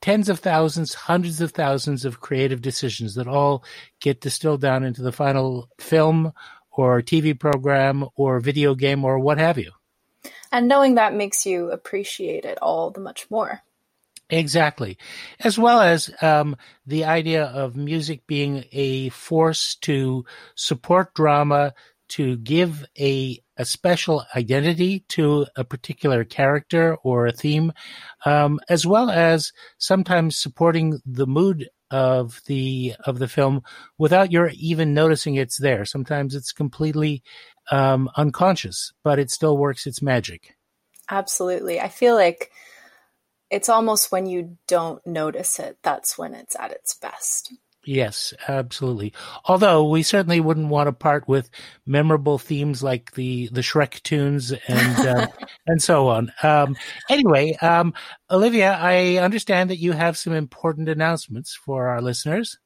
tens 0.00 0.28
of 0.28 0.40
thousands, 0.40 0.94
hundreds 0.94 1.40
of 1.40 1.52
thousands 1.52 2.04
of 2.04 2.20
creative 2.20 2.60
decisions 2.60 3.14
that 3.14 3.28
all 3.28 3.64
get 4.00 4.20
distilled 4.20 4.60
down 4.60 4.84
into 4.84 5.02
the 5.02 5.12
final 5.12 5.68
film 5.78 6.32
or 6.76 7.02
TV 7.02 7.38
program 7.38 8.06
or 8.16 8.40
video 8.40 8.74
game 8.74 9.04
or 9.04 9.18
what 9.18 9.38
have 9.38 9.58
you. 9.58 9.72
And 10.52 10.68
knowing 10.68 10.94
that 10.94 11.14
makes 11.14 11.46
you 11.46 11.70
appreciate 11.70 12.44
it 12.44 12.58
all 12.62 12.90
the 12.90 13.00
much 13.00 13.30
more. 13.30 13.62
Exactly. 14.30 14.96
As 15.40 15.58
well 15.58 15.80
as 15.80 16.10
um, 16.22 16.56
the 16.86 17.04
idea 17.04 17.44
of 17.44 17.76
music 17.76 18.26
being 18.26 18.64
a 18.72 19.10
force 19.10 19.76
to 19.82 20.24
support 20.54 21.14
drama, 21.14 21.74
to 22.08 22.36
give 22.36 22.84
a, 22.98 23.38
a 23.56 23.64
special 23.64 24.24
identity 24.36 25.00
to 25.08 25.46
a 25.56 25.64
particular 25.64 26.24
character 26.24 26.96
or 27.02 27.26
a 27.26 27.32
theme, 27.32 27.72
um, 28.24 28.60
as 28.68 28.86
well 28.86 29.10
as 29.10 29.52
sometimes 29.78 30.36
supporting 30.36 31.00
the 31.04 31.26
mood 31.26 31.68
of 31.94 32.42
the 32.46 32.92
of 33.04 33.20
the 33.20 33.28
film 33.28 33.62
without 33.98 34.32
your 34.32 34.50
even 34.54 34.94
noticing 34.94 35.36
it's 35.36 35.58
there. 35.58 35.84
Sometimes 35.84 36.34
it's 36.34 36.50
completely 36.50 37.22
um, 37.70 38.10
unconscious, 38.16 38.92
but 39.04 39.20
it 39.20 39.30
still 39.30 39.56
works 39.56 39.86
its 39.86 40.02
magic. 40.02 40.56
Absolutely, 41.08 41.80
I 41.80 41.88
feel 41.88 42.16
like 42.16 42.50
it's 43.48 43.68
almost 43.68 44.10
when 44.10 44.26
you 44.26 44.58
don't 44.66 45.06
notice 45.06 45.60
it 45.60 45.78
that's 45.84 46.18
when 46.18 46.34
it's 46.34 46.56
at 46.58 46.72
its 46.72 46.94
best. 46.94 47.54
Yes, 47.86 48.32
absolutely. 48.48 49.12
Although 49.44 49.88
we 49.88 50.02
certainly 50.02 50.40
wouldn't 50.40 50.68
want 50.68 50.88
to 50.88 50.92
part 50.92 51.28
with 51.28 51.50
memorable 51.86 52.38
themes 52.38 52.82
like 52.82 53.12
the 53.12 53.48
the 53.48 53.60
Shrek 53.60 54.02
tunes 54.02 54.52
and 54.52 55.06
uh, 55.06 55.26
and 55.66 55.82
so 55.82 56.08
on. 56.08 56.32
Um, 56.42 56.76
anyway, 57.10 57.54
um, 57.60 57.94
Olivia, 58.30 58.72
I 58.80 59.16
understand 59.16 59.70
that 59.70 59.78
you 59.78 59.92
have 59.92 60.16
some 60.16 60.32
important 60.32 60.88
announcements 60.88 61.54
for 61.54 61.88
our 61.88 62.00
listeners. 62.00 62.58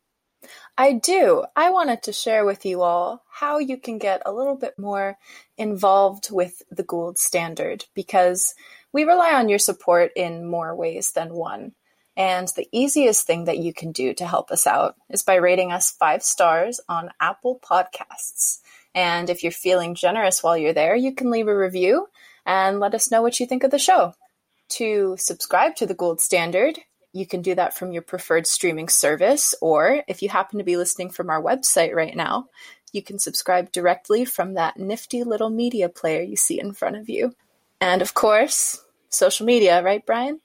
I 0.76 0.92
do. 0.92 1.44
I 1.56 1.70
wanted 1.70 2.04
to 2.04 2.12
share 2.12 2.44
with 2.44 2.64
you 2.64 2.82
all 2.82 3.24
how 3.28 3.58
you 3.58 3.76
can 3.76 3.98
get 3.98 4.22
a 4.24 4.32
little 4.32 4.54
bit 4.54 4.78
more 4.78 5.18
involved 5.56 6.30
with 6.30 6.62
the 6.70 6.84
Gould 6.84 7.18
Standard 7.18 7.84
because 7.94 8.54
we 8.92 9.02
rely 9.02 9.34
on 9.34 9.48
your 9.48 9.58
support 9.58 10.12
in 10.14 10.46
more 10.48 10.74
ways 10.76 11.10
than 11.10 11.34
one. 11.34 11.72
And 12.18 12.48
the 12.48 12.68
easiest 12.72 13.28
thing 13.28 13.44
that 13.44 13.58
you 13.58 13.72
can 13.72 13.92
do 13.92 14.12
to 14.14 14.26
help 14.26 14.50
us 14.50 14.66
out 14.66 14.96
is 15.08 15.22
by 15.22 15.36
rating 15.36 15.70
us 15.70 15.92
five 15.92 16.24
stars 16.24 16.80
on 16.88 17.10
Apple 17.20 17.60
Podcasts. 17.62 18.58
And 18.92 19.30
if 19.30 19.44
you're 19.44 19.52
feeling 19.52 19.94
generous 19.94 20.42
while 20.42 20.58
you're 20.58 20.72
there, 20.72 20.96
you 20.96 21.14
can 21.14 21.30
leave 21.30 21.46
a 21.46 21.56
review 21.56 22.08
and 22.44 22.80
let 22.80 22.94
us 22.94 23.12
know 23.12 23.22
what 23.22 23.38
you 23.38 23.46
think 23.46 23.62
of 23.62 23.70
the 23.70 23.78
show. 23.78 24.14
To 24.70 25.16
subscribe 25.16 25.76
to 25.76 25.86
the 25.86 25.94
Gould 25.94 26.20
Standard, 26.20 26.80
you 27.12 27.24
can 27.24 27.40
do 27.40 27.54
that 27.54 27.76
from 27.76 27.92
your 27.92 28.02
preferred 28.02 28.48
streaming 28.48 28.88
service, 28.88 29.54
or 29.62 30.02
if 30.08 30.20
you 30.20 30.28
happen 30.28 30.58
to 30.58 30.64
be 30.64 30.76
listening 30.76 31.10
from 31.10 31.30
our 31.30 31.42
website 31.42 31.94
right 31.94 32.16
now, 32.16 32.46
you 32.92 33.02
can 33.02 33.20
subscribe 33.20 33.70
directly 33.70 34.24
from 34.24 34.54
that 34.54 34.76
nifty 34.76 35.22
little 35.22 35.50
media 35.50 35.88
player 35.88 36.22
you 36.22 36.36
see 36.36 36.58
in 36.58 36.72
front 36.72 36.96
of 36.96 37.08
you. 37.08 37.32
And 37.80 38.02
of 38.02 38.12
course, 38.12 38.82
social 39.08 39.46
media, 39.46 39.82
right, 39.82 40.04
Brian? 40.04 40.40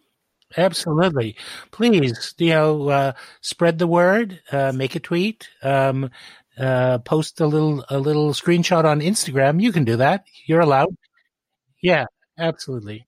Absolutely. 0.57 1.35
Please, 1.71 2.33
you 2.37 2.49
know, 2.49 2.89
uh, 2.89 3.13
spread 3.41 3.79
the 3.79 3.87
word, 3.87 4.41
uh, 4.51 4.71
make 4.73 4.95
a 4.95 4.99
tweet, 4.99 5.49
um, 5.61 6.09
uh, 6.57 6.99
post 6.99 7.39
a 7.39 7.47
little, 7.47 7.83
a 7.89 7.99
little 7.99 8.33
screenshot 8.33 8.85
on 8.85 8.99
Instagram. 8.99 9.61
You 9.61 9.71
can 9.71 9.83
do 9.83 9.97
that. 9.97 10.25
You're 10.45 10.61
allowed. 10.61 10.95
Yeah, 11.81 12.05
absolutely. 12.37 13.07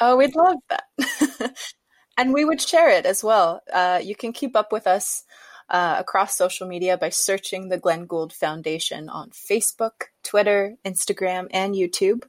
Oh, 0.00 0.16
we'd 0.16 0.34
love 0.34 0.56
that. 0.68 1.54
and 2.16 2.32
we 2.32 2.44
would 2.44 2.60
share 2.60 2.90
it 2.90 3.06
as 3.06 3.24
well. 3.24 3.62
Uh, 3.72 4.00
you 4.02 4.14
can 4.14 4.32
keep 4.32 4.56
up 4.56 4.72
with 4.72 4.86
us 4.86 5.24
uh, 5.68 5.96
across 5.98 6.36
social 6.36 6.66
media 6.66 6.98
by 6.98 7.08
searching 7.08 7.68
the 7.68 7.78
Glenn 7.78 8.06
Gould 8.06 8.32
Foundation 8.32 9.08
on 9.08 9.30
Facebook, 9.30 10.08
Twitter, 10.22 10.76
Instagram, 10.84 11.48
and 11.50 11.74
YouTube. 11.74 12.24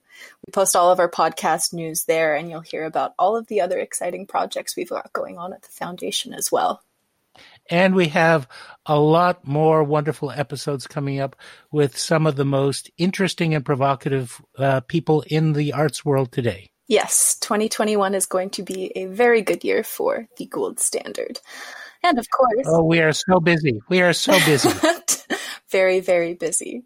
We 0.45 0.51
post 0.51 0.75
all 0.75 0.91
of 0.91 0.99
our 0.99 1.09
podcast 1.09 1.73
news 1.73 2.05
there, 2.05 2.35
and 2.35 2.49
you'll 2.49 2.61
hear 2.61 2.85
about 2.85 3.13
all 3.19 3.35
of 3.35 3.47
the 3.47 3.61
other 3.61 3.79
exciting 3.79 4.25
projects 4.25 4.75
we've 4.75 4.89
got 4.89 5.13
going 5.13 5.37
on 5.37 5.53
at 5.53 5.61
the 5.61 5.71
foundation 5.71 6.33
as 6.33 6.51
well. 6.51 6.81
And 7.69 7.95
we 7.95 8.09
have 8.09 8.47
a 8.85 8.99
lot 8.99 9.47
more 9.47 9.83
wonderful 9.83 10.31
episodes 10.31 10.87
coming 10.87 11.19
up 11.19 11.35
with 11.71 11.97
some 11.97 12.27
of 12.27 12.35
the 12.35 12.45
most 12.45 12.91
interesting 12.97 13.53
and 13.55 13.65
provocative 13.65 14.41
uh, 14.57 14.81
people 14.81 15.23
in 15.27 15.53
the 15.53 15.73
arts 15.73 16.05
world 16.05 16.31
today. 16.31 16.69
Yes, 16.87 17.37
2021 17.41 18.13
is 18.13 18.27
going 18.27 18.51
to 18.51 18.63
be 18.63 18.91
a 18.95 19.05
very 19.05 19.41
good 19.41 19.63
year 19.63 19.83
for 19.83 20.27
the 20.37 20.45
Gould 20.45 20.79
Standard. 20.79 21.39
And 22.05 22.19
of 22.19 22.29
course. 22.29 22.67
Oh, 22.67 22.83
we 22.83 22.99
are 22.99 23.13
so 23.13 23.39
busy. 23.39 23.81
We 23.89 24.03
are 24.03 24.13
so 24.13 24.33
busy. 24.45 24.69
very, 25.69 26.01
very 26.01 26.35
busy. 26.35 26.83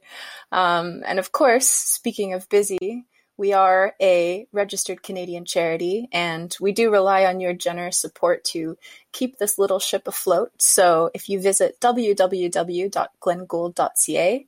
Um, 0.50 1.04
and 1.06 1.20
of 1.20 1.34
course, 1.34 1.68
speaking 1.68 2.34
of 2.34 2.48
busy, 2.48 3.04
we 3.36 3.52
are 3.52 3.96
a 4.02 4.48
registered 4.54 5.04
Canadian 5.04 5.44
charity 5.44 6.08
and 6.14 6.56
we 6.62 6.72
do 6.72 6.90
rely 6.90 7.26
on 7.26 7.42
your 7.42 7.52
generous 7.52 7.98
support 7.98 8.46
to 8.46 8.78
keep 9.12 9.38
this 9.38 9.60
little 9.60 9.80
ship 9.80 10.08
afloat. 10.08 10.54
So 10.62 11.12
if 11.14 11.28
you 11.28 11.42
visit 11.42 11.82
www.glenngould.ca, 11.82 14.48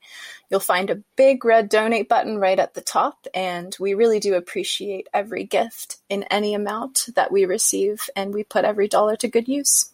you'll 0.49 0.59
find 0.61 0.89
a 0.89 1.03
big 1.17 1.43
red 1.43 1.67
donate 1.67 2.07
button 2.07 2.37
right 2.37 2.59
at 2.59 2.75
the 2.75 2.81
top. 2.81 3.27
And 3.33 3.75
we 3.77 3.93
really 3.93 4.21
do 4.21 4.35
appreciate 4.35 5.09
every 5.13 5.43
gift 5.43 5.97
in 6.07 6.23
any 6.23 6.53
amount 6.53 7.09
that 7.15 7.29
we 7.29 7.43
receive 7.43 8.09
and 8.15 8.33
we 8.33 8.45
put 8.45 8.63
every 8.63 8.87
dollar 8.87 9.17
to 9.17 9.27
good 9.27 9.49
use. 9.49 9.91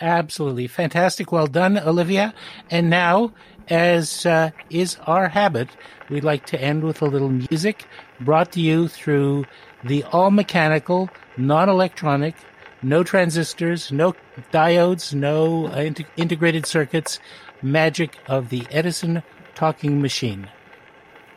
Absolutely. 0.00 0.66
Fantastic. 0.66 1.30
Well 1.30 1.46
done, 1.46 1.78
Olivia. 1.78 2.34
And 2.70 2.88
now, 2.88 3.32
as 3.68 4.24
uh, 4.24 4.50
is 4.70 4.96
our 5.06 5.28
habit, 5.28 5.68
we'd 6.08 6.24
like 6.24 6.46
to 6.46 6.60
end 6.60 6.84
with 6.84 7.02
a 7.02 7.06
little 7.06 7.28
music 7.28 7.84
brought 8.20 8.52
to 8.52 8.60
you 8.60 8.88
through 8.88 9.44
the 9.84 10.04
all 10.04 10.30
mechanical, 10.30 11.10
non 11.36 11.68
electronic, 11.68 12.34
no 12.82 13.02
transistors, 13.02 13.92
no 13.92 14.14
diodes, 14.52 15.12
no 15.12 15.68
uh, 15.68 15.76
int- 15.76 16.06
integrated 16.16 16.66
circuits 16.66 17.18
magic 17.62 18.16
of 18.26 18.48
the 18.48 18.66
Edison 18.70 19.22
talking 19.54 20.00
machine. 20.00 20.48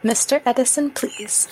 Mr. 0.03 0.41
Edison, 0.45 0.91
please. 0.91 1.47